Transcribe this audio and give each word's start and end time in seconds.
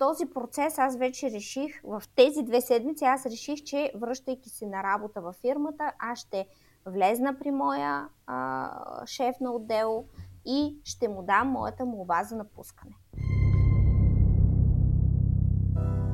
този 0.00 0.26
процес 0.34 0.78
аз 0.78 0.96
вече 0.96 1.30
реших, 1.30 1.80
в 1.84 2.02
тези 2.16 2.42
две 2.42 2.60
седмици 2.60 3.04
аз 3.04 3.26
реших, 3.26 3.62
че 3.64 3.92
връщайки 3.94 4.50
се 4.50 4.66
на 4.66 4.82
работа 4.82 5.20
във 5.20 5.36
фирмата, 5.36 5.92
аз 5.98 6.18
ще 6.18 6.46
влезна 6.86 7.38
при 7.38 7.50
моя 7.50 8.08
а, 8.26 8.70
шеф 9.06 9.36
на 9.40 9.52
отдел 9.52 10.04
и 10.46 10.76
ще 10.84 11.08
му 11.08 11.22
дам 11.22 11.48
моята 11.48 11.84
молба 11.84 12.24
за 12.24 12.36
напускане. 12.36 12.94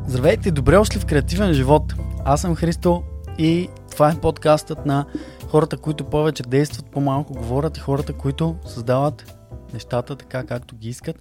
Здравейте, 0.06 0.50
добре 0.50 0.76
дошли 0.76 1.00
в 1.00 1.06
креативен 1.06 1.52
живот. 1.52 1.94
Аз 2.24 2.40
съм 2.40 2.54
Христо 2.54 3.02
и 3.38 3.68
това 3.90 4.10
е 4.10 4.20
подкастът 4.20 4.86
на 4.86 5.06
хората, 5.50 5.78
които 5.78 6.04
повече 6.04 6.42
действат, 6.42 6.90
по-малко 6.90 7.32
говорят 7.32 7.76
и 7.76 7.80
хората, 7.80 8.12
които 8.12 8.56
създават 8.64 9.36
нещата 9.72 10.16
така 10.16 10.46
както 10.46 10.76
ги 10.76 10.88
искат 10.88 11.16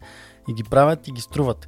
и 0.49 0.53
ги 0.53 0.63
правят 0.63 1.07
и 1.07 1.11
ги 1.11 1.21
струват. 1.21 1.67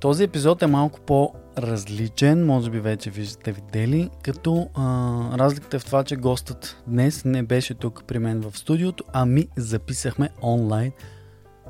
Този 0.00 0.24
епизод 0.24 0.62
е 0.62 0.66
малко 0.66 1.00
по-различен, 1.00 2.46
може 2.46 2.70
би 2.70 2.80
вече 2.80 3.10
виждате 3.10 3.52
видели, 3.52 4.10
като 4.22 4.68
а, 4.74 5.38
разликата 5.38 5.76
е 5.76 5.80
в 5.80 5.84
това, 5.84 6.04
че 6.04 6.16
гостът 6.16 6.82
днес 6.86 7.24
не 7.24 7.42
беше 7.42 7.74
тук 7.74 8.04
при 8.06 8.18
мен 8.18 8.40
в 8.40 8.58
студиото, 8.58 9.04
а 9.12 9.26
ми 9.26 9.48
записахме 9.56 10.28
онлайн 10.42 10.92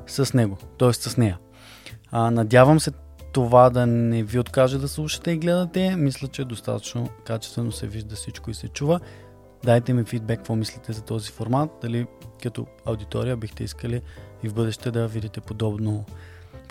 с 0.07 0.33
него, 0.33 0.57
т.е. 0.79 0.93
с 0.93 1.17
нея. 1.17 1.39
А, 2.11 2.31
надявам 2.31 2.79
се 2.79 2.91
това 3.33 3.69
да 3.69 3.85
не 3.85 4.23
ви 4.23 4.39
откаже 4.39 4.77
да 4.77 4.87
слушате 4.87 5.31
и 5.31 5.37
гледате. 5.37 5.95
Мисля, 5.95 6.27
че 6.27 6.45
достатъчно 6.45 7.09
качествено 7.25 7.71
се 7.71 7.87
вижда 7.87 8.15
всичко 8.15 8.51
и 8.51 8.53
се 8.53 8.67
чува. 8.67 8.99
Дайте 9.63 9.93
ми 9.93 10.03
фидбек, 10.03 10.39
какво 10.39 10.55
мислите 10.55 10.93
за 10.93 11.01
този 11.01 11.31
формат. 11.31 11.69
Дали 11.81 12.07
като 12.43 12.65
аудитория 12.85 13.37
бихте 13.37 13.63
искали 13.63 14.01
и 14.43 14.49
в 14.49 14.53
бъдеще 14.53 14.91
да 14.91 15.07
видите 15.07 15.41
подобно, 15.41 16.05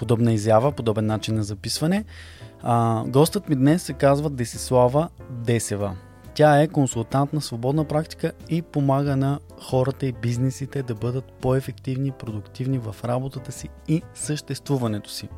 подобна 0.01 0.33
изява, 0.33 0.73
подобен 0.73 1.07
начин 1.07 1.35
на 1.35 1.43
записване. 1.43 2.05
А, 2.63 3.05
гостът 3.07 3.49
ми 3.49 3.57
днес 3.57 3.83
се 3.83 3.93
казва 3.93 4.31
Десислава 4.31 5.09
Десева. 5.31 5.97
Тя 6.35 6.63
е 6.63 6.69
консултант 6.69 7.33
на 7.33 7.41
свободна 7.41 7.85
практика 7.85 8.33
и 8.49 8.63
помага 8.63 9.17
на 9.17 9.39
хората 9.63 10.07
и 10.07 10.13
бизнесите 10.13 10.83
да 10.83 10.95
бъдат 10.95 11.25
по-ефективни 11.25 12.09
и 12.09 12.13
продуктивни 12.13 12.79
в 12.79 12.97
работата 13.05 13.53
си 13.53 13.69
и 13.89 14.03
съществуването 14.15 15.11
си. 15.11 15.29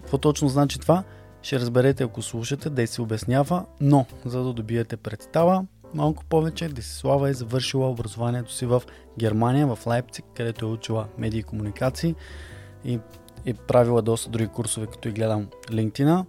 Какво 0.00 0.18
точно 0.18 0.48
значи 0.48 0.78
това? 0.78 1.04
Ще 1.42 1.60
разберете 1.60 2.04
ако 2.04 2.22
слушате, 2.22 2.70
да 2.70 2.86
се 2.86 3.02
обяснява, 3.02 3.64
но 3.80 4.06
за 4.24 4.42
да 4.44 4.52
добиете 4.52 4.96
представа, 4.96 5.64
малко 5.94 6.24
повече, 6.24 6.68
Десислава 6.68 7.30
е 7.30 7.34
завършила 7.34 7.90
образованието 7.90 8.52
си 8.52 8.66
в 8.66 8.82
Германия, 9.18 9.66
в 9.66 9.86
Лайпциг, 9.86 10.24
където 10.36 10.66
е 10.66 10.68
учила 10.68 11.06
медии 11.18 11.40
и 11.40 11.42
комуникации 11.42 12.14
и 12.84 12.98
е 13.46 13.54
правила 13.54 14.02
доста 14.02 14.30
други 14.30 14.48
курсове, 14.48 14.86
като 14.86 15.08
и 15.08 15.12
гледам 15.12 15.46
LinkedIn. 15.70 16.24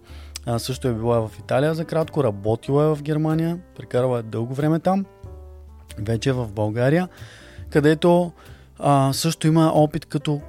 Също 0.58 0.88
е 0.88 0.94
била 0.94 1.28
в 1.28 1.38
Италия 1.38 1.74
за 1.74 1.84
кратко, 1.84 2.24
работила 2.24 2.84
е 2.84 2.94
в 2.94 3.02
Германия, 3.02 3.58
прекарала 3.76 4.18
е 4.18 4.22
дълго 4.22 4.54
време 4.54 4.80
там, 4.80 5.04
вече 5.98 6.30
е 6.30 6.32
в 6.32 6.52
България, 6.52 7.08
където 7.70 8.32
а, 8.78 9.12
също 9.12 9.46
има 9.46 9.72
опит 9.74 10.06
като 10.06 10.40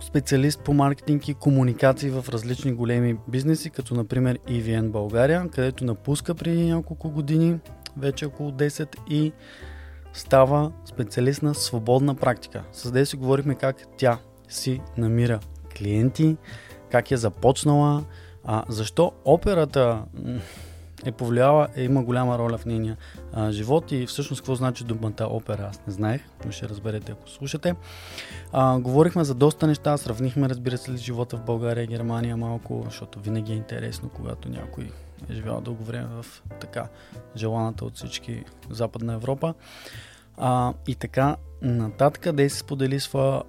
специалист 0.00 0.60
по 0.60 0.74
маркетинг 0.74 1.28
и 1.28 1.34
комуникации 1.34 2.10
в 2.10 2.24
различни 2.28 2.72
големи 2.72 3.16
бизнеси, 3.28 3.70
като 3.70 3.94
например 3.94 4.38
EVN 4.38 4.90
България, 4.90 5.48
където 5.50 5.84
напуска 5.84 6.34
преди 6.34 6.72
няколко 6.72 7.10
години, 7.10 7.58
вече 7.96 8.26
около 8.26 8.50
10 8.50 8.96
и 9.10 9.32
става 10.12 10.72
специалист 10.84 11.42
на 11.42 11.54
свободна 11.54 12.14
практика. 12.14 12.62
С 12.72 12.90
Деси 12.90 13.16
говорихме 13.16 13.54
как 13.54 13.76
тя 13.96 14.18
си 14.48 14.80
намира 14.96 15.40
клиенти, 15.78 16.36
как 16.90 17.10
е 17.10 17.16
започнала, 17.16 18.04
а, 18.44 18.64
защо 18.68 19.12
операта 19.24 20.02
е 21.04 21.12
повлияла, 21.12 21.68
е, 21.76 21.82
има 21.82 22.02
голяма 22.02 22.38
роля 22.38 22.58
в 22.58 22.66
нейния 22.66 22.96
а, 23.32 23.52
живот 23.52 23.92
и 23.92 24.06
всъщност 24.06 24.42
какво 24.42 24.54
значи 24.54 24.84
думата 24.84 25.12
опера, 25.20 25.68
аз 25.70 25.80
не 25.86 25.92
знаех, 25.92 26.22
но 26.44 26.52
ще 26.52 26.68
разберете 26.68 27.12
ако 27.12 27.28
слушате. 27.28 27.74
А, 28.52 28.78
говорихме 28.78 29.24
за 29.24 29.34
доста 29.34 29.66
неща, 29.66 29.96
сравнихме 29.96 30.48
разбира 30.48 30.78
се 30.78 30.96
живота 30.96 31.36
в 31.36 31.44
България 31.44 31.84
и 31.84 31.86
Германия 31.86 32.36
малко, 32.36 32.82
защото 32.84 33.20
винаги 33.20 33.52
е 33.52 33.56
интересно, 33.56 34.08
когато 34.08 34.48
някой 34.48 34.84
е 35.30 35.32
живял 35.32 35.60
дълго 35.60 35.84
време 35.84 36.08
в 36.22 36.42
така 36.60 36.88
желаната 37.36 37.84
от 37.84 37.96
всички 37.96 38.44
Западна 38.70 39.12
Европа. 39.12 39.54
А, 40.36 40.72
и 40.86 40.94
така 40.94 41.36
нататък 41.62 42.32
да 42.32 42.50
се 42.50 42.58
сподели 42.58 43.00
своя 43.00 43.42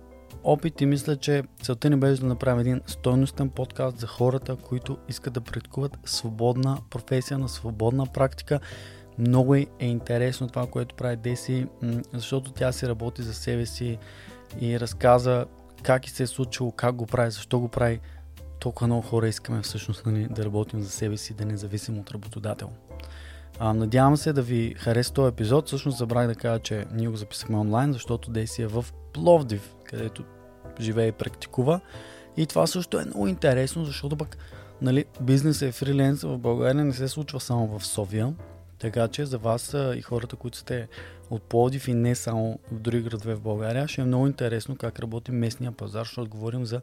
опит 0.44 0.82
и 0.82 0.86
мисля, 0.86 1.16
че 1.16 1.44
целта 1.62 1.90
ни 1.90 1.96
беше 1.96 2.22
да 2.22 2.28
направим 2.28 2.60
един 2.60 2.82
стойностен 2.86 3.50
подкаст 3.50 4.00
за 4.00 4.08
хората, 4.08 4.56
които 4.56 4.98
искат 5.10 5.34
да 5.34 5.42
практикуват 5.42 5.98
свободна 6.06 6.78
професия, 6.90 7.38
на 7.38 7.50
свободна 7.50 8.06
практика. 8.06 8.60
Много 9.18 9.56
е 9.56 9.66
интересно 9.80 10.48
това, 10.48 10.68
което 10.68 10.96
прави 10.96 11.16
Деси, 11.16 11.68
защото 12.14 12.52
тя 12.52 12.72
си 12.72 12.88
работи 12.88 13.22
за 13.22 13.34
себе 13.34 13.66
си 13.66 13.98
и 14.62 14.80
разказа 14.80 15.46
как 15.84 16.08
и 16.08 16.10
се 16.10 16.24
е 16.24 16.28
случило, 16.28 16.72
как 16.72 16.96
го 16.96 17.06
прави, 17.06 17.32
защо 17.32 17.60
го 17.60 17.68
прави. 17.68 18.00
Толкова 18.60 18.88
много 18.88 19.02
хора 19.02 19.28
искаме 19.28 19.62
всъщност 19.62 20.06
нали, 20.06 20.28
да 20.32 20.46
работим 20.46 20.82
за 20.82 20.90
себе 20.90 21.18
си, 21.18 21.34
да 21.34 21.46
не 21.46 21.58
зависим 21.58 22.00
от 22.00 22.12
работодател. 22.12 22.70
А, 23.60 23.74
надявам 23.74 24.18
се 24.18 24.34
да 24.34 24.42
ви 24.42 24.76
хареса 24.78 25.14
този 25.14 25.30
епизод. 25.30 25.68
Всъщност 25.68 25.98
забравих 25.98 26.28
да 26.28 26.36
кажа, 26.36 26.60
че 26.60 26.86
ние 26.92 27.08
го 27.08 27.16
записахме 27.16 27.58
онлайн, 27.58 27.94
защото 27.94 28.32
Деси 28.32 28.62
е 28.62 28.68
в 28.68 28.86
Пловдив, 29.14 29.76
където 29.90 30.24
живее 30.80 31.08
и 31.08 31.12
практикува. 31.12 31.80
И 32.38 32.46
това 32.46 32.68
също 32.68 33.00
е 33.00 33.06
много 33.06 33.28
интересно, 33.28 33.86
защото 33.86 34.18
пък 34.18 34.38
нали, 34.82 35.06
бизнес 35.22 35.62
е 35.62 35.72
фриленс 35.72 36.22
в 36.22 36.38
България 36.38 36.86
не 36.86 36.94
се 36.94 37.08
случва 37.08 37.40
само 37.40 37.80
в 37.80 37.86
София. 37.86 38.34
Така 38.80 39.08
че 39.08 39.26
за 39.26 39.38
вас 39.38 39.76
и 39.96 40.02
хората, 40.02 40.36
които 40.36 40.58
сте 40.58 40.88
от 41.30 41.44
Пловдив 41.44 41.88
и 41.88 41.94
не 41.94 42.16
само 42.16 42.60
в 42.72 42.80
други 42.80 43.02
градове 43.02 43.36
в 43.36 43.42
България, 43.42 43.88
ще 43.88 44.02
е 44.02 44.06
много 44.06 44.28
интересно 44.28 44.76
как 44.76 45.00
работи 45.00 45.32
местния 45.32 45.72
пазар, 45.72 46.04
защото 46.04 46.30
говорим 46.30 46.66
за 46.66 46.82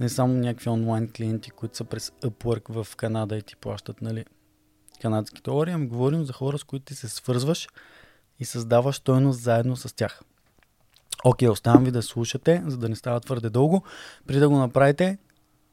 не 0.00 0.08
само 0.08 0.34
някакви 0.34 0.70
онлайн 0.70 1.10
клиенти, 1.16 1.50
които 1.50 1.76
са 1.76 1.84
през 1.84 2.10
Upwork 2.10 2.84
в 2.84 2.96
Канада 2.96 3.36
и 3.36 3.42
ти 3.42 3.56
плащат 3.56 4.02
нали, 4.02 4.24
канадски 5.00 5.42
долари, 5.42 5.70
ами 5.70 5.86
говорим 5.86 6.24
за 6.24 6.32
хора, 6.32 6.58
с 6.58 6.64
които 6.64 6.84
ти 6.84 6.94
се 6.94 7.08
свързваш 7.08 7.68
и 8.40 8.44
създаваш 8.44 8.96
стойност 8.96 9.40
заедно 9.40 9.76
с 9.76 9.96
тях. 9.96 10.22
Окей, 11.24 11.48
оставам 11.48 11.84
ви 11.84 11.90
да 11.90 12.02
слушате, 12.02 12.62
за 12.66 12.78
да 12.78 12.88
не 12.88 12.96
става 12.96 13.20
твърде 13.20 13.50
дълго. 13.50 13.82
Преди 14.26 14.40
да 14.40 14.48
го 14.48 14.58
направите, 14.58 15.18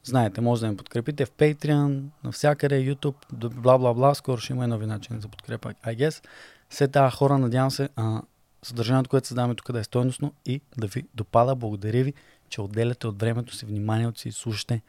знаете, 0.04 0.40
може 0.40 0.60
да 0.60 0.68
ме 0.68 0.76
подкрепите 0.76 1.26
в 1.26 1.30
Patreon, 1.30 2.02
навсякъде, 2.24 2.94
YouTube, 2.94 3.48
бла 3.48 3.78
бла 3.78 3.94
бла. 3.94 4.14
Скоро 4.14 4.40
ще 4.40 4.52
има 4.52 4.64
и 4.64 4.66
нови 4.66 4.86
начини 4.86 5.20
за 5.20 5.28
подкрепа, 5.28 5.74
I 5.86 5.96
guess. 5.96 6.24
Все 6.68 6.88
тази 6.88 7.16
хора, 7.16 7.38
надявам 7.38 7.70
се, 7.70 7.88
а, 7.96 8.22
съдържанието, 8.62 9.10
което 9.10 9.26
създаваме 9.26 9.54
тук 9.54 9.72
да 9.72 9.80
е 9.80 9.84
стойностно 9.84 10.32
и 10.46 10.60
да 10.76 10.86
ви 10.86 11.04
допада. 11.14 11.54
Благодаря 11.54 12.04
ви, 12.04 12.14
че 12.48 12.60
отделяте 12.60 13.06
от 13.06 13.20
времето 13.20 13.54
си, 13.54 13.66
вниманието 13.66 14.20
си 14.20 14.28
и 14.28 14.32
слушате. 14.32 14.82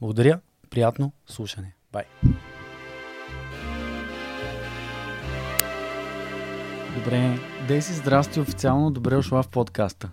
Благодаря, 0.00 0.40
приятно 0.70 1.12
слушане. 1.26 1.74
Бай! 1.92 2.04
Добре, 6.94 7.38
Деси, 7.68 7.92
здрасти 7.92 8.40
официално, 8.40 8.90
добре 8.90 9.14
дошла 9.14 9.42
в 9.42 9.48
подкаста. 9.48 10.10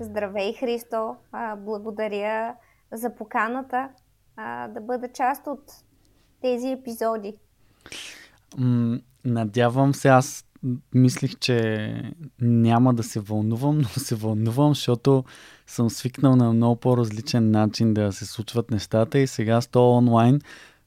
Здравей, 0.00 0.54
Христо! 0.60 1.16
Благодаря 1.58 2.54
за 2.92 3.14
поканата 3.14 3.88
да 4.68 4.80
бъда 4.80 5.08
част 5.14 5.46
от 5.46 5.72
тези 6.40 6.68
епизоди. 6.68 7.34
Надявам 9.24 9.94
се, 9.94 10.08
аз 10.08 10.44
мислих, 10.94 11.38
че 11.38 11.94
няма 12.40 12.94
да 12.94 13.02
се 13.02 13.20
вълнувам, 13.20 13.78
но 13.78 13.88
се 13.88 14.14
вълнувам, 14.14 14.68
защото 14.68 15.24
съм 15.66 15.90
свикнал 15.90 16.36
на 16.36 16.52
много 16.52 16.76
по-различен 16.76 17.50
начин 17.50 17.94
да 17.94 18.12
се 18.12 18.26
случват 18.26 18.70
нещата 18.70 19.18
и 19.18 19.26
сега 19.26 19.60
с 19.60 19.68
то 19.68 19.96
онлайн 19.96 20.40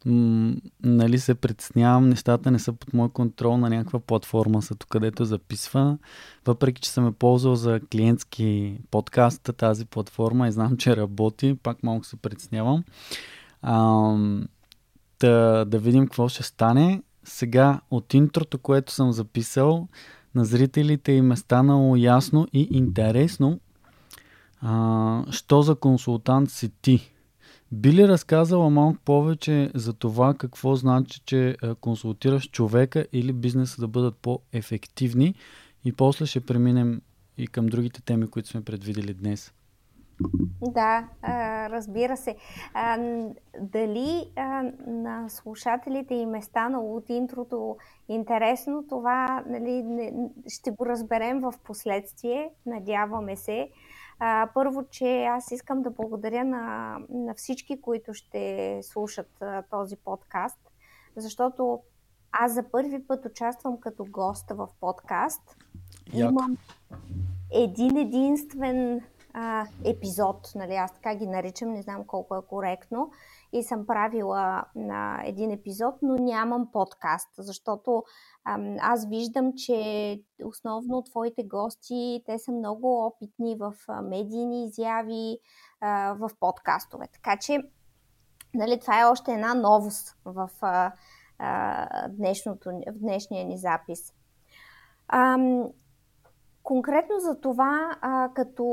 м- 0.06 0.56
нали 0.84 1.20
се 1.20 1.36
притеснявам, 1.36 2.10
нещата 2.10 2.52
не 2.52 2.60
са 2.60 2.74
под 2.74 2.94
мой 2.94 3.10
контрол 3.10 3.58
на 3.58 3.70
някаква 3.70 4.00
платформа, 4.00 4.62
са 4.62 4.76
тук 4.76 4.90
където 4.90 5.26
записва. 5.26 5.98
Въпреки, 6.46 6.82
че 6.82 6.90
съм 6.90 7.08
е 7.08 7.12
ползвал 7.12 7.56
за 7.56 7.80
клиентски 7.92 8.78
подкаст 8.92 9.50
тази 9.58 9.86
платформа 9.86 10.48
и 10.48 10.52
знам, 10.52 10.78
че 10.78 10.98
работи, 10.98 11.58
пак 11.64 11.84
малко 11.84 12.06
се 12.06 12.16
притеснявам. 12.16 12.84
А, 13.62 13.78
да, 15.20 15.66
да 15.66 15.80
видим 15.80 16.06
какво 16.06 16.28
ще 16.28 16.44
стане. 16.44 17.02
Сега 17.24 17.82
от 17.92 18.14
интрото, 18.14 18.58
което 18.58 18.92
съм 18.92 19.12
записал, 19.12 19.88
на 20.36 20.46
зрителите 20.46 21.12
им 21.12 21.32
е 21.32 21.36
станало 21.36 21.96
ясно 21.96 22.48
и 22.54 22.68
интересно, 22.72 23.60
а, 24.62 25.24
що 25.32 25.62
за 25.62 25.76
консултант 25.76 26.52
си 26.52 26.72
ти 26.82 27.15
би 27.76 27.94
ли 27.94 28.08
разказала 28.08 28.70
малко 28.70 29.00
повече 29.06 29.72
за 29.76 29.94
това 29.94 30.34
какво 30.34 30.76
значи, 30.76 31.22
че 31.26 31.58
консултираш 31.82 32.50
човека 32.50 33.06
или 33.14 33.34
бизнеса 33.34 33.82
да 33.82 33.88
бъдат 33.88 34.18
по-ефективни 34.18 35.36
и 35.86 35.94
после 35.94 36.26
ще 36.26 36.46
преминем 36.46 37.02
и 37.38 37.48
към 37.48 37.66
другите 37.66 38.02
теми, 38.02 38.28
които 38.28 38.50
сме 38.50 38.64
предвидели 38.64 39.14
днес? 39.14 39.54
Да, 40.62 41.08
разбира 41.70 42.18
се. 42.18 42.36
Дали 43.62 44.32
на 44.88 45.30
слушателите 45.30 46.14
им 46.16 46.36
е 46.36 46.42
станало 46.42 46.96
от 46.96 47.10
интрото 47.10 47.78
интересно, 48.10 48.84
това 48.90 49.44
нали, 49.48 49.84
ще 50.48 50.72
го 50.72 50.86
разберем 50.86 51.42
в 51.42 51.54
последствие, 51.64 52.50
надяваме 52.66 53.36
се. 53.36 53.70
Първо, 54.54 54.84
че 54.90 55.24
аз 55.24 55.52
искам 55.52 55.82
да 55.82 55.90
благодаря 55.90 56.44
на, 56.46 56.98
на 57.10 57.34
всички, 57.34 57.82
които 57.82 58.14
ще 58.14 58.80
слушат 58.84 59.44
този 59.70 59.96
подкаст, 59.96 60.60
защото 61.16 61.80
аз 62.32 62.54
за 62.54 62.64
първи 62.72 63.08
път 63.08 63.26
участвам 63.26 63.80
като 63.80 64.06
госта 64.06 64.56
в 64.56 64.68
подкаст. 64.80 65.56
Яко. 66.14 66.32
Имам 66.32 66.58
един 67.52 67.98
единствен 67.98 69.02
а, 69.34 69.66
епизод, 69.86 70.52
нали, 70.56 70.74
аз 70.74 70.94
така 70.94 71.16
ги 71.16 71.28
наричам, 71.28 71.74
не 71.74 71.82
знам 71.82 72.04
колко 72.08 72.36
е 72.36 72.48
коректно, 72.50 73.12
и 73.54 73.64
съм 73.64 73.86
правила 73.86 74.64
на 74.76 75.22
един 75.26 75.52
епизод, 75.52 75.96
но 76.02 76.16
нямам 76.16 76.72
подкаст, 76.72 77.30
защото 77.38 78.04
а, 78.44 78.60
аз 78.80 79.08
виждам, 79.08 79.54
че 79.56 80.22
основно 80.44 81.04
твоите 81.04 81.44
гости, 81.44 82.24
те 82.26 82.40
са 82.40 82.52
много 82.52 83.06
опитни 83.06 83.56
в 83.56 83.74
медийни 84.04 84.66
изяви, 84.66 85.40
а, 85.82 86.14
в 86.14 86.30
подкастове. 86.40 87.08
Така 87.14 87.38
че, 87.38 87.60
нали, 88.54 88.80
това 88.80 89.02
е 89.02 89.06
още 89.06 89.34
една 89.34 89.54
новост 89.54 90.18
в 90.26 90.50
а, 90.62 90.92
а, 91.40 92.08
днешното, 92.10 92.70
в 92.70 93.00
днешния 93.00 93.46
ни 93.46 93.58
запис. 93.58 94.14
А, 95.08 95.38
конкретно 96.64 97.20
за 97.20 97.40
това, 97.40 97.98
а, 98.02 98.30
като 98.34 98.66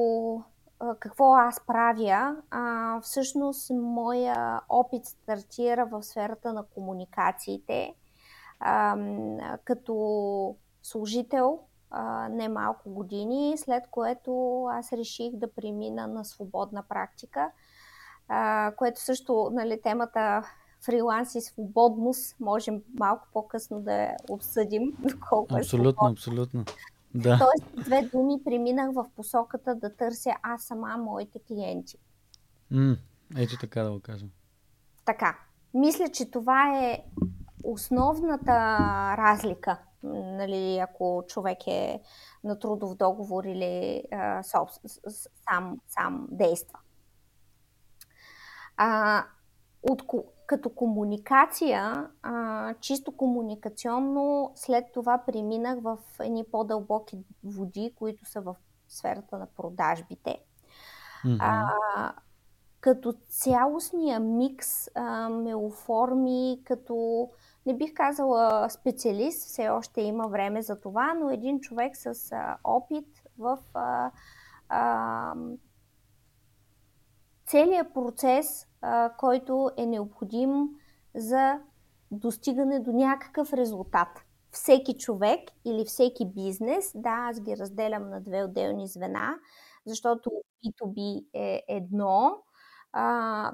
какво 1.01 1.35
аз 1.35 1.67
правя, 1.67 2.37
а, 2.51 3.01
всъщност 3.01 3.71
моя 3.71 4.61
опит 4.69 5.07
стартира 5.07 5.87
в 5.87 6.03
сферата 6.03 6.53
на 6.53 6.65
комуникациите, 6.75 7.95
а, 8.61 8.97
като 9.65 10.57
служител 10.83 11.61
а, 11.91 12.29
не 12.29 12.49
малко 12.49 12.91
години, 12.91 13.55
след 13.59 13.85
което 13.91 14.65
аз 14.65 14.93
реших 14.93 15.37
да 15.37 15.53
премина 15.53 16.07
на 16.07 16.25
свободна 16.25 16.83
практика, 16.89 17.51
а, 18.29 18.73
което 18.77 19.01
също, 19.01 19.51
нали, 19.53 19.81
темата 19.83 20.43
фриланс 20.85 21.35
и 21.35 21.41
свободност 21.41 22.37
можем 22.41 22.83
малко 22.99 23.29
по-късно 23.33 23.81
да 23.81 24.11
обсъдим. 24.31 24.97
Колко 25.29 25.57
е 25.57 25.61
абсолютно, 25.61 26.09
е 26.09 26.13
абсолютно. 26.13 26.65
Да. 27.15 27.39
Тоест, 27.39 27.87
две 27.87 28.03
думи 28.03 28.45
преминах 28.45 28.93
в 28.93 29.07
посоката 29.17 29.75
да 29.75 29.97
търся 29.97 30.31
аз 30.43 30.63
сама 30.63 30.97
моите 30.97 31.39
клиенти. 31.49 31.99
М, 32.71 32.97
ето 33.37 33.57
така 33.61 33.83
да 33.83 33.91
го 33.93 34.01
кажем. 34.01 34.31
Така. 35.05 35.39
Мисля, 35.75 36.09
че 36.09 36.31
това 36.31 36.79
е 36.79 37.05
основната 37.65 38.53
разлика, 39.19 39.79
нали, 40.03 40.79
ако 40.79 41.25
човек 41.29 41.59
е 41.67 42.01
на 42.45 42.59
трудов 42.59 42.95
договор 42.95 43.45
или 43.45 44.05
а, 44.13 44.43
соб, 44.43 44.69
сам, 45.45 45.81
сам 45.89 46.29
действа. 46.31 46.79
А, 48.77 49.25
от, 49.83 50.03
като 50.53 50.71
комуникация, 50.71 52.09
а, 52.23 52.75
чисто 52.81 53.17
комуникационно, 53.17 54.53
след 54.55 54.85
това 54.95 55.19
преминах 55.27 55.79
в 55.83 55.99
едни 56.21 56.45
по-дълбоки 56.53 57.19
води, 57.45 57.93
които 57.99 58.25
са 58.25 58.41
в 58.41 58.57
сферата 58.89 59.39
на 59.39 59.47
продажбите. 59.47 60.39
Mm-hmm. 61.25 61.37
А, 61.41 62.13
като 62.81 63.15
цялостния 63.29 64.21
микс 64.21 64.89
а, 64.95 65.29
ме 65.29 65.55
оформи 65.55 66.61
като, 66.65 67.29
не 67.67 67.77
бих 67.77 67.95
казала 67.95 68.71
специалист, 68.71 69.43
все 69.43 69.69
още 69.69 70.01
има 70.01 70.29
време 70.29 70.63
за 70.63 70.81
това, 70.81 71.15
но 71.15 71.31
един 71.31 71.61
човек 71.61 71.97
с 71.97 72.33
а, 72.33 72.57
опит 72.65 73.09
в 73.39 73.59
а, 73.75 74.11
а, 74.69 75.35
целият 77.53 77.95
процес 77.95 78.67
а, 78.83 79.13
който 79.19 79.71
е 79.77 79.87
необходим 79.87 80.69
за 81.15 81.59
достигане 82.11 82.81
до 82.81 82.93
някакъв 82.93 83.53
резултат. 83.53 84.09
Всеки 84.51 84.99
човек 84.99 85.41
или 85.65 85.85
всеки 85.85 86.27
бизнес, 86.27 86.93
да, 86.95 87.11
аз 87.11 87.41
ги 87.41 87.57
разделям 87.57 88.11
на 88.11 88.21
две 88.21 88.45
отделни 88.45 88.89
звена, 88.89 89.35
защото 89.87 90.31
B2B 90.31 91.25
е 91.35 91.63
едно, 91.69 92.43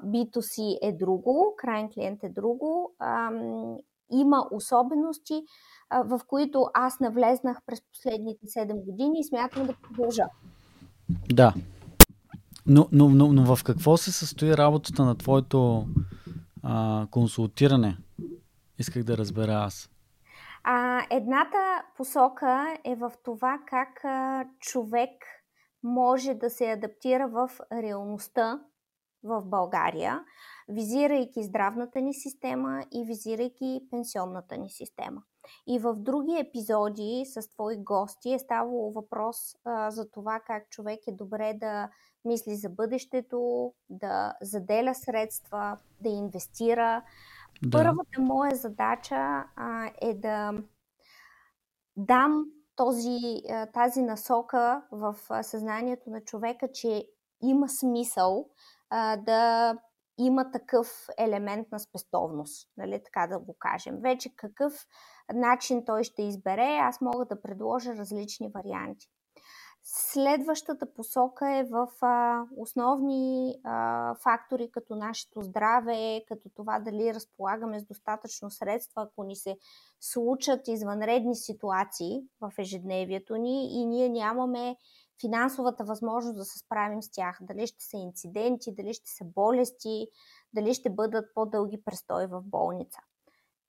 B2C 0.05 0.77
е 0.81 0.91
друго, 0.91 1.53
крайен 1.57 1.89
клиент 1.93 2.23
е 2.23 2.29
друго. 2.29 2.95
Има 4.11 4.47
особености, 4.51 5.43
в 5.91 6.21
които 6.27 6.65
аз 6.73 6.99
навлезнах 6.99 7.57
през 7.65 7.81
последните 7.81 8.45
7 8.45 8.85
години 8.85 9.19
и 9.19 9.23
смятам 9.23 9.67
да 9.67 9.75
продължа. 9.81 10.23
Да, 11.33 11.53
но, 12.69 12.87
но, 12.91 13.09
но, 13.09 13.33
но 13.33 13.55
в 13.55 13.63
какво 13.63 13.97
се 13.97 14.11
състои 14.11 14.57
работата 14.57 15.05
на 15.05 15.17
твоето 15.17 15.87
а, 16.63 17.07
консултиране? 17.11 17.97
Исках 18.79 19.03
да 19.03 19.17
разбера 19.17 19.51
аз. 19.51 19.89
А, 20.63 21.05
едната 21.09 21.83
посока 21.97 22.77
е 22.85 22.95
в 22.95 23.11
това 23.23 23.59
как 23.67 24.05
а, 24.05 24.45
човек 24.59 25.09
може 25.83 26.33
да 26.33 26.49
се 26.49 26.71
адаптира 26.71 27.27
в 27.27 27.49
реалността 27.73 28.59
в 29.23 29.41
България, 29.45 30.23
визирайки 30.69 31.43
здравната 31.43 32.01
ни 32.01 32.13
система 32.13 32.83
и 32.93 33.05
визирайки 33.05 33.81
пенсионната 33.91 34.57
ни 34.57 34.69
система. 34.69 35.23
И 35.67 35.79
в 35.79 35.95
други 35.95 36.37
епизоди 36.39 37.23
с 37.25 37.49
твои 37.49 37.77
гости 37.77 38.33
е 38.33 38.39
ставало 38.39 38.91
въпрос 38.91 39.37
а, 39.65 39.91
за 39.91 40.11
това 40.11 40.39
как 40.47 40.69
човек 40.69 40.99
е 41.07 41.11
добре 41.11 41.53
да 41.53 41.89
мисли 42.25 42.55
за 42.55 42.69
бъдещето, 42.69 43.73
да 43.89 44.33
заделя 44.41 44.95
средства, 44.95 45.77
да 46.01 46.09
инвестира. 46.09 47.03
Да. 47.63 47.77
Първата 47.77 48.21
моя 48.21 48.55
задача 48.55 49.15
а, 49.55 49.91
е 50.01 50.13
да 50.13 50.53
дам 51.97 52.45
този, 52.75 53.19
тази 53.73 54.01
насока 54.01 54.81
в 54.91 55.15
съзнанието 55.43 56.09
на 56.09 56.21
човека, 56.21 56.67
че 56.73 57.05
има 57.41 57.69
смисъл 57.69 58.49
а, 58.89 59.17
да 59.17 59.73
има 60.17 60.51
такъв 60.51 61.07
елемент 61.17 61.67
на 61.71 61.79
спестовност, 61.79 62.69
нали, 62.77 63.01
така 63.03 63.27
да 63.27 63.39
го 63.39 63.55
кажем. 63.59 63.97
Вече 64.01 64.35
какъв 64.35 64.73
начин 65.33 65.85
той 65.85 66.03
ще 66.03 66.21
избере, 66.21 66.77
аз 66.81 67.01
мога 67.01 67.25
да 67.25 67.41
предложа 67.41 67.95
различни 67.95 68.49
варианти. 68.55 69.07
Следващата 69.91 70.93
посока 70.93 71.57
е 71.57 71.63
в 71.63 71.87
а, 72.01 72.43
основни 72.57 73.55
а, 73.63 74.15
фактори, 74.15 74.71
като 74.71 74.95
нашето 74.95 75.41
здраве, 75.41 76.23
като 76.27 76.49
това 76.49 76.79
дали 76.79 77.13
разполагаме 77.13 77.79
с 77.79 77.85
достатъчно 77.85 78.51
средства, 78.51 79.01
ако 79.01 79.23
ни 79.23 79.35
се 79.35 79.57
случат 79.99 80.67
извънредни 80.67 81.35
ситуации 81.35 82.21
в 82.41 82.51
ежедневието 82.57 83.35
ни 83.35 83.81
и 83.81 83.85
ние 83.85 84.09
нямаме 84.09 84.75
финансовата 85.21 85.83
възможност 85.83 86.37
да 86.37 86.45
се 86.45 86.59
справим 86.59 87.01
с 87.01 87.11
тях. 87.11 87.37
Дали 87.41 87.67
ще 87.67 87.85
са 87.85 87.97
инциденти, 87.97 88.75
дали 88.75 88.93
ще 88.93 89.09
са 89.11 89.25
болести, 89.25 90.07
дали 90.53 90.73
ще 90.73 90.89
бъдат 90.89 91.33
по-дълги 91.33 91.83
престои 91.83 92.25
в 92.25 92.41
болница. 92.41 92.99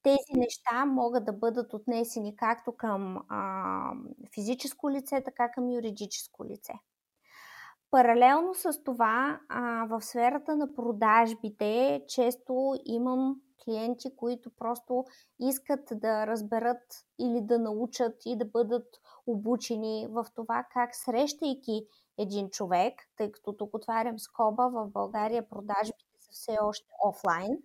Тези 0.03 0.39
неща 0.39 0.85
могат 0.85 1.25
да 1.25 1.33
бъдат 1.33 1.75
отнесени 1.75 2.37
както 2.37 2.73
към 2.77 3.19
а, 3.29 3.93
физическо 4.35 4.91
лице, 4.91 5.23
така 5.25 5.51
към 5.51 5.71
юридическо 5.71 6.45
лице. 6.45 6.73
Паралелно 7.91 8.55
с 8.55 8.85
това, 8.85 9.41
а, 9.49 9.87
в 9.87 10.01
сферата 10.03 10.57
на 10.57 10.75
продажбите, 10.75 12.03
често 12.09 12.75
имам 12.85 13.37
клиенти, 13.65 14.17
които 14.17 14.51
просто 14.51 15.05
искат 15.41 15.81
да 15.93 16.27
разберат 16.27 16.83
или 17.19 17.41
да 17.41 17.59
научат 17.59 18.15
и 18.27 18.37
да 18.39 18.45
бъдат 18.45 18.87
обучени 19.27 20.07
в 20.11 20.27
това 20.35 20.65
как 20.73 20.95
срещайки 20.95 21.87
един 22.19 22.51
човек, 22.51 22.95
тъй 23.17 23.33
като 23.33 23.53
тук 23.53 23.75
отварям 23.75 24.19
скоба, 24.19 24.69
в 24.69 24.89
България 24.89 25.49
продажбите 25.49 26.05
са 26.21 26.33
все 26.33 26.57
още 26.63 26.87
офлайн, 27.05 27.59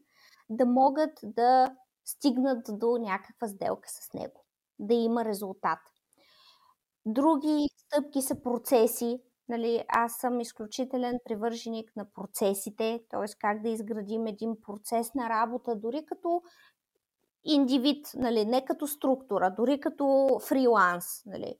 да 0.49 0.65
могат 0.65 1.19
да 1.23 1.75
стигнат 2.05 2.65
до 2.69 2.97
някаква 2.97 3.47
сделка 3.47 3.89
с 3.89 4.13
него, 4.13 4.45
да 4.79 4.93
има 4.93 5.25
резултат. 5.25 5.79
Други 7.05 7.67
стъпки 7.77 8.21
са 8.21 8.41
процеси. 8.41 9.21
Нали, 9.49 9.83
аз 9.87 10.15
съм 10.15 10.39
изключителен 10.39 11.19
привърженик 11.25 11.95
на 11.95 12.05
процесите, 12.13 13.03
т.е. 13.09 13.25
как 13.39 13.61
да 13.61 13.69
изградим 13.69 14.27
един 14.27 14.55
процес 14.61 15.13
на 15.13 15.29
работа, 15.29 15.75
дори 15.75 16.05
като 16.05 16.41
индивид, 17.43 18.07
нали, 18.15 18.45
не 18.45 18.65
като 18.65 18.87
структура, 18.87 19.55
дори 19.57 19.79
като 19.79 20.27
фриланс. 20.47 21.25
Нали. 21.25 21.55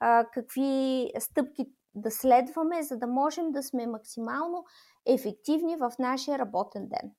А, 0.00 0.24
какви 0.32 1.12
стъпки 1.18 1.66
да 1.94 2.10
следваме, 2.10 2.82
за 2.82 2.96
да 2.96 3.06
можем 3.06 3.52
да 3.52 3.62
сме 3.62 3.86
максимално 3.86 4.64
ефективни 5.06 5.76
в 5.76 5.92
нашия 5.98 6.38
работен 6.38 6.88
ден. 6.88 7.10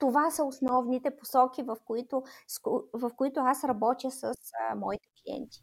Това 0.00 0.30
са 0.30 0.44
основните 0.44 1.10
посоки, 1.18 1.62
в 1.62 1.76
които, 1.84 2.22
в 2.92 3.10
които 3.16 3.40
аз 3.40 3.64
работя 3.64 4.10
с 4.10 4.22
а, 4.22 4.74
моите 4.74 5.08
клиенти. 5.22 5.62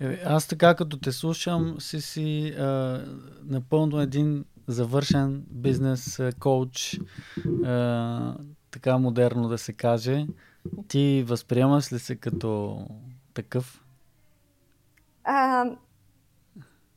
Е, 0.00 0.22
аз 0.26 0.48
така 0.48 0.74
като 0.74 1.00
те 1.00 1.12
слушам, 1.12 1.76
си 1.80 2.00
си 2.00 2.54
а, 2.58 3.00
напълно 3.44 4.00
един 4.00 4.44
завършен 4.66 5.44
бизнес 5.50 6.20
коуч, 6.40 7.00
а, 7.64 8.34
така 8.70 8.98
модерно 8.98 9.48
да 9.48 9.58
се 9.58 9.72
каже. 9.72 10.26
Ти 10.88 11.24
възприемаш 11.26 11.92
ли 11.92 11.98
се 11.98 12.16
като 12.16 12.80
такъв? 13.34 13.84
А, 15.24 15.64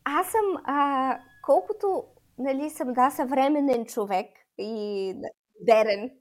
аз 0.04 0.28
съм, 0.28 0.64
а, 0.64 1.18
колкото 1.42 2.04
нали, 2.38 2.70
съм 2.70 2.94
да, 2.94 3.10
съвременен 3.10 3.86
човек 3.86 4.26
и 4.58 5.14
модерен, 5.60 6.12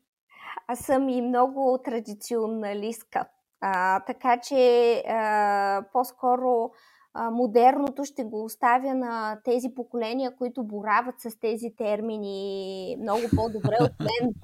аз 0.67 0.79
съм 0.79 1.09
и 1.09 1.23
много 1.23 1.79
традиционалистка. 1.85 3.27
А, 3.61 4.01
така 4.01 4.41
че 4.41 4.95
а, 5.09 5.85
по-скоро 5.93 6.71
а, 7.15 7.31
модерното 7.31 8.05
ще 8.05 8.25
го 8.25 8.45
оставя 8.45 8.95
на 8.95 9.41
тези 9.45 9.69
поколения, 9.75 10.37
които 10.37 10.65
борават 10.65 11.15
с 11.19 11.39
тези 11.41 11.75
термини 11.77 12.97
много 13.01 13.21
по-добре 13.37 13.77
от 13.81 13.93
мен. 14.01 14.35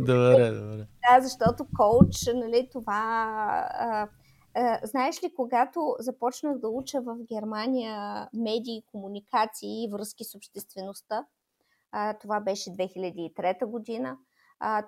добре, 0.00 0.50
добре. 0.50 0.86
Да, 1.08 1.20
защото 1.20 1.66
коуч, 1.76 2.26
нали, 2.34 2.68
това... 2.72 3.24
А, 3.72 4.08
знаеш 4.82 5.22
ли, 5.22 5.34
когато 5.36 5.96
започнах 5.98 6.58
да 6.58 6.68
уча 6.68 7.00
в 7.00 7.16
Германия 7.34 8.28
медии, 8.34 8.82
комуникации 8.92 9.84
и 9.84 9.88
връзки 9.92 10.24
с 10.24 10.34
обществеността, 10.34 11.24
това 12.20 12.40
беше 12.40 12.70
2003 12.70 13.64
година, 13.64 14.16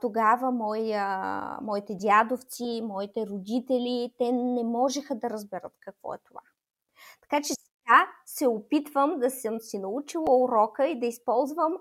тогава 0.01 0.51
моя, 0.51 1.59
моите 1.63 1.97
дядовци, 2.01 2.81
моите 2.85 3.27
родители, 3.27 4.13
те 4.19 4.33
не 4.33 4.65
можеха 4.65 5.15
да 5.15 5.31
разберат 5.31 5.73
какво 5.81 6.15
е 6.15 6.19
това. 6.25 6.41
Така 7.21 7.43
че 7.43 7.55
сега 7.55 8.07
се 8.27 8.47
опитвам 8.47 9.19
да 9.19 9.31
съм 9.31 9.61
си 9.61 9.79
научила 9.79 10.39
урока 10.39 10.87
и 10.87 11.01
да 11.01 11.07
използвам 11.07 11.73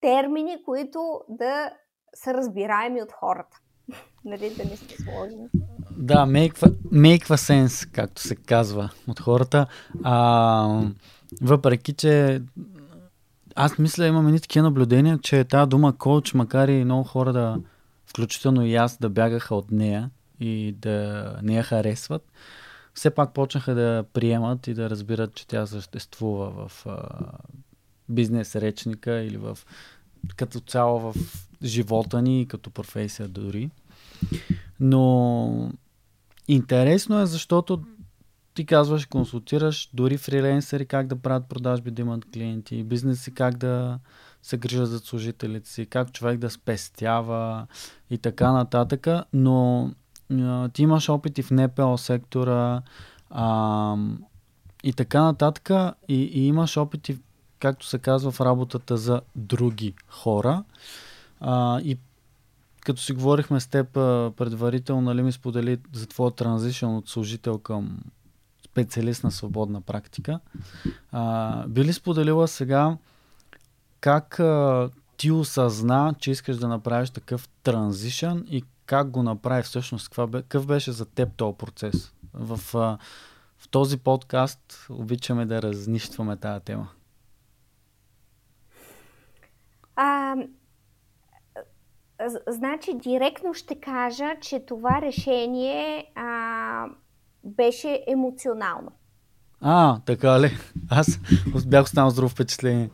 термини, 0.00 0.62
които 0.64 1.20
да 1.28 1.70
са 2.14 2.34
разбираеми 2.34 3.02
от 3.02 3.12
хората. 3.12 3.58
нали, 4.24 4.54
да 4.54 4.64
не 4.64 4.76
са 4.76 5.02
сложни. 5.02 5.48
Да, 5.98 6.26
мейква, 6.26 6.68
мейква 6.92 7.38
сенс, 7.38 7.86
както 7.86 8.22
се 8.22 8.36
казва 8.36 8.90
от 9.08 9.20
хората. 9.20 9.66
А, 10.04 10.82
въпреки, 11.42 11.94
че 11.94 12.42
аз 13.56 13.78
мисля, 13.78 14.06
имаме 14.06 14.32
ни 14.32 14.40
такива 14.40 14.62
наблюдения, 14.62 15.18
че 15.18 15.44
тази 15.44 15.68
дума 15.68 15.98
коуч, 15.98 16.34
макар 16.34 16.68
и 16.68 16.84
много 16.84 17.04
хора 17.04 17.32
да, 17.32 17.60
включително 18.06 18.66
и 18.66 18.74
аз, 18.74 18.98
да 18.98 19.08
бягаха 19.08 19.54
от 19.54 19.70
нея 19.70 20.10
и 20.40 20.74
да 20.78 21.38
не 21.42 21.54
я 21.54 21.62
харесват, 21.62 22.32
все 22.94 23.10
пак 23.10 23.34
почнаха 23.34 23.74
да 23.74 24.04
приемат 24.12 24.66
и 24.66 24.74
да 24.74 24.90
разбират, 24.90 25.34
че 25.34 25.46
тя 25.46 25.66
съществува 25.66 26.68
в 26.68 26.86
а, 26.86 27.08
бизнес 28.08 28.56
речника 28.56 29.12
или 29.22 29.36
в 29.36 29.58
като 30.36 30.60
цяло 30.60 31.00
в 31.00 31.14
живота 31.62 32.22
ни, 32.22 32.46
като 32.48 32.70
професия 32.70 33.28
дори. 33.28 33.70
Но 34.80 35.72
интересно 36.48 37.20
е, 37.20 37.26
защото 37.26 37.82
ти 38.56 38.66
казваш, 38.66 39.06
консултираш 39.06 39.90
дори 39.94 40.16
фриленсери 40.16 40.86
как 40.86 41.06
да 41.06 41.16
правят 41.16 41.46
продажби, 41.46 41.90
да 41.90 42.02
имат 42.02 42.24
клиенти, 42.32 42.82
бизнеси 42.82 43.34
как 43.34 43.56
да 43.56 43.98
се 44.42 44.56
грижат 44.56 44.88
за 44.88 44.98
служителите 44.98 45.68
си, 45.68 45.86
как 45.86 46.12
човек 46.12 46.38
да 46.38 46.50
спестява 46.50 47.66
и 48.10 48.18
така 48.18 48.52
нататък, 48.52 49.06
но 49.32 49.90
а, 50.32 50.68
ти 50.68 50.82
имаш 50.82 51.08
опити 51.08 51.42
в 51.42 51.50
НПО 51.50 51.98
сектора 51.98 52.82
а, 53.30 53.96
и 54.84 54.92
така 54.92 55.22
нататък 55.22 55.70
и, 56.08 56.22
и 56.22 56.46
имаш 56.46 56.76
опити, 56.76 57.18
както 57.58 57.86
се 57.86 57.98
казва, 57.98 58.30
в 58.30 58.40
работата 58.40 58.96
за 58.96 59.20
други 59.34 59.94
хора. 60.08 60.64
А, 61.40 61.80
и 61.80 61.98
като 62.80 63.02
си 63.02 63.12
говорихме 63.12 63.60
с 63.60 63.66
теб 63.66 63.92
предварително, 64.36 65.02
нали 65.02 65.22
ми 65.22 65.32
сподели 65.32 65.78
за 65.92 66.06
твоя 66.06 66.30
транзишън 66.30 66.96
от 66.96 67.08
служител 67.08 67.58
към 67.58 67.98
специалист 68.76 69.24
на 69.24 69.30
свободна 69.30 69.80
практика. 69.80 70.40
А, 71.12 71.66
би 71.66 71.84
ли 71.84 71.92
споделила 71.92 72.48
сега 72.48 72.96
как 74.00 74.40
а, 74.40 74.90
ти 75.16 75.30
осъзна, 75.30 76.14
че 76.18 76.30
искаш 76.30 76.56
да 76.56 76.68
направиш 76.68 77.10
такъв 77.10 77.48
транзишън 77.62 78.44
и 78.48 78.64
как 78.86 79.10
го 79.10 79.22
направи 79.22 79.62
всъщност? 79.62 80.08
Какъв 80.08 80.66
беше 80.66 80.92
за 80.92 81.06
теб 81.06 81.28
този 81.36 81.56
процес? 81.56 82.14
В, 82.34 82.76
а, 82.76 82.98
в 83.58 83.68
този 83.68 83.98
подкаст 83.98 84.86
обичаме 84.90 85.46
да 85.46 85.62
разнищваме 85.62 86.36
тази 86.36 86.64
тема. 86.64 86.88
А, 89.96 90.36
значи, 92.46 92.94
директно 92.94 93.54
ще 93.54 93.80
кажа, 93.80 94.34
че 94.40 94.66
това 94.66 95.00
решение 95.02 96.12
а, 96.14 96.86
беше 97.46 98.04
емоционално. 98.06 98.92
А, 99.60 100.00
така 100.00 100.40
ли? 100.40 100.50
Аз 100.90 101.06
бях 101.66 101.84
останал 101.84 102.10
здраво 102.10 102.28
впечатление. 102.28 102.90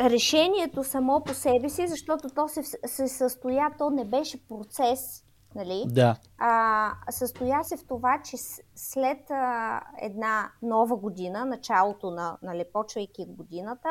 Решението 0.00 0.84
само 0.84 1.24
по 1.24 1.34
себе 1.34 1.68
си, 1.68 1.86
защото 1.86 2.28
то 2.34 2.48
се, 2.48 2.62
се 2.86 3.08
състоя, 3.08 3.70
то 3.78 3.90
не 3.90 4.04
беше 4.04 4.48
процес, 4.48 5.24
нали? 5.54 5.84
Да. 5.86 6.16
А, 6.38 6.92
състоя 7.10 7.64
се 7.64 7.76
в 7.76 7.86
това, 7.88 8.20
че 8.24 8.36
след 8.74 9.30
а, 9.30 9.80
една 10.02 10.50
нова 10.62 10.96
година, 10.96 11.44
началото 11.44 12.10
на, 12.10 12.38
нали, 12.42 12.64
почвайки 12.72 13.26
годината, 13.28 13.88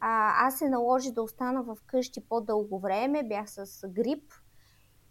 а, 0.00 0.46
аз 0.46 0.58
се 0.58 0.68
наложи 0.68 1.12
да 1.12 1.22
остана 1.22 1.62
в 1.62 1.76
къщи 1.86 2.20
по-дълго 2.28 2.80
време, 2.80 3.22
бях 3.28 3.50
с 3.50 3.88
грип, 3.88 4.22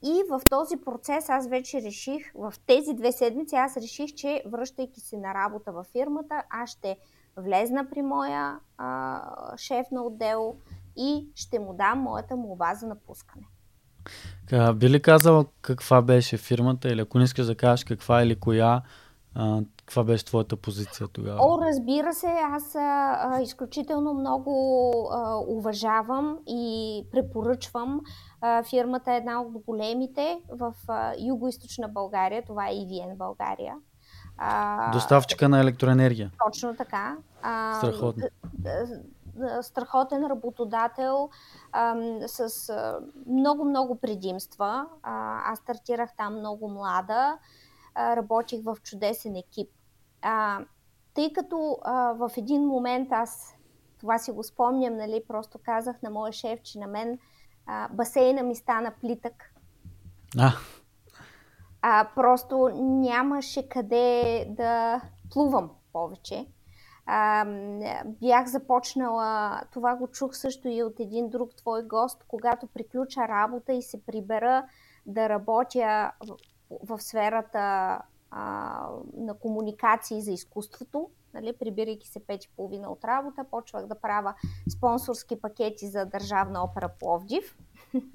и 0.04 0.24
в 0.30 0.42
този 0.50 0.78
процес 0.78 1.30
аз 1.30 1.48
вече 1.48 1.82
реших, 1.82 2.32
в 2.36 2.54
тези 2.68 2.94
две 2.94 3.12
седмици 3.12 3.56
аз 3.56 3.78
реших, 3.78 4.14
че 4.16 4.44
връщайки 4.46 5.00
се 5.00 5.18
на 5.18 5.34
работа 5.34 5.72
във 5.72 5.88
фирмата, 5.88 6.44
аз 6.50 6.70
ще 6.70 6.98
влезна 7.38 7.90
при 7.90 8.02
моя 8.02 8.60
а, 8.78 9.58
шеф 9.58 9.88
на 9.92 10.04
отдел 10.04 10.56
и 10.98 11.28
ще 11.36 11.60
му 11.60 11.74
дам 11.74 12.00
моята 12.00 12.36
молба 12.36 12.76
за 12.76 12.88
напускане. 12.88 13.46
би 14.74 14.90
ли 14.90 15.02
казала 15.02 15.46
каква 15.62 16.02
беше 16.02 16.38
фирмата 16.38 16.90
или 16.90 17.02
ако 17.02 17.18
не 17.18 17.24
искаш 17.24 17.46
да 17.46 17.56
кажеш 17.56 17.84
каква 17.84 18.24
или 18.24 18.40
коя, 18.40 18.82
а, 19.36 19.62
каква 19.78 20.04
беше 20.04 20.26
твоята 20.26 20.56
позиция 20.56 21.08
тогава? 21.08 21.40
О, 21.42 21.62
разбира 21.62 22.14
се, 22.14 22.28
аз 22.28 22.76
а, 22.76 23.40
изключително 23.42 24.14
много 24.14 24.52
а, 25.12 25.38
уважавам 25.48 26.38
и 26.48 27.04
препоръчвам. 27.12 28.02
А, 28.48 28.64
фирмата 28.64 29.14
е 29.14 29.18
една 29.18 29.42
от 29.42 29.52
големите 29.52 30.42
в 30.50 30.74
а, 30.88 31.14
юго-источна 31.20 31.88
България, 31.88 32.46
това 32.46 32.68
е 32.68 32.74
EVN 32.74 33.16
България. 33.16 33.76
А, 34.38 34.92
Доставчика 34.92 35.50
на 35.50 35.60
електроенергия. 35.60 36.32
Точно 36.46 36.76
така. 36.76 37.18
А, 37.42 37.74
Страхотно. 37.74 38.24
Страхотен 39.62 40.26
работодател 40.26 41.30
а, 41.72 41.96
с 42.28 42.72
много-много 43.28 43.96
предимства. 43.96 44.86
А, 45.04 45.42
аз 45.52 45.60
стартирах 45.60 46.10
там 46.18 46.40
много 46.40 46.70
млада 46.70 47.38
работих 47.98 48.64
в 48.64 48.78
чудесен 48.84 49.36
екип. 49.36 49.70
А, 50.22 50.60
тъй 51.14 51.34
като 51.34 51.78
а, 51.84 52.14
в 52.14 52.32
един 52.38 52.66
момент 52.66 53.08
аз, 53.12 53.56
това 54.00 54.18
си 54.18 54.32
го 54.32 54.44
спомням, 54.44 54.98
нали, 54.98 55.24
просто 55.28 55.60
казах 55.64 56.02
на 56.02 56.10
моя 56.10 56.34
шеф, 56.34 56.62
че 56.62 56.80
на 56.80 56.88
мен 56.88 57.20
а, 57.66 57.88
басейна 57.88 58.44
ми 58.44 58.56
стана 58.56 58.94
плитък. 59.02 59.54
А. 60.40 60.52
а. 61.82 62.10
Просто 62.16 62.70
нямаше 62.82 63.70
къде 63.70 64.46
да 64.50 65.02
плувам 65.32 65.70
повече. 65.94 66.48
А, 67.06 67.46
бях 68.06 68.48
започнала, 68.48 69.62
това 69.72 69.96
го 69.96 70.08
чух 70.08 70.36
също 70.36 70.68
и 70.68 70.84
от 70.84 71.00
един 71.00 71.30
друг 71.30 71.56
твой 71.56 71.84
гост, 71.84 72.24
когато 72.28 72.68
приключа 72.68 73.28
работа 73.28 73.74
и 73.74 73.82
се 73.82 74.06
прибера 74.06 74.66
да 75.06 75.30
работя 75.30 76.12
в 76.70 77.00
сферата 77.00 78.00
а, 78.32 78.88
на 79.18 79.34
комуникации 79.34 80.22
за 80.22 80.32
изкуството. 80.32 81.10
Нали, 81.36 81.54
прибирайки 81.58 82.08
се 82.08 82.20
пет 82.20 82.44
и 82.44 82.50
половина 82.56 82.92
от 82.92 83.04
работа, 83.04 83.46
почвах 83.52 83.88
да 83.88 83.96
правя 83.96 84.34
спонсорски 84.78 85.42
пакети 85.42 85.88
за 85.88 86.06
Държавна 86.06 86.64
опера 86.64 86.90
Пловдив. 87.00 87.58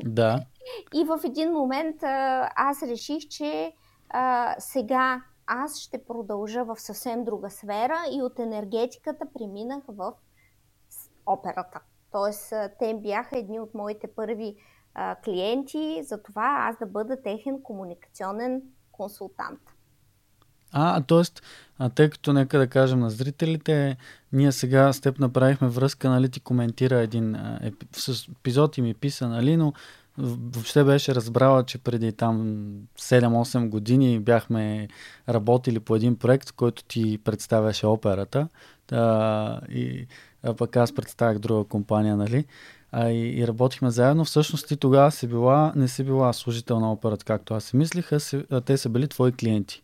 Да. 0.04 0.44
И 0.94 1.04
в 1.04 1.20
един 1.24 1.52
момент 1.52 1.96
аз 2.56 2.82
реших, 2.82 3.28
че 3.28 3.72
а, 4.08 4.54
сега 4.58 5.22
аз 5.46 5.78
ще 5.78 6.04
продължа 6.04 6.64
в 6.64 6.80
съвсем 6.80 7.24
друга 7.24 7.50
сфера 7.50 7.98
и 8.12 8.22
от 8.22 8.38
енергетиката 8.38 9.26
преминах 9.34 9.84
в 9.88 10.12
операта. 11.26 11.80
Тоест, 12.12 12.52
те 12.78 12.94
бяха 12.94 13.38
едни 13.38 13.60
от 13.60 13.74
моите 13.74 14.14
първи 14.14 14.56
а, 14.94 15.16
клиенти, 15.24 16.02
за 16.02 16.22
това 16.22 16.56
аз 16.60 16.78
да 16.78 16.86
бъда 16.86 17.22
техен 17.22 17.62
комуникационен 17.62 18.62
консултант. 18.92 19.60
А, 20.72 21.00
т.е. 21.00 21.88
тъй 21.88 22.10
като 22.10 22.32
нека 22.32 22.58
да 22.58 22.66
кажем 22.66 23.00
на 23.00 23.10
зрителите, 23.10 23.96
ние 24.32 24.52
сега 24.52 24.92
с 24.92 25.00
теб 25.00 25.18
направихме 25.18 25.68
връзка, 25.68 26.10
нали, 26.10 26.28
ти 26.28 26.40
коментира 26.40 26.98
един 26.98 27.36
епизод 27.62 28.78
и 28.78 28.82
ми 28.82 28.94
писа, 28.94 29.28
нали, 29.28 29.56
но 29.56 29.72
въобще 30.18 30.84
беше 30.84 31.14
разбрала, 31.14 31.64
че 31.64 31.78
преди 31.78 32.12
там 32.12 32.66
7-8 32.98 33.68
години 33.68 34.18
бяхме 34.18 34.88
работили 35.28 35.80
по 35.80 35.96
един 35.96 36.16
проект, 36.16 36.52
който 36.52 36.84
ти 36.84 37.18
представяше 37.24 37.86
операта. 37.86 38.48
А, 38.92 39.60
и 39.66 40.06
а 40.42 40.54
пък 40.54 40.76
аз 40.76 40.94
представях 40.94 41.38
друга 41.38 41.64
компания, 41.64 42.16
нали? 42.16 42.44
А, 42.92 43.08
и, 43.08 43.38
и 43.38 43.46
работихме 43.46 43.90
заедно. 43.90 44.24
Всъщност 44.24 44.68
ти 44.68 44.76
тогава 44.76 45.10
си 45.10 45.26
била, 45.26 45.72
не 45.76 45.88
си 45.88 46.04
била 46.04 46.32
служител 46.32 46.80
на 46.80 46.92
операта, 46.92 47.24
както 47.24 47.54
аз 47.54 47.64
си 47.64 47.76
мислих, 47.76 48.12
а, 48.12 48.20
си, 48.20 48.44
а 48.50 48.60
те 48.60 48.76
са 48.76 48.88
били 48.88 49.08
твои 49.08 49.32
клиенти. 49.32 49.82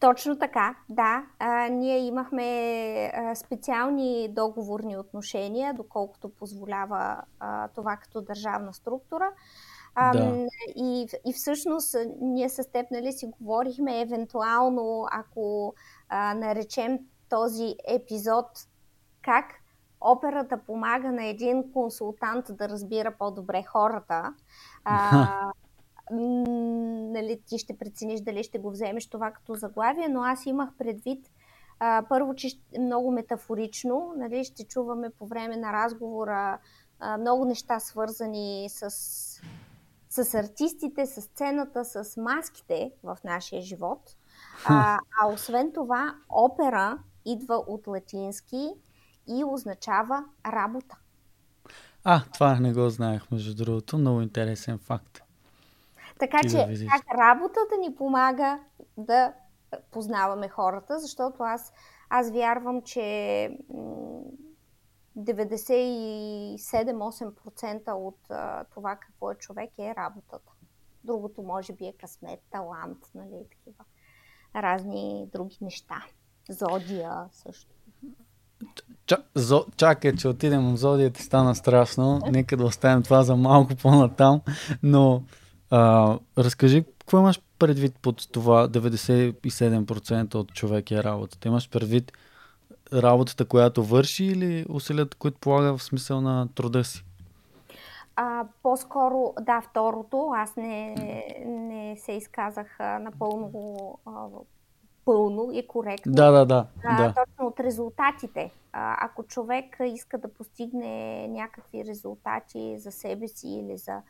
Точно 0.00 0.38
така, 0.38 0.76
да. 0.88 1.26
А, 1.38 1.68
ние 1.68 1.98
имахме 1.98 3.12
а, 3.14 3.34
специални 3.34 4.28
договорни 4.28 4.96
отношения, 4.96 5.74
доколкото 5.74 6.28
позволява 6.28 7.22
а, 7.40 7.68
това 7.68 7.96
като 7.96 8.20
държавна 8.20 8.74
структура. 8.74 9.30
А, 9.94 10.12
да. 10.12 10.46
и, 10.76 11.08
и 11.26 11.32
всъщност 11.32 11.96
ние 12.20 12.48
с 12.48 12.72
теб 12.72 12.90
нали, 12.90 13.12
си 13.12 13.30
говорихме 13.40 14.00
евентуално, 14.00 15.06
ако 15.12 15.74
а, 16.08 16.34
наречем 16.34 16.98
този 17.28 17.74
епизод 17.88 18.46
как 19.22 19.44
операта 20.00 20.58
помага 20.58 21.12
на 21.12 21.24
един 21.24 21.72
консултант 21.72 22.44
да 22.50 22.68
разбира 22.68 23.14
по-добре 23.18 23.62
хората. 23.62 24.34
А, 24.84 25.52
нали, 26.10 27.40
ти 27.46 27.58
ще 27.58 27.78
прецениш 27.78 28.20
дали 28.20 28.42
ще 28.42 28.58
го 28.58 28.70
вземеш 28.70 29.06
това 29.06 29.30
като 29.30 29.54
заглавие, 29.54 30.08
но 30.08 30.22
аз 30.22 30.46
имах 30.46 30.70
предвид 30.78 31.30
а, 31.80 32.04
първо, 32.08 32.34
че 32.34 32.48
много 32.78 33.10
метафорично, 33.10 34.14
нали, 34.16 34.44
ще 34.44 34.64
чуваме 34.64 35.10
по 35.10 35.26
време 35.26 35.56
на 35.56 35.72
разговора 35.72 36.58
а, 37.00 37.18
много 37.18 37.44
неща 37.44 37.80
свързани 37.80 38.66
с, 38.70 38.90
с 40.08 40.34
артистите, 40.34 41.06
с 41.06 41.22
сцената, 41.22 41.84
с 41.84 42.16
маските 42.16 42.92
в 43.02 43.18
нашия 43.24 43.62
живот. 43.62 44.16
А, 44.64 44.98
а 45.22 45.28
освен 45.32 45.72
това, 45.72 46.14
опера 46.28 46.98
идва 47.24 47.54
от 47.54 47.86
латински 47.86 48.70
и 49.28 49.44
означава 49.44 50.24
работа. 50.46 50.96
А, 52.04 52.22
това 52.34 52.60
не 52.60 52.72
го 52.72 52.88
знаех, 52.88 53.30
между 53.30 53.54
другото. 53.54 53.98
Много 53.98 54.20
интересен 54.20 54.78
факт. 54.78 55.25
Така 56.18 56.40
че, 56.42 56.56
да 56.56 56.86
как 56.86 57.02
работата 57.18 57.76
ни 57.80 57.94
помага 57.94 58.60
да 58.96 59.32
познаваме 59.90 60.48
хората, 60.48 60.98
защото 60.98 61.42
аз, 61.42 61.72
аз 62.10 62.30
вярвам, 62.30 62.82
че 62.82 63.58
97-8% 65.18 67.92
от 67.92 68.18
а, 68.30 68.64
това 68.64 68.96
какво 68.96 69.30
е 69.30 69.34
човек 69.34 69.70
е 69.78 69.94
работата. 69.94 70.52
Другото 71.04 71.42
може 71.42 71.72
би 71.72 71.86
е 71.86 71.94
късмет, 72.00 72.40
талант, 72.50 72.98
нали, 73.14 73.44
такива 73.50 73.84
разни 74.56 75.28
други 75.32 75.56
неща. 75.60 76.04
Зодия 76.48 77.24
също. 77.32 77.70
Ча, 79.06 79.16
зо, 79.34 79.66
чакай, 79.76 80.16
че 80.16 80.28
отидем 80.28 80.74
в 80.74 80.76
Зодията, 80.76 81.22
стана 81.22 81.54
страшно. 81.54 82.20
Нека 82.30 82.56
да 82.56 82.64
оставим 82.64 83.02
това 83.02 83.22
за 83.22 83.36
малко 83.36 83.76
по-натам. 83.82 84.40
Но 84.82 85.22
а, 85.70 86.18
разкажи, 86.38 86.84
какво 86.98 87.18
имаш 87.18 87.40
предвид 87.58 87.98
под 88.02 88.32
това 88.32 88.68
97% 88.68 90.34
от 90.34 90.54
човек 90.54 90.90
е 90.90 91.02
работата? 91.02 91.48
Имаш 91.48 91.70
предвид 91.70 92.12
работата, 92.92 93.44
която 93.44 93.84
върши 93.84 94.24
или 94.24 94.66
усилията, 94.68 95.16
които 95.16 95.38
полага 95.38 95.76
в 95.76 95.82
смисъл 95.82 96.20
на 96.20 96.48
труда 96.54 96.84
си? 96.84 97.04
А, 98.16 98.44
по-скоро, 98.62 99.34
да, 99.40 99.60
второто. 99.60 100.30
Аз 100.36 100.56
не, 100.56 100.94
не 101.46 101.96
се 101.96 102.12
изказах 102.12 102.78
напълно 102.80 103.98
а, 104.06 104.26
пълно 105.04 105.50
и 105.52 105.66
коректно. 105.66 106.12
Да, 106.12 106.30
да, 106.30 106.46
да. 106.46 106.66
А, 106.84 107.02
да. 107.02 107.14
Точно 107.14 107.46
от 107.46 107.60
резултатите. 107.60 108.50
А, 108.72 108.96
ако 109.00 109.22
човек 109.22 109.76
иска 109.86 110.18
да 110.18 110.28
постигне 110.28 111.28
някакви 111.28 111.84
резултати 111.84 112.78
за 112.78 112.92
себе 112.92 113.28
си 113.28 113.48
или 113.48 113.76
за, 113.76 114.02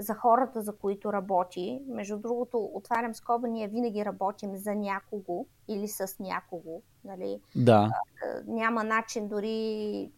за 0.00 0.14
хората, 0.14 0.62
за 0.62 0.76
които 0.76 1.12
работи, 1.12 1.82
между 1.88 2.18
другото, 2.18 2.70
отварям 2.74 3.14
скоба, 3.14 3.48
ние 3.48 3.68
винаги 3.68 4.04
работим 4.04 4.56
за 4.56 4.74
някого 4.74 5.46
или 5.68 5.88
с 5.88 6.18
някого. 6.18 6.82
Нали? 7.04 7.40
Да. 7.56 7.92
Няма 8.46 8.84
начин 8.84 9.28
дори, 9.28 10.10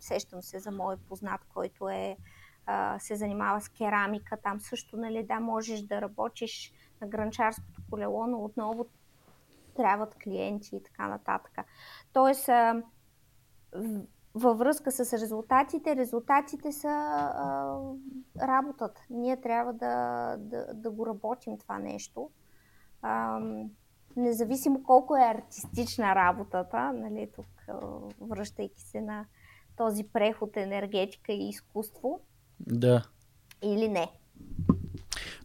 сещам 0.00 0.42
се 0.42 0.58
за 0.58 0.70
мой 0.70 0.96
познат, 0.96 1.40
който 1.54 1.88
е 1.88 2.16
се 2.98 3.16
занимава 3.16 3.60
с 3.60 3.68
керамика, 3.68 4.36
там 4.36 4.60
също, 4.60 4.96
нали, 4.96 5.22
да, 5.22 5.40
можеш 5.40 5.80
да 5.80 6.00
работиш 6.00 6.72
на 7.00 7.06
гранчарското 7.06 7.82
колело, 7.90 8.26
но 8.26 8.44
отново 8.44 8.86
трябват 9.76 10.14
клиенти 10.14 10.76
и 10.76 10.82
така 10.82 11.08
нататък. 11.08 11.58
Тоест, 12.12 12.48
във 14.34 14.58
връзка 14.58 14.92
с 14.92 15.12
резултатите, 15.12 15.96
резултатите 15.96 16.72
са 16.72 16.88
а, 16.88 17.76
работата. 18.42 19.00
Ние 19.10 19.40
трябва 19.40 19.72
да, 19.72 20.36
да, 20.38 20.66
да 20.74 20.90
го 20.90 21.06
работим 21.06 21.58
това 21.58 21.78
нещо. 21.78 22.30
А, 23.02 23.40
независимо 24.16 24.82
колко 24.82 25.16
е 25.16 25.20
артистична 25.20 26.14
работата, 26.14 26.92
нали, 26.92 27.28
тук 27.36 27.46
връщайки 28.20 28.82
се 28.82 29.00
на 29.00 29.24
този 29.76 30.04
преход 30.04 30.56
енергетика 30.56 31.32
и 31.32 31.48
изкуство. 31.48 32.20
Да. 32.60 33.02
Или 33.62 33.88
не. 33.88 34.08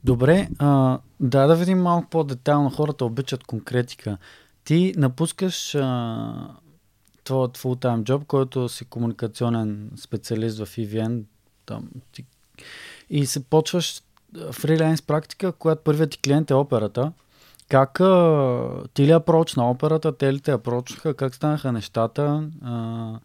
Добре, 0.03 0.47
а, 0.59 0.99
да 1.19 1.47
да 1.47 1.55
видим 1.55 1.81
малко 1.81 2.09
по-детайлно. 2.09 2.69
Хората 2.69 3.05
обичат 3.05 3.43
конкретика. 3.43 4.17
Ти 4.63 4.93
напускаш 4.97 5.75
а, 5.75 6.57
твоят 7.27 7.57
full-time 7.57 8.03
job, 8.03 8.25
който 8.25 8.69
си 8.69 8.85
комуникационен 8.85 9.91
специалист 9.97 10.57
в 10.57 10.65
EVN 10.65 11.23
там, 11.65 11.89
ти, 12.11 12.25
и 13.09 13.25
се 13.25 13.43
почваш 13.43 14.01
фриланс 14.51 15.01
практика, 15.01 15.51
която 15.51 15.83
първият 15.83 16.11
ти 16.11 16.17
клиент 16.17 16.51
е 16.51 16.53
операта. 16.53 17.11
Как 17.69 17.99
а, 17.99 18.83
ти 18.93 19.07
ли 19.07 19.11
апроч 19.11 19.55
на 19.55 19.69
операта, 19.69 20.17
те 20.17 20.33
ли 20.33 20.39
те 20.39 20.51
апрочнаха, 20.51 21.13
как 21.13 21.35
станаха 21.35 21.71
нещата? 21.71 22.49
А, 22.61 23.19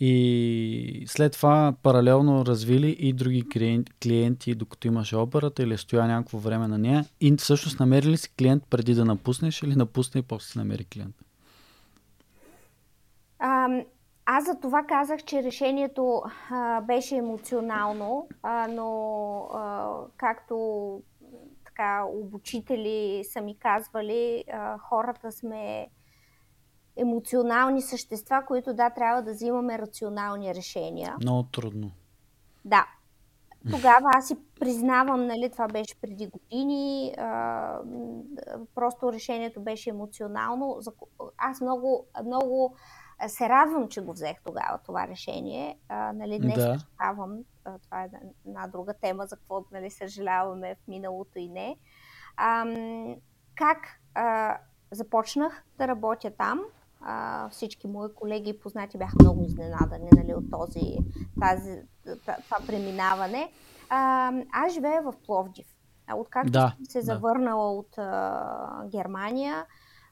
и 0.00 1.04
след 1.06 1.32
това 1.32 1.74
паралелно 1.82 2.46
развили 2.46 2.96
и 2.98 3.12
други 3.12 3.44
клиенти, 4.02 4.54
докато 4.54 4.86
имаше 4.86 5.16
операта 5.16 5.62
или 5.62 5.78
стоя 5.78 6.06
някакво 6.06 6.38
време 6.38 6.68
на 6.68 6.78
нея. 6.78 7.04
И 7.20 7.36
всъщност 7.36 7.80
намери 7.80 8.06
ли 8.06 8.16
си 8.16 8.30
клиент 8.38 8.62
преди 8.70 8.94
да 8.94 9.04
напуснеш 9.04 9.62
или 9.62 9.76
напусне 9.76 10.18
и 10.18 10.22
после 10.22 10.46
си 10.46 10.58
намери 10.58 10.84
клиент? 10.84 11.14
А, 13.38 13.68
аз 14.26 14.44
за 14.44 14.60
това 14.60 14.82
казах, 14.82 15.24
че 15.24 15.42
решението 15.42 16.22
а, 16.50 16.80
беше 16.80 17.16
емоционално, 17.16 18.28
а, 18.42 18.68
но 18.68 19.40
а, 19.54 19.94
както 20.16 20.56
така 21.64 22.04
обучители 22.04 23.24
са 23.24 23.40
ми 23.40 23.58
казвали, 23.58 24.44
а, 24.52 24.78
хората 24.78 25.32
сме 25.32 25.88
емоционални 26.96 27.82
същества, 27.82 28.42
които 28.46 28.74
да, 28.74 28.90
трябва 28.90 29.22
да 29.22 29.32
взимаме 29.32 29.78
рационални 29.78 30.54
решения. 30.54 31.16
Много 31.20 31.42
трудно. 31.42 31.90
Да. 32.64 32.86
Тогава 33.70 34.10
аз 34.16 34.28
си 34.28 34.36
признавам, 34.60 35.26
нали, 35.26 35.50
това 35.52 35.68
беше 35.68 36.00
преди 36.00 36.26
години, 36.26 37.14
а, 37.18 37.80
просто 38.74 39.12
решението 39.12 39.60
беше 39.60 39.90
емоционално. 39.90 40.80
Аз 41.38 41.60
много, 41.60 42.06
много 42.24 42.76
се 43.26 43.48
радвам, 43.48 43.88
че 43.88 44.00
го 44.00 44.12
взех 44.12 44.36
тогава 44.44 44.78
това 44.86 45.08
решение. 45.08 45.78
А, 45.88 46.12
нали, 46.12 46.38
днес 46.38 46.54
да. 46.54 46.78
съжалявам, 46.78 47.38
това 47.82 48.02
е 48.02 48.08
една 48.46 48.66
друга 48.66 48.94
тема, 48.94 49.26
за 49.26 49.36
какво 49.36 49.64
нали, 49.72 49.90
съжаляваме 49.90 50.74
в 50.74 50.88
миналото 50.88 51.38
и 51.38 51.48
не. 51.48 51.76
А, 52.36 52.66
как 53.54 53.78
а, 54.14 54.58
започнах 54.92 55.64
да 55.78 55.88
работя 55.88 56.30
там? 56.30 56.60
а, 57.00 57.48
всички 57.48 57.86
мои 57.86 58.14
колеги 58.14 58.50
и 58.50 58.58
познати 58.58 58.98
бяха 58.98 59.16
много 59.20 59.44
изненадани 59.44 60.08
нали, 60.16 60.34
от 60.34 60.50
този, 60.50 60.98
тази, 61.40 61.82
това 62.24 62.58
преминаване. 62.66 63.52
А, 63.90 64.32
аз 64.52 64.72
живея 64.72 65.02
в 65.02 65.14
Пловдив. 65.26 65.66
Откакто 66.14 66.50
да, 66.50 66.74
съм 66.76 66.86
се 66.86 67.00
завърнала 67.00 67.72
да. 67.72 67.78
от 67.78 67.98
а, 67.98 68.86
Германия, 68.86 69.66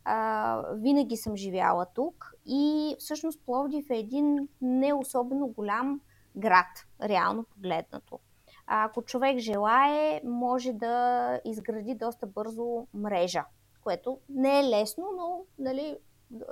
а, 0.05 0.63
винаги 0.75 1.17
съм 1.17 1.37
живяла 1.37 1.87
тук 1.95 2.33
и 2.47 2.97
всъщност 2.99 3.41
Пловдив 3.47 3.91
е 3.91 3.99
един 3.99 4.49
не 4.61 4.95
особено 4.95 5.47
голям 5.47 6.01
град, 6.37 6.87
реално 7.03 7.45
погледнато. 7.45 8.19
Ако 8.67 9.03
човек 9.03 9.39
желае, 9.39 10.21
може 10.25 10.73
да 10.73 11.41
изгради 11.45 11.95
доста 11.95 12.27
бързо 12.27 12.87
мрежа, 12.95 13.45
което 13.83 14.19
не 14.29 14.61
е 14.61 14.65
лесно, 14.65 15.05
но 15.17 15.45
нали, 15.59 15.97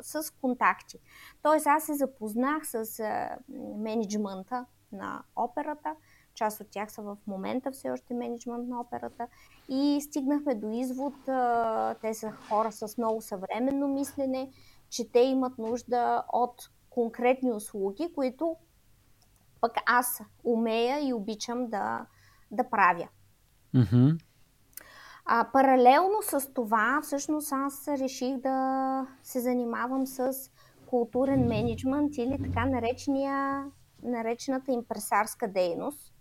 с 0.01 0.35
контакти. 0.41 0.99
Тоест 1.43 1.67
аз 1.67 1.85
се 1.85 1.95
запознах 1.95 2.67
с 2.67 3.01
а, 3.01 3.39
менеджмента 3.77 4.67
на 4.93 5.23
операта, 5.37 5.95
част 6.35 6.61
от 6.61 6.71
тях 6.71 6.93
са 6.93 7.03
в 7.03 7.17
момента 7.27 7.73
все 7.73 7.91
още 7.91 8.15
менеджмент 8.15 8.69
на 8.69 8.81
операта 8.81 9.27
и 9.69 10.01
стигнахме 10.01 10.55
до 10.55 10.71
извод, 10.71 11.29
а, 11.29 11.95
те 11.95 12.15
са 12.15 12.31
хора 12.31 12.73
с 12.73 12.99
много 12.99 13.21
съвременно 13.21 13.89
мислене, 13.89 14.51
че 14.95 15.13
те 15.13 15.21
имат 15.21 15.59
нужда 15.59 16.23
от 16.33 16.71
конкретни 16.91 17.53
услуги, 17.53 18.13
които 18.15 18.57
пък 19.61 19.73
аз 19.87 20.21
умея 20.45 21.09
и 21.09 21.13
обичам 21.13 21.67
да, 21.67 22.07
да 22.51 22.71
правя. 22.71 23.09
Mm-hmm. 23.75 24.21
А, 25.25 25.49
паралелно 25.53 26.23
с 26.23 26.53
това, 26.55 27.01
всъщност 27.03 27.53
аз 27.53 27.89
реших 27.89 28.37
да 28.37 29.07
се 29.23 29.41
занимавам 29.41 30.07
с 30.07 30.33
културен 30.87 31.47
менеджмент 31.47 32.17
или 32.17 32.43
така 32.43 32.65
наречения, 32.67 33.65
наречената 34.03 34.73
импресарска 34.73 35.49
дейност. 35.49 36.15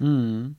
Mm-hmm. 0.00 0.54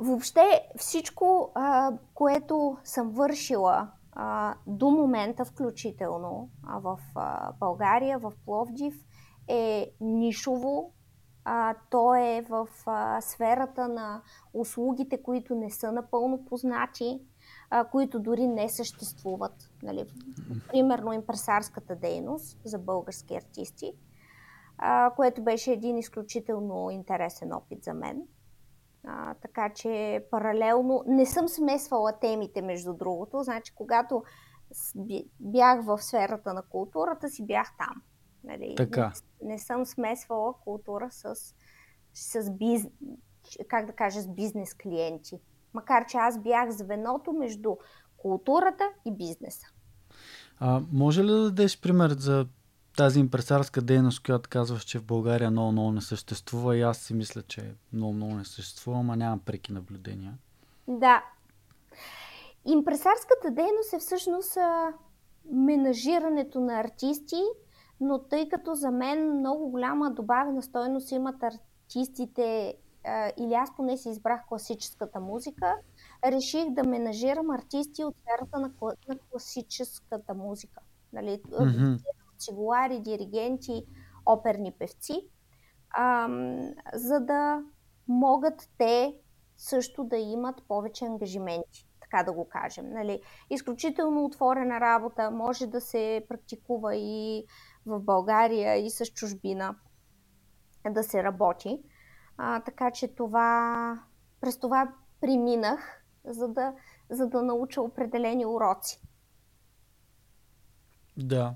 Въобще 0.00 0.68
всичко, 0.76 1.52
а, 1.54 1.92
което 2.14 2.76
съм 2.84 3.10
вършила 3.10 3.90
а, 4.20 4.54
до 4.66 4.90
момента, 4.90 5.44
включително 5.44 6.50
а, 6.62 6.78
в 6.78 6.98
а, 7.14 7.52
България, 7.52 8.18
в 8.18 8.32
Пловдив, 8.44 9.04
е 9.48 9.90
нишово, 10.00 10.92
а, 11.44 11.74
то 11.90 12.14
е 12.14 12.44
в 12.48 12.68
а, 12.86 13.20
сферата 13.20 13.88
на 13.88 14.22
услугите, 14.54 15.22
които 15.22 15.54
не 15.54 15.70
са 15.70 15.92
напълно 15.92 16.44
познати, 16.44 17.20
а, 17.70 17.84
които 17.84 18.20
дори 18.20 18.48
не 18.48 18.68
съществуват. 18.68 19.70
Нали? 19.82 20.06
Примерно 20.68 21.12
импресарската 21.12 21.96
дейност 21.96 22.60
за 22.64 22.78
български 22.78 23.34
артисти, 23.34 23.92
а, 24.78 25.12
което 25.16 25.42
беше 25.42 25.72
един 25.72 25.98
изключително 25.98 26.90
интересен 26.90 27.52
опит 27.52 27.84
за 27.84 27.94
мен. 27.94 28.22
А, 29.10 29.34
така 29.34 29.72
че 29.74 30.24
паралелно 30.30 31.04
не 31.06 31.26
съм 31.26 31.48
смесвала 31.48 32.12
темите, 32.20 32.62
между 32.62 32.92
другото. 32.92 33.42
Значи, 33.42 33.72
когато 33.74 34.22
бях 35.40 35.84
в 35.84 35.98
сферата 35.98 36.54
на 36.54 36.62
културата, 36.62 37.28
си 37.28 37.46
бях 37.46 37.68
там. 37.78 38.02
Нали? 38.44 38.74
Така. 38.76 39.12
Не, 39.42 39.52
не 39.52 39.58
съм 39.58 39.86
смесвала 39.86 40.54
култура 40.64 41.08
с, 41.10 41.34
с 42.14 42.50
биз, 42.50 42.82
как 43.68 43.86
да 43.86 43.92
кажа, 43.92 44.20
с 44.20 44.28
бизнес 44.28 44.74
клиенти. 44.74 45.40
Макар, 45.74 46.06
че 46.06 46.16
аз 46.16 46.42
бях 46.42 46.70
звеното 46.70 47.32
между 47.32 47.76
културата 48.16 48.84
и 49.06 49.16
бизнеса. 49.16 49.66
А, 50.58 50.82
може 50.92 51.24
ли 51.24 51.30
да 51.30 51.42
дадеш 51.42 51.80
пример 51.80 52.10
за 52.10 52.46
тази 52.98 53.20
импресарска 53.20 53.82
дейност, 53.82 54.22
която 54.22 54.50
казваш, 54.50 54.82
че 54.82 54.98
в 54.98 55.04
България 55.04 55.50
много, 55.50 55.72
много 55.72 55.92
не 55.92 56.00
съществува 56.00 56.76
и 56.76 56.82
аз 56.82 56.98
си 56.98 57.14
мисля, 57.14 57.42
че 57.42 57.74
много, 57.92 58.12
много 58.12 58.34
не 58.34 58.44
съществува, 58.44 58.98
ама 58.98 59.16
нямам 59.16 59.38
преки 59.38 59.72
наблюдения. 59.72 60.34
Да. 60.88 61.24
Импресарската 62.64 63.50
дейност 63.50 63.92
е 63.92 63.98
всъщност 63.98 64.56
а, 64.56 64.92
менажирането 65.52 66.60
на 66.60 66.80
артисти 66.80 67.42
но 68.00 68.18
тъй 68.18 68.48
като 68.48 68.74
за 68.74 68.90
мен 68.90 69.38
много 69.38 69.68
голяма 69.70 70.10
добавена 70.10 70.62
стойност 70.62 71.12
имат 71.12 71.42
артистите, 71.42 72.74
или 73.36 73.54
аз 73.54 73.76
поне 73.76 73.96
си 73.96 74.08
избрах 74.08 74.40
класическата 74.48 75.20
музика, 75.20 75.74
реших 76.24 76.70
да 76.70 76.84
менажирам 76.84 77.50
артисти 77.50 78.04
от 78.04 78.14
сферата 78.16 78.58
на, 78.58 78.70
на 79.08 79.18
класическата 79.30 80.34
музика. 80.34 80.80
Нали? 81.12 81.40
Mm-hmm. 81.50 82.00
Цигулари, 82.38 83.00
диригенти, 83.00 83.86
оперни 84.26 84.72
певци, 84.72 85.28
а, 85.90 86.28
за 86.94 87.20
да 87.20 87.62
могат 88.08 88.70
те 88.78 89.14
също 89.56 90.04
да 90.04 90.16
имат 90.16 90.62
повече 90.68 91.04
ангажименти 91.04 91.88
така 92.10 92.22
да 92.22 92.32
го 92.32 92.48
кажем. 92.48 92.90
Нали. 92.90 93.22
Изключително 93.50 94.24
отворена 94.24 94.80
работа, 94.80 95.30
може 95.30 95.66
да 95.66 95.80
се 95.80 96.26
практикува 96.28 96.96
и 96.96 97.44
в 97.86 98.00
България, 98.00 98.76
и 98.76 98.90
с 98.90 99.06
чужбина 99.06 99.76
да 100.90 101.02
се 101.02 101.22
работи. 101.22 101.82
А, 102.36 102.60
така 102.60 102.90
че 102.90 103.14
това, 103.14 104.02
през 104.40 104.58
това 104.58 104.92
преминах, 105.20 106.04
за 106.24 106.48
да, 106.48 106.74
за 107.10 107.26
да 107.26 107.42
науча 107.42 107.82
определени 107.82 108.46
уроци. 108.46 109.00
Да. 111.16 111.54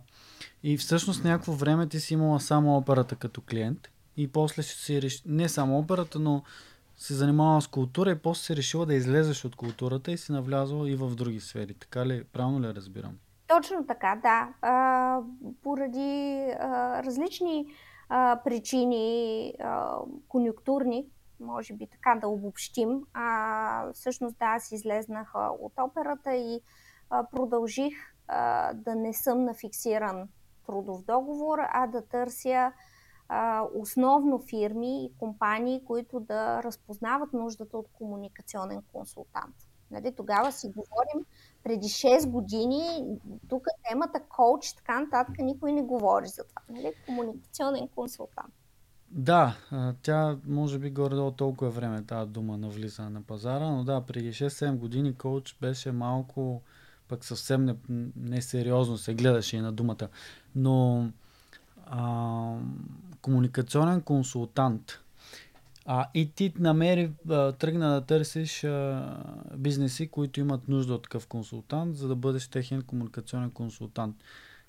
И 0.62 0.76
всъщност 0.76 1.24
някакво 1.24 1.52
време 1.52 1.88
ти 1.88 2.00
си 2.00 2.14
имала 2.14 2.40
само 2.40 2.76
операта 2.76 3.16
като 3.16 3.40
клиент 3.40 3.88
и 4.16 4.32
после 4.32 4.62
си 4.62 5.02
реши... 5.02 5.22
не 5.26 5.48
само 5.48 5.78
операта, 5.78 6.18
но 6.18 6.42
се 6.96 7.14
занимавала 7.14 7.62
с 7.62 7.66
култура 7.66 8.10
и 8.10 8.18
после 8.18 8.42
си 8.42 8.56
решила 8.56 8.86
да 8.86 8.94
излезеш 8.94 9.44
от 9.44 9.56
културата 9.56 10.12
и 10.12 10.18
си 10.18 10.32
навлязла 10.32 10.90
и 10.90 10.96
в 10.96 11.14
други 11.14 11.40
сфери. 11.40 11.74
Така 11.74 12.06
ли? 12.06 12.24
Правилно 12.24 12.60
ли 12.60 12.74
разбирам? 12.74 13.18
Точно 13.46 13.86
така, 13.86 14.20
да. 14.22 14.48
А, 14.62 15.20
поради 15.62 16.52
а, 16.60 17.02
различни 17.02 17.66
а, 18.08 18.40
причини, 18.44 19.54
а, 19.60 19.96
конюнктурни, 20.28 21.06
може 21.40 21.74
би 21.74 21.86
така 21.86 22.18
да 22.20 22.28
обобщим, 22.28 23.00
а, 23.14 23.92
всъщност 23.92 24.38
да, 24.38 24.44
аз 24.44 24.72
излезнах 24.72 25.32
от 25.60 25.72
операта 25.80 26.34
и 26.34 26.60
а, 27.10 27.26
продължих 27.30 27.94
а, 28.28 28.72
да 28.74 28.94
не 28.94 29.14
съм 29.14 29.44
на 29.44 29.54
фиксиран 29.54 30.28
трудов 30.66 31.02
договор, 31.04 31.58
а 31.60 31.86
да 31.86 32.02
търся 32.02 32.72
а, 33.28 33.62
основно 33.74 34.38
фирми 34.38 35.04
и 35.04 35.12
компании, 35.18 35.84
които 35.84 36.20
да 36.20 36.62
разпознават 36.62 37.32
нуждата 37.32 37.78
от 37.78 37.86
комуникационен 37.92 38.82
консултант. 38.92 39.54
Нали, 39.90 40.14
тогава 40.16 40.52
си 40.52 40.68
говорим 40.68 41.26
преди 41.64 41.86
6 41.86 42.30
години, 42.30 43.04
тук 43.48 43.66
темата 43.90 44.20
коуч, 44.28 44.72
така 44.72 45.00
нататък, 45.00 45.34
никой 45.38 45.72
не 45.72 45.82
говори 45.82 46.26
за 46.26 46.44
това. 46.44 46.62
Нали? 46.68 46.92
Комуникационен 47.06 47.88
консултант. 47.88 48.54
Да, 49.10 49.56
тя 50.02 50.38
може 50.46 50.78
би 50.78 50.90
горе-долу 50.90 51.30
толкова 51.30 51.70
време 51.70 52.06
тази 52.06 52.30
дума 52.30 52.56
на 52.58 52.68
влизане 52.68 53.10
на 53.10 53.22
пазара, 53.22 53.70
но 53.70 53.84
да, 53.84 54.00
преди 54.00 54.32
6-7 54.32 54.76
години 54.76 55.14
коуч 55.14 55.58
беше 55.60 55.92
малко 55.92 56.62
пък 57.08 57.24
съвсем 57.24 57.76
несериозно 58.16 58.94
не 58.94 58.98
се 58.98 59.14
гледаше 59.14 59.56
и 59.56 59.60
на 59.60 59.72
думата. 59.72 60.08
Но 60.56 61.08
а, 61.86 62.56
комуникационен 63.20 64.00
консултант. 64.00 64.98
А, 65.86 66.06
и 66.14 66.30
ти 66.30 66.52
намери, 66.58 67.12
тръгна 67.58 67.90
да 67.90 68.00
търсиш 68.00 68.64
а, 68.64 69.16
бизнеси, 69.56 70.08
които 70.08 70.40
имат 70.40 70.68
нужда 70.68 70.94
от 70.94 71.02
такъв 71.02 71.26
консултант, 71.26 71.96
за 71.96 72.08
да 72.08 72.16
бъдеш 72.16 72.48
техен 72.48 72.82
комуникационен 72.82 73.50
консултант 73.50 74.16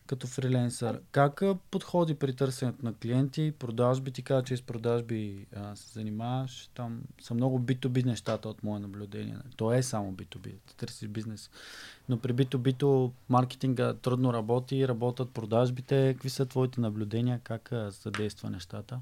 като 0.07 0.27
фриленсър. 0.27 1.01
Как 1.11 1.41
подходи 1.71 2.15
при 2.15 2.35
търсенето 2.35 2.85
на 2.85 2.93
клиенти, 2.93 3.53
продажби? 3.59 4.11
Ти 4.11 4.23
каза, 4.23 4.43
че 4.43 4.57
с 4.57 4.61
продажби 4.61 5.47
а, 5.55 5.75
се 5.75 5.93
занимаваш. 5.93 6.69
Там 6.75 7.01
са 7.21 7.33
много 7.33 7.59
B2B 7.59 8.05
нещата 8.05 8.49
от 8.49 8.63
мое 8.63 8.79
наблюдение. 8.79 9.37
То 9.57 9.73
е 9.73 9.83
само 9.83 10.13
B2B, 10.13 10.53
ти 10.67 10.77
търсиш 10.77 11.07
бизнес. 11.07 11.49
Но 12.09 12.19
при 12.19 12.33
B2B 12.33 13.11
маркетинга 13.29 13.93
трудно 13.93 14.33
работи, 14.33 14.87
работят 14.87 15.31
продажбите. 15.31 16.13
Какви 16.13 16.29
са 16.29 16.45
твоите 16.45 16.81
наблюдения? 16.81 17.41
Как 17.43 17.69
задейства 17.89 18.49
нещата? 18.49 18.99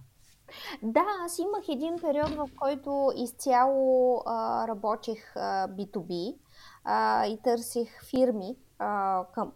Да, 0.83 1.05
аз 1.25 1.39
имах 1.39 1.63
един 1.69 1.95
период, 2.01 2.29
в 2.29 2.49
който 2.59 3.11
изцяло 3.15 4.21
а, 4.25 4.67
работех 4.67 5.35
а, 5.35 5.67
B2B 5.67 6.35
а, 6.83 7.25
и 7.25 7.37
търсих 7.37 8.05
фирми, 8.09 8.55
а, 8.79 9.23
към, 9.33 9.51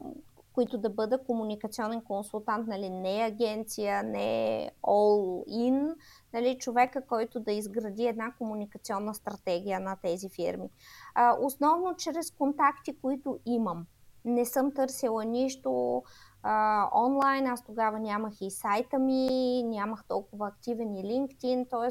които 0.56 0.78
да 0.78 0.89
бъда 0.89 1.24
комуникационен 1.24 2.02
консултант, 2.02 2.68
нали, 2.68 2.89
не 2.89 3.24
агенция, 3.24 4.04
не 4.04 4.72
all-in, 4.84 5.96
нали, 6.34 6.58
човека, 6.58 7.06
който 7.06 7.39
да 7.39 7.52
изгради 7.52 8.06
една 8.06 8.34
комуникационна 8.38 9.15
стратегия 9.15 9.80
на 9.80 9.96
тези 9.96 10.30
фирми. 10.30 10.70
А, 11.15 11.38
основно 11.41 11.96
чрез 11.96 12.32
контакти, 12.32 12.98
които 13.02 13.39
имам. 13.46 13.86
Не 14.26 14.46
съм 14.46 14.74
търсила 14.74 15.26
нищо 15.26 16.04
а, 16.44 16.89
онлайн. 17.06 17.48
Аз 17.48 17.65
тогава 17.65 18.00
нямах 18.00 18.34
и 18.41 18.52
сайта 18.52 19.00
ми, 19.00 19.63
нямах 19.63 20.04
толкова 20.08 20.48
активен 20.48 20.96
и 20.96 21.04
LinkedIn, 21.04 21.70
т.е. 21.70 21.89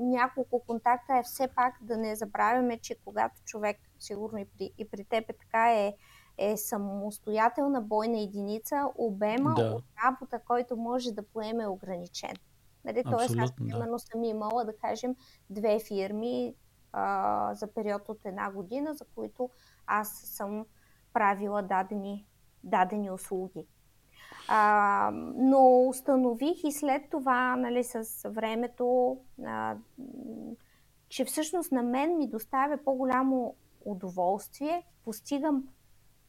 няколко 0.00 0.62
контакта 0.66 1.16
е 1.16 1.22
все 1.22 1.48
пак 1.56 1.74
да 1.80 1.96
не 1.96 2.16
забравяме, 2.16 2.78
че 2.78 2.96
когато 3.04 3.42
човек, 3.44 3.76
сигурно 3.98 4.38
и 4.38 4.44
при, 4.44 4.70
и 4.78 4.88
при 4.88 5.04
теб 5.04 5.30
е 5.30 5.32
така, 5.32 5.72
е, 5.72 5.94
е 6.38 6.56
самостоятелна 6.56 7.80
бойна 7.80 8.20
единица, 8.20 8.88
обема 8.94 9.54
Да. 9.56 9.74
от 9.74 9.84
работа, 10.04 10.40
който 10.46 10.76
може 10.76 11.12
да 11.12 11.22
поеме 11.22 11.62
е 11.62 11.68
ограничен. 11.68 12.36
Нали? 12.84 13.02
Тоест, 13.02 13.14
аз 13.14 13.30
Абсолютно, 13.30 13.66
да. 13.66 13.72
примерно 13.72 13.98
съм 13.98 14.24
имала, 14.24 14.64
да 14.64 14.76
кажем, 14.76 15.16
две 15.50 15.78
фирми 15.80 16.54
а, 16.92 17.54
за 17.54 17.66
период 17.74 18.08
от 18.08 18.24
една 18.24 18.50
година, 18.50 18.94
за 18.94 19.04
които 19.14 19.50
аз 19.86 20.08
съм 20.08 20.66
правила 21.12 21.62
дадени, 21.62 22.26
дадени 22.64 23.10
услуги. 23.10 23.66
А, 24.48 25.10
но 25.36 25.88
установих 25.88 26.64
и 26.64 26.72
след 26.72 27.10
това, 27.10 27.56
нали, 27.56 27.84
с 27.84 28.28
времето, 28.30 29.18
а, 29.46 29.76
че 31.08 31.24
всъщност 31.24 31.72
на 31.72 31.82
мен 31.82 32.16
ми 32.16 32.28
доставя 32.28 32.78
по-голямо 32.84 33.54
удоволствие, 33.84 34.82
постигам 35.04 35.68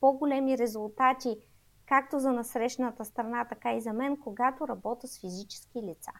по-големи 0.05 0.57
резултати 0.57 1.37
както 1.85 2.19
за 2.19 2.31
насрещната 2.31 3.05
страна, 3.05 3.45
така 3.45 3.73
и 3.73 3.81
за 3.81 3.93
мен, 3.93 4.17
когато 4.17 4.67
работя 4.67 5.07
с 5.07 5.19
физически 5.21 5.81
лица. 5.83 6.11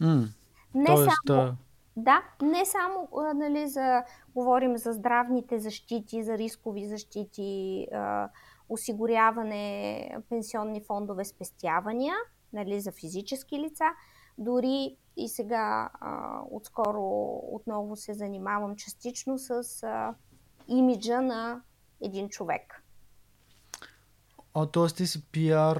М, 0.00 0.28
Не 0.74 0.86
Тоест, 0.86 1.10
само, 1.26 1.40
а, 1.40 1.56
да, 1.96 2.22
не 2.42 2.64
само 2.64 3.08
а, 3.16 3.34
нали, 3.34 3.68
за, 3.68 4.04
говорим 4.34 4.76
за 4.76 4.92
здравните 4.92 5.58
защити, 5.58 6.22
за 6.22 6.38
рискови 6.38 6.86
защити, 6.86 7.86
а, 7.92 8.28
осигуряване, 8.68 10.18
пенсионни 10.28 10.84
фондове, 10.86 11.24
спестявания, 11.24 12.14
нали, 12.52 12.80
за 12.80 12.92
физически 12.92 13.58
лица. 13.58 13.84
Дори 14.38 14.96
и 15.16 15.28
сега 15.28 15.90
а, 16.00 16.40
отскоро 16.50 17.40
отново 17.52 17.96
се 17.96 18.14
занимавам 18.14 18.76
частично 18.76 19.38
с 19.38 19.82
а, 19.82 20.14
имиджа 20.68 21.20
на 21.20 21.62
един 22.00 22.28
човек. 22.28 22.82
А, 24.56 24.66
т.е. 24.66 24.86
ти 24.86 25.06
си 25.06 25.18
а, 25.18 25.74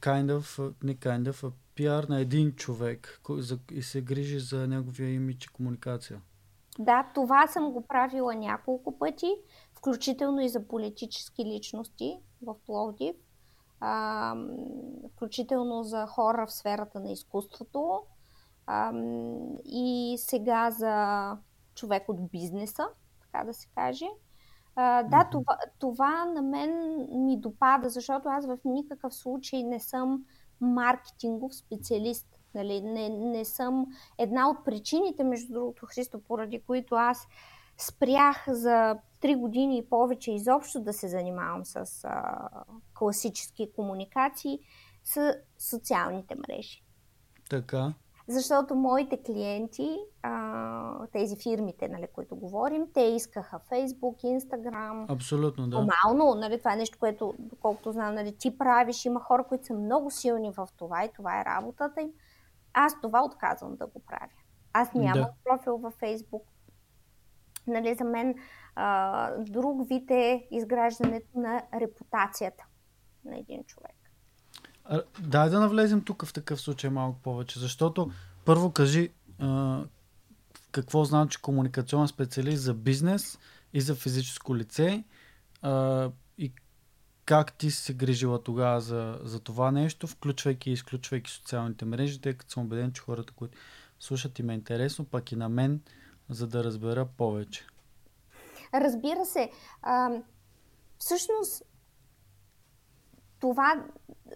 kind 0.00 0.38
of, 0.38 0.74
не 0.82 0.94
kind 0.94 1.30
of, 1.30 1.48
а 1.48 1.52
PR 1.76 2.08
на 2.08 2.20
един 2.20 2.52
човек 2.52 3.20
кой- 3.22 3.40
за- 3.40 3.58
и 3.72 3.82
се 3.82 4.00
грижи 4.00 4.38
за 4.38 4.66
неговия 4.68 5.14
имидж 5.14 5.44
и 5.44 5.48
комуникация. 5.48 6.20
Да, 6.78 7.10
това 7.14 7.46
съм 7.46 7.72
го 7.72 7.86
правила 7.86 8.34
няколко 8.34 8.98
пъти, 8.98 9.34
включително 9.74 10.40
и 10.40 10.48
за 10.48 10.68
политически 10.68 11.44
личности 11.44 12.18
в 12.42 12.54
Пловдив, 12.66 13.16
а, 13.80 14.34
включително 15.12 15.84
за 15.84 16.06
хора 16.06 16.46
в 16.46 16.52
сферата 16.52 17.00
на 17.00 17.12
изкуството 17.12 18.02
а, 18.66 18.92
и 19.64 20.16
сега 20.18 20.70
за 20.70 21.36
човек 21.74 22.08
от 22.08 22.30
бизнеса, 22.30 22.88
така 23.20 23.44
да 23.44 23.54
се 23.54 23.68
каже. 23.74 24.06
А, 24.82 25.02
да, 25.02 25.28
това, 25.32 25.58
това 25.78 26.24
на 26.24 26.42
мен 26.42 26.96
ми 27.26 27.40
допада, 27.40 27.88
защото 27.88 28.28
аз 28.28 28.46
в 28.46 28.58
никакъв 28.64 29.14
случай 29.14 29.62
не 29.62 29.80
съм 29.80 30.24
маркетингов 30.60 31.54
специалист. 31.54 32.26
Нали? 32.54 32.80
Не, 32.80 33.08
не 33.08 33.44
съм 33.44 33.86
една 34.18 34.50
от 34.50 34.64
причините, 34.64 35.24
между 35.24 35.52
другото, 35.52 35.86
Христо, 35.86 36.20
поради 36.20 36.60
които 36.60 36.94
аз 36.94 37.28
спрях 37.78 38.44
за 38.48 38.96
3 39.22 39.36
години 39.36 39.78
и 39.78 39.88
повече 39.88 40.32
изобщо 40.32 40.80
да 40.80 40.92
се 40.92 41.08
занимавам 41.08 41.64
с 41.64 42.04
а, 42.04 42.48
класически 42.94 43.72
комуникации, 43.76 44.58
са 45.04 45.36
социалните 45.58 46.34
мрежи. 46.34 46.84
Така. 47.50 47.94
Защото 48.30 48.74
моите 48.74 49.22
клиенти, 49.22 49.98
а, 50.22 51.06
тези 51.12 51.36
фирмите, 51.36 51.88
нали, 51.88 52.06
които 52.14 52.36
говорим, 52.36 52.86
те 52.94 53.00
искаха 53.00 53.60
Facebook, 53.70 54.38
Instagram, 54.38 55.12
Абсолютно, 55.12 55.68
да. 55.68 55.76
Формално, 55.76 56.34
нали, 56.40 56.58
това 56.58 56.72
е 56.72 56.76
нещо, 56.76 56.98
което, 57.00 57.34
доколкото 57.38 57.92
знам, 57.92 58.14
нали, 58.14 58.36
ти 58.38 58.58
правиш. 58.58 59.04
Има 59.04 59.20
хора, 59.20 59.44
които 59.44 59.66
са 59.66 59.74
много 59.74 60.10
силни 60.10 60.50
в 60.50 60.68
това 60.76 61.04
и 61.04 61.12
това 61.12 61.40
е 61.40 61.44
работата 61.44 62.00
им. 62.00 62.10
Аз 62.72 63.00
това 63.00 63.24
отказвам 63.24 63.76
да 63.76 63.86
го 63.86 64.00
правя. 64.06 64.32
Аз 64.72 64.94
нямам 64.94 65.12
Да. 65.22 65.32
профил 65.44 65.76
във 65.76 65.94
Фейсбук. 65.94 66.42
Нали, 67.66 67.94
за 67.94 68.04
мен 68.04 68.34
а, 68.74 69.30
друг 69.38 69.88
вид 69.88 70.10
е 70.10 70.46
изграждането 70.50 71.38
на 71.38 71.62
репутацията 71.80 72.64
на 73.24 73.38
един 73.38 73.64
човек. 73.64 73.99
Дай 75.20 75.50
да 75.50 75.60
навлезем 75.60 76.04
тук 76.04 76.24
в 76.24 76.32
такъв 76.32 76.60
случай 76.60 76.90
малко 76.90 77.18
повече, 77.22 77.58
защото 77.58 78.10
първо 78.44 78.70
кажи 78.70 79.10
а, 79.38 79.80
какво 80.72 81.04
значи 81.04 81.38
комуникационен 81.38 82.08
специалист 82.08 82.62
за 82.62 82.74
бизнес 82.74 83.38
и 83.72 83.80
за 83.80 83.94
физическо 83.94 84.56
лице 84.56 85.04
а, 85.62 86.10
и 86.38 86.52
как 87.24 87.52
ти 87.52 87.70
се 87.70 87.94
грижила 87.94 88.42
тогава 88.42 88.80
за, 88.80 89.18
за 89.22 89.40
това 89.40 89.70
нещо, 89.70 90.06
включвайки 90.06 90.70
и 90.70 90.72
изключвайки 90.72 91.30
социалните 91.30 91.84
мрежи, 91.84 92.20
тъй 92.20 92.34
като 92.34 92.52
съм 92.52 92.62
убеден, 92.62 92.92
че 92.92 93.02
хората, 93.02 93.32
които 93.32 93.58
слушат 94.00 94.38
им 94.38 94.50
е 94.50 94.54
интересно, 94.54 95.04
пък 95.04 95.32
и 95.32 95.36
на 95.36 95.48
мен, 95.48 95.80
за 96.28 96.46
да 96.46 96.64
разбера 96.64 97.06
повече. 97.06 97.66
Разбира 98.74 99.24
се, 99.24 99.50
а, 99.82 100.10
всъщност 100.98 101.62
това 103.40 103.84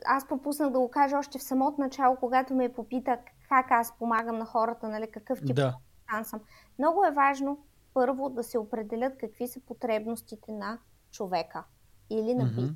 аз 0.04 0.28
пропуснах 0.28 0.70
да 0.70 0.78
го 0.78 0.90
кажа 0.90 1.18
още 1.18 1.38
в 1.38 1.42
самото 1.42 1.80
начало, 1.80 2.16
когато 2.16 2.54
ме 2.54 2.72
попита 2.72 3.18
как 3.48 3.70
аз 3.70 3.98
помагам 3.98 4.38
на 4.38 4.44
хората, 4.44 4.88
нали, 4.88 5.10
какъв 5.10 5.40
тип 5.46 5.56
Да, 5.56 5.78
съм. 6.22 6.40
Много 6.78 7.04
е 7.04 7.10
важно 7.10 7.58
първо 7.94 8.28
да 8.28 8.42
се 8.42 8.58
определят 8.58 9.18
какви 9.18 9.48
са 9.48 9.60
потребностите 9.60 10.52
на 10.52 10.78
човека 11.10 11.64
или 12.10 12.34
на 12.34 12.44
Мгм. 12.44 12.66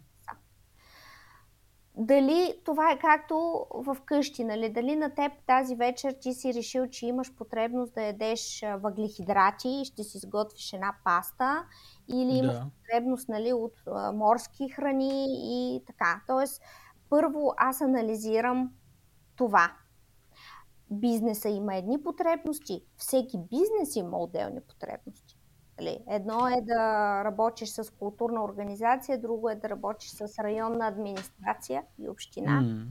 Дали 2.01 2.61
това 2.65 2.91
е 2.91 2.99
както 2.99 3.67
в 3.75 3.97
къщи, 4.05 4.45
нали? 4.45 4.73
Дали 4.73 4.97
на 4.97 5.15
теб 5.15 5.33
тази 5.47 5.77
вечер 5.77 6.15
ти 6.21 6.35
си 6.35 6.55
решил, 6.55 6.87
че 6.87 7.07
имаш 7.07 7.35
потребност 7.35 7.95
да 7.95 8.03
ядеш 8.03 8.65
въглехидрати 8.79 9.69
и 9.69 9.85
ще 9.85 10.05
си 10.05 10.19
сготвиш 10.19 10.73
една 10.73 10.95
паста, 11.05 11.65
или 12.09 12.37
имаш 12.37 12.57
да. 12.57 12.71
потребност 12.79 13.29
нали, 13.29 13.53
от 13.53 13.75
а, 13.87 14.13
морски 14.13 14.69
храни 14.69 15.27
и 15.29 15.85
така. 15.87 16.23
Тоест, 16.27 16.63
първо 17.11 17.55
аз 17.57 17.81
анализирам 17.81 18.73
това. 19.37 19.73
Бизнеса 20.91 21.49
има 21.49 21.77
едни 21.77 22.03
потребности, 22.03 22.85
всеки 22.97 23.39
бизнес 23.51 23.97
има 23.97 24.19
отделни 24.19 24.61
потребности. 24.61 25.28
Нали? 25.81 25.99
Едно 26.09 26.49
е 26.49 26.61
да 26.61 26.75
работиш 27.25 27.69
с 27.69 27.91
културна 27.91 28.45
организация, 28.45 29.21
друго 29.21 29.51
е 29.51 29.55
да 29.55 29.69
работиш 29.69 30.11
с 30.11 30.39
районна 30.39 30.89
администрация 30.89 31.83
и 31.99 32.09
община. 32.09 32.61
М, 32.61 32.87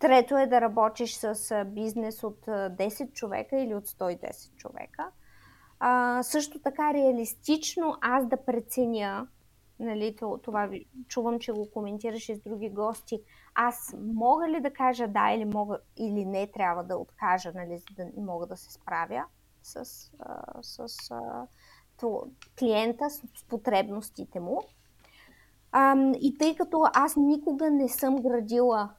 Трето 0.00 0.38
е 0.38 0.46
да 0.46 0.60
работиш 0.60 1.14
с 1.14 1.64
бизнес 1.64 2.22
от 2.22 2.48
а, 2.48 2.70
10 2.70 3.12
човека 3.12 3.56
или 3.60 3.74
от 3.74 3.86
110 3.86 4.56
човека. 4.56 5.10
А, 5.80 6.22
също 6.22 6.58
така 6.58 6.94
реалистично 6.94 7.96
аз 8.00 8.26
да 8.26 8.36
преценя, 8.36 9.26
нали, 9.80 10.16
то- 10.16 10.40
това 10.42 10.70
чувам, 11.08 11.38
че 11.38 11.52
го 11.52 11.70
коментираш 11.70 12.28
и 12.28 12.34
с 12.34 12.40
други 12.40 12.70
гости, 12.70 13.20
аз 13.54 13.94
мога 13.98 14.48
ли 14.48 14.60
да 14.60 14.72
кажа 14.72 15.08
да 15.08 15.30
или, 15.32 15.44
мога, 15.44 15.78
или 15.96 16.24
не 16.24 16.46
трябва 16.46 16.84
да 16.84 16.96
откажа, 16.96 17.52
нали, 17.54 17.78
за 17.78 17.86
да 17.96 18.22
мога 18.22 18.46
да 18.46 18.56
се 18.56 18.72
справя 18.72 19.24
с, 19.62 19.76
а, 20.18 20.62
с 20.62 21.10
а, 21.10 21.46
клиента, 22.58 23.10
с, 23.10 23.22
потребностите 23.48 24.40
му. 24.40 24.60
И 26.20 26.36
тъй 26.38 26.56
като 26.56 26.82
аз 26.94 27.16
никога 27.16 27.70
не 27.70 27.88
съм 27.88 28.22
градила 28.22 28.90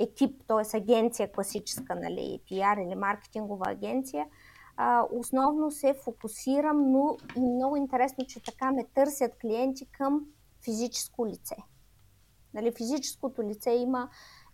екип, 0.00 0.42
т.е. 0.46 0.76
агенция 0.76 1.32
класическа, 1.32 1.94
нали, 1.94 2.40
PR 2.50 2.86
или 2.86 2.94
маркетингова 2.94 3.64
агенция, 3.70 4.26
основно 5.12 5.70
се 5.70 5.94
фокусирам, 6.04 6.92
но 6.92 7.16
и 7.36 7.40
много 7.40 7.76
интересно, 7.76 8.26
че 8.26 8.42
така 8.42 8.72
ме 8.72 8.84
търсят 8.94 9.38
клиенти 9.40 9.86
към 9.86 10.26
физическо 10.64 11.26
лице. 11.26 11.56
Нали, 12.54 12.72
физическото 12.72 13.42
лице 13.42 13.70
има 13.70 14.08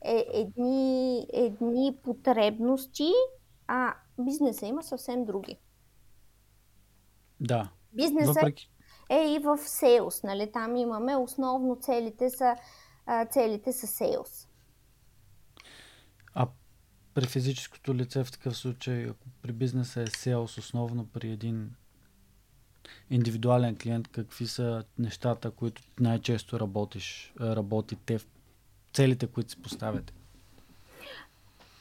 е, 0.04 0.24
едни, 0.32 1.26
едни 1.32 1.96
потребности, 2.02 3.12
а 3.66 3.94
бизнеса 4.18 4.66
има 4.66 4.82
съвсем 4.82 5.24
други. 5.24 5.58
Да. 7.40 7.70
Бизнесът 7.92 8.34
Въпреки, 8.34 8.70
е 9.10 9.34
и 9.34 9.38
в 9.38 9.58
сейлс, 9.58 10.22
нали? 10.22 10.52
Там 10.52 10.76
имаме 10.76 11.16
основно 11.16 11.78
целите 11.80 12.30
са, 12.30 12.56
целите 13.30 13.72
са 13.72 13.86
сейлс. 13.86 14.48
а 16.34 16.48
при 17.14 17.26
физическото 17.26 17.94
лице 17.94 18.24
в 18.24 18.32
такъв 18.32 18.56
случай, 18.56 19.04
ако 19.04 19.28
при 19.42 19.52
бизнеса 19.52 20.02
е 20.02 20.06
селс 20.06 20.58
основно 20.58 21.06
при 21.06 21.30
един 21.30 21.74
индивидуален 23.10 23.76
клиент, 23.76 24.08
какви 24.08 24.46
са 24.46 24.84
нещата, 24.98 25.50
които 25.50 25.82
най-често 26.00 26.60
работиш, 26.60 27.32
работите 27.40 28.18
в 28.18 28.26
целите, 28.92 29.26
които 29.26 29.50
си 29.50 29.62
поставяте? 29.62 30.12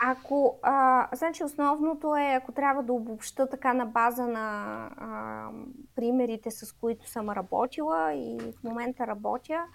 Ако, 0.01 0.59
а, 0.62 1.07
значи 1.13 1.43
основното 1.43 2.15
е, 2.15 2.33
ако 2.41 2.51
трябва 2.51 2.83
да 2.83 2.93
обобща 2.93 3.49
така 3.49 3.73
на 3.73 3.85
база 3.85 4.27
на 4.27 4.75
а, 4.97 5.49
примерите, 5.95 6.51
с 6.51 6.71
които 6.71 7.09
съм 7.09 7.29
работила 7.29 8.13
и 8.13 8.38
в 8.39 8.63
момента 8.63 9.07
работя, 9.07 9.65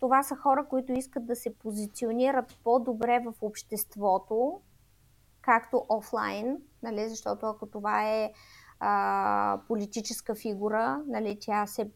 това 0.00 0.22
са 0.22 0.36
хора, 0.36 0.66
които 0.68 0.92
искат 0.92 1.26
да 1.26 1.36
се 1.36 1.58
позиционират 1.58 2.58
по-добре 2.64 3.20
в 3.26 3.34
обществото, 3.40 4.60
както 5.42 5.86
офлайн, 5.88 6.58
нали, 6.82 7.08
защото 7.08 7.46
ако 7.46 7.66
това 7.66 8.08
е 8.08 8.32
а, 8.80 9.60
политическа 9.68 10.34
фигура, 10.34 11.02
нали, 11.06 11.38
тя 11.40 11.66
се 11.66 11.90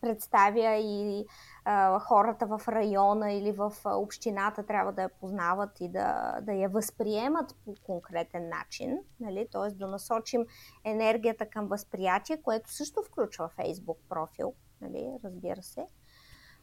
представя 0.00 0.76
и 0.76 1.26
а, 1.64 1.98
хората 1.98 2.46
в 2.46 2.60
района 2.68 3.32
или 3.32 3.52
в 3.52 3.72
общината 3.84 4.66
трябва 4.66 4.92
да 4.92 5.02
я 5.02 5.08
познават 5.08 5.80
и 5.80 5.88
да, 5.88 6.38
да 6.42 6.52
я 6.52 6.68
възприемат 6.68 7.56
по 7.64 7.74
конкретен 7.82 8.48
начин, 8.48 8.98
нали? 9.20 9.48
т.е. 9.52 9.74
да 9.74 9.86
насочим 9.86 10.46
енергията 10.84 11.46
към 11.46 11.66
възприятие, 11.68 12.42
което 12.42 12.72
също 12.72 13.02
включва 13.02 13.50
Facebook 13.58 13.98
профил, 14.08 14.54
нали? 14.80 15.18
разбира 15.24 15.62
се. 15.62 15.86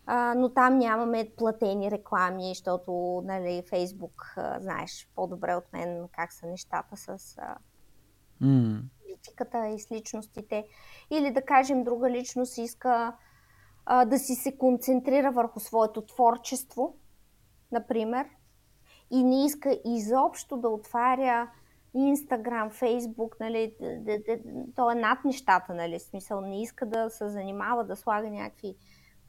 А, 0.05 0.33
но 0.37 0.49
там 0.49 0.77
нямаме 0.77 1.31
платени 1.37 1.91
реклами, 1.91 2.49
защото 2.49 3.21
нали, 3.25 3.63
Фейсбук, 3.69 4.33
а, 4.37 4.59
знаеш 4.61 5.09
по-добре 5.15 5.55
от 5.55 5.73
мен 5.73 6.07
как 6.11 6.33
са 6.33 6.47
нещата 6.47 6.97
с 6.97 7.37
а, 7.37 7.57
mm. 8.41 8.81
Политиката 9.25 9.67
и 9.67 9.79
с 9.79 9.91
личностите. 9.91 10.67
Или 11.11 11.31
да 11.31 11.41
кажем, 11.41 11.83
друга 11.83 12.09
личност 12.09 12.57
иска 12.57 13.15
а, 13.85 14.05
да 14.05 14.19
си 14.19 14.35
се 14.35 14.57
концентрира 14.57 15.31
върху 15.31 15.59
своето 15.59 16.01
творчество, 16.01 16.95
например, 17.71 18.27
и 19.11 19.23
не 19.23 19.45
иска 19.45 19.79
изобщо 19.85 20.57
да 20.57 20.69
отваря 20.69 21.51
Инстаграм, 21.93 22.69
Фейсбук, 22.69 23.35
нали, 23.39 23.75
то 24.75 24.91
е 24.91 24.95
над 24.95 25.25
нещата, 25.25 25.73
нали, 25.73 25.99
смисъл, 25.99 26.41
не 26.41 26.61
иска 26.61 26.85
да 26.85 27.09
се 27.09 27.29
занимава, 27.29 27.83
да 27.83 27.95
слага 27.95 28.29
някакви 28.29 28.75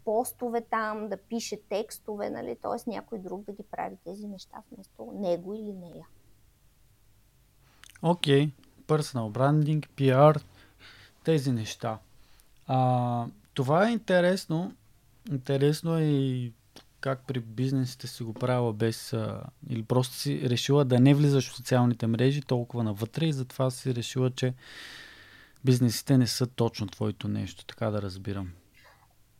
постове 0.04 0.60
там, 0.60 1.08
да 1.08 1.16
пише 1.16 1.60
текстове, 1.68 2.30
нали, 2.30 2.56
т.е. 2.62 2.90
някой 2.90 3.18
друг 3.18 3.44
да 3.44 3.52
ги 3.52 3.62
прави 3.70 3.96
тези 4.04 4.26
неща 4.26 4.62
вместо 4.72 5.12
него 5.14 5.54
или 5.54 5.72
нея. 5.72 6.06
Окей. 8.02 8.52
Personal 8.88 9.30
branding, 9.30 9.86
PR, 9.96 10.42
тези 11.24 11.52
неща. 11.52 11.98
А, 12.66 13.26
това 13.54 13.88
е 13.88 13.92
интересно. 13.92 14.74
Интересно 15.30 15.98
е 15.98 16.04
и 16.04 16.52
как 17.00 17.26
при 17.26 17.40
бизнесите 17.40 18.06
си 18.06 18.22
го 18.22 18.34
правила 18.34 18.72
без... 18.72 19.12
А, 19.12 19.42
или 19.70 19.82
просто 19.82 20.14
си 20.14 20.50
решила 20.50 20.84
да 20.84 21.00
не 21.00 21.14
влизаш 21.14 21.50
в 21.50 21.56
социалните 21.56 22.06
мрежи 22.06 22.42
толкова 22.42 22.84
навътре 22.84 23.26
и 23.26 23.32
затова 23.32 23.70
си 23.70 23.94
решила, 23.94 24.30
че 24.30 24.54
бизнесите 25.64 26.18
не 26.18 26.26
са 26.26 26.46
точно 26.46 26.86
твоето 26.86 27.28
нещо, 27.28 27.64
така 27.64 27.90
да 27.90 28.02
разбирам. 28.02 28.50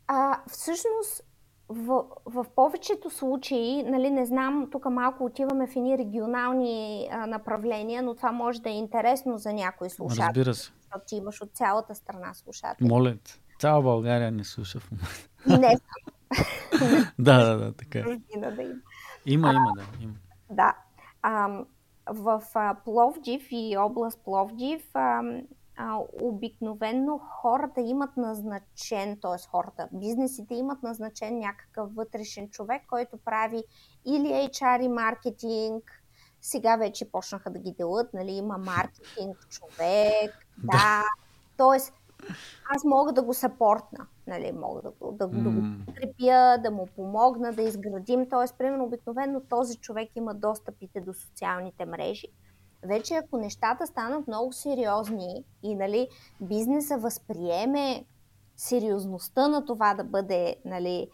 А, 0.07 0.41
всъщност, 0.49 1.23
в, 1.69 2.05
в 2.25 2.47
повечето 2.57 3.11
случаи, 3.11 3.83
нали, 3.83 4.11
не 4.11 4.27
знам, 4.27 4.69
тук 4.73 4.85
малко 4.85 5.25
отиваме 5.25 5.67
в 5.67 5.77
едни 5.77 5.99
регионални 5.99 7.09
а, 7.11 7.27
направления, 7.27 8.03
но 8.03 8.15
това 8.15 8.33
може 8.33 8.63
да 8.63 8.71
е 8.71 8.73
интересно 8.73 9.39
за 9.39 9.53
някой 9.53 9.91
слушател. 9.91 10.27
Разбира 10.27 10.55
се. 10.55 10.73
Защото 10.81 11.05
ти 11.07 11.17
имаш 11.17 11.43
от 11.43 11.51
цялата 11.53 11.95
страна 11.95 12.35
слушатели. 12.35 12.89
Моля 12.89 13.17
Цяла 13.59 13.83
България 13.83 14.33
не 14.33 14.45
слуша 14.45 14.81
в 14.81 14.91
момента. 14.91 15.69
Не. 15.69 15.77
да, 17.19 17.45
да, 17.45 17.57
да, 17.57 17.73
така 17.73 17.99
е. 17.99 18.03
да 18.03 18.63
има. 18.63 18.75
Има, 19.27 19.53
има, 19.53 19.73
да. 19.77 19.85
Има. 20.03 20.15
Да. 20.51 20.77
А, 21.23 21.65
в 22.07 22.43
а, 22.55 22.77
Пловдив 22.85 23.49
и 23.51 23.77
област 23.79 24.21
Пловдив 24.25 24.83
а, 24.95 25.23
а, 25.77 25.99
обикновенно 26.23 27.19
хората 27.19 27.81
имат 27.81 28.17
назначен, 28.17 29.19
т.е. 29.23 29.49
хората, 29.51 29.89
бизнесите 29.93 30.55
имат 30.55 30.83
назначен 30.83 31.39
някакъв 31.39 31.95
вътрешен 31.95 32.49
човек, 32.49 32.83
който 32.89 33.17
прави 33.17 33.65
или 34.05 34.29
HR 34.29 34.83
и 34.83 34.89
маркетинг, 34.89 36.03
сега 36.41 36.77
вече 36.77 37.11
почнаха 37.11 37.51
да 37.51 37.59
ги 37.59 37.73
делят, 37.73 38.15
нали, 38.15 38.33
има 38.33 38.59
маркетинг, 38.59 39.37
човек, 39.49 40.47
да. 40.59 40.73
да. 40.73 41.03
Тоест, 41.57 41.93
аз 42.75 42.85
мога 42.85 43.13
да 43.13 43.23
го 43.23 43.35
съпортна, 43.35 44.07
нали, 44.27 44.53
мога 44.53 44.83
да, 44.83 44.91
да, 45.13 45.29
mm. 45.29 45.43
да 45.43 45.51
го 45.51 45.85
подкрепя, 45.87 46.63
да 46.63 46.71
му 46.71 46.87
помогна 46.97 47.53
да 47.53 47.63
изградим. 47.63 48.29
Тоест, 48.29 48.59
примерно, 48.59 48.85
обикновено 48.85 49.41
този 49.41 49.77
човек 49.77 50.11
има 50.17 50.35
достъпите 50.35 51.01
до 51.01 51.15
социалните 51.15 51.87
мрежи. 51.87 52.29
Вече 52.83 53.15
ако 53.15 53.39
нещата 53.39 53.87
станат 53.87 54.29
много 54.29 54.53
сериозни 54.53 55.45
и 55.63 55.75
нали, 55.75 56.09
бизнеса 56.41 56.99
възприеме 56.99 58.05
сериозността 58.57 59.49
на 59.49 59.65
това 59.65 59.95
да 59.95 60.05
бъде 60.05 60.57
нали, 60.65 61.09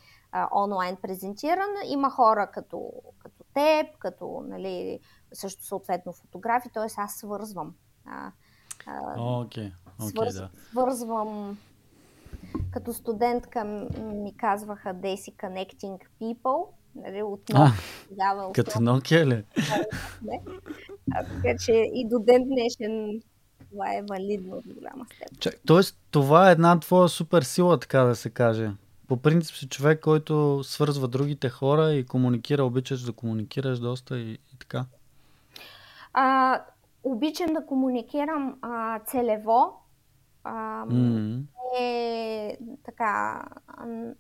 онлайн 0.55 0.97
презентиран, 1.03 1.71
има 1.87 2.11
хора 2.11 2.51
като, 2.55 2.93
като 3.19 3.45
теб, 3.55 3.99
като 3.99 4.45
нали, 4.49 5.01
също 5.33 5.65
съответно 5.65 6.13
фотографи, 6.13 6.69
т.е. 6.75 6.87
аз 6.97 7.15
свързвам. 7.15 7.75
Okay. 8.87 9.73
Okay, 9.99 10.09
Свърз, 10.09 10.35
да. 10.35 10.51
Свързвам 10.71 11.59
като 12.71 12.93
студентка 12.93 13.65
ми 14.15 14.37
казваха 14.37 14.95
Desi 14.95 15.37
Connecting 15.37 15.99
People. 16.21 16.67
Нали, 16.95 17.23
отново, 17.23 17.65
а, 17.65 17.73
тогава, 18.09 18.53
като 18.53 18.71
Nokia 18.71 19.27
ли? 19.27 19.45
А, 21.15 21.25
така 21.25 21.59
че 21.59 21.73
и 21.73 22.09
до 22.09 22.19
ден 22.19 22.45
днешен 22.45 23.23
това 23.71 23.95
е 23.95 24.03
валидно 24.11 24.57
от 24.57 24.65
голяма 24.75 25.05
степен. 25.05 25.37
Чак, 25.41 25.55
тоест, 25.67 25.99
това 26.11 26.49
е 26.49 26.53
една 26.53 26.81
твоя 26.81 27.09
супер 27.09 27.43
сила, 27.43 27.81
така 27.81 28.01
да 28.01 28.17
се 28.17 28.31
каже. 28.31 28.71
По 29.09 29.17
принцип 29.17 29.57
си 29.57 29.69
човек, 29.69 30.01
който 30.01 30.61
свързва 30.65 31.09
другите 31.09 31.49
хора 31.49 31.93
и 31.93 32.07
комуникира, 32.07 32.65
обичаш 32.65 33.03
да 33.03 33.13
комуникираш 33.13 33.79
доста 33.79 34.19
и, 34.19 34.33
и 34.33 34.59
така. 34.59 34.85
А, 36.13 36.61
обичам 37.05 37.53
да 37.53 37.67
комуникирам 37.67 38.59
а, 38.63 38.99
целево, 38.99 39.73
а, 40.45 40.87
mm-hmm. 40.87 41.43
е 41.81 42.59
така 42.85 43.45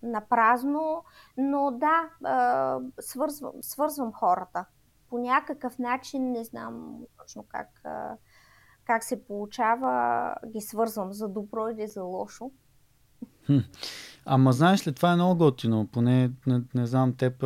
на 0.02 0.20
празно, 0.30 1.04
но 1.36 1.70
да, 1.70 2.08
а, 2.24 2.78
свързвам, 3.00 3.52
свързвам 3.60 4.12
хората. 4.12 4.64
По 5.12 5.18
някакъв 5.18 5.78
начин, 5.78 6.32
не 6.32 6.44
знам 6.44 6.98
точно 7.18 7.44
как, 7.48 7.82
как 8.84 9.04
се 9.04 9.24
получава, 9.24 10.34
ги 10.46 10.60
свързвам 10.60 11.12
за 11.12 11.28
добро 11.28 11.68
или 11.68 11.86
за 11.86 12.02
лошо. 12.02 12.50
Хм. 13.46 13.58
Ама 14.24 14.52
знаеш 14.52 14.86
ли, 14.86 14.92
това 14.92 15.12
е 15.12 15.14
много 15.14 15.38
готино. 15.38 15.86
Поне, 15.86 16.30
не, 16.46 16.60
не 16.74 16.86
знам, 16.86 17.16
теб 17.16 17.42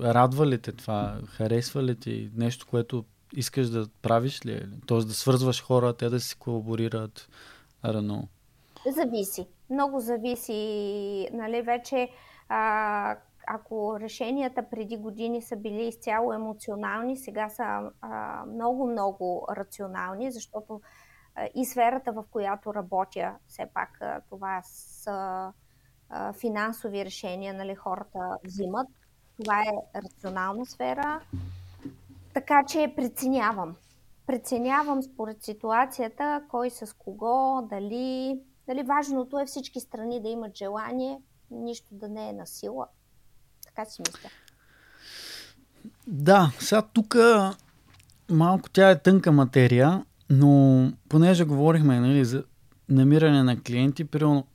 радва 0.00 0.46
ли 0.46 0.62
те 0.62 0.72
това? 0.72 1.20
Харесва 1.26 1.82
ли 1.82 1.96
ти 1.96 2.30
нещо, 2.34 2.66
което 2.70 3.04
искаш 3.32 3.68
да 3.68 3.88
правиш 4.02 4.46
ли? 4.46 4.68
Тоест 4.86 5.08
да 5.08 5.14
свързваш 5.14 5.62
хора, 5.62 5.92
те 5.92 6.08
да 6.08 6.20
си 6.20 6.38
колаборират? 6.38 7.28
Know. 7.84 8.28
Зависи. 8.94 9.46
Много 9.70 10.00
зависи. 10.00 11.28
Нали, 11.32 11.62
вече 11.62 12.08
а, 12.48 13.16
ако 13.46 14.00
решенията 14.00 14.70
преди 14.70 14.96
години 14.96 15.42
са 15.42 15.56
били 15.56 15.88
изцяло 15.88 16.32
емоционални, 16.32 17.16
сега 17.16 17.48
са 17.48 17.90
много-много 18.46 19.46
рационални, 19.50 20.32
защото 20.32 20.80
и 21.54 21.64
сферата, 21.64 22.12
в 22.12 22.24
която 22.30 22.74
работя, 22.74 23.34
все 23.46 23.66
пак 23.74 24.00
това 24.28 24.60
са 24.64 25.52
финансови 26.40 27.04
решения, 27.04 27.54
нали, 27.54 27.74
хората 27.74 28.38
взимат. 28.44 28.88
Това 29.42 29.62
е 29.62 30.00
рационална 30.02 30.66
сфера. 30.66 31.20
Така 32.34 32.64
че 32.68 32.92
преценявам. 32.96 33.76
Преценявам 34.26 35.02
според 35.02 35.42
ситуацията, 35.42 36.44
кой 36.48 36.70
с 36.70 36.96
кого, 36.98 37.62
дали, 37.62 38.40
дали 38.66 38.82
важното 38.82 39.38
е 39.38 39.46
всички 39.46 39.80
страни 39.80 40.22
да 40.22 40.28
имат 40.28 40.56
желание, 40.56 41.22
нищо 41.50 41.94
да 41.94 42.08
не 42.08 42.28
е 42.28 42.32
на 42.32 42.46
сила. 42.46 42.86
Така 43.74 43.90
си 43.90 44.02
мисля. 44.08 44.30
Да, 46.06 46.52
сега 46.58 46.82
тук 46.82 47.16
малко 48.30 48.70
тя 48.70 48.90
е 48.90 49.02
тънка 49.02 49.32
материя, 49.32 50.04
но 50.30 50.92
понеже 51.08 51.44
говорихме 51.44 52.00
нали, 52.00 52.24
за 52.24 52.44
намиране 52.88 53.42
на 53.42 53.62
клиенти, 53.62 54.04
примерно 54.04 54.46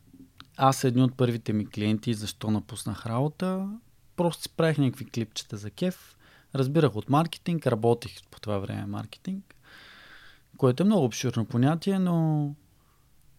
аз 0.57 0.83
едни 0.83 1.01
от 1.01 1.17
първите 1.17 1.53
ми 1.53 1.69
клиенти, 1.69 2.13
защо 2.13 2.51
напуснах 2.51 3.05
работа, 3.05 3.69
просто 4.15 4.41
си 4.41 4.49
правих 4.49 4.77
някакви 4.77 5.05
клипчета 5.05 5.57
за 5.57 5.71
кеф, 5.71 6.17
разбирах 6.55 6.95
от 6.95 7.09
маркетинг, 7.09 7.67
работих 7.67 8.19
по 8.31 8.39
това 8.39 8.57
време 8.57 8.85
маркетинг 8.85 9.55
което 10.57 10.83
е 10.83 10.85
много 10.85 11.05
обширно 11.05 11.45
понятие, 11.45 11.99
но 11.99 12.49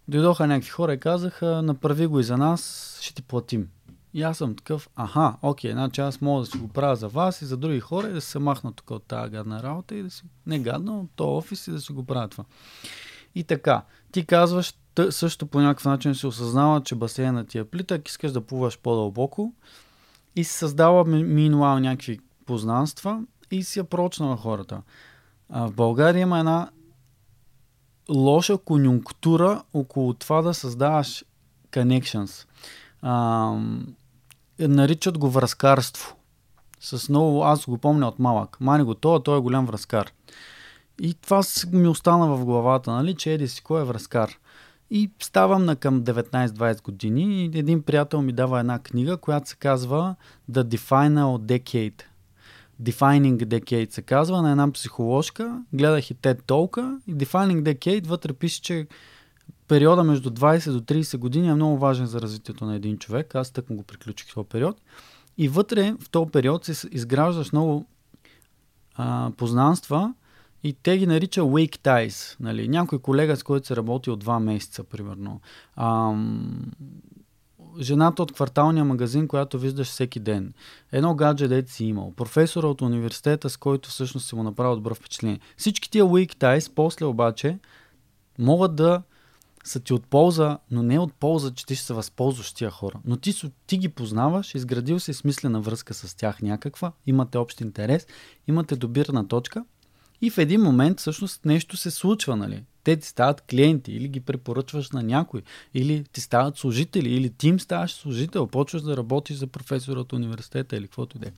Дойдоха 0.08 0.46
някакви 0.46 0.70
хора 0.70 0.94
и 0.94 1.00
казаха, 1.00 1.62
направи 1.62 2.06
го 2.06 2.20
и 2.20 2.24
за 2.24 2.36
нас, 2.36 2.98
ще 3.02 3.14
ти 3.14 3.22
платим. 3.22 3.68
И 4.16 4.22
аз 4.22 4.38
съм 4.38 4.56
такъв, 4.56 4.88
аха, 4.96 5.36
окей, 5.42 5.72
значи 5.72 6.00
аз 6.00 6.20
мога 6.20 6.40
да 6.40 6.46
си 6.46 6.58
го 6.58 6.68
правя 6.68 6.96
за 6.96 7.08
вас 7.08 7.42
и 7.42 7.46
за 7.46 7.56
други 7.56 7.80
хора 7.80 8.08
и 8.08 8.12
да 8.12 8.20
се 8.20 8.38
махна 8.38 8.72
тук 8.72 8.90
от 8.90 9.02
тази 9.02 9.30
гадна 9.30 9.62
работа 9.62 9.94
и 9.94 10.02
да 10.02 10.10
си, 10.10 10.22
не 10.46 10.58
гадна, 10.58 11.00
от 11.00 11.10
този 11.16 11.28
офис 11.28 11.66
и 11.66 11.70
да 11.70 11.80
си 11.80 11.92
го 11.92 12.04
правя 12.04 12.28
това. 12.28 12.44
И 13.34 13.44
така, 13.44 13.82
ти 14.12 14.26
казваш, 14.26 14.74
също 15.10 15.46
по 15.46 15.60
някакъв 15.60 15.84
начин 15.84 16.14
се 16.14 16.26
осъзнава, 16.26 16.82
че 16.82 16.94
басейна 16.94 17.44
ти 17.44 17.58
е 17.58 17.64
плитък, 17.64 18.08
искаш 18.08 18.32
да 18.32 18.40
плуваш 18.40 18.78
по-дълбоко 18.78 19.52
и 20.36 20.44
се 20.44 20.58
създава 20.58 21.04
минуал 21.04 21.78
някакви 21.78 22.20
познанства 22.46 23.22
и 23.50 23.62
си 23.62 23.82
на 24.20 24.36
хората. 24.36 24.82
А 25.50 25.66
в 25.66 25.72
България 25.72 26.20
има 26.22 26.38
една 26.38 26.70
лоша 28.10 28.58
конюнктура 28.58 29.62
около 29.74 30.14
това 30.14 30.42
да 30.42 30.54
създаваш 30.54 31.24
connections. 31.72 32.46
А, 33.02 33.52
наричат 34.58 35.18
го 35.18 35.30
връзкарство. 35.30 36.16
С 36.80 37.08
много, 37.08 37.44
аз 37.44 37.66
го 37.66 37.78
помня 37.78 38.08
от 38.08 38.18
малък. 38.18 38.56
Мани 38.60 38.84
го 38.84 38.94
това, 38.94 39.22
той 39.22 39.38
е 39.38 39.40
голям 39.40 39.66
връзкар. 39.66 40.12
И 41.00 41.14
това 41.14 41.42
ми 41.72 41.88
остана 41.88 42.36
в 42.36 42.44
главата, 42.44 42.90
нали, 42.90 43.14
че 43.14 43.32
еди 43.32 43.48
си 43.48 43.62
кой 43.62 43.80
е 43.80 43.84
връзкар. 43.84 44.38
И 44.90 45.10
ставам 45.22 45.64
на 45.64 45.76
към 45.76 46.02
19-20 46.02 46.82
години 46.82 47.44
и 47.44 47.58
един 47.58 47.82
приятел 47.82 48.22
ми 48.22 48.32
дава 48.32 48.60
една 48.60 48.78
книга, 48.78 49.16
която 49.16 49.48
се 49.48 49.56
казва 49.56 50.14
The 50.50 50.62
Definal 50.62 51.38
Decade. 51.38 52.02
Defining 52.82 53.36
Decade 53.36 53.92
се 53.92 54.02
казва 54.02 54.42
на 54.42 54.50
една 54.50 54.72
психоложка. 54.72 55.62
Гледах 55.72 56.10
и 56.10 56.14
TED 56.14 56.42
толка 56.46 57.00
и 57.06 57.14
Defining 57.14 57.62
Decade 57.62 58.06
вътре 58.06 58.32
пише, 58.32 58.62
че 58.62 58.86
периода 59.68 60.04
между 60.04 60.30
20 60.30 60.72
до 60.72 60.80
30 60.80 61.18
години 61.18 61.48
е 61.48 61.54
много 61.54 61.78
важен 61.78 62.06
за 62.06 62.20
развитието 62.20 62.64
на 62.64 62.74
един 62.74 62.98
човек. 62.98 63.34
Аз 63.34 63.50
так 63.50 63.70
му 63.70 63.76
го 63.76 63.82
приключих 63.82 64.34
този 64.34 64.48
период. 64.48 64.80
И 65.38 65.48
вътре 65.48 65.94
в 66.00 66.10
този 66.10 66.30
период 66.30 66.64
се 66.64 66.88
изграждаш 66.92 67.52
много 67.52 67.86
а, 68.94 69.30
познанства, 69.36 70.14
и 70.62 70.72
те 70.72 70.98
ги 70.98 71.06
нарича 71.06 71.40
wake 71.40 71.76
ties. 71.76 72.36
Нали? 72.40 72.68
Някой 72.68 72.98
колега, 72.98 73.36
с 73.36 73.42
който 73.42 73.66
се 73.66 73.76
работи 73.76 74.10
от 74.10 74.18
два 74.18 74.40
месеца, 74.40 74.84
примерно. 74.84 75.40
Ам, 75.76 76.72
жената 77.80 78.22
от 78.22 78.32
кварталния 78.32 78.84
магазин, 78.84 79.28
която 79.28 79.58
виждаш 79.58 79.88
всеки 79.88 80.20
ден. 80.20 80.52
Едно 80.92 81.14
гадже, 81.14 81.48
дете 81.48 81.72
си 81.72 81.84
имал. 81.84 82.12
Професора 82.16 82.66
от 82.66 82.82
университета, 82.82 83.50
с 83.50 83.56
който 83.56 83.88
всъщност 83.88 84.28
си 84.28 84.34
му 84.34 84.42
направил 84.42 84.76
добро 84.76 84.94
впечатление. 84.94 85.40
Всички 85.56 85.90
тия 85.90 86.04
weak 86.04 86.34
ties, 86.34 86.72
после 86.74 87.06
обаче, 87.06 87.58
могат 88.38 88.76
да 88.76 89.02
са 89.66 89.80
ти 89.80 89.92
от 89.92 90.06
полза, 90.06 90.58
но 90.70 90.82
не 90.82 90.98
от 90.98 91.14
полза, 91.14 91.54
че 91.54 91.66
ти 91.66 91.74
ще 91.74 91.84
се 91.84 91.94
възползваш 91.94 92.52
тия 92.52 92.70
хора. 92.70 93.00
Но 93.04 93.16
ти, 93.16 93.34
ти 93.66 93.78
ги 93.78 93.88
познаваш, 93.88 94.54
изградил 94.54 95.00
си 95.00 95.14
смислена 95.14 95.60
връзка 95.60 95.94
с 95.94 96.14
тях 96.14 96.42
някаква, 96.42 96.92
имате 97.06 97.38
общ 97.38 97.60
интерес, 97.60 98.06
имате 98.46 98.76
добирна 98.76 99.28
точка 99.28 99.64
и 100.20 100.30
в 100.30 100.38
един 100.38 100.60
момент 100.60 101.00
всъщност 101.00 101.44
нещо 101.44 101.76
се 101.76 101.90
случва, 101.90 102.36
нали? 102.36 102.64
Те 102.84 102.96
ти 102.96 103.08
стават 103.08 103.40
клиенти 103.40 103.92
или 103.92 104.08
ги 104.08 104.20
препоръчваш 104.20 104.90
на 104.90 105.02
някой, 105.02 105.42
или 105.74 106.04
ти 106.12 106.20
стават 106.20 106.58
служители, 106.58 107.08
или 107.08 107.30
ти 107.30 107.48
им 107.48 107.60
ставаш 107.60 107.94
служител, 107.94 108.46
почваш 108.46 108.82
да 108.82 108.96
работиш 108.96 109.36
за 109.36 109.46
професора 109.46 110.00
от 110.00 110.12
университета 110.12 110.76
или 110.76 110.86
каквото 110.86 111.16
и 111.16 111.20
да 111.20 111.28
е. 111.28 111.32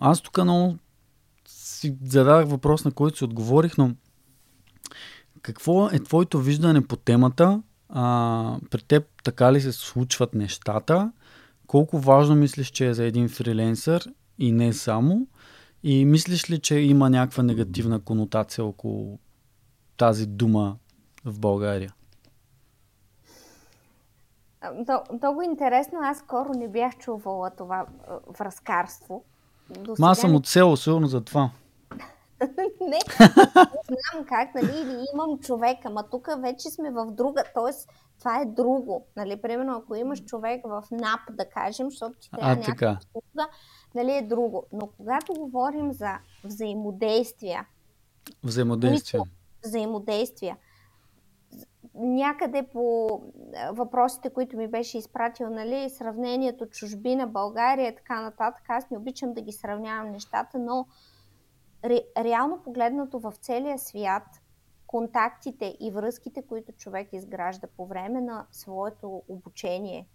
Аз 0.00 0.20
тук 0.20 0.42
много 0.42 0.76
си 1.48 1.94
зададах 2.04 2.48
въпрос, 2.48 2.84
на 2.84 2.92
който 2.92 3.18
си 3.18 3.24
отговорих, 3.24 3.78
но 3.78 3.94
какво 5.46 5.88
е 5.88 5.98
твоето 5.98 6.38
виждане 6.38 6.86
по 6.86 6.96
темата? 6.96 7.62
А, 7.88 8.58
при 8.70 8.82
теб 8.82 9.04
така 9.24 9.52
ли 9.52 9.60
се 9.60 9.72
случват 9.72 10.34
нещата? 10.34 11.12
Колко 11.66 11.98
важно 11.98 12.34
мислиш, 12.34 12.70
че 12.70 12.86
е 12.86 12.94
за 12.94 13.04
един 13.04 13.28
фриленсър 13.28 14.12
и 14.38 14.52
не 14.52 14.72
само? 14.72 15.26
И 15.82 16.04
мислиш 16.04 16.50
ли, 16.50 16.58
че 16.58 16.78
има 16.78 17.10
някаква 17.10 17.42
негативна 17.42 18.00
конотация 18.00 18.64
около 18.64 19.18
тази 19.96 20.26
дума 20.26 20.76
в 21.24 21.38
България? 21.40 21.94
Много 25.12 25.42
интересно. 25.42 25.98
Аз 26.02 26.18
скоро 26.18 26.48
не 26.54 26.68
бях 26.68 26.98
чувала 26.98 27.50
това 27.50 27.86
връзкарство. 28.38 29.24
Ма 29.98 30.10
аз 30.10 30.18
съм 30.18 30.34
от 30.34 30.46
село, 30.46 30.76
сигурно 30.76 31.06
за 31.06 31.20
това. 31.20 31.50
не, 32.80 32.98
знам 34.12 34.24
как, 34.28 34.54
нали, 34.54 34.80
или 34.80 35.04
имам 35.14 35.38
човек, 35.38 35.78
ама 35.84 36.08
тук 36.10 36.28
вече 36.38 36.70
сме 36.70 36.90
в 36.90 37.10
друга, 37.10 37.44
т.е. 37.54 37.72
това 38.18 38.40
е 38.40 38.44
друго. 38.44 39.06
Нали, 39.16 39.42
примерно, 39.42 39.76
ако 39.76 39.94
имаш 39.94 40.24
човек 40.24 40.60
в 40.64 40.84
НАП, 40.90 41.20
да 41.30 41.48
кажем, 41.48 41.90
защото 41.90 42.18
ти 42.18 42.30
трябва 42.30 42.56
някаква 42.56 42.98
услуга, 43.14 43.48
нали, 43.94 44.12
е 44.12 44.22
друго. 44.22 44.66
Но 44.72 44.88
когато 44.96 45.32
говорим 45.32 45.92
за 45.92 46.18
взаимодействия, 46.44 47.66
взаимодействия, 48.42 49.22
взаимодействия, 49.64 50.56
някъде 51.94 52.62
по 52.62 53.08
въпросите, 53.70 54.30
които 54.30 54.56
ми 54.56 54.68
беше 54.68 54.98
изпратил, 54.98 55.50
нали, 55.50 55.90
сравнението 55.90 56.66
чужбина, 56.66 57.26
България 57.26 57.88
и 57.88 57.94
така 57.94 58.20
нататък, 58.20 58.64
аз 58.68 58.90
не 58.90 58.98
обичам 58.98 59.34
да 59.34 59.40
ги 59.40 59.52
сравнявам 59.52 60.10
нещата, 60.10 60.58
но 60.58 60.86
ре, 61.86 62.00
реално 62.16 62.62
погледнато 62.62 63.18
в 63.18 63.34
целия 63.40 63.78
свят, 63.78 64.22
контактите 64.86 65.76
и 65.80 65.90
връзките, 65.90 66.42
които 66.42 66.72
човек 66.72 67.08
изгражда 67.12 67.66
по 67.76 67.86
време 67.86 68.20
на 68.20 68.46
своето 68.50 69.22
обучение, 69.28 70.08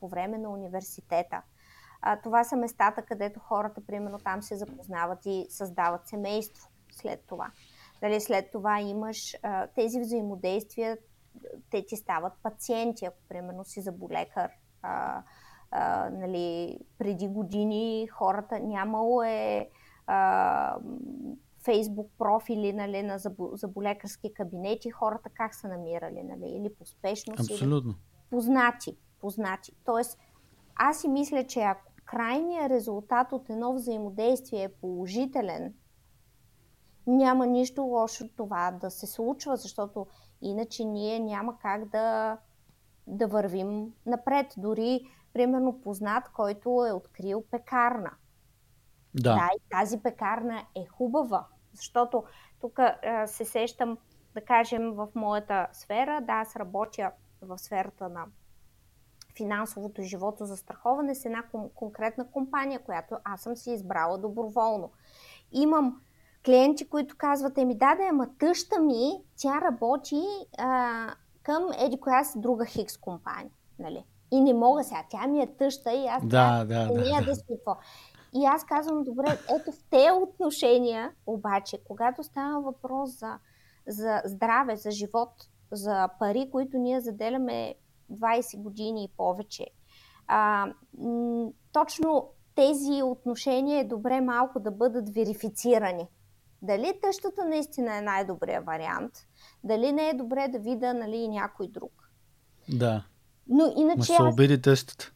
по 0.00 0.08
време 0.08 0.38
на 0.38 0.50
университета, 0.50 1.42
това 2.22 2.44
са 2.44 2.56
местата, 2.56 3.02
където 3.02 3.40
хората, 3.40 3.86
примерно, 3.86 4.18
там 4.18 4.42
се 4.42 4.56
запознават 4.56 5.26
и 5.26 5.46
създават 5.50 6.06
семейство 6.06 6.68
след 6.92 7.24
това. 7.26 7.50
Дали 8.00 8.20
след 8.20 8.50
това 8.50 8.80
имаш 8.80 9.36
тези 9.74 10.00
взаимодействия, 10.00 10.98
те 11.70 11.86
ти 11.86 11.96
стават 11.96 12.32
пациенти, 12.42 13.04
ако 13.04 13.18
примерно 13.28 13.64
си 13.64 13.80
заболекар. 13.80 14.50
А, 14.82 15.22
а, 15.70 16.10
нали, 16.10 16.78
преди 16.98 17.28
години 17.28 18.08
хората 18.12 18.60
нямало 18.60 19.22
е 19.22 19.70
а, 20.12 20.76
фейсбук 21.64 22.10
профили 22.18 22.72
нали, 22.72 23.02
на 23.02 23.18
заболекарски 23.52 24.34
кабинети, 24.34 24.90
хората 24.90 25.28
как 25.34 25.54
са 25.54 25.68
намирали, 25.68 26.22
нали, 26.22 26.46
или 26.46 26.74
по 26.74 26.86
спешност, 26.86 27.50
Абсолютно. 27.50 27.90
или 27.90 27.98
познати. 28.30 28.96
познати. 29.20 29.72
Тоест, 29.84 30.18
аз 30.74 31.00
си 31.00 31.08
мисля, 31.08 31.46
че 31.46 31.60
ако 31.60 31.92
крайният 32.04 32.70
резултат 32.70 33.32
от 33.32 33.50
едно 33.50 33.72
взаимодействие 33.74 34.62
е 34.62 34.72
положителен, 34.72 35.74
няма 37.06 37.46
нищо 37.46 37.82
лошо 37.82 38.28
това 38.36 38.70
да 38.70 38.90
се 38.90 39.06
случва, 39.06 39.56
защото 39.56 40.06
иначе 40.42 40.84
ние 40.84 41.20
няма 41.20 41.58
как 41.58 41.88
да, 41.88 42.38
да 43.06 43.26
вървим 43.26 43.92
напред. 44.06 44.46
Дори, 44.56 45.00
примерно, 45.32 45.80
познат, 45.80 46.28
който 46.28 46.86
е 46.88 46.92
открил 46.92 47.44
пекарна. 47.50 48.10
Да. 49.14 49.34
да, 49.34 49.48
и 49.56 49.60
тази 49.70 50.02
пекарна 50.02 50.64
е 50.76 50.86
хубава, 50.86 51.46
защото 51.72 52.24
тук 52.60 52.78
се 53.26 53.44
сещам, 53.44 53.98
да 54.34 54.40
кажем, 54.40 54.92
в 54.92 55.08
моята 55.14 55.66
сфера, 55.72 56.20
да, 56.20 56.32
аз 56.32 56.56
работя 56.56 57.10
в 57.42 57.58
сферата 57.58 58.08
на 58.08 58.24
финансовото 59.36 60.02
живото 60.02 60.44
застраховане 60.44 61.14
с 61.14 61.24
една 61.24 61.42
кон- 61.52 61.70
конкретна 61.74 62.30
компания, 62.30 62.80
която 62.84 63.16
аз 63.24 63.40
съм 63.40 63.56
си 63.56 63.70
избрала 63.70 64.18
доброволно. 64.18 64.90
Имам 65.52 66.00
клиенти, 66.44 66.88
които 66.88 67.16
казват, 67.18 67.58
еми 67.58 67.74
да, 67.74 67.94
да, 67.94 68.02
ама 68.10 68.28
тъща 68.38 68.80
ми, 68.80 69.12
тя 69.36 69.60
работи 69.60 70.22
а, 70.58 71.06
към 71.42 71.62
еди 71.78 72.00
коя 72.00 72.24
си 72.24 72.40
друга 72.40 72.64
хикс 72.64 72.96
компания. 72.96 73.52
Нали? 73.78 74.04
И 74.30 74.40
не 74.40 74.54
мога 74.54 74.84
сега, 74.84 75.04
тя 75.10 75.26
ми 75.26 75.40
е 75.40 75.56
тъща 75.56 75.92
и 75.92 76.06
аз 76.06 76.26
да, 76.26 76.64
да, 76.64 76.86
не 76.86 76.94
да, 76.94 77.20
да, 77.20 77.24
да 77.24 77.32
какво. 77.48 77.76
И 78.34 78.44
аз 78.44 78.64
казвам, 78.64 79.04
добре, 79.04 79.38
ето 79.56 79.72
в 79.72 79.84
тези 79.90 80.10
отношения, 80.22 81.12
обаче, 81.26 81.78
когато 81.84 82.22
става 82.22 82.60
въпрос 82.60 83.18
за, 83.18 83.38
за 83.86 84.22
здраве, 84.24 84.76
за 84.76 84.90
живот, 84.90 85.30
за 85.72 86.08
пари, 86.18 86.48
които 86.52 86.78
ние 86.78 87.00
заделяме 87.00 87.74
20 88.12 88.62
години 88.62 89.04
и 89.04 89.16
повече. 89.16 89.66
А, 90.26 90.66
м- 90.98 91.50
точно 91.72 92.28
тези 92.54 93.02
отношения 93.02 93.80
е 93.80 93.88
добре 93.88 94.20
малко 94.20 94.60
да 94.60 94.70
бъдат 94.70 95.14
верифицирани. 95.14 96.08
Дали 96.62 96.92
тъщата 97.02 97.44
наистина 97.44 97.96
е 97.96 98.00
най-добрия 98.00 98.62
вариант, 98.62 99.12
дали 99.64 99.92
не 99.92 100.08
е 100.08 100.14
добре 100.14 100.48
да 100.48 100.58
видя 100.58 100.94
нали, 100.94 101.28
някой 101.28 101.68
друг. 101.68 101.92
Да. 102.68 103.04
Но 103.48 103.72
иначе. 103.76 103.98
Ма 103.98 104.04
се 104.04 104.22
обиди 104.22 104.62
тъщата. 104.62 105.12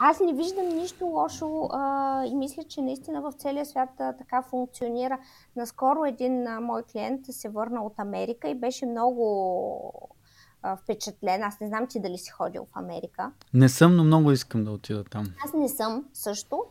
Аз 0.00 0.20
не 0.20 0.32
виждам 0.32 0.68
нищо 0.68 1.06
лошо 1.06 1.68
а, 1.72 2.24
и 2.24 2.34
мисля, 2.34 2.62
че 2.62 2.82
наистина 2.82 3.20
в 3.20 3.32
целия 3.32 3.66
свят 3.66 3.88
а, 4.00 4.12
така 4.12 4.42
функционира. 4.42 5.18
Наскоро 5.56 6.04
един 6.04 6.46
а, 6.46 6.60
мой 6.60 6.82
клиент 6.82 7.20
се 7.30 7.48
върна 7.48 7.82
от 7.82 7.98
Америка 7.98 8.48
и 8.48 8.54
беше 8.54 8.86
много 8.86 10.18
а, 10.62 10.76
впечатлен. 10.76 11.42
Аз 11.42 11.60
не 11.60 11.68
знам 11.68 11.86
ти 11.86 12.00
дали 12.00 12.18
си 12.18 12.30
ходил 12.30 12.64
в 12.64 12.76
Америка. 12.76 13.32
Не 13.54 13.68
съм, 13.68 13.96
но 13.96 14.04
много 14.04 14.32
искам 14.32 14.64
да 14.64 14.70
отида 14.70 15.04
там. 15.04 15.26
Аз 15.44 15.52
не 15.52 15.68
съм 15.68 16.04
също. 16.14 16.64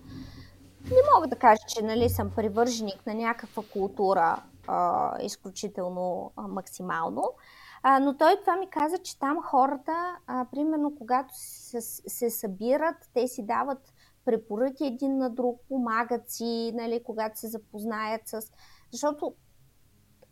Не 0.84 0.98
мога 1.16 1.28
да 1.28 1.36
кажа, 1.36 1.62
че 1.68 1.84
нали, 1.84 2.10
съм 2.10 2.32
привърженик 2.36 3.06
на 3.06 3.14
някаква 3.14 3.64
култура 3.74 4.44
а, 4.68 5.12
изключително 5.22 6.32
а, 6.36 6.48
максимално. 6.48 7.24
А, 7.90 8.00
но 8.00 8.18
той 8.18 8.38
това 8.42 8.56
ми 8.56 8.70
каза, 8.70 8.98
че 8.98 9.20
там 9.20 9.38
хората, 9.44 10.16
а, 10.28 10.46
примерно 10.52 10.96
когато 10.98 11.34
се, 11.38 11.82
се 11.82 12.30
събират, 12.30 12.96
те 13.14 13.28
си 13.28 13.46
дават 13.46 13.94
препоръки 14.26 14.86
един 14.86 15.18
на 15.18 15.30
друг, 15.30 15.62
помагат 15.70 16.30
си, 16.30 16.72
нали, 16.76 17.02
когато 17.06 17.40
се 17.40 17.48
запознаят 17.48 18.22
с... 18.26 18.42
Защото 18.92 19.34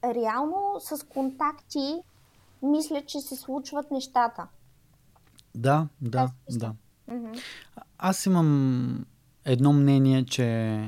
реално 0.03 0.75
с 0.79 1.07
контакти 1.07 2.01
мисля, 2.61 3.01
че 3.05 3.19
се 3.19 3.35
случват 3.35 3.91
нещата. 3.91 4.47
Да, 5.55 5.87
да, 6.01 6.29
да. 6.51 6.73
Mm-hmm. 7.09 7.41
Аз 7.97 8.25
имам 8.25 9.05
едно 9.45 9.73
мнение, 9.73 10.25
че 10.25 10.79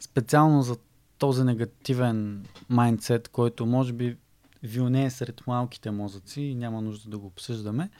специално 0.00 0.62
за 0.62 0.76
този 1.18 1.44
негативен 1.44 2.46
майндсет, 2.68 3.28
който 3.28 3.66
може 3.66 3.92
би 3.92 4.18
вилне 4.62 5.04
е 5.04 5.10
сред 5.10 5.46
малките 5.46 5.90
мозъци 5.90 6.40
и 6.40 6.54
няма 6.54 6.80
нужда 6.82 7.10
да 7.10 7.18
го 7.18 7.26
обсъждаме, 7.26 7.90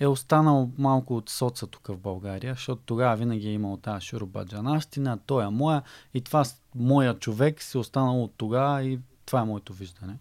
е 0.00 0.06
останал 0.06 0.70
малко 0.78 1.16
от 1.16 1.30
соца 1.30 1.66
тук 1.66 1.86
в 1.86 1.98
България, 1.98 2.54
защото 2.54 2.82
тогава 2.86 3.16
винаги 3.16 3.48
е 3.48 3.52
имал 3.52 3.76
тази 3.76 4.06
шурубаджанащина, 4.06 5.18
той 5.26 5.44
е 5.44 5.48
моя 5.48 5.82
и 6.14 6.20
това 6.20 6.44
моя 6.74 7.18
човек 7.18 7.62
си 7.62 7.76
е 7.76 7.80
останал 7.80 8.24
от 8.24 8.32
тогава 8.36 8.82
и 8.82 8.98
това 9.26 9.40
е 9.40 9.44
моето 9.44 9.72
виждане. 9.72 10.18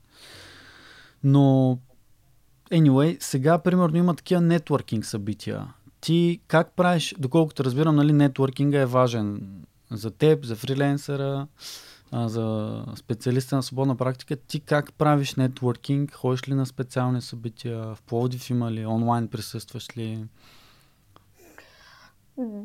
Но, 1.24 1.78
anyway, 2.72 3.18
сега 3.20 3.60
примерно 3.60 3.98
има 3.98 4.16
такива 4.16 4.42
нетворкинг 4.42 5.06
събития. 5.06 5.68
Ти 6.02 6.40
как 6.48 6.72
правиш, 6.76 7.16
доколкото 7.20 7.64
разбирам, 7.64 7.96
нали, 7.96 8.14
нетворкинга 8.14 8.80
е 8.80 8.86
важен 8.86 9.50
за 9.92 10.12
теб, 10.12 10.46
за 10.46 10.56
фриленсъра, 10.56 11.48
а, 12.12 12.30
за 12.30 12.86
специалиста 12.96 13.56
на 13.56 13.64
свободна 13.64 13.96
практика, 13.96 14.36
ти 14.36 14.60
как 14.60 14.94
правиш 14.94 15.36
нетворкинг? 15.36 16.14
Ходиш 16.14 16.48
ли 16.48 16.54
на 16.54 16.66
специални 16.66 17.22
събития? 17.22 17.96
В 17.96 18.02
Пловдив 18.02 18.50
има 18.50 18.72
ли? 18.72 18.86
Онлайн 18.86 19.28
присъстваш 19.28 19.98
ли? 19.98 20.26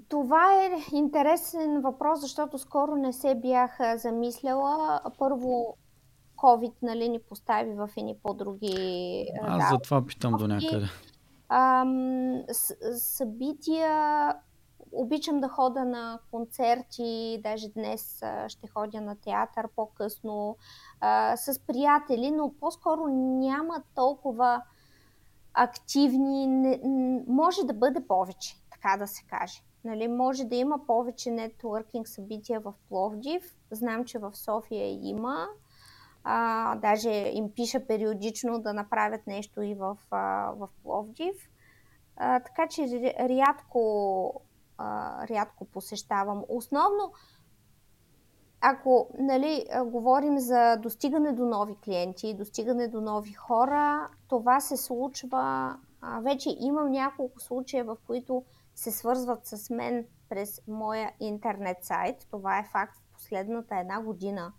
Това 0.09 0.55
е 0.55 0.71
интересен 0.93 1.81
въпрос, 1.81 2.21
защото 2.21 2.59
скоро 2.59 2.97
не 2.97 3.13
се 3.13 3.35
бях 3.35 3.79
замисляла. 3.97 5.01
Първо, 5.19 5.77
COVID 6.37 6.73
нали, 6.83 7.09
ни 7.09 7.19
постави 7.19 7.75
в 7.75 7.89
едни 7.97 8.17
по-други... 8.23 9.27
Аз 9.43 9.63
да, 9.63 9.69
за 9.71 9.79
това 9.79 10.07
питам 10.07 10.33
до 10.33 10.49
някъде. 10.49 10.87
Ам, 11.49 12.43
събития 12.97 14.35
Обичам 14.93 15.41
да 15.41 15.49
хода 15.49 15.85
на 15.85 16.19
концерти, 16.31 17.41
даже 17.43 17.69
днес 17.69 18.23
ще 18.49 18.69
ходя 18.69 19.01
на 19.01 19.17
театър 19.17 19.69
по-късно 19.77 20.57
с 21.37 21.61
приятели, 21.67 22.31
но 22.31 22.53
по-скоро 22.61 23.07
няма 23.09 23.83
толкова 23.95 24.63
активни. 25.55 26.47
Не, 26.47 26.81
може 27.27 27.67
да 27.67 27.75
бъде 27.75 28.07
повече, 28.07 28.57
така 28.71 28.97
да 28.97 29.07
се 29.07 29.25
каже. 29.25 29.63
Нали, 29.85 30.09
може 30.09 30.45
да 30.45 30.57
има 30.57 30.87
повече 30.87 31.31
нетворкинг 31.31 32.09
събития 32.09 32.61
в 32.61 32.75
Пловдив. 32.89 33.57
Знам, 33.71 34.05
че 34.05 34.19
в 34.19 34.37
София 34.37 35.09
има. 35.09 35.47
А, 36.25 36.75
даже 36.75 37.11
им 37.11 37.51
пиша 37.55 37.87
периодично 37.87 38.59
да 38.59 38.73
направят 38.73 39.27
нещо 39.27 39.63
и 39.63 39.75
в, 39.75 39.99
а, 40.11 40.53
в 40.57 40.69
Пловдив. 40.83 41.51
А, 42.17 42.41
така 42.41 42.69
че 42.69 43.15
рядко 43.21 44.43
а, 44.79 45.29
рядко 45.29 45.65
посещавам. 45.65 46.45
Основно, 46.49 47.13
ако 48.61 49.11
нали, 49.19 49.67
говорим 49.87 50.39
за 50.39 50.77
достигане 50.77 51.33
до 51.33 51.45
нови 51.45 51.77
клиенти, 51.85 52.35
достигане 52.35 52.89
до 52.89 53.01
нови 53.01 53.33
хора, 53.33 54.09
това 54.29 54.61
се 54.61 54.77
случва. 54.77 55.77
А, 56.01 56.21
вече 56.21 56.57
имам 56.61 56.91
няколко 56.91 57.41
случая, 57.41 57.85
в 57.85 57.97
които 58.07 58.45
се 58.75 58.91
свързват 58.91 59.47
с 59.47 59.71
мен 59.71 60.07
през 60.29 60.61
моя 60.69 61.13
интернет 61.21 61.77
сайт. 61.83 62.27
Това 62.31 62.59
е 62.59 62.69
факт 62.73 62.97
в 62.97 63.13
последната 63.13 63.77
една 63.77 64.01
година. 64.01 64.53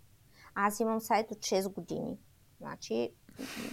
Аз 0.54 0.80
имам 0.80 1.00
сайт 1.00 1.30
от 1.30 1.38
6 1.38 1.72
години. 1.72 2.18
Значи, 2.60 3.10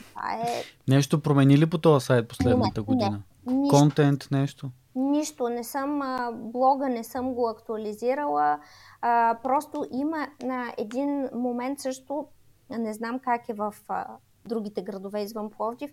това 0.09 0.33
е... 0.33 0.63
Нещо 0.87 1.21
промени 1.21 1.57
ли 1.57 1.69
по 1.69 1.77
този 1.77 2.05
сайт 2.05 2.27
последната 2.27 2.81
не, 2.81 2.85
година? 2.85 3.23
Не, 3.47 3.69
Контент, 3.69 4.27
нещо? 4.31 4.71
Нищо, 4.95 5.49
не 5.49 5.63
съм, 5.63 6.01
а, 6.01 6.31
блога 6.31 6.89
не 6.89 7.03
съм 7.03 7.33
го 7.33 7.49
актуализирала. 7.49 8.59
А, 9.01 9.37
просто 9.43 9.85
има 9.91 10.27
на 10.43 10.73
един 10.77 11.29
момент 11.33 11.79
също, 11.79 12.27
не 12.69 12.93
знам 12.93 13.19
как 13.19 13.49
е 13.49 13.53
в 13.53 13.75
а, 13.87 14.05
другите 14.45 14.81
градове 14.81 15.21
извън 15.21 15.49
Пловдив, 15.49 15.91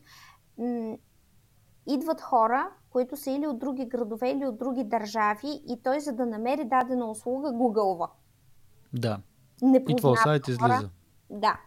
м- 0.58 0.96
идват 1.86 2.20
хора, 2.20 2.70
които 2.90 3.16
са 3.16 3.30
или 3.30 3.46
от 3.46 3.58
други 3.58 3.86
градове, 3.86 4.30
или 4.30 4.46
от 4.46 4.58
други 4.58 4.84
държави 4.84 5.62
и 5.68 5.82
той 5.82 6.00
за 6.00 6.12
да 6.12 6.26
намери 6.26 6.64
дадена 6.64 7.10
услуга 7.10 7.52
гугълва. 7.52 8.08
Да. 8.92 9.20
Не 9.62 9.84
и 9.88 9.96
твой 9.96 10.16
сайт 10.16 10.48
излиза. 10.48 10.90
Да. 11.30 11.60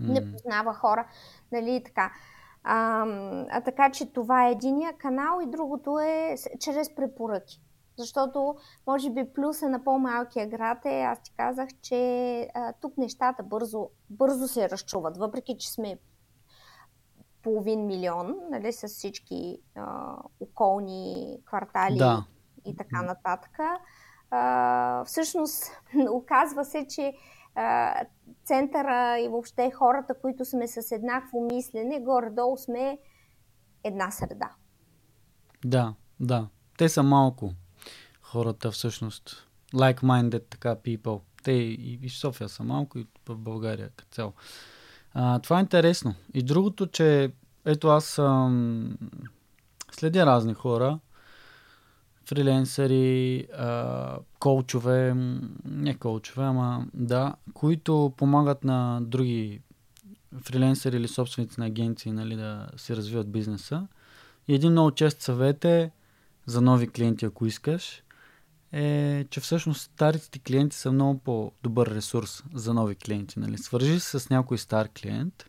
Mm. 0.00 0.12
Не 0.12 0.32
познава 0.32 0.74
хора. 0.74 1.06
Нали 1.52 1.82
така. 1.84 2.12
А, 2.64 3.06
а 3.50 3.60
така 3.60 3.90
че 3.90 4.12
това 4.12 4.48
е 4.48 4.52
единия 4.52 4.92
канал 4.92 5.40
и 5.42 5.50
другото 5.50 5.98
е 5.98 6.36
чрез 6.60 6.94
препоръки. 6.94 7.60
Защото, 7.98 8.56
може 8.86 9.10
би, 9.10 9.32
плюса 9.32 9.68
на 9.68 9.84
по-малкия 9.84 10.48
град 10.48 10.84
е, 10.84 11.02
аз 11.02 11.22
ти 11.22 11.32
казах, 11.36 11.68
че 11.82 12.40
а, 12.54 12.72
тук 12.72 12.96
нещата 12.98 13.42
бързо, 13.42 13.88
бързо 14.10 14.48
се 14.48 14.70
разчуват, 14.70 15.16
въпреки 15.16 15.56
че 15.58 15.72
сме 15.72 15.98
половин 17.42 17.86
милион, 17.86 18.34
нали, 18.50 18.72
с 18.72 18.88
всички 18.88 19.58
а, 19.74 20.16
околни 20.40 21.38
квартали 21.46 21.98
да. 21.98 22.24
и 22.64 22.76
така 22.76 23.02
нататък. 23.02 23.58
Всъщност, 25.06 25.64
оказва 26.10 26.64
се, 26.64 26.86
че 26.86 27.12
центъра 28.44 29.20
и 29.20 29.28
въобще 29.28 29.70
хората, 29.70 30.14
които 30.22 30.44
сме 30.44 30.68
с 30.68 30.92
еднакво 30.92 31.48
мислене, 31.52 32.00
горе-долу 32.00 32.56
сме 32.56 32.98
една 33.84 34.10
среда. 34.10 34.50
Да, 35.64 35.94
да. 36.20 36.48
Те 36.78 36.88
са 36.88 37.02
малко 37.02 37.52
хората 38.22 38.70
всъщност. 38.70 39.48
Like-minded 39.74 40.50
така 40.50 40.76
people. 40.76 41.20
Те 41.42 41.52
и, 41.52 42.08
в 42.08 42.12
София 42.12 42.48
са 42.48 42.62
малко 42.62 42.98
и 42.98 43.06
в 43.28 43.36
България 43.36 43.90
като 43.96 44.14
цяло. 44.14 44.32
А, 45.14 45.38
това 45.38 45.58
е 45.58 45.60
интересно. 45.60 46.14
И 46.34 46.42
другото, 46.42 46.86
че 46.86 47.32
ето 47.64 47.88
аз 47.88 48.18
ам, 48.18 48.98
следя 49.92 50.26
разни 50.26 50.54
хора, 50.54 50.98
фриленсъри, 52.32 53.46
а, 53.56 54.18
коучове, 54.38 55.14
не 55.64 55.94
коучове, 55.94 56.44
ама 56.44 56.86
да, 56.94 57.34
които 57.54 58.12
помагат 58.16 58.64
на 58.64 59.00
други 59.02 59.60
фриленсъри 60.44 60.96
или 60.96 61.08
собственици 61.08 61.60
на 61.60 61.66
агенции 61.66 62.12
нали, 62.12 62.36
да 62.36 62.68
си 62.76 62.96
развиват 62.96 63.32
бизнеса. 63.32 63.88
И 64.48 64.54
един 64.54 64.70
много 64.70 64.90
чест 64.90 65.20
съвет 65.20 65.64
е 65.64 65.90
за 66.46 66.60
нови 66.60 66.88
клиенти, 66.88 67.24
ако 67.24 67.46
искаш, 67.46 68.02
е, 68.72 69.24
че 69.30 69.40
всъщност 69.40 69.80
старите 69.80 70.30
ти 70.30 70.40
клиенти 70.40 70.76
са 70.76 70.92
много 70.92 71.18
по-добър 71.18 71.86
ресурс 71.86 72.44
за 72.54 72.74
нови 72.74 72.94
клиенти. 72.94 73.38
Нали? 73.38 73.58
Свържи 73.58 74.00
се 74.00 74.18
с 74.20 74.30
някой 74.30 74.58
стар 74.58 74.88
клиент 74.88 75.44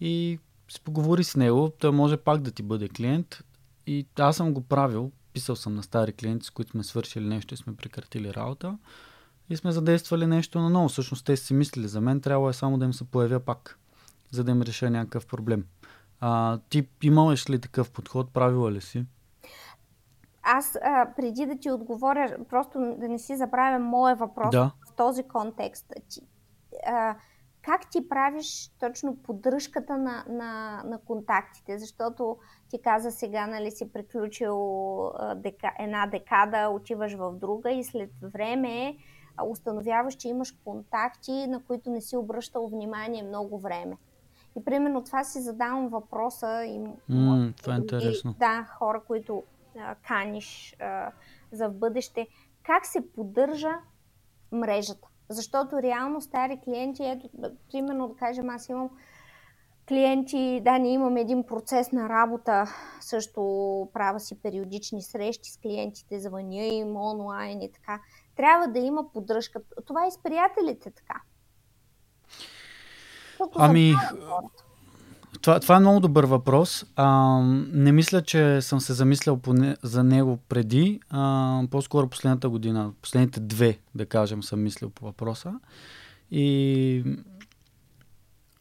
и 0.00 0.38
си 0.68 0.80
поговори 0.80 1.24
с 1.24 1.36
него, 1.36 1.72
той 1.78 1.90
може 1.90 2.16
пак 2.16 2.40
да 2.40 2.50
ти 2.50 2.62
бъде 2.62 2.88
клиент. 2.88 3.44
И 3.86 4.06
аз 4.18 4.36
съм 4.36 4.54
го 4.54 4.60
правил 4.60 5.12
писал 5.38 5.56
съм 5.56 5.74
на 5.74 5.82
стари 5.82 6.12
клиенти, 6.12 6.46
с 6.46 6.50
които 6.50 6.70
сме 6.70 6.84
свършили 6.84 7.28
нещо 7.28 7.54
и 7.54 7.56
сме 7.56 7.76
прекратили 7.76 8.34
работа 8.34 8.78
и 9.50 9.56
сме 9.56 9.72
задействали 9.72 10.26
нещо 10.26 10.58
на 10.58 10.70
ново. 10.70 10.88
Всъщност 10.88 11.26
те 11.26 11.36
си 11.36 11.54
мислили 11.54 11.88
за 11.88 12.00
мен, 12.00 12.20
трябва 12.20 12.50
е 12.50 12.52
само 12.52 12.78
да 12.78 12.84
им 12.84 12.92
се 12.92 13.04
появя 13.04 13.40
пак, 13.40 13.78
за 14.30 14.44
да 14.44 14.50
им 14.50 14.62
реша 14.62 14.90
някакъв 14.90 15.26
проблем. 15.26 15.64
А, 16.20 16.58
ти 16.68 16.88
имаш 17.02 17.50
ли 17.50 17.60
такъв 17.60 17.90
подход, 17.90 18.32
правила 18.32 18.72
ли 18.72 18.80
си? 18.80 19.04
Аз 20.42 20.76
а, 20.82 21.08
преди 21.16 21.46
да 21.46 21.58
ти 21.58 21.70
отговоря, 21.70 22.36
просто 22.48 22.78
да 22.78 23.08
не 23.08 23.18
си 23.18 23.36
забравя 23.36 23.78
моя 23.78 24.16
въпрос 24.16 24.50
да. 24.50 24.70
в 24.90 24.92
този 24.96 25.22
контекст. 25.22 25.92
Ти, 26.08 26.20
а, 26.86 27.16
как 27.68 27.90
ти 27.90 28.08
правиш 28.08 28.70
точно 28.80 29.16
поддръжката 29.16 29.98
на, 29.98 30.24
на, 30.28 30.82
на 30.84 30.98
контактите? 30.98 31.78
Защото 31.78 32.36
ти 32.68 32.82
каза 32.82 33.10
сега, 33.10 33.46
нали 33.46 33.70
си 33.70 33.92
приключил 33.92 34.58
дека, 35.36 35.70
една 35.78 36.06
декада, 36.06 36.68
отиваш 36.68 37.14
в 37.14 37.32
друга 37.32 37.70
и 37.70 37.84
след 37.84 38.10
време 38.22 38.96
установяваш, 39.46 40.14
че 40.14 40.28
имаш 40.28 40.52
контакти, 40.64 41.46
на 41.46 41.62
които 41.64 41.90
не 41.90 42.00
си 42.00 42.16
обръщал 42.16 42.68
внимание 42.68 43.22
много 43.22 43.58
време. 43.58 43.96
И 44.60 44.64
примерно 44.64 45.04
това 45.04 45.24
си 45.24 45.40
задавам 45.40 45.88
въпроса 45.88 46.64
и 46.64 46.80
mm, 47.10 47.56
това 47.56 47.74
е 47.74 47.78
интересно. 47.78 48.34
Да, 48.38 48.64
хора, 48.78 49.02
които 49.06 49.42
а, 49.78 49.94
каниш 49.94 50.76
а, 50.80 51.12
за 51.52 51.68
в 51.68 51.74
бъдеще. 51.74 52.28
Как 52.62 52.86
се 52.86 53.12
поддържа 53.12 53.72
мрежата? 54.52 55.08
Защото 55.28 55.82
реално 55.82 56.20
стари 56.20 56.60
клиенти, 56.64 57.04
ето, 57.04 57.28
примерно 57.72 58.08
да 58.08 58.14
кажем, 58.14 58.50
аз 58.50 58.68
имам 58.68 58.90
клиенти, 59.88 60.60
да, 60.64 60.78
ние 60.78 60.92
имаме 60.92 61.20
един 61.20 61.46
процес 61.46 61.92
на 61.92 62.08
работа, 62.08 62.64
също 63.00 63.40
правя 63.92 64.20
си 64.20 64.42
периодични 64.42 65.02
срещи 65.02 65.50
с 65.50 65.56
клиентите, 65.56 66.20
звъня 66.20 66.64
им 66.64 66.96
онлайн 66.96 67.62
и 67.62 67.72
така. 67.72 68.00
Трябва 68.36 68.68
да 68.68 68.78
има 68.78 69.12
поддръжка. 69.12 69.60
Това 69.86 70.06
и 70.06 70.10
с 70.10 70.18
приятелите 70.22 70.90
така. 70.90 71.20
ами, 73.56 73.94
това, 75.42 75.60
това 75.60 75.76
е 75.76 75.80
много 75.80 76.00
добър 76.00 76.24
въпрос. 76.24 76.84
А, 76.96 77.40
не 77.72 77.92
мисля, 77.92 78.22
че 78.22 78.60
съм 78.60 78.80
се 78.80 78.92
замислял 78.92 79.36
поне, 79.36 79.76
за 79.82 80.04
него 80.04 80.38
преди. 80.48 81.00
А, 81.10 81.62
по-скоро 81.70 82.08
последната 82.08 82.48
година, 82.48 82.92
последните 83.02 83.40
две, 83.40 83.78
да 83.94 84.06
кажем, 84.06 84.42
съм 84.42 84.62
мислил 84.62 84.90
по 84.90 85.04
въпроса. 85.04 85.54
И 86.30 87.04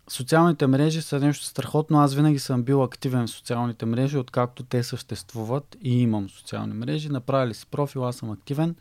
социалните 0.10 0.68
мрежи 0.68 1.02
са 1.02 1.20
нещо 1.20 1.46
страхотно. 1.46 2.00
Аз 2.00 2.16
винаги 2.16 2.40
съм 2.40 2.64
бил 2.64 2.84
активен 2.84 3.28
в 3.28 3.30
социалните 3.30 3.86
мрежи, 3.86 4.18
откакто 4.18 4.64
те 4.64 4.84
съществуват 4.84 5.78
и 5.82 6.02
имам 6.02 6.30
социални 6.30 6.74
мрежи. 6.74 7.10
Направили 7.10 7.54
си 7.54 7.66
профил, 7.72 8.08
аз 8.08 8.16
съм 8.16 8.32
активен. 8.32 8.76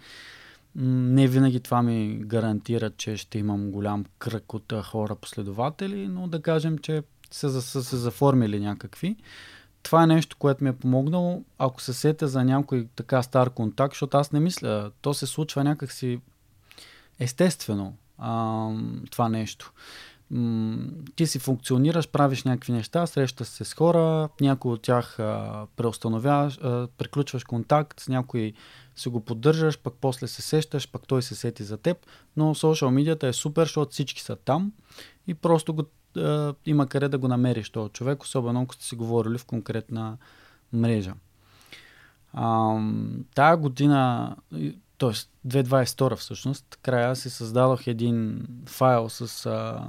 Не 0.78 1.28
винаги 1.28 1.60
това 1.60 1.82
ми 1.82 2.18
гарантира, 2.20 2.90
че 2.90 3.16
ще 3.16 3.38
имам 3.38 3.70
голям 3.70 4.04
кръг 4.18 4.54
от 4.54 4.72
хора 4.82 5.14
последователи, 5.14 6.08
но 6.08 6.28
да 6.28 6.42
кажем, 6.42 6.78
че 6.78 7.02
са, 7.36 7.62
са 7.62 7.84
се 7.84 7.96
заформили 7.96 8.60
някакви. 8.60 9.16
Това 9.82 10.02
е 10.02 10.06
нещо, 10.06 10.36
което 10.36 10.64
ми 10.64 10.70
е 10.70 10.76
помогнало. 10.76 11.44
Ако 11.58 11.82
се 11.82 11.92
сета 11.92 12.28
за 12.28 12.44
някой 12.44 12.88
така 12.96 13.22
стар 13.22 13.50
контакт, 13.50 13.94
защото 13.94 14.16
аз 14.16 14.32
не 14.32 14.40
мисля, 14.40 14.90
то 15.00 15.14
се 15.14 15.26
случва 15.26 15.64
някакси 15.64 16.20
естествено 17.18 17.94
а, 18.18 18.68
това 19.10 19.28
нещо 19.28 19.72
ти 21.16 21.26
си 21.26 21.38
функционираш, 21.38 22.08
правиш 22.08 22.44
някакви 22.44 22.72
неща, 22.72 23.06
срещаш 23.06 23.46
се 23.46 23.64
с 23.64 23.74
хора, 23.74 24.28
някой 24.40 24.72
от 24.72 24.82
тях 24.82 25.18
а, 25.18 25.66
преустановяваш, 25.76 26.58
а, 26.62 26.88
приключваш 26.98 27.44
контакт, 27.44 28.00
с 28.00 28.08
някой 28.08 28.52
си 28.96 29.08
го 29.08 29.20
поддържаш, 29.20 29.78
пък 29.78 29.94
после 30.00 30.26
се 30.26 30.42
сещаш, 30.42 30.90
пък 30.90 31.06
той 31.06 31.22
се 31.22 31.34
сети 31.34 31.64
за 31.64 31.76
теб, 31.76 32.06
но 32.36 32.54
социал 32.54 32.90
медията 32.90 33.26
е 33.26 33.32
супер, 33.32 33.62
защото 33.62 33.92
всички 33.92 34.22
са 34.22 34.36
там 34.36 34.72
и 35.26 35.34
просто 35.34 35.74
го, 35.74 35.84
а, 36.16 36.54
има 36.66 36.86
къде 36.86 37.08
да 37.08 37.18
го 37.18 37.28
намериш 37.28 37.70
този 37.70 37.92
човек, 37.92 38.22
особено 38.22 38.62
ако 38.62 38.74
сте 38.74 38.84
си 38.84 38.96
говорили 38.96 39.38
в 39.38 39.44
конкретна 39.44 40.16
мрежа. 40.72 41.14
А, 42.32 42.78
тая 43.34 43.56
година 43.56 44.36
т.е. 44.98 45.12
2022 45.48 46.16
всъщност, 46.16 46.78
края 46.82 47.16
си 47.16 47.30
създадох 47.30 47.86
един 47.86 48.46
файл 48.66 49.08
с 49.08 49.46
а, 49.46 49.86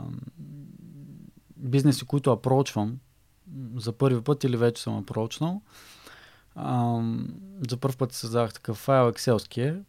бизнеси, 1.58 2.06
които 2.06 2.32
апрочвам 2.32 3.00
за 3.76 3.92
първи 3.92 4.22
път 4.22 4.44
или 4.44 4.58
вече 4.58 4.84
съм 4.84 4.98
апрочнал. 4.98 5.62
За 7.70 7.78
първ 7.82 7.98
път 7.98 8.14
създадох 8.14 8.54
такъв 8.54 8.78
файл 8.78 9.10
екселски 9.10 9.62
е 9.62 9.82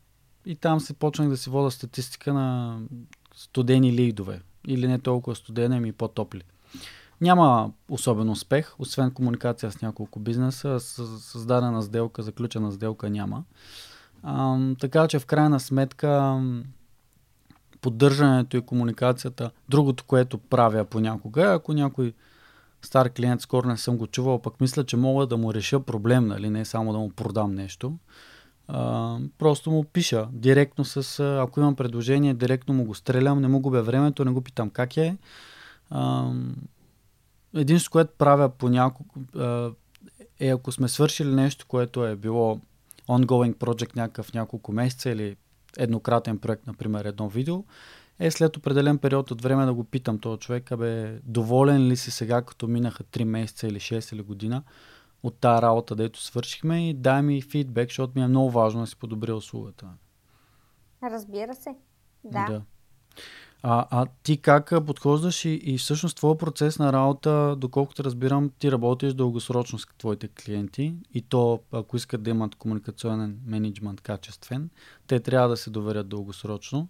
и 0.46 0.56
там 0.56 0.80
се 0.80 0.94
почнах 0.94 1.28
да 1.28 1.36
си 1.36 1.50
вода 1.50 1.70
статистика 1.70 2.34
на 2.34 2.78
студени 3.34 3.92
лидове. 3.92 4.40
Или 4.66 4.88
не 4.88 4.98
толкова 4.98 5.36
студени, 5.36 5.76
ами 5.76 5.92
по-топли. 5.92 6.42
Няма 7.20 7.70
особен 7.88 8.30
успех, 8.30 8.74
освен 8.78 9.10
комуникация 9.10 9.72
с 9.72 9.82
няколко 9.82 10.18
бизнеса, 10.18 10.80
създадена 10.80 11.82
сделка, 11.82 12.22
заключена 12.22 12.72
сделка 12.72 13.10
няма. 13.10 13.44
А, 14.22 14.58
така 14.80 15.08
че 15.08 15.18
в 15.18 15.26
крайна 15.26 15.60
сметка 15.60 16.42
поддържането 17.80 18.56
и 18.56 18.60
комуникацията, 18.60 19.50
другото, 19.68 20.04
което 20.04 20.38
правя 20.38 20.84
понякога, 20.84 21.42
ако 21.42 21.72
някой 21.72 22.14
стар 22.82 23.10
клиент 23.10 23.40
скоро 23.40 23.68
не 23.68 23.76
съм 23.76 23.96
го 23.96 24.06
чувал, 24.06 24.42
пък 24.42 24.60
мисля, 24.60 24.84
че 24.84 24.96
мога 24.96 25.26
да 25.26 25.36
му 25.36 25.54
реша 25.54 25.80
проблем, 25.80 26.26
нали, 26.26 26.50
не 26.50 26.64
само 26.64 26.92
да 26.92 26.98
му 26.98 27.10
продам 27.10 27.54
нещо. 27.54 27.92
Просто 29.38 29.70
му 29.70 29.84
пиша 29.84 30.28
директно 30.32 30.84
с, 30.84 31.20
ако 31.42 31.60
имам 31.60 31.76
предложение, 31.76 32.34
директно 32.34 32.74
му 32.74 32.84
го 32.84 32.94
стрелям, 32.94 33.40
не 33.40 33.48
му 33.48 33.60
губя 33.60 33.82
времето, 33.82 34.24
не 34.24 34.30
го 34.30 34.40
питам 34.40 34.70
как 34.70 34.96
е. 34.96 35.16
Единството, 37.54 37.92
което 37.92 38.12
правя 38.18 38.48
понякога 38.48 39.72
е 40.40 40.48
ако 40.48 40.72
сме 40.72 40.88
свършили 40.88 41.34
нещо, 41.34 41.66
което 41.68 42.06
е 42.06 42.16
било 42.16 42.60
ongoing 43.08 43.54
project 43.54 43.96
някакъв 43.96 44.34
няколко 44.34 44.72
месеца 44.72 45.10
или 45.10 45.36
еднократен 45.78 46.38
проект, 46.38 46.66
например 46.66 47.04
едно 47.04 47.28
видео, 47.28 47.64
е 48.18 48.30
след 48.30 48.56
определен 48.56 48.98
период 48.98 49.30
от 49.30 49.42
време 49.42 49.64
да 49.64 49.74
го 49.74 49.84
питам 49.84 50.18
този 50.18 50.40
човек, 50.40 50.72
абе, 50.72 51.18
доволен 51.24 51.88
ли 51.88 51.96
си 51.96 52.10
сега, 52.10 52.42
като 52.42 52.66
минаха 52.66 53.04
3 53.04 53.24
месеца 53.24 53.66
или 53.66 53.80
6 53.80 54.14
или 54.14 54.22
година 54.22 54.62
от 55.22 55.38
тази 55.40 55.62
работа, 55.62 55.96
дето 55.96 56.22
свършихме 56.22 56.90
и 56.90 56.94
дай 56.94 57.22
ми 57.22 57.42
фидбек, 57.42 57.88
защото 57.88 58.12
ми 58.16 58.24
е 58.24 58.28
много 58.28 58.50
важно 58.50 58.80
да 58.80 58.86
си 58.86 58.96
подобря 58.96 59.34
услугата. 59.34 59.86
Разбира 61.02 61.54
се. 61.54 61.76
Да. 62.24 62.46
да. 62.46 62.62
А, 63.62 63.86
а 63.90 64.06
ти 64.22 64.36
как 64.36 64.72
подхождаш 64.86 65.44
и, 65.44 65.60
и 65.62 65.78
всъщност 65.78 66.16
твой 66.16 66.36
процес 66.36 66.78
на 66.78 66.92
работа, 66.92 67.56
доколкото 67.58 68.04
разбирам, 68.04 68.50
ти 68.58 68.72
работиш 68.72 69.14
дългосрочно 69.14 69.78
с 69.78 69.86
твоите 69.98 70.28
клиенти 70.28 70.94
и 71.14 71.22
то, 71.22 71.60
ако 71.72 71.96
искат 71.96 72.22
да 72.22 72.30
имат 72.30 72.54
комуникационен 72.54 73.38
менеджмент 73.46 74.00
качествен, 74.00 74.70
те 75.06 75.20
трябва 75.20 75.48
да 75.48 75.56
се 75.56 75.70
доверят 75.70 76.08
дългосрочно. 76.08 76.88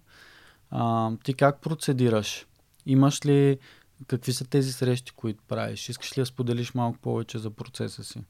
А, 0.71 1.11
ти 1.23 1.33
как 1.33 1.61
процедираш? 1.61 2.45
Имаш 2.85 3.25
ли, 3.25 3.59
какви 4.07 4.33
са 4.33 4.49
тези 4.49 4.71
срещи, 4.71 5.11
които 5.11 5.43
правиш? 5.47 5.89
Искаш 5.89 6.17
ли 6.17 6.21
да 6.21 6.25
споделиш 6.25 6.73
малко 6.73 6.99
повече 6.99 7.37
за 7.37 7.51
процеса 7.51 8.03
си? 8.03 8.23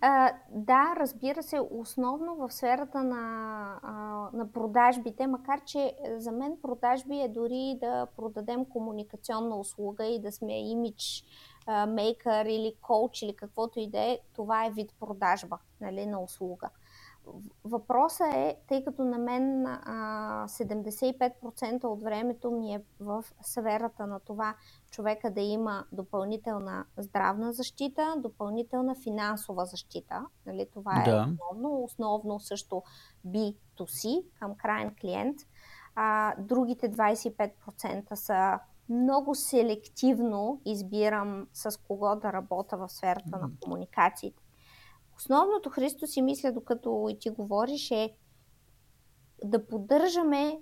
А, 0.00 0.32
да, 0.50 0.94
разбира 1.00 1.42
се, 1.42 1.60
основно 1.70 2.36
в 2.36 2.50
сферата 2.50 3.02
на, 3.04 3.80
а, 3.82 3.92
на 4.36 4.52
продажбите, 4.52 5.26
макар 5.26 5.64
че 5.64 5.94
за 6.16 6.32
мен 6.32 6.56
продажби 6.62 7.20
е 7.20 7.28
дори 7.28 7.78
да 7.80 8.06
продадем 8.16 8.64
комуникационна 8.64 9.56
услуга 9.56 10.06
и 10.06 10.20
да 10.20 10.32
сме 10.32 10.70
имидж 10.70 11.24
мейкър 11.88 12.46
или 12.46 12.74
коуч 12.80 13.22
или 13.22 13.36
каквото 13.36 13.80
и 13.80 13.90
да 13.90 13.98
е, 13.98 14.18
това 14.34 14.66
е 14.66 14.70
вид 14.70 14.94
продажба 15.00 15.58
нали, 15.80 16.06
на 16.06 16.20
услуга. 16.20 16.70
Въпросът 17.64 18.26
е, 18.34 18.56
тъй 18.68 18.84
като 18.84 19.04
на 19.04 19.18
мен 19.18 19.66
а, 19.66 20.46
75% 20.48 21.84
от 21.84 22.02
времето 22.02 22.50
ми 22.50 22.74
е 22.74 22.82
в 23.00 23.24
сферата 23.42 24.06
на 24.06 24.20
това 24.20 24.54
човека 24.90 25.30
да 25.30 25.40
има 25.40 25.84
допълнителна 25.92 26.84
здравна 26.96 27.52
защита, 27.52 28.14
допълнителна 28.18 28.94
финансова 28.94 29.64
защита. 29.64 30.26
Нали, 30.46 30.66
това 30.72 31.02
е 31.02 31.10
да. 31.10 31.28
основно. 31.30 31.84
Основно 31.84 32.40
също 32.40 32.82
B2C 33.26 34.24
към 34.38 34.54
крайен 34.56 34.94
клиент. 35.00 35.36
А, 35.94 36.34
другите 36.38 36.90
25% 36.90 38.14
са 38.14 38.58
много 38.88 39.34
селективно 39.34 40.60
избирам 40.64 41.46
с 41.52 41.76
кого 41.76 42.16
да 42.16 42.32
работя 42.32 42.76
в 42.76 42.88
сферата 42.88 43.38
на 43.38 43.50
комуникациите. 43.60 44.42
Основното, 45.18 45.70
Христо, 45.70 46.06
си 46.06 46.22
мисля, 46.22 46.52
докато 46.52 47.06
и 47.10 47.18
ти 47.18 47.30
говориш, 47.30 47.90
е 47.90 48.14
да 49.44 49.66
поддържаме 49.66 50.60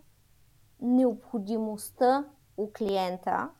необходимостта 0.80 2.24
у 2.56 2.72
клиента 2.72 3.50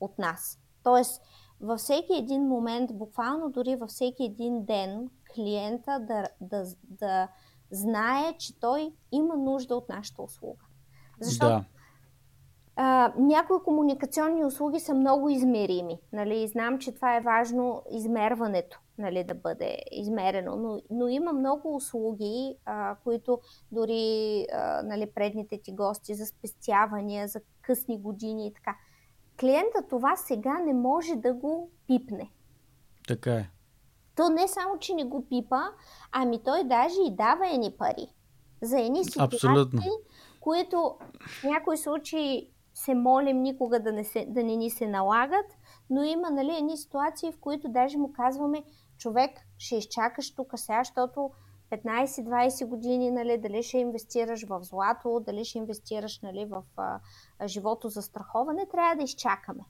от 0.00 0.18
нас. 0.18 0.58
Тоест, 0.82 1.22
във 1.60 1.78
всеки 1.78 2.14
един 2.14 2.42
момент, 2.42 2.98
буквално 2.98 3.50
дори 3.50 3.76
във 3.76 3.88
всеки 3.88 4.24
един 4.24 4.64
ден, 4.64 5.10
клиента 5.34 6.00
да, 6.00 6.24
да, 6.40 6.64
да 6.82 7.28
знае, 7.70 8.32
че 8.38 8.60
той 8.60 8.92
има 9.12 9.36
нужда 9.36 9.76
от 9.76 9.88
нашата 9.88 10.22
услуга. 10.22 10.64
Защото 11.20 11.54
да. 11.54 11.64
а, 12.76 13.12
някои 13.18 13.62
комуникационни 13.64 14.44
услуги 14.44 14.80
са 14.80 14.94
много 14.94 15.28
измерими. 15.28 16.00
Нали? 16.12 16.48
Знам, 16.48 16.78
че 16.78 16.94
това 16.94 17.16
е 17.16 17.20
важно 17.20 17.82
измерването 17.90 18.80
нали, 18.98 19.24
да 19.24 19.34
бъде 19.34 19.78
измерено. 19.92 20.56
Но, 20.56 20.80
но 20.90 21.08
има 21.08 21.32
много 21.32 21.76
услуги, 21.76 22.56
а, 22.64 22.96
които 23.04 23.40
дори 23.72 24.46
а, 24.52 24.82
нали, 24.82 25.10
предните 25.14 25.60
ти 25.62 25.72
гости 25.72 26.14
за 26.14 26.26
спестявания, 26.26 27.28
за 27.28 27.40
късни 27.62 27.98
години 28.00 28.46
и 28.46 28.52
така. 28.52 28.76
Клиента 29.40 29.82
това 29.90 30.16
сега 30.16 30.58
не 30.58 30.74
може 30.74 31.16
да 31.16 31.32
го 31.34 31.70
пипне. 31.86 32.30
Така 33.08 33.34
е. 33.34 33.50
То 34.16 34.28
не 34.28 34.48
само, 34.48 34.78
че 34.78 34.94
не 34.94 35.04
го 35.04 35.28
пипа, 35.28 35.60
ами 36.12 36.42
той 36.42 36.64
даже 36.64 36.96
и 37.06 37.16
дава 37.16 37.54
едни 37.54 37.74
пари. 37.78 38.06
За 38.62 38.80
едни 38.80 39.04
ситуации, 39.04 39.36
Абсолютно. 39.36 39.82
които 40.40 40.96
в 41.40 41.44
някои 41.44 41.76
случаи 41.76 42.50
се 42.74 42.94
молим 42.94 43.42
никога 43.42 43.80
да 43.80 43.92
не, 43.92 44.04
се, 44.04 44.26
да 44.28 44.44
не 44.44 44.56
ни 44.56 44.70
се 44.70 44.86
налагат, 44.86 45.46
но 45.90 46.02
има 46.02 46.30
нали, 46.30 46.56
едни 46.56 46.76
ситуации, 46.76 47.32
в 47.32 47.40
които 47.40 47.68
даже 47.68 47.98
му 47.98 48.12
казваме, 48.12 48.64
човек, 48.98 49.30
ще 49.58 49.76
изчакаш 49.76 50.34
тук 50.34 50.52
сега, 50.56 50.80
защото 50.84 51.30
15-20 51.70 52.66
години, 52.66 53.10
нали, 53.10 53.38
дали 53.38 53.62
ще 53.62 53.78
инвестираш 53.78 54.44
в 54.44 54.62
злато, 54.62 55.20
дали 55.26 55.44
ще 55.44 55.58
инвестираш 55.58 56.20
нали, 56.20 56.44
в 56.44 56.62
а, 56.76 57.00
живото 57.46 57.88
за 57.88 58.02
страховане, 58.02 58.66
трябва 58.66 58.96
да 58.96 59.02
изчакаме. 59.02 59.64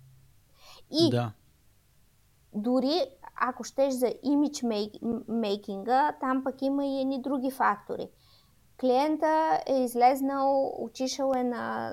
И 0.91 1.11
да. 1.11 1.33
дори 2.55 3.01
ако 3.41 3.65
щеш 3.65 3.95
за 3.95 4.15
имидж 4.23 4.65
мейкинга, 5.29 6.13
там 6.21 6.45
пък 6.45 6.63
има 6.63 6.87
и 6.87 7.01
едни 7.01 7.23
други 7.23 7.51
фактори. 7.51 8.11
Клиента 8.81 9.63
е 9.67 9.85
излезнал, 9.85 10.75
отишъл 10.85 11.33
е 11.37 11.45
на, 11.45 11.91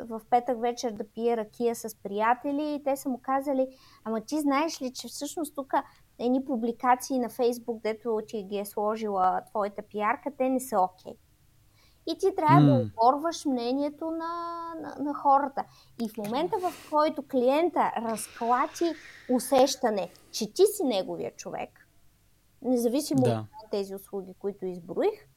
в 0.00 0.20
петък 0.30 0.60
вечер 0.60 0.92
да 0.92 1.08
пие 1.08 1.36
ракия 1.36 1.74
с 1.74 1.96
приятели 2.02 2.74
и 2.74 2.82
те 2.84 2.96
са 2.96 3.08
му 3.08 3.20
казали, 3.22 3.68
ама 4.04 4.20
ти 4.20 4.40
знаеш 4.40 4.82
ли, 4.82 4.92
че 4.92 5.08
всъщност 5.08 5.54
тук 5.54 5.72
едни 6.24 6.44
публикации 6.44 7.18
на 7.18 7.28
Фейсбук, 7.28 7.82
дето 7.82 8.20
ти 8.26 8.42
ги 8.42 8.58
е 8.58 8.64
сложила 8.64 9.40
твоята 9.50 9.82
пиарка, 9.82 10.30
те 10.38 10.48
не 10.48 10.60
са 10.60 10.80
окей. 10.80 11.12
Okay. 11.12 11.16
И 12.06 12.18
ти 12.18 12.34
трябва 12.36 12.60
mm. 12.60 12.66
да 12.66 12.90
оборваш 12.90 13.44
мнението 13.44 14.10
на, 14.10 14.74
на, 14.80 15.04
на 15.04 15.14
хората. 15.14 15.64
И 16.02 16.08
в 16.08 16.16
момента, 16.16 16.56
в 16.58 16.90
който 16.90 17.28
клиента 17.28 17.92
разклати 17.98 18.92
усещане, 19.30 20.10
че 20.30 20.52
ти 20.52 20.62
си 20.66 20.84
неговия 20.84 21.30
човек, 21.36 21.88
независимо 22.62 23.22
да. 23.22 23.46
от 23.64 23.70
тези 23.70 23.94
услуги, 23.94 24.34
които 24.38 24.66
изброих, 24.66 25.28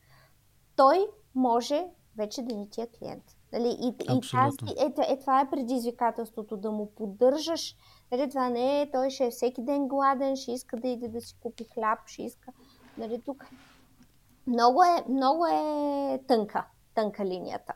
той 0.75 1.07
може 1.35 1.85
вече 2.17 2.41
да 2.41 2.55
ни 2.55 2.69
ти 2.69 2.81
е 2.81 2.87
клиент. 2.99 3.23
Нали? 3.53 3.77
И, 3.81 3.87
и 3.87 4.21
тази, 4.31 4.57
е, 4.79 5.13
е, 5.13 5.19
това 5.19 5.41
е 5.41 5.49
предизвикателството, 5.49 6.57
да 6.57 6.71
му 6.71 6.91
поддържаш. 6.95 7.75
Нали, 8.11 8.29
това 8.29 8.49
не 8.49 8.81
е, 8.81 8.91
той 8.91 9.09
ще 9.09 9.25
е 9.25 9.31
всеки 9.31 9.61
ден 9.61 9.87
гладен, 9.87 10.35
ще 10.35 10.51
иска 10.51 10.77
да 10.77 10.87
иде 10.87 11.07
да 11.07 11.21
си 11.21 11.35
купи 11.39 11.63
хляб, 11.73 11.99
ще 12.05 12.23
иска. 12.23 12.51
Нали, 12.97 13.21
тук 13.25 13.45
много 14.47 14.83
е, 14.83 15.03
много 15.09 15.45
е 15.45 16.19
тънка, 16.27 16.65
тънка 16.95 17.25
линията. 17.25 17.73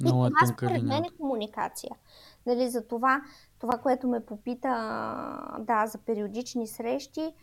Много 0.00 0.24
и 0.24 0.26
е 0.26 0.30
това 0.30 0.46
тънка 0.46 0.66
според 0.66 0.82
линия. 0.82 1.00
мен 1.00 1.04
е 1.04 1.16
комуникация. 1.16 1.90
Нали, 2.46 2.68
за 2.68 2.86
това, 2.86 3.22
това, 3.58 3.78
което 3.78 4.08
ме 4.08 4.26
попита 4.26 4.68
да, 5.58 5.86
за 5.86 5.98
периодични 5.98 6.66
срещи, 6.66 7.34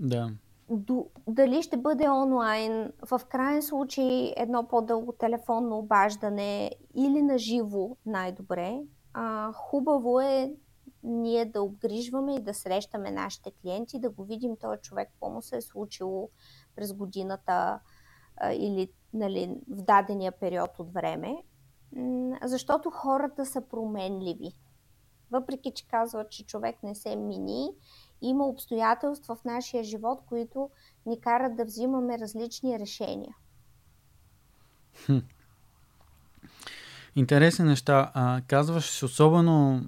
да. 0.00 0.30
До, 0.70 1.06
дали 1.28 1.62
ще 1.62 1.76
бъде 1.76 2.08
онлайн, 2.08 2.92
в 3.10 3.20
крайен 3.28 3.62
случай 3.62 4.34
едно 4.36 4.68
по-дълго 4.68 5.12
телефонно 5.12 5.78
обаждане 5.78 6.70
или 6.94 7.22
на 7.22 7.38
живо 7.38 7.96
най-добре. 8.06 8.80
А, 9.12 9.52
хубаво 9.52 10.20
е 10.20 10.54
ние 11.02 11.44
да 11.44 11.62
обгрижваме 11.62 12.34
и 12.34 12.42
да 12.42 12.54
срещаме 12.54 13.10
нашите 13.10 13.50
клиенти, 13.50 14.00
да 14.00 14.10
го 14.10 14.24
видим 14.24 14.56
този 14.56 14.80
човек, 14.80 15.08
какво 15.08 15.30
му 15.30 15.42
се 15.42 15.56
е 15.56 15.62
случило 15.62 16.28
през 16.76 16.92
годината 16.92 17.80
а, 18.36 18.52
или 18.52 18.92
нали, 19.14 19.56
в 19.68 19.82
дадения 19.82 20.32
период 20.32 20.78
от 20.78 20.92
време, 20.92 21.42
защото 22.42 22.90
хората 22.90 23.46
са 23.46 23.60
променливи. 23.60 24.52
Въпреки, 25.30 25.72
че 25.74 25.88
казват, 25.88 26.30
че 26.30 26.46
човек 26.46 26.82
не 26.82 26.94
се 26.94 27.16
мини, 27.16 27.70
има 28.20 28.46
обстоятелства 28.46 29.36
в 29.36 29.44
нашия 29.44 29.84
живот, 29.84 30.22
които 30.26 30.70
ни 31.06 31.20
карат 31.20 31.56
да 31.56 31.64
взимаме 31.64 32.18
различни 32.18 32.78
решения. 32.78 33.36
Хм. 35.06 35.18
Интересни 37.16 37.64
неща. 37.64 38.10
А, 38.14 38.40
казваш 38.46 39.02
особено 39.02 39.84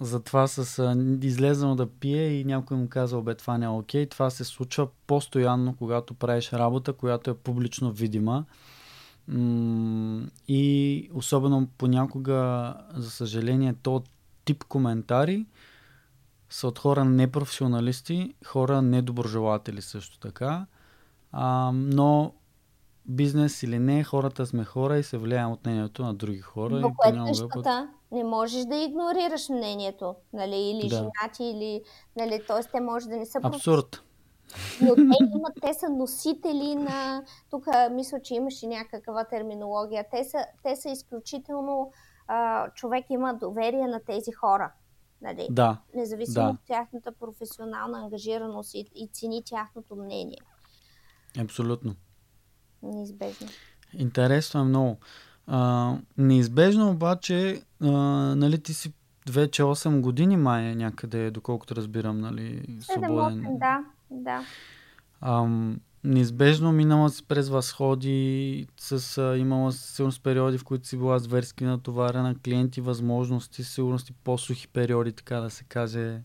за 0.00 0.20
това 0.20 0.46
с 0.46 0.78
а, 0.78 0.96
излезнал 1.22 1.74
да 1.74 1.86
пие 1.86 2.28
и 2.28 2.44
някой 2.44 2.76
му 2.76 2.88
казал, 2.88 3.22
бе, 3.22 3.34
това 3.34 3.58
не 3.58 3.64
е 3.64 3.68
окей. 3.68 4.06
Това 4.06 4.30
се 4.30 4.44
случва 4.44 4.88
постоянно, 5.06 5.76
когато 5.76 6.14
правиш 6.14 6.52
работа, 6.52 6.92
която 6.92 7.30
е 7.30 7.34
публично 7.34 7.92
видима. 7.92 8.44
М- 9.28 10.26
и 10.48 11.10
особено 11.14 11.68
понякога, 11.78 12.74
за 12.94 13.10
съжаление, 13.10 13.74
то 13.82 14.02
тип 14.44 14.64
коментари 14.64 15.46
са 16.50 16.68
от 16.68 16.78
хора 16.78 17.04
непрофесионалисти, 17.04 18.34
хора 18.46 18.82
недоброжелатели 18.82 19.82
също 19.82 20.18
така. 20.18 20.66
А, 21.32 21.70
но 21.74 22.34
бизнес 23.06 23.62
или 23.62 23.78
не, 23.78 24.04
хората 24.04 24.46
сме 24.46 24.64
хора 24.64 24.98
и 24.98 25.02
се 25.02 25.18
влияем 25.18 25.52
от 25.52 25.66
мнението 25.66 26.02
на 26.02 26.14
други 26.14 26.40
хора. 26.40 26.74
Но 26.74 26.94
което 26.94 27.26
е 27.30 27.34
щата, 27.34 27.88
не 28.12 28.24
можеш 28.24 28.64
да 28.64 28.76
игнорираш 28.76 29.48
мнението, 29.48 30.14
нали, 30.32 30.56
или 30.56 30.88
да. 30.88 30.96
женати, 30.96 31.44
или, 31.44 31.82
нали, 32.16 32.42
т.е. 32.48 32.70
те 32.72 32.80
може 32.80 33.08
да 33.08 33.16
не 33.16 33.26
са... 33.26 33.40
Абсурд. 33.42 34.02
Но 34.80 34.94
те 34.94 35.02
имат, 35.36 35.52
те 35.60 35.74
са 35.74 35.88
носители 35.88 36.74
на... 36.74 37.22
Тук 37.50 37.66
мисля, 37.90 38.20
че 38.22 38.34
имаше 38.34 38.66
някаква 38.66 39.24
терминология. 39.24 40.04
Те 40.10 40.24
са, 40.24 40.38
те 40.62 40.76
са 40.76 40.90
изключително... 40.90 41.92
А, 42.26 42.70
човек 42.70 43.04
има 43.10 43.34
доверие 43.34 43.86
на 43.86 44.00
тези 44.06 44.32
хора. 44.32 44.72
Нали? 45.22 45.46
Да. 45.50 45.78
Независимо 45.94 46.44
да. 46.44 46.50
от 46.50 46.56
тяхната 46.66 47.12
професионална 47.12 47.98
ангажираност 47.98 48.74
и, 48.74 48.86
и 48.94 49.08
цени 49.12 49.42
тяхното 49.44 49.96
мнение. 49.96 50.38
Абсолютно. 51.38 51.94
Неизбежно. 52.84 53.48
Интересно 53.98 54.60
е 54.60 54.64
много. 54.64 54.98
А, 55.46 55.92
неизбежно 56.18 56.90
обаче, 56.90 57.62
а, 57.82 57.90
нали 58.36 58.62
ти 58.62 58.74
си 58.74 58.92
вече 59.30 59.62
8 59.62 60.00
години 60.00 60.36
май 60.36 60.74
някъде, 60.74 61.30
доколкото 61.30 61.76
разбирам, 61.76 62.20
нали, 62.20 62.78
свободен. 62.80 63.40
7-8, 63.42 63.58
да, 63.58 63.84
да. 64.10 64.42
А, 65.20 65.48
неизбежно 66.04 66.72
минала 66.72 67.10
си 67.10 67.24
през 67.28 67.48
възходи, 67.48 68.66
с, 68.76 69.18
а, 69.18 69.36
имала 69.36 69.72
сигурно 69.72 70.12
с 70.12 70.20
периоди, 70.20 70.58
в 70.58 70.64
които 70.64 70.88
си 70.88 70.96
била 70.96 71.18
зверски 71.18 71.64
натоварена, 71.64 72.34
клиенти, 72.44 72.80
възможности, 72.80 73.64
сигурно 73.64 73.98
и 74.10 74.12
по-сухи 74.24 74.68
периоди, 74.68 75.12
така 75.12 75.40
да 75.40 75.50
се 75.50 75.64
каже. 75.64 76.20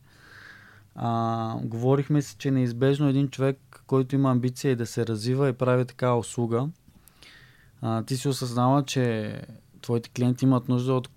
А, 1.02 1.56
говорихме 1.64 2.22
си, 2.22 2.36
че 2.38 2.52
неизбежно 2.52 3.08
един 3.08 3.30
човек, 3.30 3.84
който 3.88 4.16
има 4.16 4.32
амбиция 4.32 4.72
и 4.72 4.76
да 4.76 4.86
се 4.86 5.08
развива 5.08 5.50
и 5.50 5.54
прави 5.54 5.86
такава 5.86 6.18
услуга, 6.18 6.68
а, 7.82 8.04
ти 8.04 8.18
си 8.18 8.28
осъзнава, 8.28 8.84
че 8.84 9.34
твоите 9.82 10.10
клиенти 10.10 10.46
имат 10.46 10.70
нужда 10.70 10.94
от, 10.94 11.10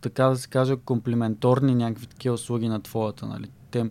така 0.00 0.24
да 0.24 0.36
се 0.36 0.48
каже, 0.48 0.76
комплименторни 0.76 1.74
някакви 1.74 2.06
такива 2.06 2.34
услуги 2.34 2.68
на 2.68 2.80
твоята. 2.80 3.26
Нали? 3.26 3.50
Те 3.70 3.90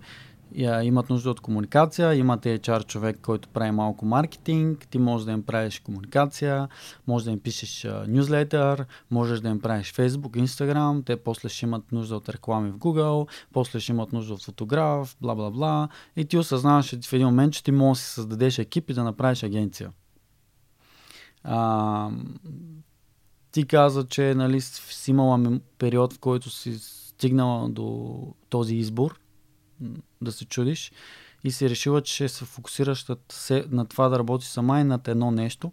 имат 0.83 1.09
нужда 1.09 1.29
от 1.29 1.39
комуникация, 1.39 2.15
имате 2.15 2.59
HR 2.59 2.85
човек, 2.85 3.19
който 3.21 3.49
прави 3.49 3.71
малко 3.71 4.05
маркетинг, 4.05 4.87
ти 4.89 4.97
можеш 4.97 5.25
да 5.25 5.31
им 5.31 5.43
правиш 5.43 5.79
комуникация, 5.79 6.67
можеш 7.07 7.25
да 7.25 7.31
им 7.31 7.39
пишеш 7.39 7.87
нюзлетър, 8.07 8.85
можеш 9.11 9.39
да 9.39 9.49
им 9.49 9.61
правиш 9.61 9.93
Facebook, 9.93 10.45
Instagram, 10.45 11.05
те 11.05 11.17
после 11.17 11.49
ще 11.49 11.65
имат 11.65 11.91
нужда 11.91 12.15
от 12.15 12.29
реклами 12.29 12.71
в 12.71 12.77
Google, 12.77 13.29
после 13.53 13.79
ще 13.79 13.91
имат 13.91 14.13
нужда 14.13 14.33
от 14.33 14.43
фотограф, 14.43 15.17
бла 15.21 15.35
бла 15.35 15.51
бла 15.51 15.89
и 16.15 16.25
ти 16.25 16.37
осъзнаваш 16.37 16.95
в 17.05 17.13
един 17.13 17.27
момент, 17.27 17.53
че 17.53 17.63
ти 17.63 17.71
можеш 17.71 18.01
да 18.01 18.07
си 18.07 18.13
създадеш 18.13 18.59
екип 18.59 18.89
и 18.89 18.93
да 18.93 19.03
направиш 19.03 19.43
агенция. 19.43 19.91
А, 21.43 22.09
ти 23.51 23.67
каза, 23.67 24.07
че 24.07 24.33
нали, 24.35 24.61
си 24.61 25.11
имала 25.11 25.59
период, 25.77 26.13
в 26.13 26.19
който 26.19 26.49
си 26.49 26.79
стигнала 26.79 27.69
до 27.69 28.19
този 28.49 28.75
избор, 28.75 29.19
да 30.21 30.31
се 30.31 30.45
чудиш 30.45 30.91
и 31.43 31.51
си 31.51 31.69
решила, 31.69 32.01
че 32.01 32.29
се 32.29 32.45
фокусираш 32.45 33.05
на 33.49 33.85
това 33.85 34.09
да 34.09 34.19
работиш 34.19 34.47
сама 34.47 34.79
и 34.79 34.83
над 34.83 35.07
едно 35.07 35.31
нещо. 35.31 35.71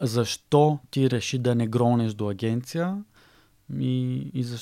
Защо 0.00 0.78
ти 0.90 1.10
реши 1.10 1.38
да 1.38 1.54
не 1.54 1.66
гронеш 1.66 2.14
до 2.14 2.28
агенция 2.28 3.04
и, 3.78 4.30
и 4.34 4.42
за 4.42 4.58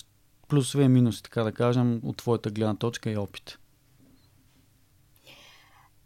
плюсове 0.48 0.84
и 0.84 0.88
минуси, 0.88 1.22
така 1.22 1.42
да 1.42 1.52
кажем, 1.52 2.00
от 2.04 2.16
твоята 2.16 2.50
гледна 2.50 2.74
точка 2.74 3.10
и 3.10 3.16
опит? 3.16 3.58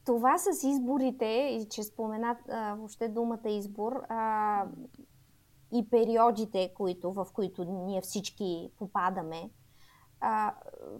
Това 0.06 0.38
с 0.38 0.66
изборите, 0.66 1.24
и 1.24 1.68
че 1.70 1.82
спомена 1.82 2.36
а, 2.48 2.74
въобще 2.74 3.08
думата 3.08 3.48
избор, 3.48 3.92
а, 4.08 4.64
и 5.72 5.90
периодите, 5.90 6.72
които, 6.74 7.12
в 7.12 7.26
които 7.32 7.64
ние 7.64 8.00
всички 8.00 8.70
попадаме, 8.78 9.50
а, 10.20 10.54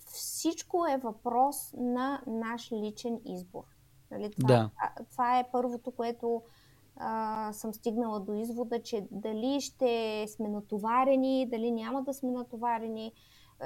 всичко 0.07 0.87
е 0.87 0.97
въпрос 0.97 1.73
на 1.73 2.23
наш 2.27 2.73
личен 2.73 3.21
избор. 3.25 3.65
Нали? 4.11 4.31
Това, 4.31 4.49
да. 4.49 4.71
това 5.11 5.39
е 5.39 5.51
първото, 5.53 5.91
което 5.91 6.43
а, 6.97 7.53
съм 7.53 7.75
стигнала 7.75 8.21
до 8.21 8.35
извода, 8.35 8.83
че 8.83 9.07
дали 9.11 9.61
ще 9.61 10.25
сме 10.29 10.49
натоварени, 10.49 11.49
дали 11.51 11.71
няма 11.71 12.03
да 12.03 12.15
сме 12.15 12.31
натоварени, 12.31 13.13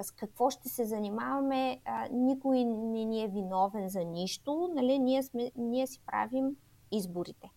с 0.03 0.11
какво 0.11 0.51
ще 0.51 0.69
се 0.69 0.85
занимаваме, 0.85 1.81
а, 1.85 2.09
никой 2.13 2.65
не 2.65 3.05
ни 3.05 3.25
е 3.25 3.29
виновен 3.29 3.89
за 3.89 4.05
нищо, 4.05 4.71
нали? 4.75 4.99
ние, 4.99 5.23
сме, 5.23 5.51
ние 5.57 5.87
си 5.87 6.01
правим 6.07 6.57
изборите. 6.93 7.51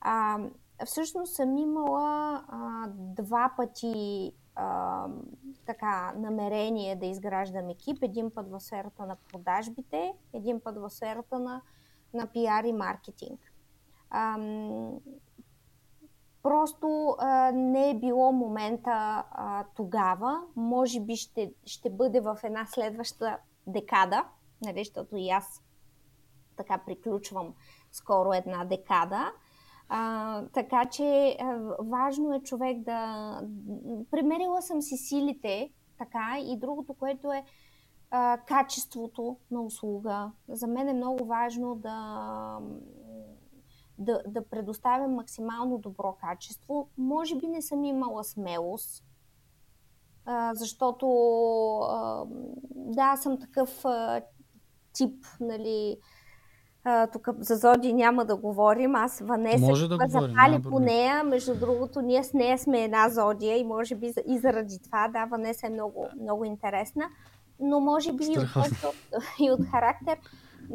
А, 0.00 0.38
всъщност 0.84 1.34
съм 1.34 1.56
имала 1.56 2.44
а, 2.48 2.88
два 2.94 3.54
пъти 3.56 4.32
така 5.66 6.12
намерение 6.16 6.96
да 6.96 7.06
изграждам 7.06 7.68
екип, 7.68 8.02
един 8.02 8.30
път 8.30 8.50
в 8.50 8.60
сферата 8.60 9.06
на 9.06 9.16
продажбите, 9.16 10.12
един 10.32 10.60
път 10.60 10.76
в 10.76 10.90
сферата 10.90 11.38
на, 11.38 11.62
на 12.14 12.26
пиар 12.26 12.64
и 12.64 12.72
маркетинг. 12.72 13.40
А, 14.10 14.38
просто 16.42 17.16
а, 17.18 17.52
не 17.52 17.90
е 17.90 17.98
било 17.98 18.32
момента 18.32 19.24
а, 19.30 19.64
тогава. 19.76 20.42
Може 20.56 21.00
би 21.00 21.16
ще, 21.16 21.52
ще 21.66 21.90
бъде 21.90 22.20
в 22.20 22.38
една 22.44 22.66
следваща 22.66 23.38
декада, 23.66 24.24
нали, 24.62 24.78
защото 24.78 25.16
и 25.16 25.30
аз 25.30 25.62
така 26.56 26.78
приключвам 26.86 27.54
скоро 27.92 28.32
една 28.32 28.64
декада. 28.64 29.32
А, 29.92 30.42
така 30.52 30.84
че 30.84 31.36
а, 31.40 31.58
важно 31.78 32.34
е 32.34 32.40
човек 32.40 32.78
да. 32.80 33.40
Примерила 34.10 34.62
съм 34.62 34.82
си 34.82 34.96
силите, 34.96 35.70
така, 35.98 36.38
и 36.38 36.58
другото, 36.58 36.94
което 36.94 37.32
е 37.32 37.44
а, 38.10 38.38
качеството 38.46 39.36
на 39.50 39.62
услуга. 39.62 40.30
За 40.48 40.66
мен 40.66 40.88
е 40.88 40.94
много 40.94 41.24
важно 41.24 41.74
да, 41.74 42.58
да, 43.98 44.22
да 44.26 44.48
предоставям 44.48 45.14
максимално 45.14 45.78
добро 45.78 46.16
качество. 46.20 46.88
Може 46.98 47.36
би 47.36 47.46
не 47.46 47.62
съм 47.62 47.84
имала 47.84 48.24
смелост, 48.24 49.04
а, 50.24 50.54
защото 50.54 51.06
а, 51.78 52.24
да, 52.74 53.16
съм 53.16 53.40
такъв 53.40 53.84
а, 53.84 54.22
тип, 54.92 55.26
нали, 55.40 55.96
тук 57.12 57.28
за 57.38 57.56
Зоди 57.56 57.92
няма 57.92 58.24
да 58.24 58.36
говорим. 58.36 58.94
Аз 58.94 59.20
Ванеса 59.20 59.66
може 59.66 59.88
да 59.88 59.98
запали 60.08 60.62
по 60.62 60.78
нея. 60.78 61.24
Между 61.24 61.54
другото, 61.54 62.00
ние 62.00 62.24
с 62.24 62.32
нея 62.32 62.58
сме 62.58 62.84
една 62.84 63.08
Зодия 63.08 63.58
и 63.58 63.64
може 63.64 63.94
би 63.94 64.12
и 64.26 64.38
заради 64.38 64.78
това, 64.82 65.08
да, 65.08 65.24
Ванеса 65.24 65.66
е 65.66 65.70
много, 65.70 66.06
много 66.20 66.44
интересна. 66.44 67.04
Но 67.60 67.80
може 67.80 68.12
би 68.12 68.24
и 68.24 68.38
от, 68.38 68.46
и 69.40 69.50
от 69.50 69.60
характер 69.70 70.18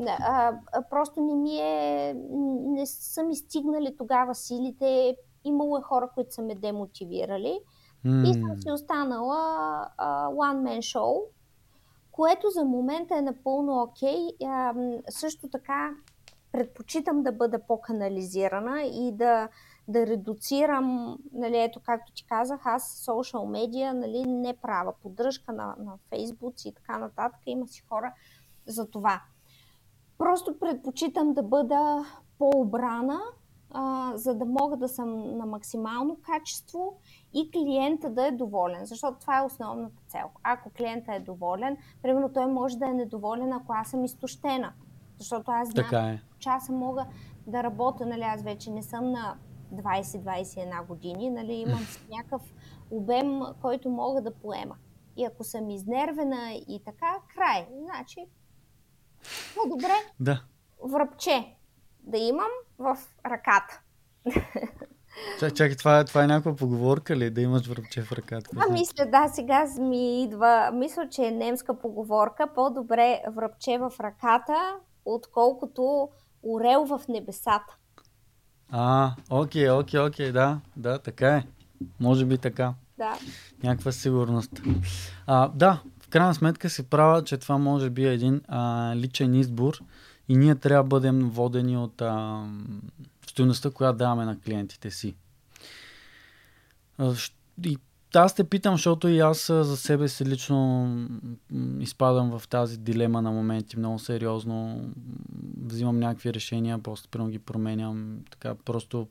а, 0.08 0.54
просто 0.90 1.22
не 1.22 1.36
ми 1.36 1.58
е, 1.58 2.14
не 2.66 2.86
са 2.86 3.24
ми 3.24 3.36
стигнали 3.36 3.96
тогава 3.98 4.36
силите. 4.36 5.16
Имало 5.44 5.78
е 5.78 5.82
хора, 5.82 6.10
които 6.14 6.34
са 6.34 6.42
ме 6.42 6.56
демотивирали. 6.56 7.60
Mm. 8.06 8.30
И 8.30 8.34
съм 8.34 8.58
си 8.58 8.72
останала 8.72 9.38
а, 9.98 10.28
one 10.28 10.62
man 10.64 10.78
show, 10.78 11.22
което 12.16 12.50
за 12.50 12.66
момента 12.66 13.18
е 13.18 13.22
напълно 13.22 13.82
окей. 13.82 14.16
Okay. 14.16 15.02
също 15.10 15.50
така 15.50 15.92
предпочитам 16.52 17.24
да 17.24 17.32
бъда 17.32 17.60
по-канализирана 17.68 18.84
и 18.84 19.12
да, 19.12 19.50
да 19.88 20.08
редуцирам, 20.08 21.18
нали, 21.34 21.58
ето 21.58 21.80
както 21.84 22.14
ти 22.14 22.26
казах, 22.26 22.62
аз 22.66 23.04
социал 23.06 23.46
медиа 23.46 23.94
нали, 23.94 24.24
не 24.26 24.58
правя 24.58 24.94
поддръжка 25.02 25.54
на, 25.54 25.76
на 25.80 25.98
Фейсбук 26.10 26.66
и 26.66 26.74
така 26.74 26.98
нататък. 26.98 27.40
Има 27.46 27.68
си 27.68 27.84
хора 27.90 28.14
за 28.68 28.90
това. 28.90 29.22
Просто 30.18 30.60
предпочитам 30.60 31.34
да 31.34 31.44
бъда 31.44 32.06
по-обрана, 32.38 33.20
а, 33.78 34.18
за 34.18 34.36
да 34.36 34.46
мога 34.46 34.78
да 34.78 34.88
съм 34.88 35.38
на 35.38 35.46
максимално 35.46 36.18
качество 36.22 36.98
и 37.34 37.52
клиента 37.52 38.10
да 38.10 38.28
е 38.28 38.32
доволен, 38.32 38.86
защото 38.86 39.20
това 39.20 39.40
е 39.40 39.46
основната 39.46 40.04
цел. 40.08 40.30
Ако 40.44 40.70
клиента 40.70 41.14
е 41.14 41.20
доволен, 41.20 41.78
примерно 42.02 42.34
той 42.34 42.48
може 42.48 42.78
да 42.78 42.86
е 42.86 42.94
недоволен, 42.94 43.54
ако 43.54 43.74
аз 43.74 43.90
съм 43.90 44.06
изтощена. 44.06 44.74
Защото 45.18 45.52
аз 45.52 45.70
знам, 45.70 45.86
така 45.86 46.08
е. 46.08 46.20
че 46.40 46.50
аз 46.50 46.70
мога 46.70 47.06
да 47.48 47.64
работя, 47.64 48.06
нали, 48.06 48.22
аз 48.22 48.44
вече 48.44 48.72
не 48.72 48.84
съм 48.84 49.12
на 49.12 49.38
20-21 49.74 50.88
години, 50.88 51.30
нали, 51.30 51.54
имам 51.54 51.88
някакъв 52.10 52.54
обем, 52.92 53.42
който 53.62 53.90
мога 53.90 54.22
да 54.22 54.32
поема. 54.32 54.76
И 55.18 55.26
ако 55.26 55.44
съм 55.44 55.70
изнервена 55.70 56.54
и 56.68 56.82
така, 56.86 57.18
край. 57.36 57.68
Значи, 57.84 58.26
по-добре 59.56 59.94
да. 60.20 60.44
връбче 60.84 61.56
да 62.00 62.18
имам 62.18 62.50
в 62.80 62.98
ръката. 63.26 63.82
Чакай, 65.40 65.54
чакай, 65.56 65.76
това, 65.76 66.04
това 66.04 66.24
е 66.24 66.28
някаква 66.28 66.56
поговорка 66.56 67.16
ли? 67.16 67.30
Да 67.30 67.42
имаш 67.42 67.68
връбче 67.68 68.02
в 68.02 68.12
ръката? 68.12 68.50
А, 68.58 68.72
мисля, 68.74 69.06
да, 69.06 69.28
сега 69.34 69.66
ми 69.80 70.24
идва. 70.24 70.72
Мисля, 70.74 71.10
че 71.10 71.22
е 71.22 71.32
немска 71.32 71.80
поговорка. 71.80 72.48
По-добре 72.56 73.22
връбче 73.36 73.78
в 73.78 73.92
ръката, 74.00 74.76
отколкото 75.06 76.10
орел 76.44 76.86
в 76.86 77.02
небесата. 77.10 77.78
А, 78.72 79.12
окей, 79.30 79.70
окей, 79.70 80.00
окей, 80.00 80.32
да, 80.32 80.60
да, 80.76 81.00
така 81.00 81.36
е. 81.36 81.44
Може 82.00 82.26
би 82.26 82.38
така. 82.38 82.74
Да. 82.98 83.14
Някаква 83.64 83.92
сигурност. 83.92 84.62
А, 85.28 85.48
да, 85.48 85.82
в 86.02 86.10
крайна 86.10 86.34
сметка 86.34 86.70
се 86.70 86.90
правя, 86.90 87.24
че 87.24 87.38
това 87.38 87.58
може 87.58 87.90
би 87.90 88.08
е 88.08 88.14
един 88.14 88.42
а, 88.48 88.94
личен 88.96 89.36
избор 89.36 89.80
и 90.30 90.38
ние 90.38 90.56
трябва 90.56 90.84
да 90.84 90.88
бъдем 90.88 91.30
водени 91.30 91.78
от 91.78 92.02
а, 92.02 92.46
стоеността, 93.30 93.72
която 93.72 93.98
даваме 93.98 94.26
на 94.26 94.40
клиентите 94.40 94.92
си. 94.92 95.16
И 97.64 97.78
аз 98.14 98.36
те 98.36 98.44
питам, 98.44 98.74
защото 98.74 99.08
и 99.08 99.20
аз 99.20 99.48
за 99.48 99.78
себе 99.78 100.08
си 100.08 100.26
лично 100.26 100.90
изпадам 101.80 102.40
в 102.40 102.48
тази 102.48 102.78
дилема 102.78 103.22
на 103.22 103.32
моменти 103.32 103.80
много 103.80 104.00
сериозно. 104.00 104.90
Взимам 105.64 106.00
някакви 106.00 106.34
решения, 106.34 106.80
просто 106.80 107.10
прямо 107.10 107.30
ги 107.30 107.40
променям. 107.40 108.20
Така 108.32 108.56
просто 108.56 109.08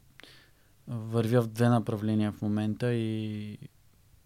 вървя 0.88 1.42
в 1.42 1.48
две 1.48 1.68
направления 1.68 2.32
в 2.32 2.42
момента 2.42 2.94
и 2.94 3.58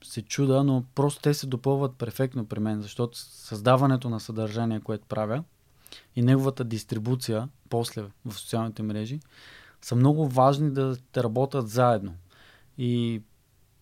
се 0.05 0.23
чуда, 0.23 0.65
но 0.65 0.85
просто 0.95 1.23
те 1.23 1.35
се 1.35 1.47
допълват 1.47 1.97
перфектно 1.97 2.47
при 2.47 2.61
мен, 2.61 2.83
защото 2.83 3.19
създаването 3.19 4.11
на 4.11 4.21
съдържание, 4.21 4.81
което 4.81 5.07
правя 5.07 5.45
и 6.19 6.23
неговата 6.23 6.65
дистрибуция 6.65 7.49
после 7.69 8.03
в 8.25 8.35
социалните 8.35 8.83
мрежи 8.83 9.21
са 9.83 9.97
много 9.97 10.29
важни 10.29 10.71
да, 10.71 10.97
да 11.13 11.25
работят 11.25 11.69
заедно. 11.69 12.15
И 12.79 13.23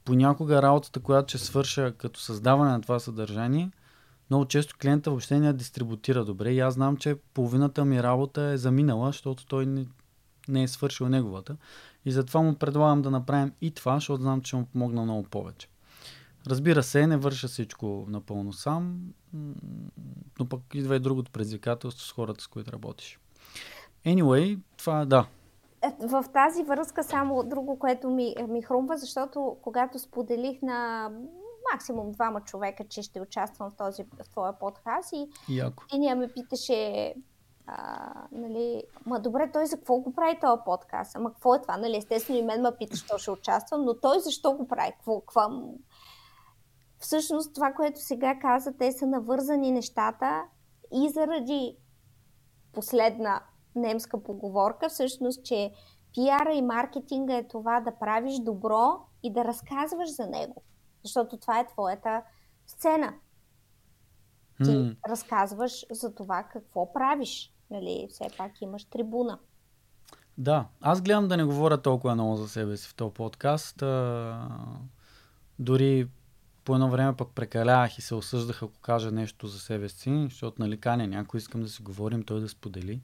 понякога 0.04 0.62
работата, 0.62 1.00
която 1.00 1.28
ще 1.28 1.46
свърша 1.46 1.94
като 1.98 2.20
създаване 2.20 2.70
на 2.70 2.80
това 2.80 2.98
съдържание, 2.98 3.70
много 4.30 4.44
често 4.44 4.74
клиента 4.80 5.10
въобще 5.10 5.40
не 5.40 5.46
я 5.46 5.52
дистрибутира 5.52 6.24
добре 6.24 6.52
и 6.52 6.60
аз 6.60 6.74
знам, 6.74 6.96
че 6.96 7.16
половината 7.34 7.84
ми 7.84 8.02
работа 8.02 8.42
е 8.42 8.56
заминала, 8.56 9.06
защото 9.06 9.46
той 9.46 9.66
не, 9.66 9.86
не 10.48 10.62
е 10.62 10.68
свършил 10.68 11.08
неговата. 11.08 11.56
И 12.04 12.12
затова 12.12 12.40
му 12.40 12.54
предлагам 12.54 13.02
да 13.02 13.10
направим 13.10 13.52
и 13.60 13.70
това, 13.70 13.94
защото 13.94 14.22
знам, 14.22 14.40
че 14.40 14.56
му 14.56 14.66
помогна 14.66 15.02
много 15.02 15.22
повече. 15.22 15.68
Разбира 16.46 16.82
се, 16.82 17.06
не 17.06 17.16
върша 17.16 17.48
всичко 17.48 18.04
напълно 18.08 18.52
сам, 18.52 19.00
но 20.38 20.48
пък 20.48 20.60
идва 20.74 20.96
и 20.96 21.00
другото 21.00 21.32
предизвикателство 21.32 22.06
с 22.06 22.12
хората, 22.12 22.42
с 22.42 22.46
които 22.46 22.72
работиш. 22.72 23.20
Anyway, 24.06 24.58
това 24.76 25.04
да, 25.04 25.26
е, 25.82 26.06
в 26.06 26.24
тази 26.32 26.62
връзка 26.62 27.04
само 27.04 27.42
друго, 27.42 27.78
което 27.78 28.10
ми, 28.10 28.34
ми 28.48 28.62
хрумва, 28.62 28.96
защото 28.96 29.56
когато 29.62 29.98
споделих 29.98 30.62
на 30.62 31.10
максимум 31.72 32.12
двама 32.12 32.40
човека, 32.40 32.84
че 32.88 33.02
ще 33.02 33.20
участвам 33.20 33.70
в, 33.70 33.74
този, 33.76 34.04
в 34.04 34.30
твоя 34.30 34.52
подкаст 34.58 35.12
и 35.12 35.28
Яко. 35.48 35.84
ме 36.16 36.32
питаше 36.32 37.14
а, 37.66 38.12
нали, 38.32 38.82
ма 39.06 39.20
добре, 39.20 39.50
той 39.52 39.66
за 39.66 39.76
какво 39.76 39.96
го 39.96 40.12
прави 40.12 40.38
този 40.40 40.62
подкаст? 40.64 41.16
Ама 41.16 41.32
какво 41.32 41.54
е 41.54 41.62
това? 41.62 41.76
Нали, 41.76 41.96
естествено 41.96 42.38
и 42.38 42.42
мен 42.42 42.62
ме 42.62 42.76
пита, 42.78 42.96
що 42.96 43.18
ще 43.18 43.30
участвам, 43.30 43.84
но 43.84 43.94
той 43.94 44.20
защо 44.20 44.52
го 44.52 44.68
прави? 44.68 44.92
Какво, 44.92 45.20
какво? 45.20 45.40
Всъщност 46.98 47.54
това, 47.54 47.72
което 47.72 48.00
сега 48.00 48.38
каза, 48.38 48.72
те 48.78 48.92
са 48.92 49.06
навързани 49.06 49.72
нещата 49.72 50.42
и 50.92 51.08
заради 51.08 51.76
последна 52.72 53.42
немска 53.74 54.22
поговорка, 54.22 54.88
всъщност, 54.88 55.44
че 55.44 55.72
пиара 56.14 56.52
и 56.52 56.62
маркетинга 56.62 57.36
е 57.36 57.48
това 57.48 57.80
да 57.80 57.98
правиш 57.98 58.34
добро 58.40 59.00
и 59.22 59.32
да 59.32 59.44
разказваш 59.44 60.14
за 60.14 60.26
него. 60.26 60.62
Защото 61.04 61.36
това 61.36 61.60
е 61.60 61.66
твоята 61.66 62.22
сцена. 62.66 63.14
Ти 64.56 64.70
mm. 64.70 64.96
разказваш 65.08 65.86
за 65.90 66.14
това 66.14 66.42
какво 66.42 66.92
правиш. 66.92 67.52
Нали? 67.70 68.06
Все 68.10 68.24
пак 68.38 68.60
имаш 68.60 68.84
трибуна. 68.84 69.38
Да, 70.38 70.66
аз 70.80 71.02
гледам 71.02 71.28
да 71.28 71.36
не 71.36 71.44
говоря 71.44 71.82
толкова 71.82 72.14
много 72.14 72.36
за 72.36 72.48
себе 72.48 72.76
си 72.76 72.88
в 72.88 72.94
този 72.94 73.14
подкаст. 73.14 73.82
А, 73.82 74.48
дори 75.58 76.08
по 76.66 76.74
едно 76.74 76.90
време 76.90 77.16
пък 77.16 77.28
прекалявах 77.34 77.98
и 77.98 78.02
се 78.02 78.14
осъждах, 78.14 78.62
ако 78.62 78.80
кажа 78.80 79.10
нещо 79.10 79.46
за 79.46 79.58
себе 79.58 79.88
си, 79.88 80.26
защото 80.30 80.62
нали 80.62 80.80
каня 80.80 81.06
някой, 81.06 81.38
искам 81.38 81.62
да 81.62 81.68
си 81.68 81.82
говорим, 81.82 82.22
той 82.22 82.40
да 82.40 82.48
сподели. 82.48 83.00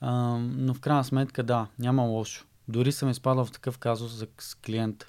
А, 0.00 0.12
но 0.38 0.74
в 0.74 0.80
крайна 0.80 1.04
сметка 1.04 1.42
да, 1.42 1.66
няма 1.78 2.02
лошо. 2.02 2.46
Дори 2.68 2.92
съм 2.92 3.10
изпадал 3.10 3.44
в 3.44 3.52
такъв 3.52 3.78
казус 3.78 4.12
за, 4.12 4.26
с 4.38 4.54
клиент, 4.54 5.04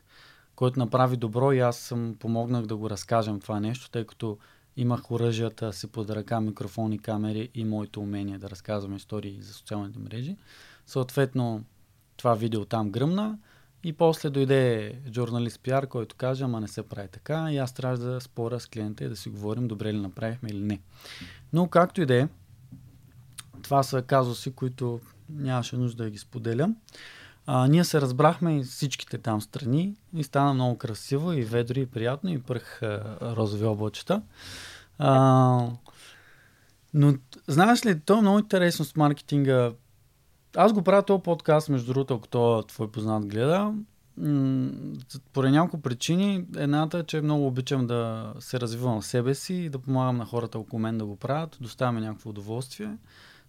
който 0.55 0.79
направи 0.79 1.17
добро 1.17 1.51
и 1.51 1.59
аз 1.59 1.77
съм 1.77 2.15
помогнах 2.19 2.65
да 2.65 2.75
го 2.75 2.89
разкажем 2.89 3.39
това 3.39 3.59
нещо, 3.59 3.89
тъй 3.89 4.05
като 4.05 4.37
имах 4.77 5.11
оръжията 5.11 5.73
си 5.73 5.87
под 5.87 6.09
ръка, 6.09 6.41
микрофони, 6.41 6.99
камери 6.99 7.49
и 7.53 7.65
моето 7.65 8.01
умение 8.01 8.37
да 8.37 8.49
разказвам 8.49 8.95
истории 8.95 9.41
за 9.41 9.53
социалните 9.53 9.99
мрежи. 9.99 10.37
Съответно, 10.85 11.63
това 12.17 12.33
видео 12.33 12.65
там 12.65 12.91
гръмна 12.91 13.37
И 13.85 13.93
после 13.93 14.29
дойде 14.29 14.93
журналист 15.13 15.59
пиар, 15.59 15.87
който 15.87 16.15
каже, 16.15 16.43
ама 16.43 16.61
не 16.61 16.67
се 16.67 16.83
прави 16.83 17.07
така 17.07 17.51
и 17.51 17.57
аз 17.57 17.73
трябва 17.73 17.97
да 17.97 18.21
споря 18.21 18.59
с 18.59 18.67
клиента 18.67 19.03
и 19.03 19.09
да 19.09 19.15
си 19.15 19.29
говорим 19.29 19.67
добре 19.67 19.93
ли 19.93 19.99
направихме 19.99 20.49
или 20.49 20.61
не. 20.61 20.79
Но 21.53 21.67
както 21.67 22.01
и 22.01 22.05
да 22.05 22.15
е, 22.15 22.27
това 23.61 23.83
са 23.83 24.01
казуси, 24.01 24.51
които 24.51 24.99
нямаше 25.29 25.77
нужда 25.77 26.03
да 26.03 26.09
ги 26.09 26.17
споделям. 26.17 26.75
А, 27.45 27.67
ние 27.67 27.83
се 27.83 28.01
разбрахме 28.01 28.59
и 28.59 28.63
всичките 28.63 29.17
там 29.17 29.41
страни 29.41 29.95
и 30.15 30.23
стана 30.23 30.53
много 30.53 30.77
красиво 30.77 31.33
и 31.33 31.43
ведро 31.43 31.79
и 31.79 31.85
приятно 31.85 32.29
и 32.29 32.41
пръх 32.41 32.81
а, 32.81 33.17
розови 33.21 33.65
облачета. 33.65 34.21
А, 34.97 35.67
но 36.93 37.13
знаеш 37.47 37.85
ли, 37.85 37.99
то 37.99 38.17
е 38.17 38.21
много 38.21 38.39
интересно 38.39 38.85
с 38.85 38.95
маркетинга. 38.95 39.71
Аз 40.57 40.73
го 40.73 40.81
правя 40.81 41.03
този 41.03 41.23
подкаст, 41.23 41.69
между 41.69 41.93
другото, 41.93 42.13
ако 42.13 42.27
то 42.27 42.63
твой 42.67 42.91
познат 42.91 43.25
гледа. 43.25 43.73
Поради 45.33 45.51
няколко 45.51 45.81
причини. 45.81 46.45
Едната 46.55 46.97
е, 46.97 47.03
че 47.03 47.21
много 47.21 47.47
обичам 47.47 47.87
да 47.87 48.33
се 48.39 48.59
развивам 48.59 49.01
в 49.01 49.05
себе 49.05 49.35
си 49.35 49.53
и 49.53 49.69
да 49.69 49.79
помагам 49.79 50.17
на 50.17 50.25
хората 50.25 50.59
около 50.59 50.79
мен 50.79 50.97
да 50.97 51.05
го 51.05 51.15
правят. 51.15 51.57
Доставяме 51.61 52.01
някакво 52.01 52.29
удоволствие. 52.29 52.97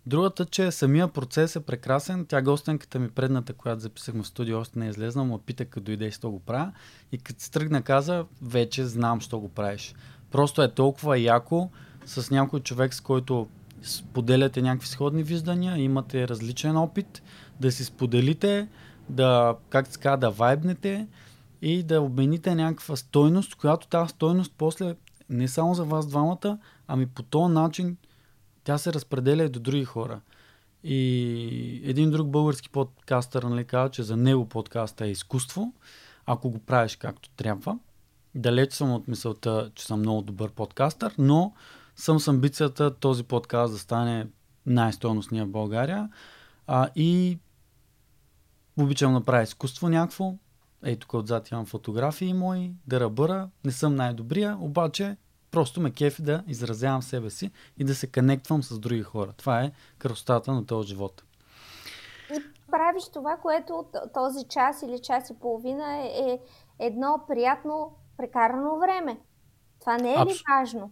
Другата, 0.07 0.45
че 0.45 0.71
самия 0.71 1.09
процес 1.09 1.57
е 1.57 1.61
прекрасен. 1.61 2.27
Тя 2.27 2.43
гостенката 2.43 2.99
ми 2.99 3.11
предната, 3.11 3.53
която 3.53 3.81
записахме 3.81 4.23
в 4.23 4.27
студио, 4.27 4.59
още 4.59 4.79
не 4.79 4.87
е 4.87 4.91
излезна, 4.91 5.25
му 5.25 5.39
пита 5.39 5.65
като 5.65 5.85
дойде 5.85 6.07
и 6.07 6.11
що 6.11 6.31
го 6.31 6.41
правя. 6.41 6.73
И 7.13 7.19
като 7.19 7.43
се 7.43 7.51
тръгна 7.51 7.83
каза, 7.83 8.25
вече 8.43 8.85
знам, 8.85 9.21
що 9.21 9.39
го 9.39 9.49
правиш. 9.49 9.95
Просто 10.31 10.63
е 10.63 10.75
толкова 10.75 11.19
яко 11.19 11.71
с 12.07 12.31
някой 12.31 12.61
човек, 12.61 12.95
с 12.95 13.01
който 13.01 13.49
споделяте 13.83 14.63
някакви 14.63 14.89
сходни 14.89 15.23
виждания, 15.23 15.77
имате 15.77 16.29
различен 16.29 16.77
опит, 16.77 17.23
да 17.61 17.73
си 17.73 17.85
споделите, 17.85 18.69
да, 19.09 19.57
как 19.69 19.99
казва, 20.01 20.17
да 20.17 20.31
вайбнете 20.31 21.07
и 21.63 21.83
да 21.83 22.01
обмените 22.01 22.55
някаква 22.55 22.97
стойност, 22.97 23.55
която 23.55 23.87
тази 23.89 24.11
стойност 24.11 24.53
после 24.59 24.95
не 25.31 25.49
само 25.49 25.75
за 25.75 25.85
вас 25.85 26.07
двамата, 26.07 26.59
ами 26.89 27.07
по 27.07 27.23
този 27.23 27.55
начин 27.55 27.97
тя 28.65 28.79
се 28.79 28.93
разпределя 28.93 29.45
и 29.45 29.49
до 29.49 29.61
други 29.61 29.85
хора. 29.85 30.21
И 30.85 31.83
един 31.85 32.11
друг 32.11 32.29
български 32.29 32.71
подкастър 32.71 33.43
нали, 33.43 33.65
каза, 33.65 33.91
че 33.91 34.03
за 34.03 34.17
него 34.17 34.49
подкаста 34.49 35.07
е 35.07 35.11
изкуство, 35.11 35.73
ако 36.27 36.51
го 36.51 36.59
правиш 36.59 36.97
както 36.97 37.31
трябва. 37.31 37.79
Далеч 38.35 38.73
съм 38.73 38.93
от 38.93 39.09
мисълта, 39.09 39.71
че 39.75 39.87
съм 39.87 40.01
много 40.01 40.23
добър 40.23 40.51
подкастър, 40.51 41.15
но 41.19 41.53
съм 41.97 42.21
с 42.21 42.29
амбицията 42.29 42.95
този 42.95 43.25
подкаст 43.25 43.73
да 43.73 43.79
стане 43.79 44.27
най-стойностния 44.67 45.45
в 45.45 45.51
България. 45.51 46.11
А, 46.67 46.89
и 46.97 47.39
обичам 48.79 49.15
да 49.15 49.25
правя 49.25 49.43
изкуство 49.43 49.89
някакво. 49.89 50.35
Ей, 50.85 50.97
тук 50.97 51.15
отзад 51.15 51.51
имам 51.51 51.67
фотографии 51.67 52.35
мои, 52.35 52.73
да 52.87 53.01
ръбъра. 53.01 53.49
Не 53.65 53.73
съм 53.73 53.95
най-добрия, 53.95 54.57
обаче 54.61 55.17
просто 55.51 55.81
ме 55.81 55.91
кефи 55.91 56.23
да 56.23 56.45
изразявам 56.47 57.03
себе 57.03 57.31
си 57.31 57.51
и 57.79 57.85
да 57.85 57.95
се 57.95 58.13
конектвам 58.13 58.63
с 58.63 58.79
други 58.79 59.03
хора. 59.03 59.33
Това 59.37 59.63
е 59.63 59.73
красотата 59.99 60.53
на 60.53 60.67
този 60.67 60.89
живот. 60.89 61.25
И 62.35 62.43
правиш 62.71 63.05
това, 63.13 63.37
което 63.37 63.85
този 64.15 64.45
час 64.45 64.83
или 64.83 64.99
час 64.99 65.31
и 65.31 65.39
половина 65.41 65.97
е, 65.97 66.07
е 66.07 66.41
едно 66.79 67.25
приятно 67.29 67.97
прекарано 68.17 68.79
време. 68.79 69.21
Това 69.81 69.97
не 69.97 70.13
е 70.13 70.17
Абс... 70.19 70.35
ли 70.35 70.43
важно? 70.51 70.91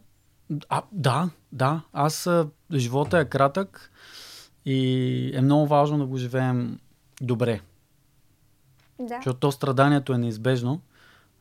А, 0.69 0.83
да, 0.93 1.31
да. 1.53 1.83
Аз 1.93 2.29
живота 2.73 3.19
е 3.19 3.25
кратък 3.25 3.91
и 4.67 5.31
е 5.35 5.41
много 5.41 5.67
важно 5.67 5.99
да 5.99 6.07
го 6.07 6.17
живеем 6.17 6.79
добре. 7.21 7.61
Да. 8.99 9.17
Защото 9.17 9.41
то 9.41 9.53
страданието 9.53 10.13
е 10.13 10.19
неизбежно, 10.19 10.81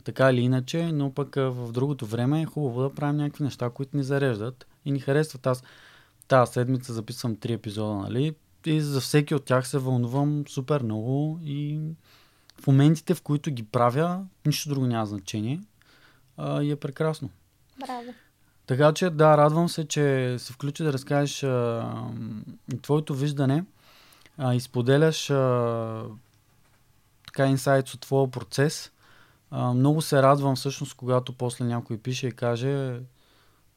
така 0.04 0.32
или 0.32 0.42
иначе, 0.42 0.92
но 0.92 1.14
пък 1.14 1.36
в 1.36 1.72
другото 1.72 2.06
време 2.06 2.42
е 2.42 2.46
хубаво 2.46 2.82
да 2.82 2.96
правим 2.96 3.18
някакви 3.18 3.44
неща, 3.44 3.70
които 3.70 3.98
ни 3.98 4.04
зареждат 4.04 4.68
и 4.86 4.92
ни 4.92 5.00
харесват. 5.00 5.48
Аз 5.48 5.64
тази 6.28 6.52
седмица 6.52 6.94
записвам 6.94 7.36
три 7.36 7.54
епизода, 7.54 7.94
нали? 7.94 8.36
И 8.66 8.82
за 8.82 9.02
всеки 9.02 9.36
от 9.36 9.46
тях 9.46 9.68
се 9.68 9.78
вълнувам 9.78 10.44
супер 10.48 10.82
много 10.82 11.40
и 11.44 11.80
в 12.62 12.68
моментите, 12.68 13.16
в 13.16 13.22
които 13.22 13.52
ги 13.52 13.64
правя, 13.64 14.26
нищо 14.46 14.70
друго 14.70 14.88
няма 14.88 15.06
значение. 15.06 15.60
А, 16.38 16.64
и 16.64 16.72
е 16.72 16.76
прекрасно. 16.76 17.30
Браво. 17.80 18.14
Така 18.66 18.94
че 18.94 19.10
да, 19.10 19.38
радвам 19.38 19.70
се, 19.70 19.88
че 19.88 20.36
се 20.40 20.54
включи 20.54 20.84
да 20.84 20.94
разкажеш 20.94 21.44
а, 21.44 21.94
твоето 22.82 23.16
виждане 23.16 23.66
а, 24.38 24.54
и 24.54 24.60
споделяш 24.60 25.30
а, 25.30 26.04
така 27.26 27.48
инсайт 27.48 27.90
от 27.90 28.02
твоя 28.02 28.32
процес. 28.32 28.92
А, 29.52 29.74
много 29.74 30.02
се 30.02 30.22
радвам 30.22 30.56
всъщност, 30.56 30.94
когато 30.94 31.34
после 31.34 31.66
някой 31.66 31.98
пише 31.98 32.28
и 32.28 32.32
каже, 32.32 33.00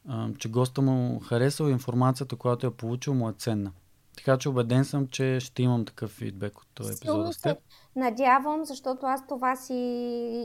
а, 0.07 0.29
че 0.37 0.49
госта 0.49 0.81
му 0.81 1.19
харесал 1.19 1.65
информацията, 1.65 2.35
която 2.35 2.67
е 2.67 2.71
получил, 2.71 3.13
му 3.13 3.29
е 3.29 3.33
ценна. 3.37 3.71
Така 4.17 4.37
че 4.37 4.49
убеден 4.49 4.85
съм, 4.85 5.07
че 5.07 5.39
ще 5.39 5.63
имам 5.63 5.85
такъв 5.85 6.11
фидбек 6.11 6.59
от 6.59 6.67
този 6.73 6.93
епизод 6.93 7.33
с 7.33 7.41
теб. 7.41 7.57
Надявам, 7.97 8.65
защото 8.65 9.05
аз 9.05 9.27
това 9.27 9.55
си 9.55 9.73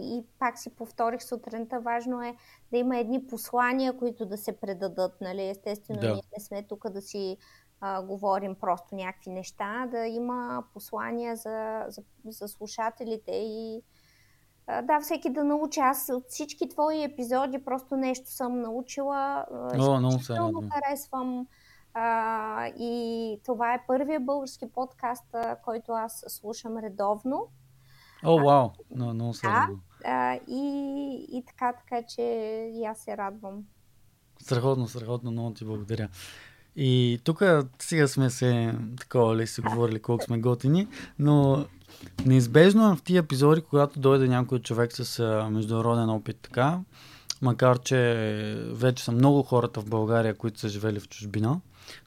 и 0.03 0.25
пак 0.39 0.59
си 0.59 0.71
повторих 0.71 1.23
сутринта. 1.23 1.81
Важно 1.81 2.23
е 2.23 2.37
да 2.71 2.79
има 2.79 2.99
едни 2.99 3.27
послания, 3.27 3.99
които 3.99 4.27
да 4.27 4.37
се 4.37 4.53
предадат. 4.57 5.21
Нали? 5.21 5.49
Естествено, 5.49 6.01
да. 6.01 6.13
ние 6.13 6.23
не 6.39 6.45
сме 6.45 6.63
тук 6.63 6.91
да 6.91 7.03
си 7.03 7.37
а, 7.81 8.03
говорим 8.03 8.55
просто 8.55 8.95
някакви 8.95 9.31
неща, 9.31 9.87
да 9.91 10.07
има 10.07 10.65
послания 10.75 11.37
за, 11.37 11.85
за, 11.89 12.03
за 12.27 12.49
слушателите 12.49 13.33
и 13.33 13.83
а, 14.67 14.83
да, 14.83 15.01
всеки 15.01 15.31
да 15.31 15.45
научи. 15.45 15.81
Аз 15.81 16.11
от 16.15 16.25
всички 16.29 16.69
твои 16.69 17.05
епизоди 17.05 17.65
просто 17.65 17.97
нещо 17.97 18.31
съм 18.31 18.61
научила. 18.61 19.47
О, 19.51 20.01
много 20.01 20.21
се 20.21 20.35
харесвам. 20.73 21.47
А, 21.95 22.67
и 22.67 23.39
това 23.45 23.75
е 23.75 23.85
първия 23.87 24.21
български 24.21 24.67
подкаст, 24.75 25.25
който 25.65 25.93
аз 25.93 26.25
слушам 26.29 26.79
редовно. 26.79 27.49
О, 28.25 28.45
вау! 28.45 28.71
Много, 28.95 29.15
много 29.15 29.35
се 29.35 29.47
да, 29.47 29.69
а, 30.05 30.39
и, 30.49 31.27
и 31.33 31.45
така, 31.47 31.73
така 31.73 32.07
че 32.07 32.23
и 32.75 32.85
аз 32.85 32.99
се 32.99 33.17
радвам. 33.17 33.65
Страхотно, 34.43 34.89
страхотно, 34.89 35.31
много 35.31 35.55
ти 35.55 35.65
благодаря. 35.65 36.09
И 36.77 37.21
тук 37.25 37.43
сега 37.79 38.09
сме 38.09 38.31
се 38.31 38.75
такова 39.01 39.37
ли 39.37 39.47
си 39.47 39.61
говорили 39.61 40.03
колко 40.03 40.25
сме 40.25 40.39
готини, 40.39 40.89
но 41.19 41.67
неизбежно 42.27 42.97
в 42.97 43.03
тия 43.03 43.19
епизоди, 43.19 43.61
когато 43.61 44.01
дойде 44.01 44.29
някой 44.29 44.59
човек 44.59 44.93
с 44.93 45.23
международен 45.51 46.11
опит 46.11 46.39
така, 46.43 46.81
макар 47.43 47.79
че 47.79 47.97
вече 48.71 49.05
са 49.05 49.13
много 49.13 49.43
хората 49.43 49.81
в 49.81 49.89
България, 49.89 50.35
които 50.35 50.61
са 50.61 50.69
живели 50.69 51.01
в 51.01 51.09
чужбина, 51.09 51.61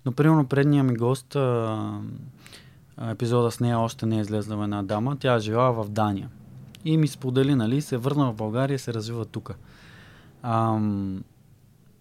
но, 0.06 0.12
примерно, 0.12 0.48
предния 0.48 0.84
ми 0.84 0.96
гост, 0.96 1.36
а, 1.36 2.00
епизода 3.02 3.52
с 3.52 3.60
нея 3.60 3.80
още 3.80 4.06
не 4.06 4.18
е 4.18 4.22
излезла 4.22 4.64
една 4.64 4.84
дама, 4.84 5.18
тя 5.20 5.36
е 5.36 5.40
живяла 5.40 5.84
в 5.84 5.90
Дания. 5.90 6.30
И 6.86 6.98
ми 6.98 7.08
сподели, 7.08 7.56
нали, 7.56 7.82
се 7.82 7.98
върна 7.98 8.32
в 8.32 8.36
България 8.36 8.76
и 8.76 8.80
се 8.80 8.94
развива 8.94 9.26
тук. 9.26 9.56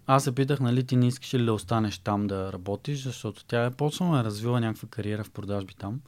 аз 0.06 0.24
се 0.24 0.32
питах, 0.32 0.60
нали, 0.60 0.84
ти 0.84 0.96
не 0.96 1.06
искаш 1.06 1.34
ли 1.34 1.44
да 1.44 1.52
останеш 1.52 1.98
там 1.98 2.26
да 2.26 2.52
работиш, 2.52 3.04
защото 3.04 3.44
тя 3.44 3.64
е 3.64 3.70
почнала 3.70 4.16
да 4.16 4.24
развила 4.24 4.60
някаква 4.60 4.88
кариера 4.88 5.24
в 5.24 5.30
продажби 5.30 5.74
там. 5.74 6.00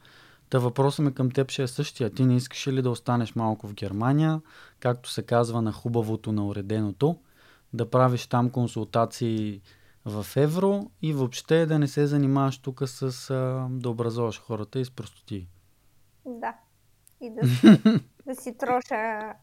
Та 0.50 0.58
въпросът 0.58 1.04
ми 1.04 1.14
към 1.14 1.30
теб 1.30 1.50
ще 1.50 1.62
е 1.62 1.66
същия. 1.66 2.10
Ти 2.10 2.24
не 2.24 2.36
искаш 2.36 2.66
ли 2.66 2.82
да 2.82 2.90
останеш 2.90 3.34
малко 3.34 3.68
в 3.68 3.74
Германия, 3.74 4.40
както 4.80 5.10
се 5.10 5.22
казва 5.22 5.62
на 5.62 5.72
хубавото, 5.72 6.32
на 6.32 6.46
уреденото, 6.46 7.16
да 7.72 7.90
правиш 7.90 8.26
там 8.26 8.50
консултации 8.50 9.60
в 10.06 10.26
евро 10.36 10.90
и 11.02 11.12
въобще 11.12 11.66
да 11.66 11.78
не 11.78 11.88
се 11.88 12.06
занимаваш 12.06 12.58
тук 12.58 12.82
с 12.86 13.30
а, 13.30 13.66
да 13.70 13.90
образуваш 13.90 14.40
хората 14.40 14.78
и 14.78 14.84
с 14.84 14.90
простоти. 14.90 15.48
Да. 16.26 16.54
И 17.20 17.30
да 17.30 17.48
си, 17.48 17.82
да 18.26 18.34
си 18.34 18.58
троша 18.58 19.34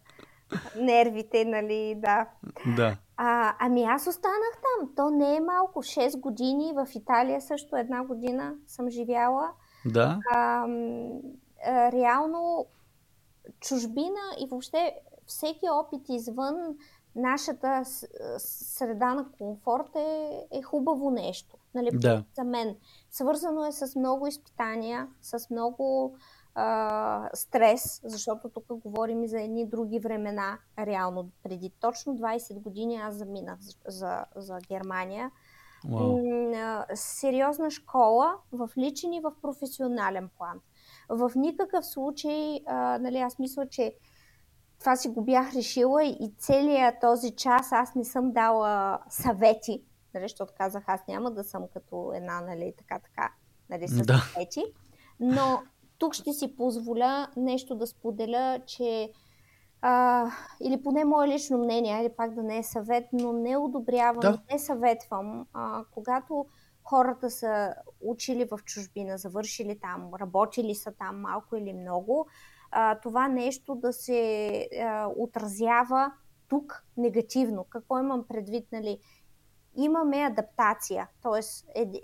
нервите, 0.82 1.46
нали, 1.46 1.96
да. 1.98 2.30
Да. 2.76 2.98
А, 3.18 3.56
ами 3.60 3.84
аз 3.84 4.08
останах 4.08 4.54
там. 4.62 4.96
То 4.96 5.10
не 5.10 5.36
е 5.36 5.40
малко. 5.40 5.84
6 5.84 6.20
години 6.20 6.74
в 6.76 6.88
Италия 6.96 7.42
също 7.42 7.76
една 7.76 8.04
година 8.04 8.54
съм 8.68 8.90
живяла. 8.90 9.52
Да. 9.86 10.20
А, 10.32 10.68
а, 11.66 11.92
реално 11.92 12.68
чужбина 13.60 14.22
и 14.40 14.48
въобще 14.50 14.94
всеки 15.26 15.70
опит 15.72 16.10
извън 16.10 16.56
нашата 17.16 17.84
среда 18.38 19.14
на 19.14 19.32
комфорт 19.32 19.96
е, 19.96 20.42
е 20.52 20.62
хубаво 20.62 21.12
нещо. 21.12 21.58
Нали, 21.76 21.90
да. 21.94 22.24
За 22.36 22.44
мен. 22.44 22.76
Свързано 23.12 23.66
е 23.66 23.72
с 23.72 23.96
много 23.96 24.28
изпитания, 24.28 25.08
с 25.22 25.50
много 25.50 26.16
а, 26.56 27.30
стрес, 27.34 28.02
защото 28.04 28.50
тук 28.50 28.66
говорим 28.68 29.24
и 29.24 29.28
за 29.28 29.42
едни 29.42 29.66
други 29.70 30.00
времена. 30.00 30.60
Реално, 30.80 31.30
преди 31.44 31.72
точно 31.80 32.18
20 32.18 32.62
години 32.62 32.96
аз 32.96 33.16
заминах 33.16 33.60
за, 33.60 33.74
за, 33.88 34.26
за 34.36 34.58
Германия. 34.68 35.32
Wow. 35.86 36.86
Сериозна 36.94 37.72
школа 37.72 38.36
в 38.52 38.70
личен 38.78 39.14
и 39.14 39.20
в 39.20 39.34
професионален 39.42 40.30
план. 40.38 40.60
В 41.10 41.32
никакъв 41.36 41.86
случай, 41.86 42.60
а, 42.66 42.98
нали, 42.98 43.18
аз 43.18 43.40
мисля, 43.40 43.68
че 43.70 43.96
това 44.84 44.96
си 44.96 45.10
го 45.10 45.22
бях 45.24 45.56
решила 45.56 46.04
и 46.04 46.34
целият 46.38 46.96
този 47.02 47.32
час 47.32 47.72
аз 47.72 47.96
не 47.96 48.04
съм 48.04 48.32
дала 48.32 49.00
съвети, 49.10 49.84
нали, 50.14 50.24
защото 50.24 50.54
казах, 50.58 50.84
аз 50.88 51.08
няма 51.08 51.32
да 51.32 51.44
съм 51.44 51.64
като 51.74 52.12
една, 52.16 52.42
нали, 52.42 52.74
така, 52.78 53.00
така, 53.00 53.32
нали, 53.70 53.88
с 53.88 54.06
да. 54.06 54.18
съвети. 54.18 54.64
Но 55.20 55.62
тук 55.98 56.14
ще 56.14 56.34
си 56.34 56.56
позволя 56.56 57.28
нещо 57.38 57.76
да 57.76 57.88
споделя, 57.88 58.60
че 58.66 59.12
а, 59.82 60.26
или 60.62 60.84
поне 60.84 61.06
мое 61.06 61.28
лично 61.28 61.58
мнение, 61.58 61.96
айде 61.96 62.16
пак 62.16 62.34
да 62.34 62.44
не 62.44 62.58
е 62.58 62.64
съвет, 62.64 63.06
но 63.14 63.34
не 63.34 63.58
одобрявам, 63.58 64.20
да. 64.20 64.42
не 64.52 64.60
съветвам, 64.60 65.46
а, 65.54 65.84
когато 65.92 66.46
хората 66.84 67.30
са 67.30 67.74
учили 68.02 68.46
в 68.46 68.60
чужбина, 68.66 69.18
завършили 69.18 69.80
там, 69.80 70.12
работили 70.22 70.76
са 70.76 70.92
там 70.92 71.22
малко 71.22 71.56
или 71.56 71.74
много, 71.74 72.28
а, 72.74 73.00
това 73.00 73.28
нещо 73.28 73.76
да 73.76 73.94
се 73.94 74.70
а, 74.82 75.08
отразява 75.18 76.12
тук 76.48 76.86
негативно. 76.98 77.66
Какво 77.70 78.00
имам 78.00 78.26
предвид, 78.28 78.68
нали? 78.72 79.00
Имаме 79.76 80.18
адаптация, 80.18 81.10
т.е. 81.22 81.42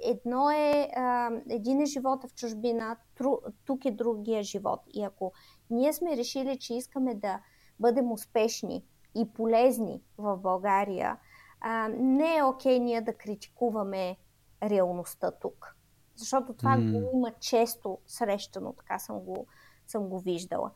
едно 0.03 0.51
е, 0.51 0.89
а, 0.95 1.31
един 1.49 1.81
е 1.81 1.85
живота 1.85 2.27
в 2.27 2.33
чужбина, 2.33 2.97
тру, 3.15 3.37
тук 3.65 3.85
е 3.85 3.91
другия 3.91 4.43
живот. 4.43 4.79
И 4.93 5.03
ако 5.03 5.33
ние 5.69 5.93
сме 5.93 6.17
решили, 6.17 6.59
че 6.59 6.73
искаме 6.73 7.15
да 7.15 7.39
бъдем 7.79 8.11
успешни 8.11 8.85
и 9.15 9.33
полезни 9.33 10.01
в 10.17 10.37
България, 10.37 11.17
а, 11.61 11.87
не 11.87 12.37
е 12.37 12.43
окей 12.43 12.79
ние 12.79 13.01
да 13.01 13.13
критикуваме 13.13 14.17
реалността 14.63 15.31
тук. 15.31 15.75
Защото 16.15 16.53
това 16.53 16.77
mm. 16.77 16.91
го 16.91 17.17
има 17.17 17.31
често 17.31 17.97
срещано, 18.05 18.73
така 18.73 18.99
съм 18.99 19.19
го, 19.19 19.47
съм 19.91 20.09
го 20.09 20.19
виждала. 20.19 20.71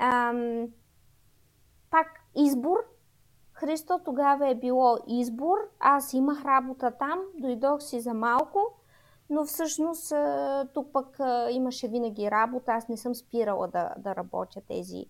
Ам, 0.00 0.66
пак 1.90 2.06
избор. 2.34 2.78
Христо 3.52 4.00
тогава 4.04 4.48
е 4.48 4.54
било 4.54 4.98
избор. 5.06 5.58
Аз 5.80 6.12
имах 6.12 6.44
работа 6.44 6.92
там, 6.98 7.20
дойдох 7.38 7.82
си 7.82 8.00
за 8.00 8.14
малко, 8.14 8.60
но 9.30 9.44
всъщност 9.44 10.12
тук 10.74 10.92
пък 10.92 11.18
имаше 11.50 11.88
винаги 11.88 12.30
работа. 12.30 12.72
Аз 12.72 12.88
не 12.88 12.96
съм 12.96 13.14
спирала 13.14 13.68
да, 13.68 13.94
да 13.98 14.16
работя 14.16 14.60
тези, 14.60 15.06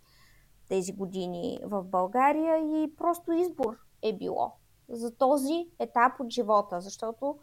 тези 0.68 0.92
години 0.92 1.60
в 1.64 1.84
България 1.84 2.56
и 2.58 2.96
просто 2.96 3.32
избор 3.32 3.76
е 4.02 4.16
било 4.16 4.52
за 4.88 5.16
този 5.16 5.68
етап 5.78 6.20
от 6.20 6.30
живота, 6.30 6.80
защото 6.80 7.38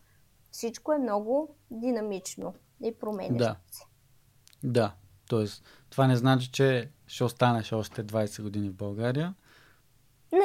всичко 0.51 0.93
е 0.93 0.97
много 0.97 1.55
динамично 1.71 2.53
и 2.83 2.97
променящо 2.99 3.37
да. 3.37 3.55
се. 3.71 3.83
Да, 4.63 4.95
т.е. 5.29 5.45
това 5.89 6.07
не 6.07 6.15
значи, 6.15 6.51
че 6.51 6.89
ще 7.07 7.23
останеш 7.23 7.73
още 7.73 8.03
20 8.03 8.41
години 8.41 8.69
в 8.69 8.75
България. 8.75 9.33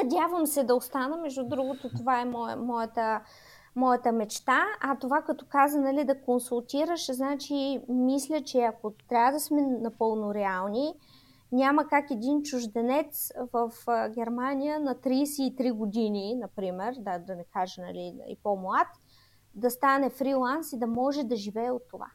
Надявам 0.03 0.47
се 0.47 0.63
да 0.63 0.75
остана. 0.75 1.17
Между 1.17 1.43
другото, 1.43 1.89
това 1.97 2.21
е 2.21 2.25
моя, 2.25 2.57
моята, 2.57 3.21
моята 3.75 4.11
мечта. 4.11 4.65
А 4.81 4.99
това, 4.99 5.21
като 5.21 5.45
каза, 5.45 5.81
нали, 5.81 6.03
да 6.03 6.21
консултираш, 6.21 7.11
значи, 7.11 7.81
мисля, 7.89 8.41
че 8.43 8.59
ако 8.59 8.93
трябва 9.09 9.31
да 9.31 9.39
сме 9.39 9.61
напълно 9.61 10.33
реални, 10.33 10.93
няма 11.51 11.87
как 11.87 12.11
един 12.11 12.43
чужденец 12.43 13.31
в 13.53 13.71
Германия 14.15 14.79
на 14.79 14.95
33 14.95 15.73
години, 15.73 16.35
например, 16.35 16.93
да, 16.99 17.19
да 17.19 17.35
не 17.35 17.43
кажа 17.43 17.81
нали, 17.81 18.13
и 18.27 18.37
по-млад, 18.43 18.87
да 19.55 19.69
стане 19.69 20.09
фриланс 20.09 20.73
и 20.73 20.79
да 20.79 20.87
може 20.87 21.23
да 21.23 21.35
живее 21.35 21.71
от 21.71 21.81
това. 21.89 22.07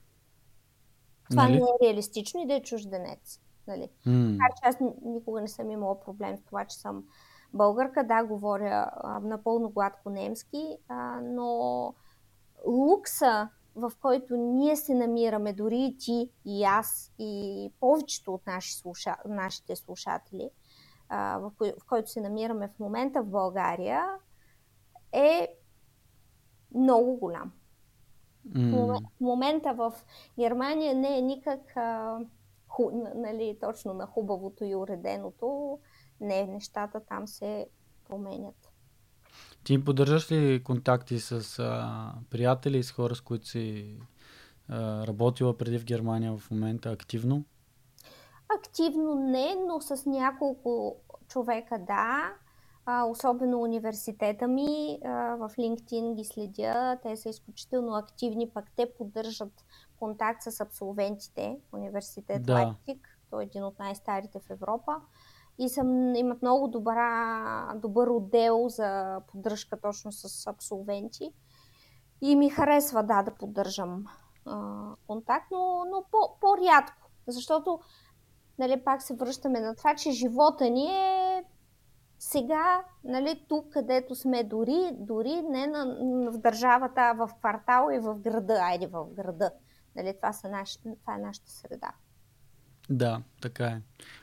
Това 1.30 1.42
нали? 1.42 1.52
не 1.52 1.58
е 1.58 1.88
реалистично 1.88 2.40
и 2.40 2.46
да 2.46 2.54
е 2.54 2.62
чужденец. 2.62 3.40
Нали? 3.66 3.88
Mm. 4.06 4.38
Така 4.38 4.54
че 4.56 4.68
аз 4.68 4.76
никога 5.04 5.40
не 5.40 5.48
съм 5.48 5.70
имала 5.70 6.00
проблем 6.00 6.36
с 6.36 6.42
това, 6.42 6.64
че 6.64 6.76
съм 6.76 7.04
българка. 7.54 8.04
Да, 8.04 8.24
говоря 8.24 8.90
а, 8.96 9.20
напълно 9.20 9.70
гладко 9.70 10.10
немски, 10.10 10.76
а, 10.88 11.20
но 11.20 11.94
лукса, 12.66 13.48
в 13.74 13.92
който 14.00 14.36
ние 14.36 14.76
се 14.76 14.94
намираме, 14.94 15.52
дори 15.52 15.78
и 15.78 15.96
ти, 15.98 16.30
и 16.44 16.64
аз, 16.64 17.12
и 17.18 17.72
повечето 17.80 18.34
от 18.34 18.46
наши 18.46 18.74
слуша... 18.74 19.16
нашите 19.26 19.76
слушатели, 19.76 20.50
а, 21.08 21.38
в, 21.38 21.52
кой... 21.58 21.72
в 21.80 21.86
който 21.86 22.10
се 22.10 22.20
намираме 22.20 22.68
в 22.68 22.78
момента 22.78 23.22
в 23.22 23.26
България, 23.26 24.04
е 25.12 25.48
много 26.74 27.16
голям. 27.16 27.52
Mm. 28.48 28.72
В 28.72 29.20
момента 29.20 29.74
в 29.74 29.92
Германия 30.38 30.94
не 30.94 31.18
е 31.18 31.22
никак 31.22 31.76
а, 31.76 32.18
ху, 32.68 32.90
нали, 33.14 33.58
точно 33.60 33.94
на 33.94 34.06
хубавото 34.06 34.64
и 34.64 34.74
уреденото. 34.74 35.78
Не, 36.20 36.46
нещата 36.46 37.00
там 37.00 37.28
се 37.28 37.66
променят. 38.08 38.72
Ти 39.64 39.84
поддържаш 39.84 40.32
ли 40.32 40.62
контакти 40.64 41.20
с 41.20 41.58
а, 41.58 42.12
приятели 42.30 42.78
и 42.78 42.82
с 42.82 42.92
хора, 42.92 43.14
с 43.14 43.20
които 43.20 43.46
си 43.46 43.96
а, 44.68 45.06
работила 45.06 45.58
преди 45.58 45.78
в 45.78 45.84
Германия 45.84 46.36
в 46.36 46.50
момента 46.50 46.90
активно? 46.90 47.44
Активно 48.58 49.14
не, 49.14 49.54
но 49.66 49.80
с 49.80 50.06
няколко 50.06 50.96
човека 51.28 51.78
да 51.78 52.32
а, 52.86 53.04
особено 53.04 53.60
университета 53.60 54.48
ми, 54.48 54.98
а, 55.04 55.08
в 55.36 55.50
LinkedIn 55.58 56.14
ги 56.14 56.24
следя, 56.24 56.98
те 57.02 57.16
са 57.16 57.28
изключително 57.28 57.94
активни, 57.94 58.50
пък 58.50 58.64
те 58.76 58.92
поддържат 58.98 59.64
контакт 59.98 60.42
с 60.42 60.60
абсолвентите, 60.60 61.58
университет 61.72 62.42
да. 62.42 62.52
Лайпциг, 62.54 63.18
той 63.30 63.42
е 63.42 63.46
един 63.46 63.64
от 63.64 63.78
най-старите 63.78 64.38
в 64.38 64.50
Европа. 64.50 64.92
И 65.58 65.68
съм, 65.68 66.14
имат 66.14 66.42
много 66.42 66.68
добра, 66.68 67.72
добър 67.74 68.08
отдел 68.08 68.68
за 68.68 69.20
поддръжка 69.32 69.80
точно 69.80 70.12
с 70.12 70.46
абсолвенти. 70.46 71.32
И 72.20 72.36
ми 72.36 72.50
харесва 72.50 73.02
да, 73.02 73.22
да 73.22 73.34
поддържам 73.34 74.04
а, 74.46 74.84
контакт, 75.06 75.46
но, 75.50 75.84
но 75.90 76.04
по, 76.10 76.40
по-рядко, 76.40 77.10
защото 77.26 77.80
нали, 78.58 78.84
пак 78.84 79.02
се 79.02 79.14
връщаме 79.14 79.60
на 79.60 79.76
това, 79.76 79.94
че 79.94 80.10
живота 80.10 80.70
ни 80.70 80.86
е 80.86 81.44
сега, 82.30 82.84
нали, 83.04 83.44
тук, 83.48 83.72
където 83.72 84.14
сме 84.14 84.44
дори, 84.44 84.90
дори 84.92 85.42
не 85.42 85.66
на, 85.66 85.86
в 86.32 86.38
държавата, 86.38 87.00
а 87.00 87.12
в 87.12 87.30
квартал 87.38 87.88
и 87.94 87.98
в 87.98 88.14
града, 88.14 88.58
айде 88.62 88.86
в 88.86 89.06
града. 89.14 89.50
Нали, 89.96 90.14
това, 90.16 90.32
са 90.32 90.48
наш, 90.48 90.78
това 91.00 91.14
е 91.14 91.18
нашата 91.18 91.50
среда. 91.50 91.92
Да, 92.90 93.22
така 93.40 93.66
е. 93.66 93.80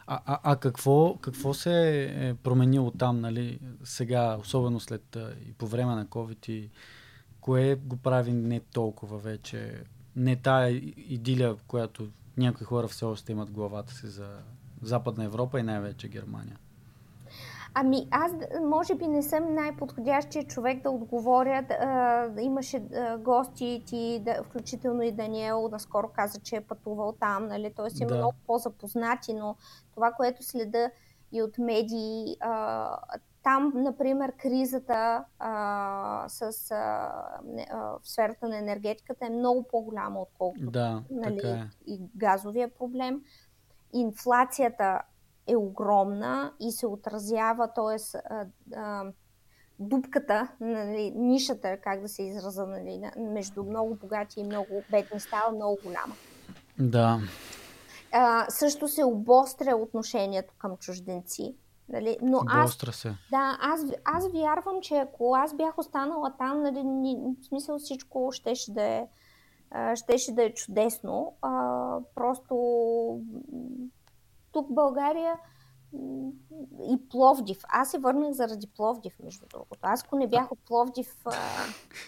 А, 0.07 0.21
а, 0.25 0.39
а 0.43 0.55
какво, 0.55 1.17
какво 1.17 1.53
се 1.53 2.03
е 2.03 2.33
променило 2.33 2.91
там, 2.91 3.21
нали, 3.21 3.59
сега, 3.83 4.37
особено 4.39 4.79
след 4.79 5.17
и 5.47 5.53
по 5.53 5.67
време 5.67 5.95
на 5.95 6.05
COVID 6.05 6.49
и 6.49 6.69
кое 7.41 7.75
го 7.75 7.97
прави 7.97 8.33
не 8.33 8.59
толкова 8.59 9.17
вече, 9.17 9.83
не 10.15 10.35
тая 10.35 10.69
идилия, 10.97 11.55
която 11.67 12.07
някои 12.37 12.65
хора 12.65 12.87
все 12.87 13.05
още 13.05 13.31
имат 13.31 13.51
главата 13.51 13.93
си 13.93 14.07
за 14.07 14.39
Западна 14.81 15.23
Европа 15.23 15.59
и 15.59 15.63
най-вече 15.63 16.07
Германия? 16.07 16.57
Ами 17.75 18.07
аз 18.11 18.31
може 18.61 18.95
би 18.95 19.07
не 19.07 19.23
съм 19.23 19.53
най-подходящия 19.53 20.43
човек 20.43 20.83
да 20.83 20.89
отговоря. 20.89 21.65
Да, 21.67 22.41
имаше 22.41 22.83
гости 23.19 23.83
ти, 23.85 24.21
да, 24.25 24.43
включително 24.43 25.01
и 25.03 25.11
Даниел, 25.11 25.69
наскоро 25.71 26.07
каза, 26.07 26.39
че 26.39 26.55
е 26.55 26.61
пътувал 26.61 27.11
там, 27.11 27.47
нали? 27.47 27.73
т.е. 27.73 28.01
има 28.01 28.09
да. 28.09 28.17
много 28.17 28.33
по-запознати, 28.47 29.33
но 29.33 29.55
това, 29.93 30.11
което 30.11 30.43
следа 30.43 30.91
и 31.31 31.41
от 31.41 31.57
медии, 31.57 32.37
а, 32.39 32.97
там, 33.43 33.73
например, 33.75 34.33
кризата 34.37 35.25
а, 35.39 36.25
с, 36.27 36.71
а, 36.71 36.75
а, 37.69 37.77
в 37.77 37.99
сферата 38.03 38.49
на 38.49 38.57
енергетиката 38.57 39.25
е 39.25 39.29
много 39.29 39.63
по-голяма, 39.63 40.21
отколкото 40.21 40.71
да, 40.71 41.03
нали, 41.11 41.39
е. 41.43 41.69
и 41.87 42.01
газовия 42.15 42.73
проблем. 42.73 43.21
Инфлацията 43.93 45.01
е 45.47 45.55
огромна 45.55 46.53
и 46.59 46.71
се 46.71 46.87
отразява, 46.87 47.67
т.е. 47.67 47.97
дупката, 49.79 50.47
нали, 50.59 51.11
нишата, 51.15 51.77
как 51.77 52.01
да 52.01 52.07
се 52.07 52.23
израза, 52.23 52.67
нали, 52.67 53.01
между 53.17 53.63
много 53.63 53.95
богати 53.95 54.39
и 54.39 54.43
много 54.43 54.83
бедни 54.91 55.19
става 55.19 55.51
много 55.51 55.77
голяма. 55.83 56.15
Да. 56.79 57.19
А, 58.11 58.45
също 58.49 58.87
се 58.87 59.03
обостря 59.03 59.75
отношението 59.75 60.53
към 60.57 60.77
чужденци. 60.77 61.55
Нали? 61.89 62.17
Но 62.21 62.37
Обостря 62.37 62.89
аз, 62.89 62.95
се. 62.95 63.09
Да, 63.31 63.57
аз, 63.61 63.81
аз 64.05 64.31
вярвам, 64.31 64.81
че 64.81 64.95
ако 64.95 65.35
аз 65.35 65.53
бях 65.53 65.77
останала 65.77 66.33
там, 66.37 66.63
нали, 66.63 66.83
в 67.41 67.45
смисъл 67.47 67.79
всичко 67.79 68.29
щеше 68.31 68.71
да 68.71 68.83
е, 68.83 69.07
щеше 69.95 70.31
да 70.31 70.43
е 70.43 70.53
чудесно. 70.53 71.33
А, 71.41 71.97
просто 72.15 72.55
тук 74.53 74.69
в 74.69 74.73
България 74.73 75.35
и 76.91 77.09
Пловдив. 77.09 77.63
Аз 77.69 77.91
се 77.91 77.97
върнах 77.99 78.31
заради 78.31 78.67
Пловдив, 78.67 79.13
между 79.23 79.45
другото. 79.49 79.79
Аз 79.81 80.03
ако 80.03 80.15
не 80.17 80.27
бях 80.27 80.51
от 80.51 80.59
Пловдив... 80.65 81.17
А... 81.25 81.31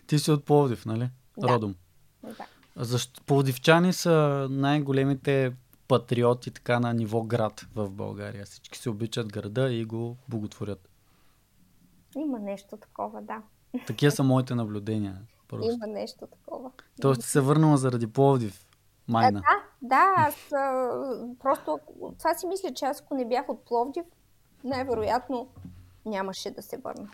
Ти 0.07 0.19
си 0.19 0.31
от 0.31 0.45
Пловдив, 0.45 0.85
нали? 0.85 1.09
Да. 1.37 1.47
Родом. 1.47 1.75
Да. 2.23 2.45
Защо 2.75 3.23
пловдивчани 3.23 3.93
са 3.93 4.47
най-големите 4.51 5.53
патриоти 5.87 6.51
така 6.51 6.79
на 6.79 6.93
ниво 6.93 7.23
град 7.23 7.67
в 7.75 7.89
България. 7.89 8.45
Всички 8.45 8.77
се 8.77 8.89
обичат 8.89 9.33
града 9.33 9.73
и 9.73 9.85
го 9.85 10.17
боготворят. 10.29 10.89
Има 12.15 12.39
нещо 12.39 12.77
такова, 12.77 13.21
да. 13.21 13.41
Такива 13.87 14.11
са 14.11 14.23
моите 14.23 14.55
наблюдения. 14.55 15.21
Просто. 15.47 15.71
Има 15.71 15.87
нещо 15.87 16.27
такова. 16.27 16.71
Тоест 17.01 17.21
се 17.21 17.41
върнала 17.41 17.77
заради 17.77 18.07
Пловдив, 18.07 18.67
майна. 19.07 19.41
А, 19.45 19.55
да, 19.55 19.64
да, 19.87 20.13
аз 20.17 20.51
а, 20.53 20.91
просто 21.39 21.79
това 22.19 22.33
си 22.33 22.47
мисля, 22.47 22.73
че 22.73 22.85
аз 22.85 23.01
ако 23.01 23.15
не 23.15 23.27
бях 23.27 23.49
от 23.49 23.65
Пловдив, 23.65 24.05
най-вероятно 24.63 25.47
нямаше 26.05 26.51
да 26.51 26.61
се 26.61 26.77
върна. 26.77 27.09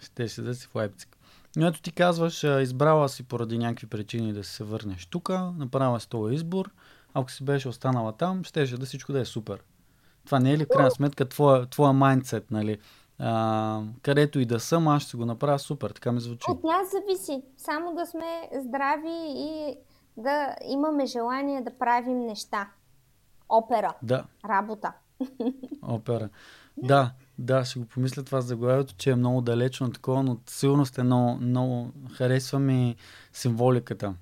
Щеше 0.00 0.42
да 0.42 0.54
си 0.54 0.66
в 0.66 0.74
Лайпциг. 0.74 1.16
Но 1.56 1.66
ето 1.66 1.82
ти 1.82 1.92
казваш, 1.92 2.44
избрала 2.44 3.08
си 3.08 3.22
поради 3.22 3.58
някакви 3.58 3.86
причини 3.86 4.32
да 4.32 4.44
се 4.44 4.64
върнеш 4.64 5.06
тук, 5.06 5.28
направила 5.56 6.00
си 6.00 6.08
този 6.08 6.34
избор. 6.34 6.70
Ако 7.14 7.30
си 7.30 7.44
беше 7.44 7.68
останала 7.68 8.12
там, 8.12 8.44
щеше 8.44 8.78
да 8.78 8.86
всичко 8.86 9.12
да 9.12 9.20
е 9.20 9.24
супер. 9.24 9.62
Това 10.24 10.40
не 10.40 10.52
е 10.52 10.58
ли 10.58 10.64
в 10.64 10.68
крайна 10.68 10.90
сметка 10.90 11.28
твоя, 11.28 11.66
твоя 11.66 11.92
майндсет, 11.92 12.50
нали? 12.50 12.78
А, 13.18 13.82
където 14.02 14.40
и 14.40 14.46
да 14.46 14.60
съм, 14.60 14.88
аз 14.88 15.02
ще 15.02 15.16
го 15.16 15.26
направя 15.26 15.58
супер. 15.58 15.90
Така 15.90 16.12
ми 16.12 16.20
звучи. 16.20 16.50
От 16.50 16.64
нас 16.64 16.88
зависи. 16.90 17.42
Само 17.56 17.94
да 17.94 18.06
сме 18.06 18.50
здрави 18.54 19.32
и 19.36 19.76
да 20.18 20.56
имаме 20.64 21.06
желание 21.06 21.60
да 21.60 21.78
правим 21.78 22.26
неща. 22.26 22.68
Опера. 23.48 23.94
Да. 24.02 24.24
Работа. 24.44 24.92
Опера. 25.82 26.28
Да, 26.76 27.12
да, 27.38 27.64
ще 27.64 27.78
го 27.78 27.86
помисля 27.86 28.24
това 28.24 28.40
заглавието, 28.40 28.94
че 28.96 29.10
е 29.10 29.16
много 29.16 29.40
далечно 29.40 29.92
такова, 29.92 30.22
но 30.22 30.36
сигурно 30.46 30.86
сте 30.86 31.02
много, 31.02 31.34
много 31.34 31.90
харесва 32.16 32.58
ми 32.58 32.96
символиката. 33.32 34.14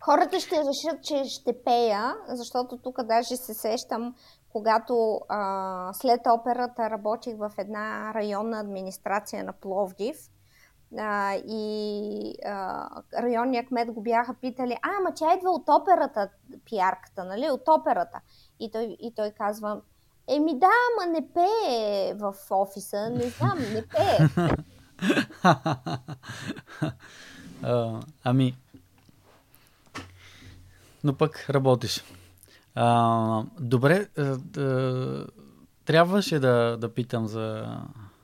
Хората 0.00 0.40
ще 0.40 0.56
решат, 0.56 1.04
че 1.04 1.24
ще 1.24 1.62
пея, 1.64 2.14
защото 2.28 2.76
тук 2.76 3.02
даже 3.02 3.36
се 3.36 3.54
сещам, 3.54 4.14
когато 4.48 5.20
а, 5.28 5.92
след 5.92 6.20
операта 6.26 6.90
работих 6.90 7.36
в 7.36 7.52
една 7.58 8.14
районна 8.14 8.60
администрация 8.60 9.44
на 9.44 9.52
Пловдив 9.52 10.16
а, 10.98 11.34
и 11.34 12.34
а, 12.46 12.88
районния 13.22 13.66
кмет 13.66 13.92
го 13.92 14.02
бяха 14.02 14.34
питали, 14.34 14.72
а, 14.82 14.88
ама 15.00 15.14
тя 15.14 15.34
идва 15.34 15.50
от 15.50 15.68
операта, 15.68 16.28
пиарката, 16.64 17.24
нали, 17.24 17.50
от 17.50 17.68
операта. 17.68 18.20
И 18.60 18.70
той, 18.70 18.96
и 19.00 19.12
той 19.16 19.30
казва, 19.30 19.80
еми 20.28 20.58
да, 20.58 20.68
ама 20.92 21.12
не 21.12 21.28
пее 21.34 22.14
в 22.14 22.34
офиса, 22.50 23.10
не 23.10 23.28
знам, 23.28 23.58
не 23.58 23.86
пее. 23.86 24.28
а, 27.62 28.00
ами, 28.24 28.56
но 31.04 31.14
пък 31.14 31.46
работиш. 31.50 32.04
А, 32.74 33.42
добре, 33.60 34.08
а, 34.18 34.38
а, 34.60 35.26
трябваше 35.84 36.38
да, 36.38 36.76
да 36.76 36.94
питам 36.94 37.26
за 37.26 37.78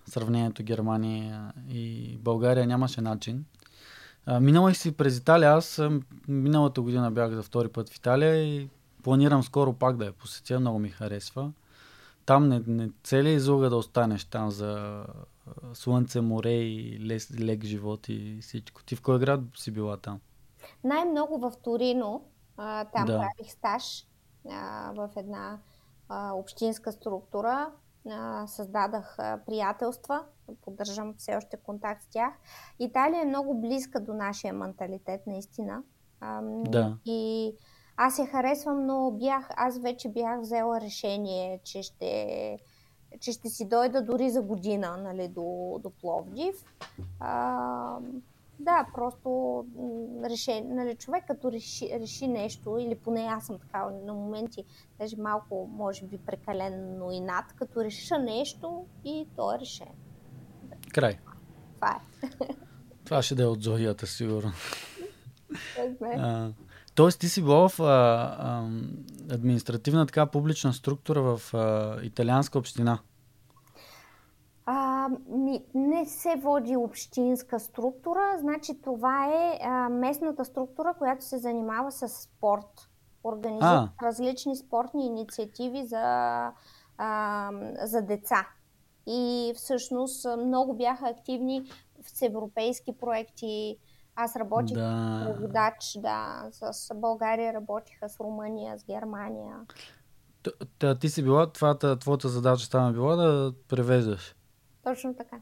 сравнението 0.09 0.63
Германия 0.63 1.53
и 1.69 2.17
България. 2.19 2.67
Нямаше 2.67 3.01
начин. 3.01 3.45
А, 4.27 4.41
миналах 4.41 4.77
си 4.77 4.97
през 4.97 5.19
Италия. 5.19 5.53
Аз 5.53 5.81
миналата 6.29 6.83
година 6.83 7.11
бях 7.11 7.33
за 7.33 7.43
втори 7.43 7.69
път 7.69 7.89
в 7.89 7.97
Италия 7.97 8.37
и 8.37 8.69
планирам 9.03 9.43
скоро 9.43 9.73
пак 9.73 9.97
да 9.97 10.05
я 10.05 10.13
посетя. 10.13 10.61
Много 10.61 10.79
ми 10.79 10.89
харесва. 10.89 11.53
Там 12.27 12.49
не, 12.49 12.63
не 12.67 12.91
цели 13.03 13.31
излога 13.31 13.71
да 13.71 13.77
останеш 13.77 14.25
там 14.25 14.51
за 14.51 15.05
слънце, 15.75 16.21
море 16.21 16.53
и 16.53 17.07
лес, 17.07 17.41
лек 17.41 17.65
живот 17.65 18.09
и 18.09 18.39
всичко. 18.43 18.85
Ти 18.85 18.97
в 18.97 19.03
кой 19.03 19.19
град 19.19 19.41
си 19.57 19.71
била 19.71 19.97
там? 19.97 20.21
Най-много 20.85 21.39
в 21.39 21.53
Торино. 21.63 22.25
А, 22.57 22.85
там 22.85 23.07
да. 23.07 23.13
правих 23.13 23.53
стаж 23.53 24.07
а, 24.51 24.93
в 24.97 25.11
една 25.17 25.59
а, 26.09 26.33
общинска 26.33 26.93
структура. 26.93 27.71
Създадах 28.47 29.17
приятелства, 29.47 30.25
поддържам 30.61 31.15
все 31.19 31.37
още 31.37 31.57
контакт 31.57 32.03
с 32.03 32.09
тях. 32.09 32.35
Италия 32.79 33.23
е 33.23 33.25
много 33.25 33.61
близка 33.61 34.01
до 34.01 34.15
нашия 34.15 34.53
менталитет, 34.53 35.27
наистина. 35.27 35.83
Да. 36.65 36.97
И 37.05 37.53
аз 37.97 38.19
я 38.19 38.27
харесвам, 38.27 38.87
но 38.87 39.11
бях, 39.11 39.49
аз 39.57 39.79
вече 39.79 40.09
бях 40.09 40.41
взела 40.41 40.81
решение, 40.81 41.61
че 41.65 41.83
ще, 41.83 42.59
че 43.21 43.33
ще 43.33 43.49
си 43.49 43.69
дойда 43.69 44.03
дори 44.03 44.31
за 44.31 44.43
година 44.43 44.97
нали, 44.97 45.29
до, 45.29 45.79
до 45.83 45.91
Пловдив. 45.91 46.65
А, 47.21 47.99
да, 48.59 48.87
просто 48.95 49.65
реше, 50.25 50.61
нали, 50.61 50.97
човек 50.97 51.25
като 51.27 51.53
реши, 51.53 51.91
реши 52.01 52.29
нещо, 52.29 52.79
или 52.79 52.95
поне 52.95 53.21
аз 53.21 53.47
съм 53.47 53.59
така 53.59 53.91
на 54.07 54.15
моменти, 54.15 54.65
даже 54.99 55.17
малко, 55.17 55.71
може 55.73 56.07
би, 56.07 56.19
прекалено 56.19 57.13
и 57.13 57.21
над, 57.21 57.53
като 57.53 57.85
реша 57.85 58.19
нещо 58.19 58.87
и 59.05 59.27
то 59.37 59.55
е 59.55 59.59
решено. 59.59 59.95
Край. 60.93 61.19
Това 61.75 61.91
е. 61.91 62.29
Това 63.05 63.23
ще 63.23 63.35
да 63.35 63.43
е 63.43 63.47
от 63.47 63.63
зодията, 63.63 64.07
сигурно. 64.07 64.53
тоест 66.95 67.21
ти 67.21 67.29
си 67.29 67.43
била 67.43 67.69
в 67.69 67.81
а, 67.81 67.85
а, 67.85 68.71
административна 69.35 70.07
така 70.07 70.27
публична 70.27 70.73
структура 70.73 71.23
в 71.23 71.55
а, 71.55 71.99
италианска 72.03 72.59
община. 72.59 72.99
А, 74.69 75.09
ми, 75.29 75.65
не 75.75 76.07
се 76.07 76.37
води 76.37 76.77
общинска 76.77 77.61
структура, 77.61 78.37
значи 78.41 78.81
това 78.83 79.27
е 79.27 79.59
а, 79.63 79.89
местната 79.89 80.45
структура, 80.45 80.95
която 80.99 81.25
се 81.25 81.39
занимава 81.39 81.93
с 81.93 82.09
спорт. 82.09 82.89
Организира 83.25 83.91
а. 84.01 84.07
различни 84.07 84.57
спортни 84.57 85.07
инициативи 85.07 85.87
за, 85.87 85.97
а, 86.99 87.51
за 87.83 88.03
деца. 88.03 88.49
И 89.07 89.53
всъщност 89.57 90.27
много 90.39 90.77
бяха 90.77 91.09
активни 91.09 91.71
с 92.07 92.23
европейски 92.23 92.99
проекти. 92.99 93.77
Аз 94.17 94.37
работих 94.37 94.77
да. 94.77 95.23
преводач, 95.25 95.99
да, 95.99 96.49
с 96.51 96.95
България 96.95 97.53
работиха 97.53 98.09
с 98.09 98.21
Румъния, 98.21 98.79
с 98.79 98.85
Германия. 98.85 99.57
Т- 100.79 100.99
ти 100.99 101.09
си 101.09 101.23
била, 101.23 101.53
твоята, 101.53 101.99
твоята 101.99 102.29
задача 102.29 102.79
е 102.89 102.93
била 102.93 103.17
да 103.17 103.53
превеждаш. 103.69 104.37
Точно 104.87 105.15
така. 105.15 105.37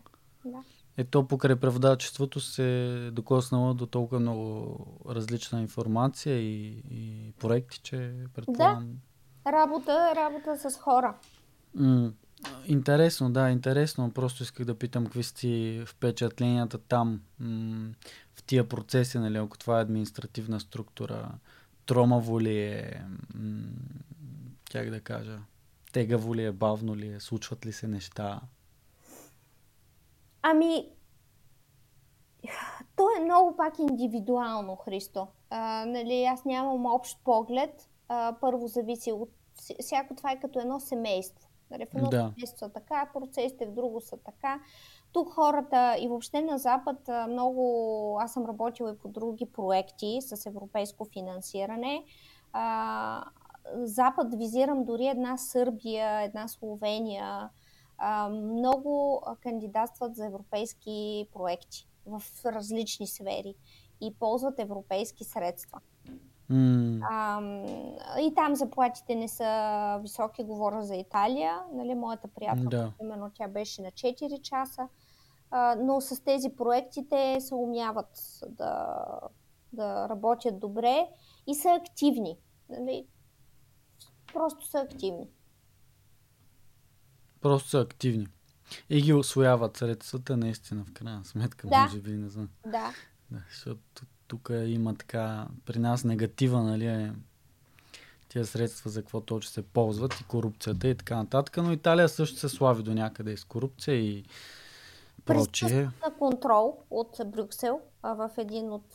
Да. 0.44 0.62
Ето 0.96 1.26
покрай 1.28 1.56
преводачеството 1.56 2.40
се 2.40 3.10
докоснала 3.12 3.74
до 3.74 3.86
толкова 3.86 4.20
много 4.20 4.76
различна 5.08 5.60
информация 5.60 6.40
и, 6.40 6.82
и 6.90 7.32
проекти, 7.38 7.78
че 7.78 8.14
предполагам... 8.34 8.98
Да, 9.44 9.52
работа, 9.52 10.12
работа 10.16 10.70
с 10.70 10.76
хора. 10.76 11.14
М- 11.74 12.12
интересно, 12.66 13.30
да, 13.30 13.50
интересно. 13.50 14.10
Просто 14.10 14.42
исках 14.42 14.66
да 14.66 14.78
питам 14.78 15.04
какви 15.04 15.22
си 15.22 15.82
впечатленията 15.86 16.78
там 16.78 17.20
м- 17.40 17.90
в 18.34 18.42
тия 18.42 18.68
процеси, 18.68 19.18
нали, 19.18 19.36
ако 19.38 19.58
това 19.58 19.78
е 19.78 19.82
административна 19.82 20.60
структура, 20.60 21.30
тромаво 21.86 22.40
ли 22.40 22.58
е, 22.58 23.02
м- 23.34 23.62
как 24.72 24.90
да 24.90 25.00
кажа, 25.00 25.38
тегаво 25.92 26.34
ли 26.34 26.44
е, 26.44 26.52
бавно 26.52 26.96
ли 26.96 27.08
е, 27.08 27.20
случват 27.20 27.66
ли 27.66 27.72
се 27.72 27.88
неща? 27.88 28.40
Ами, 30.46 30.88
то 32.96 33.08
е 33.18 33.24
много 33.24 33.56
пак 33.56 33.78
индивидуално, 33.78 34.76
Христо. 34.76 35.26
А, 35.50 35.84
нали, 35.86 36.24
аз 36.24 36.44
нямам 36.44 36.86
общ 36.86 37.24
поглед. 37.24 37.90
А, 38.08 38.36
първо 38.40 38.66
зависи 38.66 39.12
от... 39.12 39.30
Всяко 39.80 40.14
това 40.14 40.30
е 40.30 40.40
като 40.40 40.60
едно 40.60 40.80
семейство. 40.80 41.48
Нали, 41.70 41.86
в 41.86 41.94
едно 41.94 42.10
да. 42.10 42.32
семейство 42.34 42.58
са 42.58 42.68
така, 42.68 43.10
процесите 43.14 43.66
в 43.66 43.72
друго 43.72 44.00
са 44.00 44.16
така. 44.16 44.60
Тук 45.12 45.32
хората 45.32 45.96
и 46.00 46.08
въобще 46.08 46.42
на 46.42 46.58
Запад 46.58 47.10
много... 47.28 48.18
Аз 48.20 48.32
съм 48.32 48.46
работила 48.46 48.90
и 48.90 48.98
по 48.98 49.08
други 49.08 49.46
проекти 49.46 50.18
с 50.20 50.46
европейско 50.46 51.04
финансиране. 51.04 52.04
А, 52.52 53.24
Запад 53.74 54.34
визирам 54.34 54.84
дори 54.84 55.06
една 55.06 55.36
Сърбия, 55.36 56.22
една 56.22 56.48
Словения, 56.48 57.50
много 58.30 59.22
кандидатстват 59.40 60.16
за 60.16 60.26
европейски 60.26 61.28
проекти 61.32 61.88
в 62.06 62.22
различни 62.46 63.06
сфери 63.06 63.54
и 64.00 64.14
ползват 64.14 64.58
европейски 64.58 65.24
средства. 65.24 65.80
Mm. 66.50 67.00
А, 67.10 67.40
и 68.20 68.34
там 68.34 68.54
заплатите 68.54 69.14
не 69.14 69.28
са 69.28 69.98
високи, 70.02 70.44
говоря 70.44 70.82
за 70.82 70.96
Италия. 70.96 71.62
Нали, 71.72 71.94
моята 71.94 72.28
приятелка, 72.28 72.68
да. 72.68 72.92
именно 73.02 73.30
тя 73.34 73.48
беше 73.48 73.82
на 73.82 73.90
4 73.90 74.40
часа. 74.40 74.88
А, 75.50 75.76
но 75.76 76.00
с 76.00 76.24
тези 76.24 76.50
проекти 76.50 77.08
те 77.08 77.40
се 77.40 77.54
умяват 77.54 78.40
да, 78.48 78.96
да 79.72 80.08
работят 80.08 80.58
добре 80.58 81.08
и 81.46 81.54
са 81.54 81.70
активни. 81.70 82.38
Нали, 82.68 83.06
просто 84.32 84.66
са 84.66 84.78
активни. 84.78 85.28
Просто 87.44 87.68
са 87.68 87.80
активни. 87.80 88.26
И 88.90 89.02
ги 89.02 89.12
освояват 89.12 89.76
средствата, 89.76 90.36
наистина, 90.36 90.84
в 90.84 90.92
крайна 90.92 91.24
сметка, 91.24 91.66
да. 91.66 91.82
може 91.82 91.98
би, 91.98 92.10
не 92.10 92.28
знам. 92.28 92.48
Да. 92.66 92.92
да 93.30 93.38
защото 93.50 93.80
тук 94.28 94.50
има 94.66 94.94
така, 94.94 95.46
при 95.66 95.78
нас 95.78 96.04
негатива, 96.04 96.62
нали, 96.62 96.86
е 96.86 97.12
тези 98.32 98.50
средства 98.50 98.90
за 98.90 99.02
какво 99.02 99.20
точно 99.20 99.52
се 99.52 99.62
ползват 99.62 100.20
и 100.20 100.24
корупцията 100.24 100.88
и 100.88 100.94
така 100.94 101.16
нататък. 101.16 101.56
Но 101.56 101.72
Италия 101.72 102.08
също 102.08 102.38
се 102.38 102.48
слави 102.48 102.82
до 102.82 102.94
някъде 102.94 103.36
с 103.36 103.44
корупция 103.44 103.96
и 103.96 104.24
прочие. 105.24 105.90
на 106.06 106.14
контрол 106.18 106.78
от 106.90 107.20
Брюксел 107.26 107.80
в 108.02 108.30
един 108.38 108.72
от, 108.72 108.86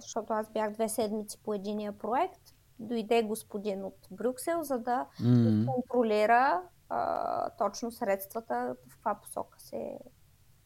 защото 0.00 0.32
аз 0.32 0.52
бях 0.52 0.72
две 0.72 0.88
седмици 0.88 1.38
по 1.44 1.54
единия 1.54 1.92
проект, 1.92 2.54
дойде 2.78 3.22
господин 3.22 3.84
от 3.84 4.08
Брюксел, 4.10 4.62
за 4.62 4.78
да 4.78 5.06
mm. 5.20 5.66
контролира 5.66 6.60
а, 6.88 7.50
точно 7.50 7.92
средствата 7.92 8.76
в 8.88 8.90
каква 8.90 9.14
посока 9.14 9.60
се, 9.60 9.98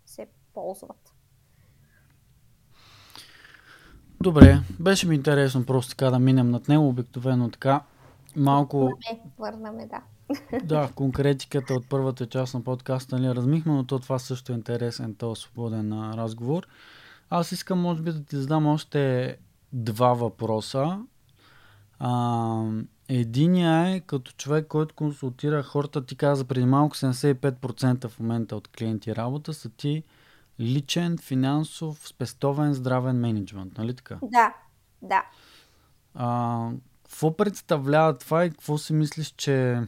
се 0.07 0.27
ползват. 0.55 1.15
Добре, 4.21 4.61
беше 4.81 5.09
ми 5.09 5.15
интересно 5.15 5.67
просто 5.67 5.91
така 5.91 6.11
да 6.11 6.19
минем 6.19 6.51
над 6.51 6.69
него, 6.69 6.89
обикновено 6.89 7.51
така. 7.51 7.83
Малко... 8.37 8.79
Върнаме, 8.79 9.21
върнаме, 9.39 9.87
да. 9.87 10.03
Да, 10.65 10.91
конкретиката 10.95 11.75
от 11.75 11.89
първата 11.89 12.27
част 12.27 12.55
на 12.55 12.65
подкаста 12.65 13.19
нали, 13.19 13.35
размихме, 13.35 13.73
но 13.73 13.87
то 13.87 13.99
това 13.99 14.19
също 14.19 14.53
е 14.53 14.55
интересен, 14.55 15.15
този 15.15 15.41
свободен 15.41 16.13
разговор. 16.15 16.67
Аз 17.31 17.53
искам, 17.53 17.81
може 17.81 18.03
би, 18.03 18.13
да 18.13 18.25
ти 18.25 18.37
задам 18.37 18.67
още 18.67 19.37
два 19.73 20.13
въпроса. 20.15 21.01
А, 21.99 22.63
единия 23.09 23.97
е 23.97 24.01
като 24.01 24.33
човек, 24.33 24.67
който 24.67 24.95
консултира 24.95 25.63
хората, 25.63 26.07
ти 26.07 26.17
каза 26.17 26.45
преди 26.45 26.67
малко 26.67 26.97
75% 26.97 28.09
в 28.09 28.21
момента 28.21 28.57
от 28.57 28.69
клиенти 28.69 29.17
работа 29.17 29.55
са 29.55 29.69
ти 29.69 30.03
личен, 30.61 31.19
финансов, 31.19 32.09
спестовен, 32.09 32.75
здравен 32.75 33.21
менеджмент, 33.21 33.79
нали 33.79 33.95
така? 33.95 34.19
Да, 34.23 34.55
да. 35.03 35.25
А, 36.15 36.71
какво 37.03 37.37
представлява 37.37 38.19
това 38.19 38.45
и 38.45 38.51
какво 38.51 38.79
си 38.79 38.93
мислиш, 38.93 39.35
че 39.37 39.83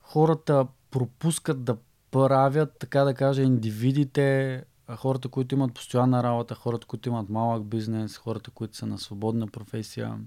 хората 0.00 0.66
пропускат 0.90 1.64
да 1.64 1.76
правят, 2.10 2.78
така 2.78 3.04
да 3.04 3.14
кажа, 3.14 3.42
индивидите, 3.42 4.64
хората, 4.96 5.28
които 5.28 5.54
имат 5.54 5.74
постоянна 5.74 6.22
работа, 6.22 6.54
хората, 6.54 6.86
които 6.86 7.08
имат 7.08 7.28
малък 7.28 7.64
бизнес, 7.64 8.16
хората, 8.16 8.50
които 8.50 8.76
са 8.76 8.86
на 8.86 8.98
свободна 8.98 9.46
професия. 9.46 10.18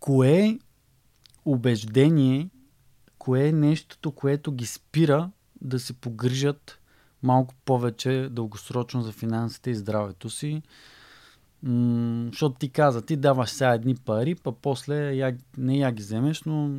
Кое 0.00 0.58
убеждение, 1.44 2.50
кое 3.18 3.48
е 3.48 3.52
нещото, 3.52 4.12
което 4.12 4.52
ги 4.52 4.66
спира 4.66 5.30
да 5.60 5.78
се 5.78 5.92
погрижат 5.92 6.78
малко 7.22 7.54
повече 7.64 8.28
дългосрочно 8.30 9.02
за 9.02 9.12
финансите 9.12 9.70
и 9.70 9.74
здравето 9.74 10.30
си? 10.30 10.62
М- 11.62 12.28
защото 12.30 12.58
ти 12.58 12.68
каза, 12.68 13.02
ти 13.02 13.16
даваш 13.16 13.50
сега 13.50 13.74
едни 13.74 13.94
пари, 13.94 14.34
па 14.34 14.52
после 14.52 15.14
я, 15.14 15.36
не 15.58 15.78
я 15.78 15.92
ги 15.92 16.02
вземеш, 16.02 16.42
но 16.42 16.70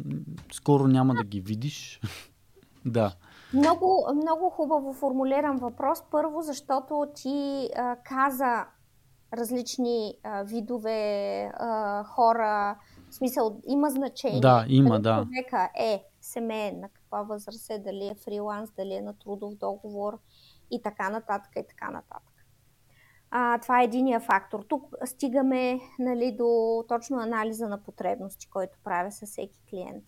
скоро 0.51 0.87
няма 0.87 1.13
да 1.13 1.23
ги 1.23 1.41
видиш. 1.41 1.99
да. 2.85 3.15
Много, 3.53 4.07
много 4.15 4.49
хубаво 4.49 4.93
формулиран 4.93 5.57
въпрос. 5.57 6.03
Първо, 6.11 6.41
защото 6.41 7.07
ти 7.15 7.69
а, 7.75 7.95
каза 7.95 8.65
различни 9.33 10.13
а, 10.23 10.43
видове 10.43 11.41
а, 11.53 12.03
хора, 12.03 12.77
в 13.09 13.15
смисъл 13.15 13.61
има 13.67 13.89
значение. 13.89 14.41
Да, 14.41 14.65
има, 14.67 14.99
да. 14.99 15.23
Човека 15.23 15.69
е 15.79 16.03
семейен, 16.21 16.79
на 16.79 16.89
каква 16.89 17.21
възраст 17.21 17.69
е, 17.69 17.79
дали 17.79 18.07
е 18.07 18.15
фриланс, 18.15 18.71
дали 18.71 18.93
е 18.93 19.01
на 19.01 19.13
трудов 19.19 19.55
договор 19.55 20.19
и 20.71 20.81
така 20.81 21.09
нататък 21.09 21.51
и 21.55 21.67
така 21.67 21.91
нататък. 21.91 22.33
А, 23.31 23.59
това 23.59 23.81
е 23.81 23.83
единия 23.83 24.19
фактор. 24.19 24.65
Тук 24.67 24.95
стигаме 25.05 25.79
нали, 25.99 26.31
до 26.31 26.83
точно 26.87 27.17
анализа 27.19 27.67
на 27.69 27.83
потребности, 27.83 28.49
който 28.49 28.79
правя 28.83 29.11
със 29.11 29.29
всеки 29.29 29.61
клиент. 29.69 30.03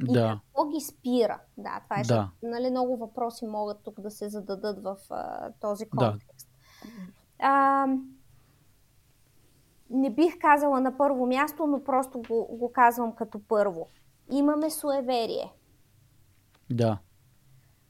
И 0.00 0.12
да. 0.12 0.40
какво 0.44 0.68
ги 0.68 0.80
спира? 0.80 1.40
Да, 1.56 1.80
това 1.84 2.00
е, 2.00 2.02
да. 2.02 2.30
нали, 2.42 2.70
много 2.70 2.96
въпроси 2.96 3.46
могат 3.46 3.78
тук 3.84 4.00
да 4.00 4.10
се 4.10 4.28
зададат 4.28 4.82
в 4.82 4.96
а, 5.10 5.52
този 5.60 5.88
контекст. 5.88 6.48
Да. 7.38 7.46
А, 7.48 7.86
не 9.90 10.10
бих 10.10 10.38
казала 10.38 10.80
на 10.80 10.96
първо 10.96 11.26
място, 11.26 11.66
но 11.66 11.84
просто 11.84 12.22
го, 12.28 12.48
го 12.50 12.72
казвам 12.72 13.12
като 13.12 13.40
първо. 13.48 13.88
Имаме 14.30 14.70
суеверие. 14.70 15.52
Да. 16.70 16.98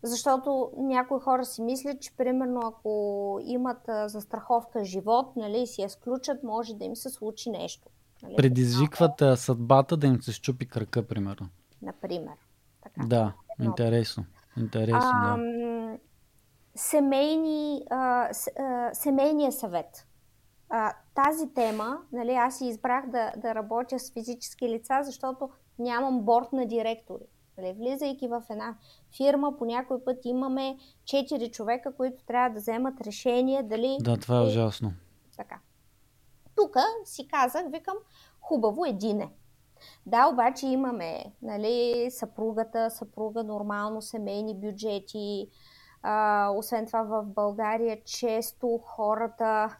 Защото 0.03 0.71
някои 0.77 1.21
хора 1.21 1.45
си 1.45 1.63
мислят, 1.63 2.01
че 2.01 2.17
примерно 2.17 2.61
ако 2.65 3.41
имат 3.45 3.89
а, 3.89 4.09
застраховка 4.09 4.85
живот, 4.85 5.37
нали, 5.37 5.67
си 5.67 5.83
я 5.83 5.91
сключат, 5.91 6.43
може 6.43 6.75
да 6.75 6.85
им 6.85 6.97
се 6.97 7.11
случи 7.11 7.51
нещо. 7.51 7.89
Нали? 8.23 8.37
Предизвикват 8.37 9.23
а, 9.23 9.37
съдбата 9.37 9.97
да 9.97 10.07
им 10.07 10.23
се 10.23 10.33
щупи 10.33 10.69
кръка, 10.69 11.07
примерно. 11.07 11.49
Например. 11.83 12.35
Така, 12.83 13.07
да, 13.07 13.23
много. 13.23 13.35
интересно. 13.61 14.25
Интересно, 14.57 15.11
а, 15.15 15.37
да. 15.37 15.99
Семейни, 16.75 17.87
а, 17.91 18.29
с, 18.33 18.51
а, 18.59 18.95
семейния 18.95 19.53
съвет. 19.53 20.07
А, 20.69 20.93
тази 21.15 21.55
тема, 21.55 21.99
нали, 22.13 22.33
аз 22.33 22.59
си 22.59 22.67
избрах 22.67 23.11
да, 23.11 23.33
да 23.37 23.55
работя 23.55 23.99
с 23.99 24.13
физически 24.13 24.69
лица, 24.69 25.01
защото 25.03 25.51
нямам 25.79 26.23
борт 26.23 26.53
на 26.53 26.67
директори. 26.67 27.25
Нали, 27.59 27.73
влизайки 27.73 28.29
в 28.29 28.43
една 28.51 28.77
фирма, 29.17 29.57
по 29.57 29.65
някой 29.65 30.05
път 30.05 30.17
имаме 30.25 30.77
4 31.05 31.51
човека, 31.51 31.95
които 31.97 32.25
трябва 32.25 32.51
да 32.51 32.61
вземат 32.61 33.01
решение 33.01 33.63
дали... 33.63 33.97
Да, 34.01 34.17
това 34.17 34.39
е 34.39 34.47
ужасно. 34.47 34.93
Така. 35.37 35.61
Тук 36.57 36.77
си 37.05 37.29
казах, 37.29 37.63
викам, 37.73 37.97
хубаво 38.41 38.85
един 38.85 39.21
е. 39.21 39.33
Да, 40.07 40.29
обаче 40.29 40.67
имаме 40.67 41.25
нали, 41.43 42.07
съпругата, 42.11 42.91
съпруга, 42.91 43.45
нормално 43.45 44.03
семейни 44.03 44.61
бюджети. 44.61 45.49
А, 46.03 46.51
освен 46.51 46.87
това 46.87 47.03
в 47.03 47.25
България 47.27 48.03
често 48.05 48.79
хората 48.83 49.77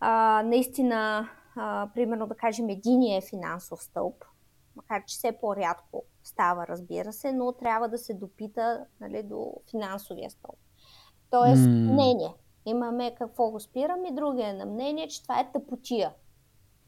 а, 0.00 0.42
наистина, 0.46 1.28
а, 1.56 1.88
примерно 1.94 2.26
да 2.26 2.34
кажем, 2.34 2.68
единия 2.68 3.18
е 3.18 3.28
финансов 3.30 3.82
стълб, 3.82 4.24
макар 4.76 5.04
че 5.04 5.16
все 5.16 5.32
по-рядко 5.40 6.04
става, 6.24 6.66
разбира 6.66 7.12
се, 7.12 7.32
но 7.32 7.52
трябва 7.52 7.88
да 7.88 7.98
се 7.98 8.14
допита 8.14 8.84
нали, 9.00 9.22
до 9.22 9.52
финансовия 9.70 10.30
стълб. 10.30 10.58
Тоест, 11.30 11.62
mm. 11.62 11.92
мнение. 11.92 12.34
Имаме 12.66 13.14
какво 13.14 13.50
го 13.50 13.60
спирам 13.60 14.04
и 14.04 14.14
другия 14.14 14.54
на 14.54 14.66
мнение, 14.66 15.08
че 15.08 15.22
това 15.22 15.40
е 15.40 15.52
тъпотия. 15.52 16.12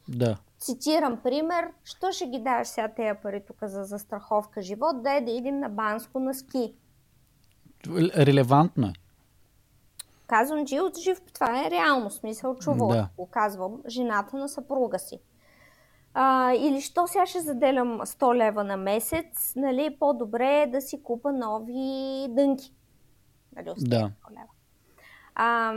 Да. 0.08 0.38
Цитирам 0.64 1.16
пример, 1.16 1.70
що 1.84 2.12
ще 2.12 2.26
ги 2.26 2.38
даваш 2.38 2.68
сега 2.68 2.88
тези 2.88 3.18
пари 3.22 3.42
тук 3.46 3.56
за 3.62 3.84
застраховка 3.84 4.62
живот, 4.62 5.02
дай 5.02 5.24
да 5.24 5.30
идем 5.30 5.60
на 5.60 5.68
Банско 5.68 6.18
на 6.18 6.34
ски. 6.34 6.74
Релевантно 8.16 8.86
е. 8.86 8.92
Казвам, 10.26 10.66
че 10.66 10.80
от 10.80 10.98
жив, 10.98 11.20
това 11.34 11.66
е 11.66 11.70
реално 11.70 12.10
смисъл, 12.10 12.56
чувал 12.56 12.88
да. 12.88 13.08
го 13.16 13.26
казвам, 13.26 13.82
жената 13.88 14.36
на 14.36 14.48
съпруга 14.48 14.98
си. 14.98 15.20
А, 16.14 16.52
или 16.52 16.80
що 16.80 17.06
сега 17.06 17.26
ще 17.26 17.40
заделям 17.40 18.00
100 18.00 18.36
лева 18.36 18.64
на 18.64 18.76
месец, 18.76 19.52
нали, 19.56 19.96
по-добре 20.00 20.62
е 20.62 20.66
да 20.66 20.80
си 20.80 21.02
купа 21.02 21.32
нови 21.32 22.26
дънки. 22.28 22.74
Нали, 23.56 23.72
да. 23.76 24.10
Лева. 24.30 24.48
А, 25.34 25.74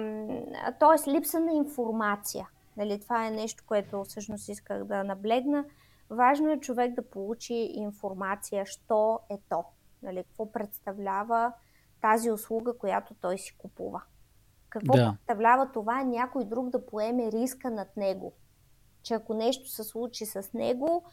тоест 0.80 1.08
липса 1.08 1.40
на 1.40 1.52
информация. 1.52 2.48
Нали, 2.78 3.00
това 3.00 3.28
е 3.28 3.32
нещо, 3.32 3.64
което 3.68 4.04
всъщност 4.04 4.50
исках 4.50 4.84
да 4.84 5.04
наблегна. 5.04 5.66
Важно 6.10 6.52
е 6.52 6.60
човек 6.60 6.94
да 6.94 7.10
получи 7.10 7.54
информация, 7.54 8.66
що 8.66 9.20
е 9.30 9.38
то. 9.50 9.64
Нали, 10.04 10.24
какво 10.24 10.52
представлява 10.52 11.54
тази 12.02 12.32
услуга, 12.32 12.78
която 12.78 13.14
той 13.22 13.38
си 13.38 13.58
купува. 13.58 14.02
Какво 14.70 14.94
да. 14.94 15.12
представлява 15.12 15.72
това 15.72 16.04
някой 16.04 16.46
друг 16.46 16.70
да 16.70 16.86
поеме 16.86 17.32
риска 17.32 17.72
над 17.72 17.98
него. 17.98 18.34
Че 19.04 19.14
ако 19.14 19.34
нещо 19.34 19.70
се 19.70 19.84
случи 19.84 20.26
с 20.26 20.50
него, 20.54 21.04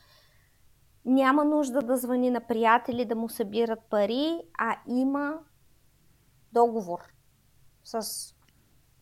няма 1.05 1.45
нужда 1.45 1.83
да 1.83 1.97
звъни 1.97 2.31
на 2.31 2.41
приятели 2.41 3.05
да 3.05 3.17
му 3.17 3.29
събират 3.29 3.81
пари, 3.91 4.41
а 4.59 4.77
има 4.89 5.39
договор 6.53 7.01
с 7.85 8.35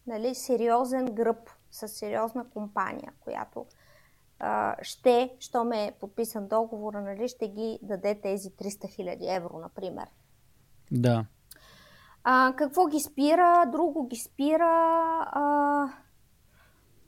нали, 0.07 0.35
сериозен 0.35 1.07
гръб, 1.15 1.51
с 1.73 1.89
сериозна 1.89 2.51
компания, 2.51 3.13
която 3.21 3.67
а, 4.39 4.77
ще, 4.83 5.37
що 5.39 5.65
ме 5.65 5.87
е 5.87 5.93
подписан 6.01 6.49
договора, 6.49 7.01
нали, 7.01 7.29
ще 7.29 7.49
ги 7.49 7.79
даде 7.83 8.21
тези 8.21 8.51
300 8.51 8.89
хиляди 8.89 9.27
евро, 9.29 9.59
например. 9.59 10.07
Да. 10.91 11.25
А, 12.25 12.55
какво 12.57 12.87
ги 12.87 13.01
спира? 13.01 13.65
Друго 13.73 14.07
ги 14.07 14.17
спира 14.17 14.73
а, 15.27 15.89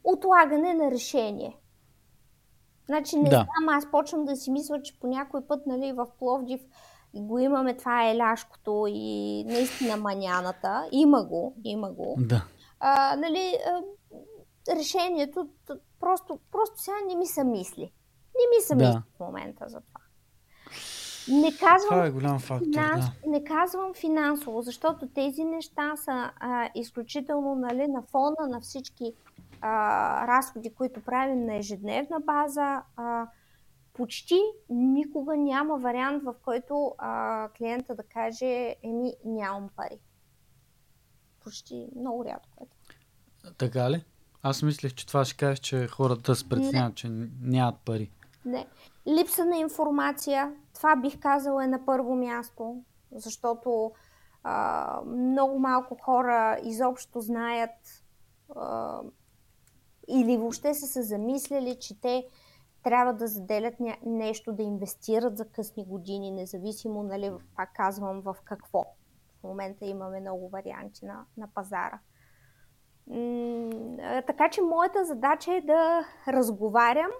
отлагане 0.05 0.75
на 0.75 0.91
решение. 0.91 1.57
Значи 2.87 3.17
не 3.17 3.31
да. 3.31 3.37
знам, 3.37 3.77
аз 3.77 3.91
почвам 3.91 4.25
да 4.25 4.37
си 4.37 4.51
мисля, 4.51 4.83
че 4.83 4.99
по 5.01 5.07
някой 5.07 5.47
път 5.47 5.67
нали, 5.67 5.93
в 5.93 6.07
Пловдив 6.19 6.61
го 7.15 7.39
имаме, 7.39 7.77
това 7.77 8.11
е 8.11 8.17
ляшкото 8.17 8.87
и 8.89 9.45
наистина 9.45 9.97
маняната. 9.97 10.89
Има 10.93 11.25
го, 11.25 11.57
има 11.65 11.93
го. 11.93 12.17
Да. 12.19 12.45
А, 12.81 13.17
нали, 13.17 13.59
решението 14.69 15.49
просто, 16.01 16.39
просто 16.51 16.83
сега 16.83 16.97
не 17.09 17.17
ми 17.17 17.27
са 17.27 17.45
мисли. 17.45 17.93
Не 18.35 18.57
ми 18.57 18.63
са 18.63 18.77
да. 18.77 18.87
мисли 18.87 19.03
в 19.17 19.21
момента 19.21 19.69
за 19.69 19.81
това. 19.81 20.01
Не 21.29 21.57
казвам, 21.57 21.89
това 21.89 22.07
е 22.07 22.11
голям 22.11 22.39
фактор, 22.39 22.65
финанс, 22.65 23.05
да. 23.05 23.31
не 23.31 23.45
казвам 23.45 23.95
финансово, 23.95 24.63
защото 24.63 25.09
тези 25.09 25.45
неща 25.45 25.97
са 25.97 26.31
а, 26.37 26.71
изключително 26.75 27.55
нали, 27.55 27.89
на 27.89 28.03
фона 28.03 28.49
на 28.49 28.61
всички 28.61 29.13
а, 29.61 30.27
разходи, 30.27 30.75
които 30.75 31.05
правим 31.05 31.47
на 31.47 31.57
ежедневна 31.57 32.21
база. 32.21 32.83
А, 32.97 33.27
почти 33.93 34.41
никога 34.69 35.37
няма 35.37 35.79
вариант, 35.79 36.23
в 36.23 36.35
който 36.45 36.95
а, 36.99 37.49
клиента 37.59 37.95
да 37.95 38.03
каже, 38.03 38.77
еми 38.83 39.15
нямам 39.25 39.71
пари. 39.77 39.99
Почти 41.41 41.89
много 41.97 42.25
рядко 42.25 42.65
е. 42.65 42.67
Така 43.59 43.91
ли? 43.91 44.05
Аз 44.47 44.63
мислех, 44.63 44.95
че 44.95 45.07
това 45.07 45.25
ще 45.25 45.37
кажеш, 45.37 45.59
че 45.59 45.89
хората 45.89 46.37
се 46.37 46.49
преценяват, 46.49 46.95
че 46.95 47.09
нямат 47.43 47.75
пари. 47.85 48.11
Не. 48.45 48.67
Липса 49.07 49.45
на 49.45 49.57
информация, 49.57 50.55
това 50.75 50.97
бих 50.97 51.21
казала 51.21 51.65
е 51.65 51.67
на 51.67 51.87
първо 51.87 52.15
място, 52.17 52.83
защото 53.13 53.93
а, 54.43 55.01
много 55.07 55.59
малко 55.59 55.99
хора 56.01 56.59
изобщо 56.63 57.21
знаят 57.21 58.05
а, 58.57 59.01
или 60.09 60.37
въобще 60.37 60.75
са 60.75 60.87
се 60.87 61.03
замисляли, 61.03 61.77
че 61.81 62.01
те 62.01 62.27
трябва 62.83 63.15
да 63.15 63.27
заделят 63.27 63.75
нещо, 64.07 64.53
да 64.53 64.63
инвестират 64.63 65.37
за 65.37 65.45
късни 65.45 65.85
години, 65.85 66.31
независимо, 66.31 67.03
нали, 67.03 67.33
пак 67.57 67.71
казвам, 67.75 68.21
в 68.21 68.37
какво. 68.45 68.85
В 69.41 69.43
момента 69.45 69.87
имаме 69.87 70.21
много 70.21 70.49
варианти 70.49 71.05
на, 71.05 71.25
на 71.37 71.49
пазара. 71.55 71.99
М- 73.07 74.23
така 74.27 74.51
че 74.51 74.63
моята 74.63 75.05
задача 75.05 75.55
е 75.55 75.61
да 75.61 76.07
разговарям 76.29 77.11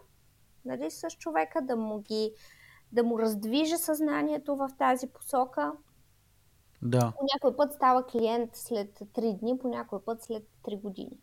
нали, 0.65 0.91
с 0.91 1.11
човека, 1.11 1.63
да 1.63 1.77
му 1.77 2.01
ги 2.01 2.33
да 2.93 3.03
му 3.03 3.19
раздвижа 3.19 3.77
съзнанието 3.77 4.57
в 4.57 4.71
тази 4.79 5.07
посока. 5.07 5.73
Да. 6.83 7.13
По 7.19 7.27
някой 7.35 7.57
път 7.57 7.73
става 7.73 8.07
клиент 8.07 8.51
след 8.55 8.99
3 8.99 9.39
дни, 9.39 9.59
по 9.59 9.69
някой 9.69 10.05
път 10.05 10.23
след 10.23 10.43
3 10.63 10.81
години. 10.81 11.19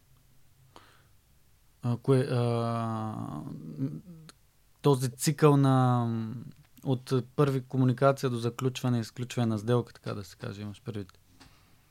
А, 1.81 1.97
кое, 1.97 2.27
а, 2.31 3.43
този 4.81 5.11
цикъл 5.11 5.57
на 5.57 6.07
от 6.85 7.13
първи 7.35 7.67
комуникация 7.67 8.29
до 8.29 8.35
заключване 8.35 8.97
и 8.97 9.01
изключване 9.01 9.45
на 9.45 9.57
сделка, 9.57 9.93
така 9.93 10.13
да 10.13 10.23
се 10.23 10.37
каже, 10.37 10.61
имаш 10.61 10.81
предвид. 10.83 11.19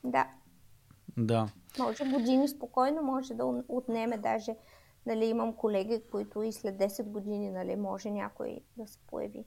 Да. 0.03 0.27
Да. 1.17 1.49
Може 1.79 2.05
години 2.05 2.47
спокойно, 2.47 3.01
може 3.01 3.33
да 3.33 3.45
отнеме 3.67 4.17
даже. 4.17 4.55
Нали, 5.05 5.25
имам 5.25 5.53
колеги, 5.53 6.01
които 6.11 6.43
и 6.43 6.51
след 6.51 6.77
10 6.77 7.03
години 7.03 7.51
нали, 7.51 7.75
може 7.75 8.11
някой 8.11 8.59
да 8.77 8.87
се 8.87 8.99
появи. 9.07 9.45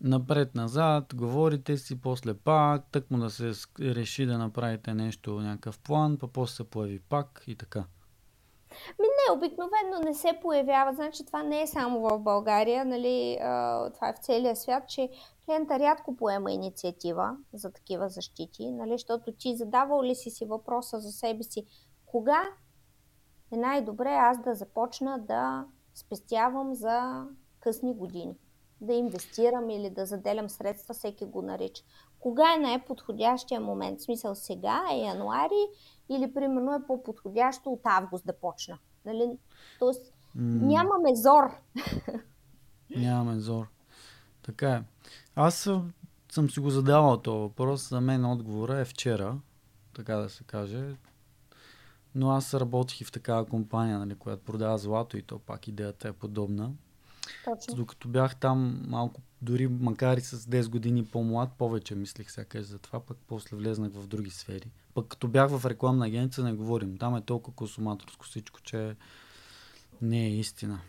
Напред-назад, 0.00 1.14
говорите 1.14 1.76
си, 1.76 2.00
после 2.00 2.34
пак, 2.34 2.90
тък 2.92 3.10
му 3.10 3.18
да 3.18 3.30
се 3.30 3.52
реши 3.80 4.26
да 4.26 4.38
направите 4.38 4.94
нещо, 4.94 5.40
някакъв 5.40 5.78
план, 5.78 6.18
па 6.18 6.28
после 6.28 6.54
се 6.54 6.64
появи 6.64 6.98
пак 6.98 7.44
и 7.46 7.56
така. 7.56 7.84
Ми 8.98 9.06
не, 9.06 9.36
обикновено 9.36 9.98
не 10.04 10.14
се 10.14 10.38
появява. 10.42 10.94
Значи 10.94 11.26
това 11.26 11.42
не 11.42 11.62
е 11.62 11.66
само 11.66 12.00
в 12.00 12.18
България, 12.18 12.84
нали, 12.84 13.36
това 13.94 14.08
е 14.08 14.12
в 14.12 14.24
целия 14.24 14.56
свят, 14.56 14.88
че 14.88 15.10
клиента 15.44 15.78
рядко 15.78 16.16
поема 16.16 16.52
инициатива 16.52 17.36
за 17.52 17.72
такива 17.72 18.08
защити, 18.08 18.70
нали, 18.70 18.92
защото 18.92 19.32
ти 19.32 19.56
задавал 19.56 20.02
ли 20.02 20.14
си 20.14 20.30
си 20.30 20.44
въпроса 20.44 21.00
за 21.00 21.12
себе 21.12 21.42
си, 21.42 21.66
кога 22.06 22.42
е 23.52 23.56
най-добре 23.56 24.08
аз 24.08 24.42
да 24.42 24.54
започна 24.54 25.18
да 25.18 25.64
спестявам 25.94 26.74
за 26.74 27.24
късни 27.60 27.94
години, 27.94 28.34
да 28.80 28.92
инвестирам 28.92 29.70
или 29.70 29.90
да 29.90 30.06
заделям 30.06 30.48
средства, 30.48 30.94
всеки 30.94 31.24
го 31.24 31.42
нарича. 31.42 31.82
Кога 32.20 32.54
е 32.54 32.60
най-подходящия 32.60 33.60
момент? 33.60 34.00
В 34.00 34.02
смисъл 34.02 34.34
сега 34.34 34.84
е 34.92 34.96
януари 34.96 35.66
или 36.08 36.34
примерно 36.34 36.74
е 36.74 36.86
по-подходящо 36.86 37.70
от 37.70 37.80
август 37.84 38.26
да 38.26 38.32
почна. 38.32 38.78
Нали? 39.04 39.38
Тоест 39.78 40.12
mm. 40.36 40.62
нямаме 40.62 41.14
зор. 41.14 41.44
Нямаме 42.96 43.40
зор. 43.40 43.66
Така 44.42 44.72
е. 44.72 44.82
Аз 45.36 45.54
съм, 45.54 45.92
съм 46.32 46.50
си 46.50 46.60
го 46.60 46.70
задавал 46.70 47.16
този 47.16 47.38
въпрос. 47.38 47.88
За 47.88 48.00
мен 48.00 48.24
отговора 48.24 48.78
е 48.78 48.84
вчера, 48.84 49.38
така 49.94 50.16
да 50.16 50.28
се 50.28 50.44
каже. 50.44 50.94
Но 52.14 52.30
аз 52.30 52.54
работих 52.54 53.00
и 53.00 53.04
в 53.04 53.12
такава 53.12 53.46
компания, 53.46 53.98
нали, 53.98 54.14
която 54.14 54.44
продава 54.44 54.78
злато 54.78 55.16
и 55.16 55.22
то 55.22 55.38
пак 55.38 55.68
идеята 55.68 56.08
е 56.08 56.12
подобна. 56.12 56.72
Точно. 57.44 57.74
Докато 57.74 58.08
бях 58.08 58.36
там 58.36 58.84
малко, 58.88 59.20
дори 59.42 59.68
макар 59.68 60.16
и 60.16 60.20
с 60.20 60.38
10 60.38 60.68
години 60.68 61.04
по-млад, 61.04 61.52
повече 61.58 61.94
мислих 61.94 62.30
сякаш 62.30 62.64
за 62.64 62.78
това, 62.78 63.00
пък 63.00 63.18
после 63.26 63.56
влезнах 63.56 63.92
в 63.92 64.06
други 64.06 64.30
сфери. 64.30 64.70
Пък 64.94 65.08
като 65.08 65.28
бях 65.28 65.50
в 65.50 65.66
рекламна 65.66 66.06
агенция, 66.06 66.44
не 66.44 66.52
говорим. 66.52 66.98
Там 66.98 67.16
е 67.16 67.20
толкова 67.20 67.56
консуматорско 67.56 68.26
всичко, 68.26 68.60
че 68.60 68.96
не 70.02 70.26
е 70.26 70.38
истина. 70.38 70.80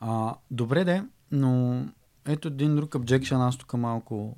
А, 0.00 0.34
добре 0.50 0.84
де, 0.84 1.04
но 1.30 1.84
ето 2.24 2.48
един 2.48 2.76
друг 2.76 2.90
objection, 2.90 3.48
аз 3.48 3.58
тук 3.58 3.72
малко... 3.72 4.36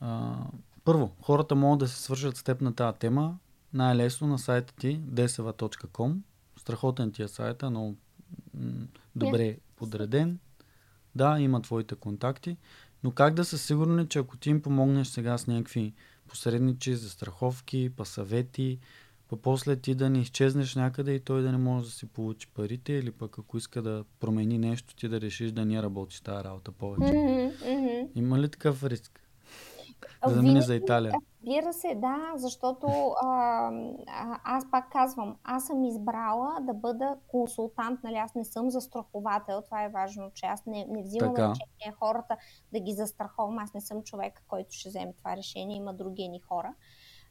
А, 0.00 0.36
първо, 0.84 1.12
хората 1.22 1.54
могат 1.54 1.78
да 1.78 1.88
се 1.88 2.02
свържат 2.02 2.36
с 2.36 2.42
теб 2.42 2.60
на 2.60 2.74
тази 2.74 2.98
тема 2.98 3.38
най-лесно 3.72 4.26
на 4.26 4.38
сайта 4.38 4.74
ти 4.74 5.00
desava.com. 5.00 6.16
Страхотен 6.56 7.12
ти 7.12 7.22
е 7.22 7.28
сайта, 7.28 7.70
но 7.70 7.94
добре 9.16 9.38
yeah. 9.38 9.58
подреден. 9.76 10.38
Да, 11.14 11.40
има 11.40 11.62
твоите 11.62 11.94
контакти, 11.94 12.56
но 13.04 13.10
как 13.10 13.34
да 13.34 13.44
са 13.44 13.58
сигурни, 13.58 14.08
че 14.08 14.18
ако 14.18 14.36
ти 14.36 14.50
им 14.50 14.62
помогнеш 14.62 15.08
сега 15.08 15.38
с 15.38 15.46
някакви 15.46 15.92
посредничи, 16.28 16.94
за 16.94 17.10
страховки, 17.10 17.90
па 19.28 19.36
после 19.42 19.76
ти 19.76 19.94
да 19.94 20.10
не 20.10 20.20
изчезнеш 20.20 20.74
някъде 20.74 21.14
и 21.14 21.20
той 21.20 21.42
да 21.42 21.52
не 21.52 21.58
може 21.58 21.84
да 21.84 21.90
си 21.90 22.06
получи 22.06 22.48
парите 22.48 22.92
или 22.92 23.10
пък 23.10 23.38
ако 23.38 23.56
иска 23.56 23.82
да 23.82 24.04
промени 24.20 24.58
нещо, 24.58 24.94
ти 24.94 25.08
да 25.08 25.20
решиш 25.20 25.52
да 25.52 25.64
не 25.64 25.82
работиш 25.82 26.20
тази 26.20 26.44
работа 26.44 26.72
повече. 26.72 27.12
Mm-hmm. 27.12 28.08
Има 28.14 28.38
ли 28.38 28.48
такъв 28.48 28.84
риск? 28.84 29.20
Да 30.28 30.42
мине 30.42 30.60
за 30.60 30.74
Италия. 30.74 31.12
Разбира 31.42 31.72
се, 31.72 31.94
да, 31.94 32.32
защото 32.36 32.86
а, 33.22 33.70
а, 34.08 34.40
аз 34.44 34.70
пак 34.70 34.92
казвам, 34.92 35.36
аз 35.44 35.66
съм 35.66 35.84
избрала 35.84 36.58
да 36.60 36.74
бъда 36.74 37.16
консултант, 37.28 38.00
нали, 38.04 38.16
аз 38.16 38.34
не 38.34 38.44
съм 38.44 38.70
застраховател, 38.70 39.62
това 39.62 39.84
е 39.84 39.88
важно, 39.88 40.30
че 40.34 40.46
аз 40.46 40.66
не, 40.66 40.86
не 40.88 41.02
взимам 41.02 41.34
така. 41.34 41.48
решение 41.48 41.96
хората 41.98 42.36
да 42.72 42.80
ги 42.80 42.92
застраховам, 42.92 43.58
аз 43.58 43.74
не 43.74 43.80
съм 43.80 44.02
човек, 44.02 44.42
който 44.48 44.72
ще 44.72 44.88
вземе 44.88 45.12
това 45.12 45.36
решение, 45.36 45.76
има 45.76 45.94
други 45.94 46.28
ни 46.28 46.40
хора. 46.40 46.74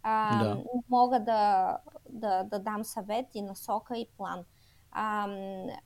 А, 0.04 0.44
да. 0.44 0.64
Мога 0.90 1.20
да, 1.20 1.78
да, 2.10 2.44
да 2.44 2.60
дам 2.60 2.84
съвет 2.84 3.26
и 3.34 3.42
насока 3.42 3.98
и 3.98 4.08
план. 4.18 4.44
А, 4.92 5.28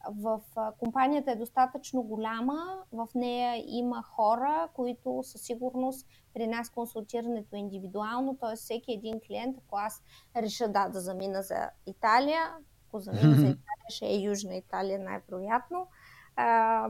в 0.09 0.39
компанията 0.80 1.31
е 1.31 1.35
достатъчно 1.35 2.03
голяма, 2.03 2.77
в 2.91 3.07
нея 3.15 3.63
има 3.67 4.03
хора, 4.03 4.67
които 4.73 5.21
със 5.23 5.41
сигурност 5.41 6.07
при 6.34 6.47
нас 6.47 6.69
консултирането 6.69 7.55
е 7.55 7.59
индивидуално, 7.59 8.38
т.е. 8.41 8.55
всеки 8.55 8.93
един 8.93 9.19
клиент, 9.27 9.57
ако 9.57 9.77
аз 9.77 10.03
реша 10.35 10.67
да, 10.67 10.89
да 10.89 11.01
замина 11.01 11.41
за 11.41 11.69
Италия, 11.85 12.41
ако 12.88 12.99
замина 12.99 13.35
за 13.35 13.41
Италия, 13.41 13.89
ще 13.89 14.05
е 14.05 14.19
Южна 14.19 14.55
Италия 14.55 14.99
най-вероятно, 14.99 15.88
а, 16.35 16.88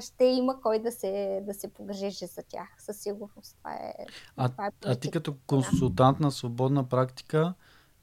ще 0.00 0.24
има 0.24 0.60
кой 0.60 0.78
да 0.78 0.92
се, 0.92 1.42
да 1.46 1.54
се 1.54 1.68
погрежи 1.68 2.26
за 2.26 2.42
тях. 2.48 2.68
Със 2.78 2.96
сигурност. 3.02 3.56
Това 3.58 3.74
е, 3.74 3.94
а, 4.36 4.48
това 4.48 4.66
е 4.66 4.70
а 4.84 4.94
ти 4.94 5.10
като 5.10 5.36
консултант 5.46 6.20
на 6.20 6.30
свободна 6.30 6.88
практика, 6.88 7.54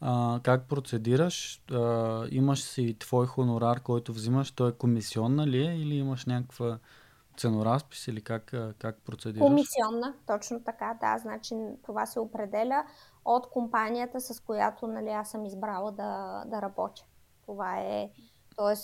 а, 0.07 0.39
как 0.43 0.67
процедираш? 0.67 1.61
А, 1.71 2.27
имаш 2.31 2.63
си 2.63 2.95
твой 2.99 3.27
хонорар, 3.27 3.79
който 3.81 4.13
взимаш, 4.13 4.51
той 4.51 4.69
е 4.69 4.73
комисионна 4.73 5.47
ли 5.47 5.67
е 5.67 5.75
или 5.75 5.95
имаш 5.95 6.25
някаква 6.25 6.79
ценоразпис 7.37 8.07
или 8.07 8.21
как, 8.21 8.53
как 8.79 8.97
процедираш? 9.05 9.47
Комисионна, 9.47 10.13
точно 10.27 10.63
така, 10.63 10.97
да. 11.01 11.17
Значи 11.17 11.55
това 11.85 12.05
се 12.05 12.19
определя 12.19 12.83
от 13.25 13.49
компанията, 13.49 14.21
с 14.21 14.39
която 14.39 14.87
нали, 14.87 15.09
аз 15.09 15.31
съм 15.31 15.45
избрала 15.45 15.91
да, 15.91 16.43
да 16.47 16.61
работя. 16.61 17.03
Това 17.45 17.79
е, 17.79 18.09
т.е. 18.57 18.75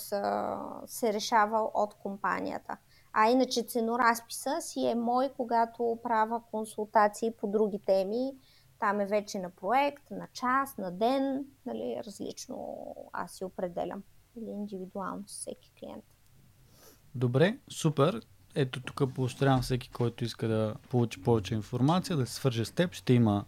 се 0.88 1.14
решава 1.14 1.70
от 1.74 1.94
компанията. 1.94 2.78
А 3.14 3.30
иначе 3.30 3.64
ценоразписа 3.64 4.62
си 4.62 4.88
е 4.88 4.96
мой, 4.96 5.30
когато 5.38 6.00
правя 6.04 6.42
консултации 6.52 7.32
по 7.32 7.48
други 7.48 7.80
теми 7.86 8.32
там 8.82 9.02
е 9.02 9.06
вече 9.06 9.40
на 9.40 9.50
проект, 9.50 10.12
на 10.12 10.28
час, 10.34 10.78
на 10.78 10.92
ден, 10.92 11.46
нали, 11.66 12.02
различно 12.06 12.86
аз 13.14 13.32
си 13.32 13.46
определям 13.46 14.04
или 14.38 14.50
индивидуално 14.50 15.24
с 15.28 15.32
всеки 15.32 15.72
клиент. 15.80 16.04
Добре, 17.16 17.58
супер. 17.70 18.22
Ето 18.56 18.82
тук 18.82 19.14
поощрявам 19.16 19.62
всеки, 19.62 19.90
който 19.90 20.24
иска 20.24 20.48
да 20.48 20.76
получи 20.90 21.24
повече 21.24 21.54
информация, 21.54 22.18
да 22.18 22.26
се 22.26 22.34
свърже 22.34 22.66
с 22.66 22.72
теб. 22.72 22.94
Ще 22.94 23.14
има 23.14 23.46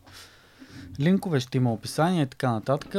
линкове, 0.99 1.39
ще 1.39 1.57
има 1.57 1.73
описание 1.73 2.23
и 2.23 2.29
така 2.29 2.51
нататък. 2.51 2.95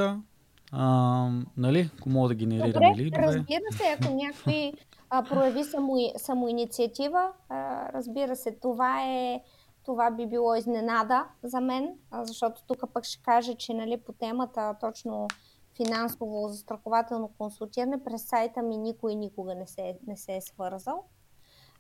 А, 0.73 1.31
нали, 1.57 1.91
ако 1.99 2.09
мога 2.09 2.29
да 2.29 2.35
генерираме 2.35 2.73
Добре, 2.73 3.05
лидове. 3.05 3.27
разбира 3.27 3.73
се, 3.73 3.99
ако 4.01 4.15
някой 4.15 4.73
а, 5.11 5.25
прояви 5.25 5.65
само, 5.65 6.13
самоинициатива, 6.17 7.33
а, 7.49 7.89
разбира 7.93 8.37
се, 8.37 8.53
това 8.63 9.03
е 9.03 9.41
това 9.85 10.11
би 10.11 10.27
било 10.27 10.55
изненада 10.55 11.27
за 11.43 11.61
мен, 11.61 11.99
а, 12.11 12.25
защото 12.25 12.63
тук 12.67 12.93
пък 12.93 13.05
ще 13.05 13.23
кажа, 13.23 13.55
че 13.55 13.75
нали, 13.75 14.01
по 14.01 14.13
темата 14.13 14.77
точно 14.81 15.29
финансово 15.77 16.49
застрахователно 16.49 17.29
консултиране 17.39 18.05
през 18.05 18.25
сайта 18.25 18.63
ми 18.63 18.77
никой 18.77 19.15
никога 19.15 19.55
не 19.55 19.67
се, 19.67 19.99
не 20.07 20.17
се 20.17 20.37
е 20.37 20.41
свързал. 20.41 21.05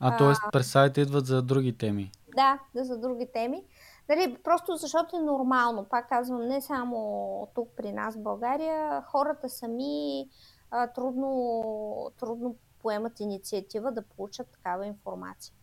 А, 0.00 0.16
т.е. 0.16 0.50
през 0.52 0.70
сайта 0.70 1.00
идват 1.00 1.26
за 1.26 1.42
други 1.42 1.78
теми. 1.78 2.10
Да, 2.36 2.58
да 2.74 2.84
за 2.84 2.98
други 2.98 3.26
теми. 3.32 3.64
Дали, 4.08 4.36
просто 4.44 4.76
защото 4.76 5.16
е 5.16 5.20
нормално, 5.20 5.84
пак 5.84 6.08
казвам, 6.08 6.48
не 6.48 6.60
само 6.60 7.48
тук 7.54 7.68
при 7.76 7.92
нас 7.92 8.16
в 8.16 8.22
България, 8.22 9.02
хората 9.02 9.48
сами 9.48 10.28
а, 10.70 10.86
трудно, 10.86 12.12
трудно 12.18 12.56
поемат 12.78 13.20
инициатива 13.20 13.92
да 13.92 14.02
получат 14.02 14.48
такава 14.52 14.86
информация. 14.86 15.54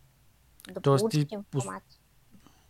Да 0.73 0.81
Тоест 0.81 1.01
получат 1.01 1.31
информация. 1.31 2.01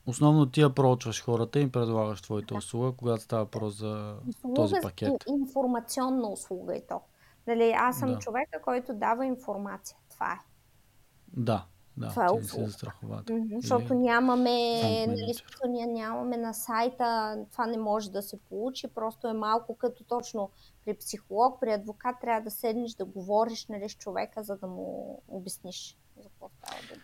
Основно 0.07 0.45
ти 0.45 0.61
я 0.61 0.69
проучваш 0.69 1.23
хората 1.23 1.59
и 1.59 1.63
им 1.63 1.71
предлагаш 1.71 2.21
твоята 2.21 2.55
услуга, 2.55 2.91
когато 2.91 3.23
става 3.23 3.43
въпрос 3.43 3.73
за 3.75 4.15
този 4.55 4.65
Услуга, 4.65 4.81
пакет. 4.81 5.09
ин- 5.09 5.29
информационна 5.29 6.29
услуга 6.29 6.75
и 6.75 6.81
то. 6.87 7.01
Нали, 7.47 7.73
аз 7.77 7.99
съм 7.99 8.09
Да. 8.09 8.19
човека, 8.19 8.61
който 8.61 8.93
дава 8.93 9.25
информация. 9.25 9.97
Това 10.09 10.33
е. 10.33 10.37
Да, 11.33 11.65
да, 11.97 12.09
Това 12.09 12.25
е 12.25 12.31
услуга. 12.31 12.65
застраховател. 12.65 13.33
Или- 13.35 13.55
Защото 13.55 13.93
нямаме, 13.93 14.51
нали, 15.07 15.33
ние 15.67 15.87
нямаме 15.87 16.37
на 16.37 16.53
сайта, 16.53 17.37
това 17.51 17.67
не 17.67 17.77
може 17.77 18.11
да 18.11 18.21
се 18.21 18.39
получи, 18.39 18.87
просто 18.87 19.27
е 19.27 19.33
малко 19.33 19.75
като 19.75 20.03
точно 20.03 20.49
при 20.85 20.93
психолог, 20.93 21.59
при 21.59 21.71
адвокат 21.71 22.15
трябва 22.21 22.41
да 22.41 22.51
седнеш 22.51 22.91
да 22.93 23.05
говориш 23.05 23.67
нали, 23.67 23.89
с 23.89 23.93
човека, 23.93 24.43
за 24.43 24.55
да 24.55 24.67
му 24.67 25.21
обясниш 25.27 25.97
за 26.17 26.23
какво 26.23 26.49
става 26.49 26.81
дума. 26.89 27.01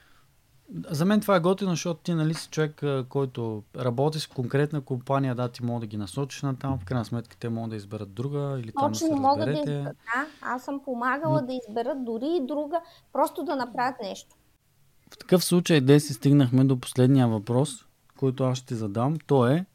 За 0.89 1.05
мен 1.05 1.21
това 1.21 1.35
е 1.35 1.39
готино, 1.39 1.71
защото 1.71 1.99
ти 2.03 2.13
нали 2.13 2.33
си 2.33 2.49
човек, 2.49 2.83
който 3.09 3.63
работи 3.75 4.19
с 4.19 4.27
конкретна 4.27 4.81
компания, 4.81 5.35
да, 5.35 5.49
ти 5.49 5.63
мога 5.63 5.79
да 5.79 5.85
ги 5.85 5.97
насочиш 5.97 6.41
на 6.41 6.55
там, 6.55 6.79
в 6.79 6.85
крайна 6.85 7.05
сметка 7.05 7.37
те 7.37 7.49
могат 7.49 7.69
да 7.69 7.75
изберат 7.75 8.13
друга 8.13 8.57
или 8.59 8.71
там 8.79 8.91
да 8.91 8.97
се 8.97 9.05
Точно 9.05 9.21
мога 9.21 9.45
да 9.45 9.51
изберат. 9.51 9.83
Да, 10.15 10.25
аз 10.41 10.63
съм 10.63 10.81
помагала 10.85 11.41
да 11.41 11.53
изберат 11.53 12.05
дори 12.05 12.37
и 12.41 12.47
друга, 12.47 12.81
просто 13.13 13.43
да 13.43 13.55
направят 13.55 13.95
нещо. 14.01 14.35
В 15.13 15.17
такъв 15.17 15.43
случай, 15.43 15.81
Деси, 15.81 16.13
стигнахме 16.13 16.63
до 16.63 16.79
последния 16.79 17.27
въпрос, 17.27 17.85
който 18.17 18.43
аз 18.43 18.57
ще 18.57 18.67
ти 18.67 18.75
задам. 18.75 19.17
То 19.27 19.47
е, 19.47 19.65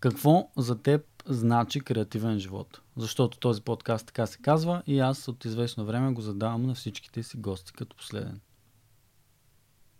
какво 0.00 0.48
за 0.56 0.82
теб 0.82 1.06
значи 1.26 1.80
креативен 1.80 2.38
живот? 2.38 2.80
Защото 2.96 3.38
този 3.38 3.62
подкаст 3.62 4.06
така 4.06 4.26
се 4.26 4.38
казва 4.38 4.82
и 4.86 5.00
аз 5.00 5.28
от 5.28 5.44
известно 5.44 5.84
време 5.84 6.12
го 6.12 6.20
задавам 6.20 6.62
на 6.62 6.74
всичките 6.74 7.22
си 7.22 7.36
гости 7.36 7.72
като 7.72 7.96
последен. 7.96 8.40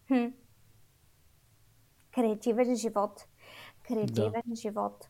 Хм. 0.08 0.26
Креативен 2.14 2.76
живот. 2.76 3.26
Креативен 3.82 4.42
живот. 4.54 5.08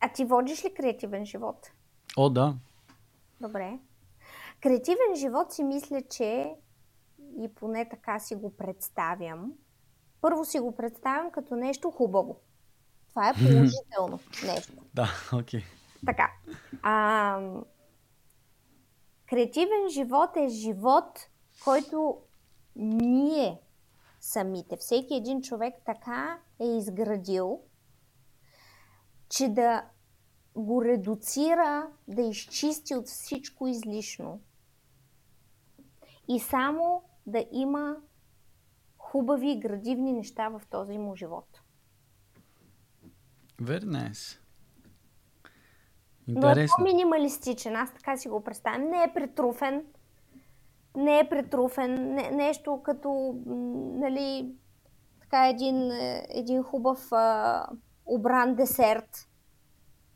А 0.00 0.08
ти 0.12 0.24
водиш 0.24 0.64
ли 0.64 0.74
креативен 0.74 1.26
живот? 1.26 1.70
О, 2.16 2.30
да. 2.30 2.56
Добре. 3.40 3.78
Креативен 4.60 5.16
живот 5.16 5.52
си 5.52 5.64
мисля, 5.64 6.02
че 6.02 6.54
и 7.38 7.48
поне 7.54 7.88
така 7.88 8.18
си 8.18 8.34
го 8.34 8.56
представям. 8.56 9.52
Първо 10.20 10.44
си 10.44 10.58
го 10.58 10.76
представям 10.76 11.30
като 11.30 11.56
нещо 11.56 11.90
хубаво. 11.90 12.40
Това 13.08 13.28
е 13.28 13.34
положително 13.34 14.18
нещо. 14.46 14.72
Да, 14.94 15.08
окей. 15.32 15.62
Така. 16.06 16.30
А, 16.82 17.40
креативен 19.28 19.88
живот 19.90 20.36
е 20.36 20.48
живот, 20.48 21.28
който 21.64 22.20
ние 22.76 23.60
самите, 24.20 24.76
всеки 24.76 25.14
един 25.14 25.42
човек 25.42 25.74
така 25.86 26.38
е 26.60 26.66
изградил, 26.66 27.60
че 29.28 29.48
да 29.48 29.84
го 30.56 30.84
редуцира, 30.84 31.88
да 32.08 32.22
изчисти 32.22 32.94
от 32.94 33.06
всичко 33.06 33.66
излишно 33.66 34.40
и 36.28 36.40
само 36.40 37.02
да 37.26 37.46
има 37.52 37.96
хубави 38.98 39.50
и 39.50 39.60
градивни 39.60 40.12
неща 40.12 40.48
в 40.48 40.62
този 40.70 40.98
му 40.98 41.16
живот. 41.16 41.60
Very 43.62 43.84
nice. 43.84 44.38
Но 46.28 46.46
е 46.46 46.50
Интересно. 46.50 46.74
по-минималистичен, 46.78 47.76
аз 47.76 47.92
така 47.92 48.16
си 48.16 48.28
го 48.28 48.44
представям. 48.44 48.82
Не 48.82 49.02
е 49.02 49.12
претруфен, 49.14 49.84
не 50.96 51.18
е 51.18 51.28
претруфен, 51.28 52.14
не, 52.14 52.30
нещо 52.30 52.80
като, 52.82 53.34
нали, 53.98 54.54
така 55.20 55.48
един, 55.48 55.90
е, 55.90 56.26
един 56.30 56.62
хубав 56.62 57.12
а, 57.12 57.66
обран 58.06 58.54
десерт. 58.54 59.28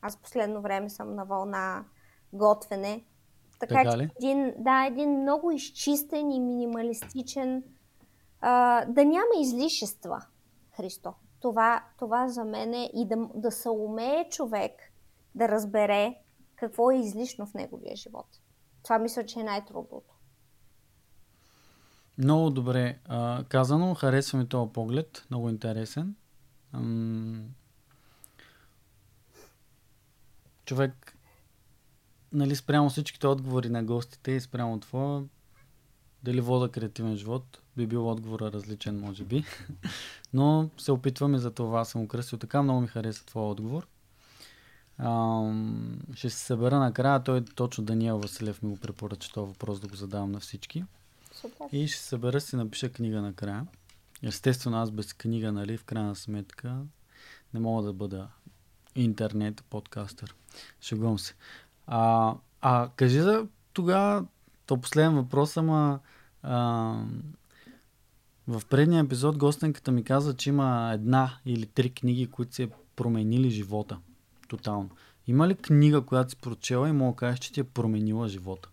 Аз 0.03 0.17
последно 0.17 0.63
време 0.63 0.91
съм 0.91 1.15
на 1.15 1.25
вълна 1.25 1.85
готвене. 2.33 3.05
Така, 3.61 3.75
Така 3.75 3.97
че 3.99 4.11
един, 4.23 4.55
да, 4.59 4.87
един 4.87 5.21
много 5.21 5.51
изчистен 5.51 6.31
и 6.31 6.41
минималистичен, 6.41 7.65
а, 8.41 8.85
да 8.85 9.05
няма 9.05 9.41
излишества, 9.41 10.21
Христо. 10.77 11.15
Това, 11.41 11.85
това 11.99 12.29
за 12.29 12.45
мен 12.45 12.75
е 12.75 12.91
и 12.95 13.09
да, 13.09 13.17
да 13.35 13.51
се 13.51 13.71
умее 13.71 14.29
човек 14.29 14.73
да 15.35 15.49
разбере 15.49 16.15
какво 16.57 16.91
е 16.91 16.97
излишно 16.97 17.47
в 17.47 17.55
неговия 17.55 17.97
живот. 17.97 18.27
Това 18.83 18.99
мисля, 18.99 19.27
че 19.27 19.41
е 19.41 19.45
най-трудното. 19.45 20.08
Много 22.19 22.51
добре 22.51 22.99
а, 23.05 23.45
казано. 23.45 23.95
Харесва 23.95 24.39
ми 24.39 24.49
този 24.49 24.73
поглед. 24.73 25.27
Много 25.31 25.49
интересен. 25.49 26.15
Ам... 26.73 27.45
Човек, 30.65 31.17
нали, 32.33 32.57
спрямо 32.57 32.91
всичките 32.91 33.27
отговори 33.27 33.69
на 33.69 33.85
гостите 33.85 34.33
и 34.33 34.41
спрямо 34.41 34.81
твоя, 34.81 35.25
дали 36.23 36.41
вода 36.41 36.69
креативен 36.69 37.17
живот, 37.17 37.63
би 37.77 37.87
бил 37.87 38.09
отговора 38.11 38.53
различен, 38.53 39.01
може 39.01 39.25
би. 39.25 39.45
Но 40.33 40.71
се 40.79 40.93
опитваме 40.93 41.39
за 41.39 41.51
това, 41.51 41.85
съм 41.85 42.03
украсил 42.03 42.39
така. 42.39 42.63
Много 42.63 42.81
ми 42.81 42.87
хареса 42.87 43.27
твоя 43.27 43.47
отговор. 43.47 43.87
Ам, 44.99 45.99
ще 46.15 46.31
се 46.31 46.39
събера 46.39 46.79
накрая. 46.79 47.25
Той 47.25 47.45
точно 47.45 47.85
Даниел 47.85 48.19
Василев 48.19 48.63
ми 48.63 48.71
го 48.71 48.77
препоръча 48.77 49.33
този 49.33 49.49
въпрос 49.49 49.81
да 49.81 49.89
го 49.89 49.97
задавам 49.97 50.33
на 50.33 50.41
всички. 50.41 50.85
Супер. 51.41 51.67
И 51.73 51.89
ще 51.89 52.03
събера 52.03 52.41
си 52.41 52.57
напиша 52.57 52.89
книга 52.89 53.23
накрая. 53.23 53.67
Естествено, 54.23 54.77
аз 54.77 54.91
без 54.91 55.13
книга, 55.13 55.53
нали, 55.53 55.77
в 55.77 55.85
крайна 55.85 56.17
сметка 56.17 56.81
не 57.55 57.61
мога 57.61 57.83
да 57.83 57.93
бъда 57.93 58.29
интернет 58.95 59.65
подкастър. 59.71 60.35
Шегувам 60.81 61.19
се. 61.19 61.35
А, 61.87 62.35
а 62.61 62.91
кажи 62.97 63.21
за 63.21 63.47
тогава, 63.73 64.27
то 64.67 64.81
последен 64.81 65.15
въпрос, 65.15 65.57
ама 65.57 66.01
а, 66.43 66.59
в 68.49 68.63
предния 68.71 69.05
епизод 69.05 69.39
гостенката 69.39 69.93
ми 69.93 70.05
каза, 70.05 70.37
че 70.37 70.49
има 70.49 70.91
една 70.95 71.39
или 71.47 71.67
три 71.67 71.91
книги, 71.91 72.27
които 72.27 72.55
се 72.55 72.71
променили 72.97 73.51
живота. 73.51 73.99
Тотално. 74.49 74.91
Има 75.27 75.49
ли 75.49 75.55
книга, 75.55 76.01
която 76.01 76.31
си 76.31 76.37
прочела 76.37 76.89
и 76.89 76.93
мога 76.93 77.13
да 77.13 77.17
кажеш, 77.17 77.39
че 77.39 77.53
ти 77.53 77.61
е 77.61 77.65
променила 77.65 78.29
живота? 78.29 78.69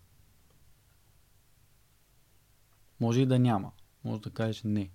Може 3.00 3.20
и 3.20 3.26
да 3.26 3.38
няма. 3.38 3.70
Може 4.04 4.20
да 4.20 4.30
кажеш 4.30 4.62
не. 4.64 4.90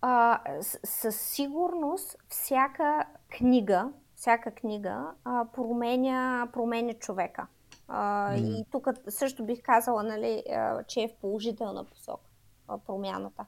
А, 0.00 0.40
с- 0.62 0.80
със 0.84 1.16
сигурност 1.20 2.16
всяка 2.28 3.04
книга, 3.30 3.88
всяка 4.14 4.50
книга 4.50 5.12
а, 5.24 5.44
променя, 5.54 6.48
променя 6.52 6.92
човека. 6.94 7.46
А, 7.88 8.34
И 8.36 8.64
тук 8.70 8.86
също 9.08 9.44
бих 9.44 9.62
казала, 9.62 10.02
нали, 10.02 10.42
а, 10.50 10.82
че 10.82 11.00
е 11.00 11.08
в 11.08 11.20
положителна 11.20 11.84
посока 11.84 12.26
а, 12.68 12.78
промяната. 12.78 13.44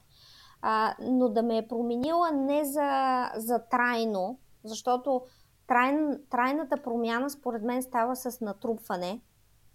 А, 0.61 0.95
но 1.01 1.29
да 1.29 1.43
ме 1.43 1.57
е 1.57 1.67
променила 1.67 2.31
не 2.31 2.65
за, 2.65 2.91
за 3.35 3.59
трайно, 3.59 4.39
защото 4.63 5.21
трайн, 5.67 6.19
трайната 6.29 6.77
промяна 6.83 7.29
според 7.29 7.63
мен 7.63 7.83
става 7.83 8.15
с 8.15 8.41
натрупване. 8.41 9.21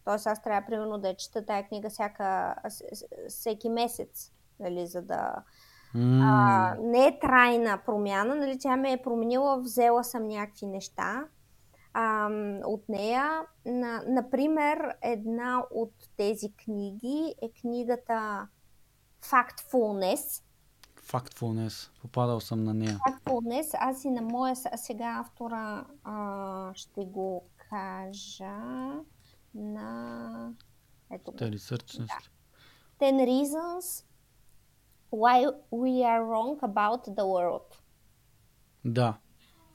Тоест 0.08 0.26
аз 0.26 0.42
трябва 0.42 0.66
примерно 0.66 0.98
да 0.98 1.08
я 1.08 1.16
чета 1.16 1.46
тая 1.46 1.68
книга 1.68 1.90
всяка, 1.90 2.54
всеки 3.28 3.68
месец, 3.68 4.32
нали, 4.60 4.86
за 4.86 5.02
да, 5.02 5.34
а, 5.94 6.74
не 6.80 7.06
е 7.06 7.18
трайна 7.18 7.80
промяна, 7.86 8.34
нали, 8.34 8.58
тя 8.58 8.76
ме 8.76 8.92
е 8.92 9.02
променила, 9.02 9.60
взела 9.60 10.04
съм 10.04 10.28
някакви 10.28 10.66
неща 10.66 11.24
а, 11.94 12.30
от 12.64 12.88
нея. 12.88 13.42
На, 13.66 14.02
например, 14.06 14.96
една 15.02 15.62
от 15.70 15.92
тези 16.16 16.52
книги 16.64 17.34
е 17.42 17.50
книгата 17.60 18.48
Factfulness. 19.22 20.42
Factfulness. 21.02 21.90
Попадал 22.02 22.40
съм 22.40 22.64
на 22.64 22.74
нея. 22.74 22.98
Factfulness, 23.08 23.76
аз 23.80 24.04
и 24.04 24.10
на 24.10 24.22
моя 24.22 24.56
сега 24.56 25.18
автора 25.20 25.84
а, 26.04 26.70
ще 26.74 27.04
го 27.04 27.44
кажа 27.70 28.54
на... 29.54 30.52
Ето. 31.10 31.32
Те 31.32 31.50
research 31.50 31.98
да. 31.98 32.18
10 33.00 33.26
reasons 33.26 34.04
why 35.12 35.46
we 35.70 36.02
are 36.04 36.22
wrong 36.24 36.60
about 36.60 37.08
the 37.08 37.24
world. 37.24 37.74
Да. 38.84 39.18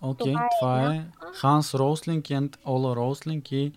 Окей, 0.01 0.33
okay, 0.33 0.49
това, 0.59 0.93
е, 0.93 0.97
е 0.97 1.05
Ханс 1.33 1.73
Рослинг 1.73 2.29
и 2.29 2.49
Ола 2.65 2.95
Рослинг 2.95 3.51
и 3.51 3.73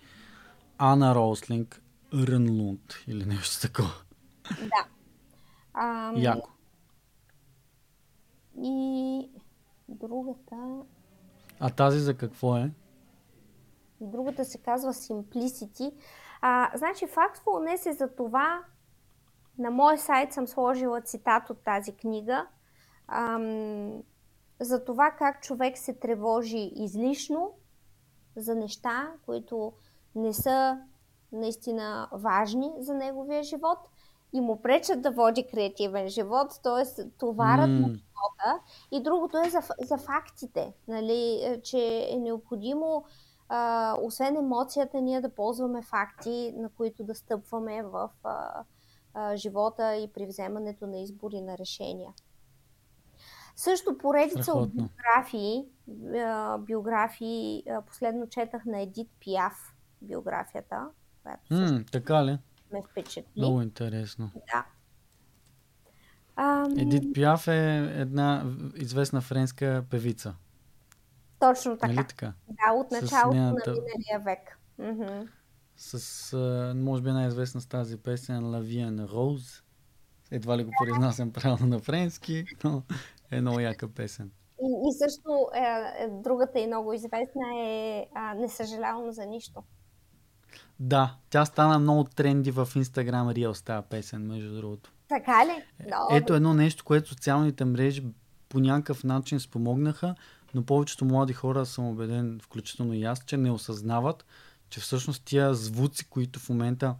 Ана 0.77 1.15
Рослинг 1.15 1.81
Рънлунд 2.13 2.93
или 3.07 3.25
нещо 3.25 3.61
такова. 3.61 3.93
Да. 4.49 4.87
Ам... 5.73 6.17
Яко. 6.17 6.49
И 8.63 9.29
другата... 9.89 10.81
А 11.59 11.69
тази 11.69 11.99
за 11.99 12.13
какво 12.13 12.57
е? 12.57 12.71
Другата 14.01 14.45
се 14.45 14.57
казва 14.57 14.93
Simplicity. 14.93 15.93
А, 16.41 16.71
значи, 16.77 17.07
Factfulness 17.07 17.89
е 17.89 17.93
за 17.93 18.07
това, 18.07 18.63
на 19.57 19.71
мой 19.71 19.97
сайт 19.97 20.33
съм 20.33 20.47
сложила 20.47 21.01
цитат 21.01 21.49
от 21.49 21.63
тази 21.63 21.91
книга, 21.91 22.47
ам, 23.07 24.03
за 24.59 24.85
това 24.85 25.11
как 25.11 25.41
човек 25.41 25.77
се 25.77 25.93
тревожи 25.93 26.71
излишно 26.75 27.51
за 28.35 28.55
неща, 28.55 29.11
които 29.25 29.73
не 30.15 30.33
са 30.33 30.81
наистина 31.31 32.09
важни 32.11 32.71
за 32.79 32.93
неговия 32.93 33.43
живот 33.43 33.79
и 34.33 34.41
му 34.41 34.61
пречат 34.61 35.01
да 35.01 35.11
води 35.11 35.47
креативен 35.47 36.09
живот, 36.09 36.59
т.е. 36.63 37.03
товарът 37.19 37.69
mm. 37.69 37.79
на 37.79 37.87
живота. 37.87 38.59
И 38.91 39.03
другото 39.03 39.37
е 39.37 39.49
за, 39.49 39.61
за 39.81 39.97
фактите, 39.97 40.73
нали, 40.87 41.39
е, 41.43 41.61
че 41.61 42.07
е 42.11 42.17
необходимо 42.17 43.05
а, 43.49 43.95
освен 44.01 44.35
емоцията, 44.35 45.01
ние 45.01 45.21
да 45.21 45.29
ползваме 45.29 45.81
факти, 45.81 46.53
на 46.57 46.69
които 46.69 47.03
да 47.03 47.15
стъпваме 47.15 47.83
в 47.83 48.09
а, 48.23 48.63
а, 49.13 49.35
живота 49.35 49.95
и 49.95 50.07
при 50.13 50.25
вземането 50.25 50.87
на 50.87 50.97
избори 50.97 51.41
на 51.41 51.57
решения. 51.57 52.13
Също 53.55 53.97
поредица 53.97 54.43
Страхотно. 54.43 54.63
от 54.63 54.75
биографии, 54.75 55.65
а, 56.15 56.57
биографии, 56.57 57.63
а, 57.69 57.81
последно 57.81 58.29
четах 58.29 58.65
на 58.65 58.81
Едит 58.81 59.09
Пиаф 59.19 59.73
биографията, 60.01 60.87
която 61.23 61.47
също 61.47 61.75
mm, 61.75 61.91
така 61.91 62.25
ли? 62.25 62.37
ме 62.73 62.81
впечатли. 62.91 63.31
Много 63.37 63.61
интересно. 63.61 64.31
Да. 64.35 64.65
Ам... 66.35 66.77
Едит 66.77 67.13
Пиаф 67.13 67.47
е 67.47 67.91
една 67.95 68.45
известна 68.75 69.21
френска 69.21 69.83
певица. 69.89 70.35
Точно 71.39 71.77
така. 71.77 71.93
Нали 71.93 72.07
така? 72.07 72.33
Да, 72.47 72.73
от 72.73 72.91
началото 72.91 73.37
нейната... 73.37 73.71
на 73.71 73.77
миналия 73.77 74.19
век. 74.25 74.59
С, 75.77 76.73
може 76.75 77.01
би 77.01 77.11
най-известна 77.11 77.61
с 77.61 77.65
тази 77.65 77.97
песен 77.97 78.43
La 78.43 78.61
Vie 78.61 78.89
en 78.89 79.07
Rose. 79.07 79.63
Едва 80.31 80.57
ли 80.57 80.63
го 80.63 80.71
произнасям 80.83 81.31
правилно 81.31 81.65
на 81.65 81.79
френски, 81.79 82.45
но 82.63 82.83
е 83.31 83.41
много 83.41 83.59
яка 83.59 83.87
песен. 83.87 84.31
И, 84.61 84.89
и 84.89 84.93
също 84.93 85.49
е, 85.53 85.59
е, 85.59 86.07
другата 86.23 86.59
и 86.59 86.67
много 86.67 86.93
известна 86.93 87.43
е 87.59 88.05
а, 88.15 88.33
Не 88.33 88.49
съжалявам 88.49 89.11
за 89.11 89.25
нищо. 89.25 89.63
Да, 90.79 91.15
тя 91.29 91.45
стана 91.45 91.79
много 91.79 92.03
тренди 92.03 92.51
в 92.51 92.65
Instagram 92.65 93.33
Reels 93.33 93.65
тази 93.65 93.87
песен, 93.89 94.27
между 94.27 94.55
другото. 94.55 94.93
Така 95.07 95.45
ли? 95.45 95.63
Е, 95.79 96.17
ето 96.17 96.33
едно 96.33 96.53
нещо, 96.53 96.85
което 96.85 97.09
социалните 97.09 97.65
мрежи 97.65 98.03
по 98.49 98.59
някакъв 98.59 99.03
начин 99.03 99.39
спомогнаха, 99.39 100.15
но 100.53 100.63
повечето 100.63 101.05
млади 101.05 101.33
хора 101.33 101.65
съм 101.65 101.85
убеден, 101.85 102.39
включително 102.43 102.93
и 102.93 103.03
аз, 103.03 103.25
че 103.25 103.37
не 103.37 103.51
осъзнават, 103.51 104.25
че 104.69 104.79
всъщност 104.79 105.23
тия 105.23 105.53
звуци, 105.53 106.05
които 106.05 106.39
в 106.39 106.49
момента 106.49 106.95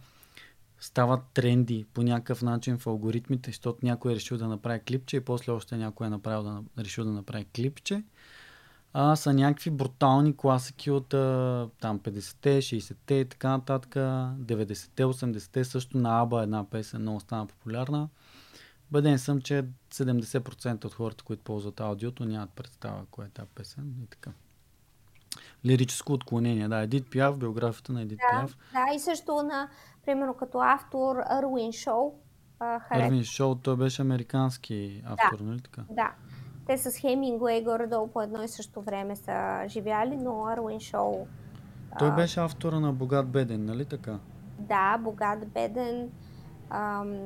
стават 0.80 1.20
тренди 1.34 1.86
по 1.94 2.02
някакъв 2.02 2.42
начин 2.42 2.78
в 2.78 2.86
алгоритмите, 2.86 3.50
защото 3.50 3.78
някой 3.82 4.12
е 4.12 4.14
решил 4.14 4.38
да 4.38 4.48
направи 4.48 4.80
клипче 4.80 5.16
и 5.16 5.20
после 5.20 5.52
още 5.52 5.76
някой 5.76 6.06
е 6.06 6.10
направил 6.10 6.42
да, 6.42 6.62
решил 6.78 7.04
да 7.04 7.12
направи 7.12 7.44
клипче, 7.44 8.02
а 8.92 9.16
са 9.16 9.34
някакви 9.34 9.70
брутални 9.70 10.36
класики 10.36 10.90
от 10.90 11.08
там 11.08 12.00
50-те, 12.00 12.62
60-те 12.62 13.14
и 13.14 13.24
така 13.24 13.48
нататък, 13.48 13.94
90-те, 13.94 15.04
80-те, 15.04 15.64
също 15.64 15.98
на 15.98 16.20
Аба 16.20 16.42
една 16.42 16.70
песен 16.70 17.00
много 17.00 17.20
стана 17.20 17.46
популярна. 17.46 18.08
Бъден 18.90 19.18
съм, 19.18 19.40
че 19.40 19.64
70% 19.92 20.84
от 20.84 20.94
хората, 20.94 21.24
които 21.24 21.44
ползват 21.44 21.80
аудиото, 21.80 22.24
нямат 22.24 22.50
представа 22.50 23.04
кое 23.10 23.26
е 23.26 23.28
тази 23.28 23.48
песен 23.54 23.94
и 24.02 24.06
така. 24.06 24.30
Лирическо 25.64 26.12
отклонение, 26.12 26.68
да. 26.68 26.78
Едит 26.78 27.10
Пиаф, 27.10 27.38
биографията 27.38 27.92
на 27.92 28.02
Едит 28.02 28.18
да, 28.18 28.38
Пиаф. 28.38 28.56
Да, 28.72 28.94
и 28.94 28.98
също 28.98 29.42
на, 29.42 29.68
примерно 30.04 30.34
като 30.34 30.60
автор 30.60 31.16
Арвин 31.26 31.72
Шоу. 31.72 32.12
Арвин 32.60 33.24
Шоу, 33.24 33.54
той 33.54 33.76
беше 33.76 34.02
американски 34.02 35.02
автор, 35.06 35.38
да, 35.38 35.44
нали 35.44 35.60
така? 35.60 35.84
Да. 35.90 36.12
Те 36.66 36.78
с 36.78 36.98
Хемингуей 37.00 37.62
горе-долу 37.62 38.08
по 38.08 38.22
едно 38.22 38.42
и 38.42 38.48
също 38.48 38.82
време 38.82 39.16
са 39.16 39.64
живяли, 39.68 40.16
но 40.16 40.46
Арвин 40.46 40.80
Шоу... 40.80 41.26
Той 41.98 42.08
а... 42.08 42.14
беше 42.14 42.40
автора 42.40 42.80
на 42.80 42.92
Богат 42.92 43.28
Беден, 43.28 43.64
нали 43.64 43.84
така? 43.84 44.18
Да, 44.58 44.98
Богат 44.98 45.48
Беден. 45.48 46.10
Ам 46.70 47.18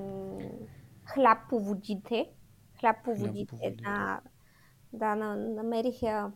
хляб 1.15 1.39
по 1.51 1.59
водите. 1.59 2.31
Хляб 2.81 2.97
по 3.05 3.15
водите. 3.15 3.57
Една, 3.63 4.21
да, 4.93 5.15
намерих 5.15 6.03
я 6.03 6.33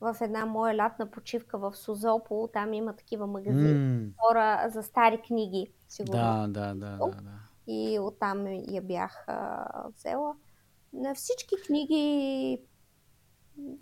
в 0.00 0.16
една 0.20 0.46
моя 0.46 0.76
лятна 0.76 1.10
почивка 1.10 1.58
в 1.58 1.74
Созопол. 1.74 2.48
Там 2.52 2.72
има 2.72 2.96
такива 2.96 3.26
магазини. 3.26 3.74
Mm. 3.74 4.12
Хора 4.18 4.66
за 4.68 4.82
стари 4.82 5.22
книги. 5.22 5.72
Сигурно. 5.88 6.20
Да, 6.20 6.46
да, 6.48 6.74
да, 6.74 6.96
да, 6.96 7.10
да. 7.10 7.38
И 7.66 7.98
оттам 7.98 8.46
я 8.46 8.82
бях 8.82 9.24
а, 9.26 9.88
взела. 9.88 10.34
На 10.92 11.14
всички 11.14 11.54
книги 11.66 12.60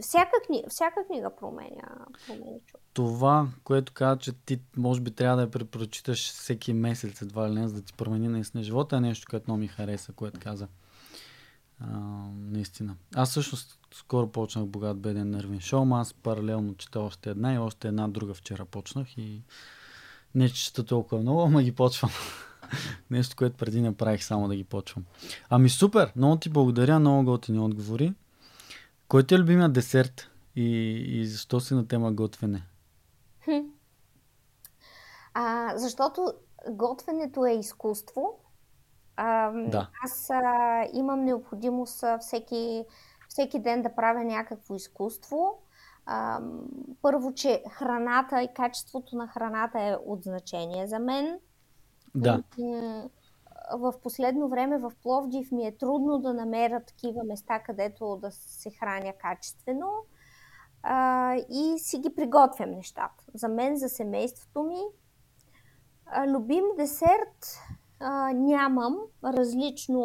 всяка, 0.01 0.41
книга, 0.47 0.69
всяка 0.69 1.07
книга 1.07 1.37
променя, 1.37 2.07
променя 2.27 2.59
човек. 2.67 2.84
Това, 2.95 3.49
което 3.65 3.93
каза, 3.93 4.19
че 4.19 4.33
ти 4.33 4.61
може 4.77 5.01
би 5.01 5.11
трябва 5.11 5.37
да 5.37 5.43
я 5.43 5.51
препрочиташ 5.51 6.33
всеки 6.33 6.73
месец, 6.73 7.23
едва 7.23 7.51
ли 7.51 7.55
не, 7.55 7.69
за 7.69 7.75
да 7.75 7.83
ти 7.83 7.93
промени 7.93 8.29
наистина 8.29 8.63
живота, 8.63 8.97
е 8.97 9.01
нещо, 9.01 9.27
което 9.31 9.45
много 9.49 9.61
ми 9.61 9.69
хареса, 9.69 10.13
което 10.13 10.41
каза. 10.41 10.69
А, 11.81 11.87
наистина. 12.37 12.97
Аз 13.15 13.33
също 13.33 13.57
скоро 13.95 14.29
почнах 14.33 14.67
Богат 14.67 14.99
беден 14.99 15.31
нервен 15.31 15.61
шоу, 15.61 15.95
аз 15.95 16.15
паралелно 16.15 16.75
чета 16.75 17.01
още 17.01 17.31
една 17.31 17.55
и 17.55 17.59
още 17.59 17.89
една 17.89 18.09
друга 18.09 18.35
вчера 18.35 18.65
почнах 18.65 19.19
и 19.19 19.43
не 20.35 20.49
чета 20.49 20.85
толкова 20.85 21.23
много, 21.23 21.43
ама 21.43 21.63
ги 21.63 21.73
почвам. 21.73 22.11
Нещо, 23.11 23.37
което 23.37 23.57
преди 23.57 23.81
не 23.81 23.97
правих, 23.97 24.25
само 24.25 24.49
да 24.49 24.57
ги 24.57 24.65
почвам. 24.65 25.05
Ами 25.51 25.69
супер, 25.69 26.13
много 26.17 26.37
ти 26.37 26.49
благодаря, 26.49 26.99
много 26.99 27.25
готини 27.25 27.59
отговори. 27.59 28.15
Кой 29.09 29.23
ти 29.23 29.35
е 29.35 29.39
любимият 29.39 29.73
десерт 29.73 30.31
и, 30.57 30.65
и 31.21 31.27
защо 31.27 31.61
си 31.61 31.75
на 31.75 31.89
тема 31.89 32.13
готвене? 32.13 32.63
А, 35.35 35.73
защото 35.77 36.33
готвенето 36.71 37.47
е 37.47 37.53
изкуство. 37.53 38.39
А, 39.17 39.51
да. 39.51 39.91
Аз 40.05 40.31
а, 40.31 40.85
имам 40.93 41.25
необходимост 41.25 42.05
всеки, 42.21 42.85
всеки 43.29 43.59
ден 43.59 43.83
да 43.83 43.95
правя 43.95 44.25
някакво 44.25 44.75
изкуство. 44.75 45.63
А, 46.07 46.41
първо, 47.03 47.35
че 47.35 47.65
храната 47.71 48.43
и 48.43 48.55
качеството 48.55 49.17
на 49.17 49.29
храната 49.29 49.81
е 49.81 49.97
от 50.07 50.23
значение 50.23 50.87
за 50.87 50.99
мен. 50.99 51.41
Да 52.15 52.43
в 53.73 53.95
последно 54.03 54.49
време 54.49 54.79
в 54.79 54.93
Пловдив 55.03 55.53
ми 55.53 55.67
е 55.67 55.77
трудно 55.77 56.19
да 56.19 56.35
намеря 56.35 56.85
такива 56.85 57.25
места, 57.25 57.59
където 57.59 58.17
да 58.17 58.31
се 58.31 58.71
храня 58.71 59.13
качествено 59.19 59.91
а, 60.87 61.35
и 61.35 61.79
си 61.79 61.99
ги 61.99 62.15
приготвям 62.15 62.71
нещата. 62.71 63.25
За 63.35 63.49
мен, 63.49 63.77
за 63.77 63.89
семейството 63.89 64.63
ми, 64.63 64.81
а, 66.07 66.27
любим 66.27 66.65
десерт 66.79 67.59
а, 68.01 68.33
нямам, 68.33 68.99
различно, 69.25 70.01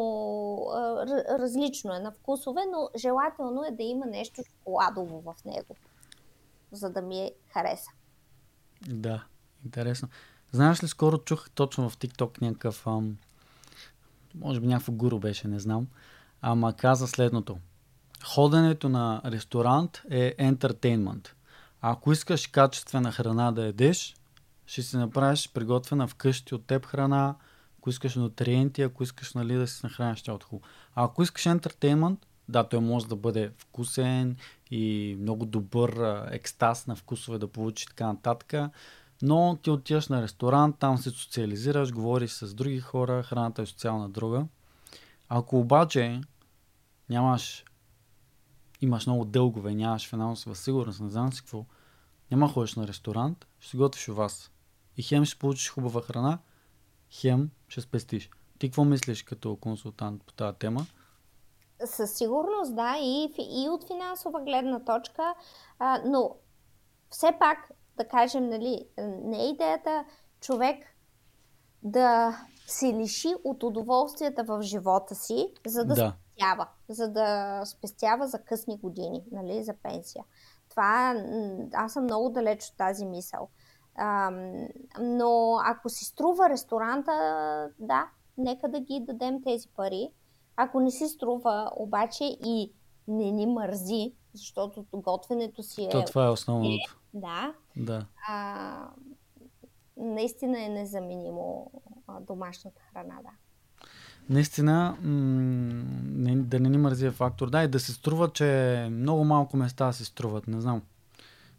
а, 0.74 1.06
различно 1.40 1.96
е 1.96 2.00
на 2.00 2.12
вкусове, 2.12 2.62
но 2.72 2.90
желателно 2.98 3.64
е 3.64 3.72
да 3.72 3.84
има 3.84 4.06
нещо 4.06 4.42
шоколадово 4.44 5.22
в 5.22 5.46
него, 5.46 5.76
за 6.72 6.90
да 6.90 7.02
ми 7.02 7.20
е 7.20 7.32
хареса. 7.54 7.92
Да, 8.88 9.24
интересно. 9.66 10.08
Знаеш 10.52 10.84
ли, 10.84 10.88
скоро 10.88 11.18
чух 11.18 11.50
точно 11.50 11.90
в 11.90 11.98
TikTok 11.98 12.42
някакъв 12.42 12.88
ам, 12.88 13.18
може 14.36 14.60
би 14.60 14.68
някакво 14.68 14.92
гуру 14.92 15.20
беше, 15.20 15.48
не 15.48 15.60
знам, 15.60 15.88
ама 16.42 16.74
каза 16.74 17.08
следното. 17.08 17.58
Ходенето 18.26 18.90
на 18.90 19.22
ресторант 19.26 20.02
е 20.12 20.36
ентертейнмент. 20.38 21.36
Ако 21.82 22.12
искаш 22.12 22.48
качествена 22.48 23.12
храна 23.12 23.52
да 23.52 23.66
едеш, 23.66 24.16
ще 24.66 24.82
си 24.82 24.98
направиш 24.98 25.52
приготвена 25.54 26.08
вкъщи 26.08 26.56
от 26.56 26.66
теб 26.66 26.86
храна, 26.86 27.36
ако 27.80 27.90
искаш 27.90 28.16
нутриенти, 28.16 28.82
ако 28.82 29.04
искаш 29.04 29.34
нали, 29.34 29.54
да 29.54 29.68
си 29.68 29.80
нахраниш 29.84 30.22
тялото 30.22 30.48
хубаво. 30.48 30.68
А 30.96 31.04
ако 31.04 31.24
искаш 31.24 31.46
ентертеймент, 31.46 32.28
да, 32.50 32.64
той 32.64 32.80
може 32.80 33.08
да 33.08 33.16
бъде 33.16 33.52
вкусен 33.58 34.36
и 34.72 35.16
много 35.20 35.46
добър 35.46 36.22
екстаз 36.32 36.88
на 36.88 36.96
вкусове 36.96 37.38
да 37.38 37.48
получи 37.48 37.88
така 37.88 38.08
нататък. 38.08 38.72
Но 39.22 39.58
ти 39.64 39.70
отиваш 39.70 40.08
на 40.08 40.22
ресторант, 40.22 40.76
там 40.80 40.98
се 40.98 41.10
социализираш, 41.10 41.94
говориш 41.94 42.32
с 42.32 42.54
други 42.54 42.80
хора, 42.80 43.24
храната 43.24 43.62
е 43.62 43.66
социална 43.66 44.10
друга. 44.10 44.46
Ако 45.30 45.60
обаче 45.60 46.22
нямаш, 47.10 47.64
имаш 48.82 49.08
много 49.08 49.26
дългове, 49.26 49.76
нямаш 49.76 50.10
финансова 50.10 50.56
сигурност, 50.56 51.00
не 51.00 51.10
знам 51.10 51.34
си 51.34 51.42
какво, 51.42 51.66
няма 52.32 52.50
ходиш 52.50 52.76
на 52.76 52.88
ресторант, 52.88 53.48
ще 53.60 53.70
си 53.70 53.78
готвиш 53.78 54.10
у 54.10 54.14
вас. 54.14 54.52
И 54.98 55.04
хем 55.04 55.26
ще 55.26 55.40
получиш 55.40 55.70
хубава 55.70 56.02
храна, 56.02 56.40
хем 57.12 57.50
ще 57.68 57.82
спестиш. 57.82 58.30
Ти 58.60 58.70
какво 58.70 58.86
мислиш 58.86 59.24
като 59.24 59.56
консултант 59.56 60.24
по 60.24 60.34
тази 60.34 60.58
тема? 60.58 60.86
Със 61.86 62.12
сигурност, 62.14 62.76
да, 62.76 62.98
и, 63.02 63.34
и 63.38 63.70
от 63.70 63.88
финансова 63.88 64.42
гледна 64.42 64.80
точка, 64.80 65.36
а, 65.80 66.02
но 66.06 66.36
все 67.10 67.32
пак, 67.40 67.72
да 67.98 68.08
кажем, 68.08 68.50
нали, 68.50 68.86
не 68.98 69.44
е 69.44 69.50
идеята 69.50 70.06
човек 70.42 70.96
да 71.84 72.38
се 72.68 72.94
лиши 72.94 73.34
от 73.44 73.64
удоволствията 73.64 74.44
в 74.44 74.62
живота 74.62 75.16
си, 75.16 75.54
за 75.66 75.86
да, 75.86 75.96
да. 75.96 76.14
Спестява, 76.40 76.68
за 76.90 77.08
да 77.08 77.62
спестява 77.66 78.28
за 78.28 78.40
късни 78.40 78.78
години, 78.78 79.24
нали, 79.32 79.64
за 79.64 79.74
пенсия. 79.74 80.24
Това, 80.70 81.16
аз 81.74 81.94
съм 81.94 82.04
много 82.04 82.30
далеч 82.30 82.64
от 82.64 82.78
тази 82.78 83.06
мисъл. 83.06 83.50
А, 83.96 84.32
но 85.02 85.60
ако 85.66 85.90
си 85.90 86.06
струва 86.06 86.50
ресторанта, 86.50 87.12
да, 87.80 88.10
нека 88.38 88.70
да 88.70 88.80
ги 88.80 89.00
дадем 89.00 89.44
тези 89.44 89.68
пари. 89.68 90.10
Ако 90.56 90.80
не 90.80 90.92
си 90.92 91.08
струва 91.08 91.72
обаче 91.76 92.24
и 92.24 92.74
не 93.08 93.32
ни 93.32 93.46
мързи, 93.46 94.14
защото 94.34 94.86
готвенето 94.94 95.64
си 95.64 95.86
е... 95.86 95.90
То 95.90 96.06
това 96.06 96.26
е 96.26 96.30
основното. 96.30 96.68
Е, 96.68 97.20
да. 97.20 97.54
да. 97.76 98.06
А, 98.28 98.90
наистина 99.98 100.64
е 100.64 100.70
незаменимо 100.70 101.72
домашната 102.22 102.82
храна, 102.82 103.20
да. 103.24 103.32
Наистина, 104.30 104.96
м- 105.02 106.36
да 106.36 106.60
не 106.60 106.70
ни 106.70 106.78
мързи 106.78 107.06
е 107.06 107.12
фактор. 107.12 107.50
Да, 107.50 107.64
и 107.64 107.68
да 107.68 107.80
се 107.80 107.94
струва, 107.94 108.30
че 108.34 108.88
много 108.92 109.24
малко 109.24 109.58
места 109.58 109.94
се 109.94 110.06
струват, 110.06 110.48
не 110.48 110.62
знам. 110.62 110.82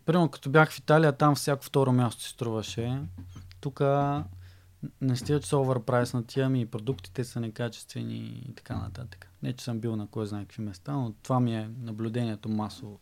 Примерно, 0.04 0.28
като 0.28 0.50
бях 0.50 0.72
в 0.72 0.78
Италия, 0.78 1.12
там 1.12 1.34
всяко 1.34 1.64
второ 1.64 1.92
място 1.92 2.22
се 2.22 2.28
струваше. 2.28 3.02
Тук 3.60 3.80
не 5.00 5.16
стига, 5.16 5.40
че 5.40 5.48
са 5.48 5.58
оверпрайс 5.58 6.14
на 6.14 6.26
тия 6.26 6.48
ми, 6.48 6.66
продуктите 6.66 7.24
са 7.24 7.40
некачествени 7.40 8.44
и 8.48 8.54
така 8.54 8.76
нататък. 8.76 9.30
Не, 9.42 9.52
че 9.52 9.64
съм 9.64 9.78
бил 9.78 9.96
на 9.96 10.06
кой 10.06 10.26
знае 10.26 10.42
какви 10.42 10.62
места, 10.62 10.92
но 10.92 11.12
това 11.22 11.40
ми 11.40 11.56
е 11.56 11.70
наблюдението 11.82 12.48
масово. 12.48 12.98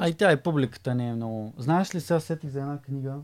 А 0.00 0.08
и 0.08 0.14
тя 0.14 0.32
и 0.32 0.42
публиката 0.42 0.94
не 0.94 1.08
е 1.08 1.14
много. 1.14 1.54
Знаеш 1.58 1.94
ли 1.94 2.00
сега 2.00 2.20
сетих 2.20 2.50
за 2.50 2.60
една 2.60 2.78
книга? 2.78 3.14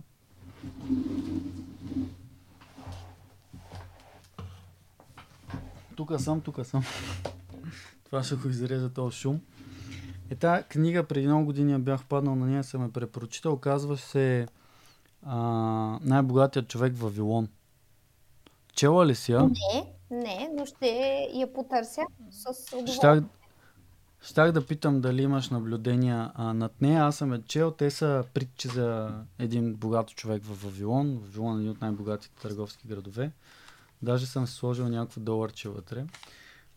Тук 5.98 6.20
съм, 6.20 6.40
тук 6.40 6.66
съм. 6.66 6.82
това 8.04 8.22
ще 8.22 8.34
го 8.34 8.48
изрежа 8.48 8.88
този 8.88 9.16
шум. 9.16 9.40
Е, 10.30 10.34
тази 10.34 10.62
книга 10.62 11.04
преди 11.04 11.26
много 11.26 11.44
години 11.44 11.72
я 11.72 11.78
бях 11.78 12.04
паднал 12.04 12.34
на 12.34 12.46
нея, 12.46 12.64
съм 12.64 12.82
ме 12.82 12.92
препрочитал. 12.92 13.56
Казва 13.56 13.96
се 13.96 14.46
а, 15.22 15.36
Най-богатият 16.02 16.68
човек 16.68 16.94
в 16.94 17.00
Вавилон. 17.00 17.48
Чела 18.72 19.06
ли 19.06 19.14
си 19.14 19.32
я? 19.32 19.42
Не, 19.42 19.94
не, 20.10 20.50
но 20.56 20.66
ще 20.66 20.88
я 21.34 21.52
потърся 21.52 22.02
с 22.30 22.72
удоволствие. 22.72 22.94
Щях, 22.94 23.22
щях 24.22 24.52
да 24.52 24.66
питам 24.66 25.00
дали 25.00 25.22
имаш 25.22 25.50
наблюдения 25.50 26.32
а, 26.34 26.54
над 26.54 26.80
нея. 26.80 27.04
Аз 27.04 27.16
съм 27.16 27.32
я 27.32 27.42
чел. 27.42 27.70
Те 27.70 27.90
са 27.90 28.24
притчи 28.34 28.68
за 28.68 29.10
един 29.38 29.74
богат 29.74 30.08
човек 30.08 30.44
в 30.44 30.64
Вавилон. 30.64 31.18
Вавилон 31.18 31.56
е 31.56 31.60
един 31.60 31.70
от 31.70 31.80
най-богатите 31.80 32.42
търговски 32.42 32.88
градове. 32.88 33.30
Даже 34.02 34.26
съм 34.26 34.46
сложил 34.46 34.88
някакво 34.88 35.20
доларче 35.20 35.68
вътре. 35.68 36.04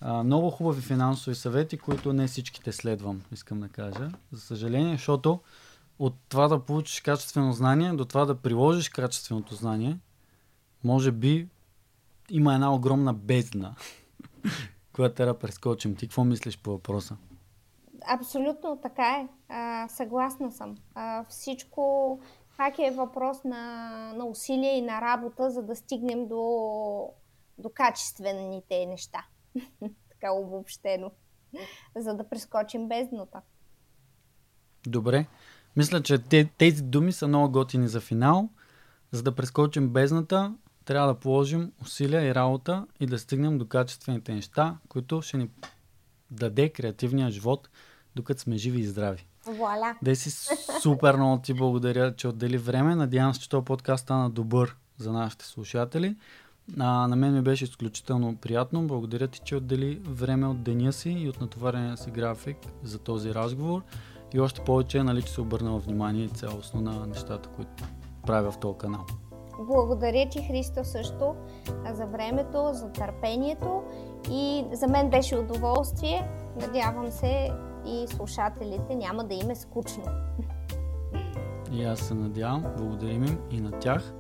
А, 0.02 0.24
много 0.24 0.50
хубави 0.50 0.82
финансови 0.82 1.36
съвети, 1.36 1.78
които 1.78 2.14
не 2.14 2.28
всичките 2.28 2.72
следвам, 2.72 3.22
искам 3.32 3.60
да 3.60 3.70
кажа. 3.70 4.10
За 4.32 4.42
съжаление, 4.42 4.96
защото 4.96 5.40
от 6.00 6.14
това 6.30 6.48
да 6.48 6.60
получиш 6.60 7.02
качествено 7.02 7.54
знание 7.54 7.94
до 7.94 8.06
това 8.06 8.26
да 8.26 8.36
приложиш 8.36 8.90
качественото 8.90 9.56
знание, 9.56 9.98
може 10.84 11.12
би 11.12 11.48
има 12.30 12.54
една 12.54 12.74
огромна 12.74 13.14
бездна, 13.14 13.76
която 14.94 15.16
трябва 15.16 15.34
да 15.34 15.40
прескочим. 15.40 15.96
Ти 15.96 16.08
какво 16.08 16.24
мислиш 16.24 16.58
по 16.58 16.72
въпроса? 16.72 17.18
Абсолютно 18.08 18.80
така 18.82 19.04
е. 19.04 19.28
А, 19.50 19.88
съгласна 19.88 20.52
съм. 20.52 20.78
А, 20.96 21.26
всичко 21.30 22.20
пак 22.62 22.80
е 22.80 22.92
въпрос 22.92 23.44
на, 23.44 24.14
на 24.14 24.26
усилие 24.26 24.78
и 24.78 24.82
на 24.82 25.02
работа, 25.02 25.50
за 25.52 25.62
да 25.62 25.76
стигнем 25.76 26.28
до, 26.28 27.10
до 27.58 27.70
качествените 27.74 28.86
неща. 28.86 29.26
така 30.10 30.32
обобщено. 30.32 31.12
За 31.96 32.14
да 32.14 32.30
прескочим 32.30 32.88
бездната. 32.88 33.42
Добре. 34.88 35.26
Мисля, 35.76 36.04
че 36.04 36.18
тези 36.58 36.84
думи 36.84 37.12
са 37.12 37.28
много 37.28 37.52
готини 37.52 37.88
за 37.88 38.02
финал. 38.02 38.50
За 39.12 39.24
да 39.24 39.36
прескочим 39.36 39.90
бездната, 39.90 40.56
трябва 40.86 41.14
да 41.14 41.20
положим 41.20 41.72
усилия 41.82 42.22
и 42.22 42.36
работа 42.36 42.88
и 43.00 43.06
да 43.06 43.20
стигнем 43.20 43.58
до 43.58 43.68
качествените 43.68 44.34
неща, 44.34 44.78
които 44.88 45.22
ще 45.22 45.38
ни 45.38 45.50
даде 46.32 46.70
креативния 46.70 47.32
живот, 47.32 47.70
докато 48.16 48.42
сме 48.42 48.58
живи 48.58 48.80
и 48.80 48.88
здрави. 48.88 49.28
Вуаля. 49.46 49.96
Да 50.02 50.16
си 50.16 50.32
супер 50.82 51.16
много 51.16 51.42
ти 51.42 51.54
благодаря, 51.54 52.16
че 52.16 52.28
отдели 52.28 52.58
време. 52.58 52.96
Надявам 52.96 53.34
се, 53.34 53.40
че 53.40 53.50
този 53.50 53.66
подкаст 53.66 54.04
стана 54.04 54.30
добър 54.30 54.76
за 54.98 55.12
нашите 55.12 55.46
слушатели. 55.46 56.16
А, 56.80 57.08
на 57.08 57.16
мен 57.16 57.34
ми 57.34 57.42
беше 57.42 57.64
изключително 57.64 58.36
приятно. 58.36 58.88
Благодаря 58.88 59.28
ти, 59.28 59.40
че 59.40 59.56
отдели 59.56 60.02
време 60.08 60.48
от 60.48 60.64
деня 60.64 60.94
си 60.94 61.10
и 61.10 61.30
от 61.30 61.42
натоварения 61.42 61.98
си 61.98 62.12
график 62.12 62.58
за 62.84 63.00
този 63.00 63.34
разговор. 63.34 63.82
И 64.34 64.40
още 64.40 64.62
повече, 64.62 65.04
нали, 65.04 65.22
че 65.22 65.32
се 65.32 65.42
обърнала 65.42 65.80
внимание 65.80 66.28
цялостно 66.28 66.82
на 66.82 67.08
нещата, 67.08 67.50
които 67.50 67.84
правя 68.26 68.52
в 68.52 68.60
този 68.60 68.78
канал. 68.78 69.06
Благодаря 69.60 70.30
ти, 70.30 70.44
Христо, 70.44 70.84
също 70.84 71.36
за 71.94 72.06
времето, 72.06 72.70
за 72.74 72.92
търпението 72.92 73.84
и 74.32 74.66
за 74.74 74.88
мен 74.88 75.10
беше 75.10 75.38
удоволствие. 75.38 76.28
Надявам 76.62 77.12
се 77.12 77.52
и 77.86 78.08
слушателите 78.08 78.96
няма 78.96 79.24
да 79.24 79.34
им 79.34 79.50
е 79.50 79.56
скучно. 79.56 80.04
И 81.72 81.84
аз 81.84 82.00
се 82.00 82.14
надявам. 82.14 82.66
Благодарим 82.78 83.24
им 83.24 83.40
и 83.52 83.62
на 83.62 83.72
тях. 83.72 84.14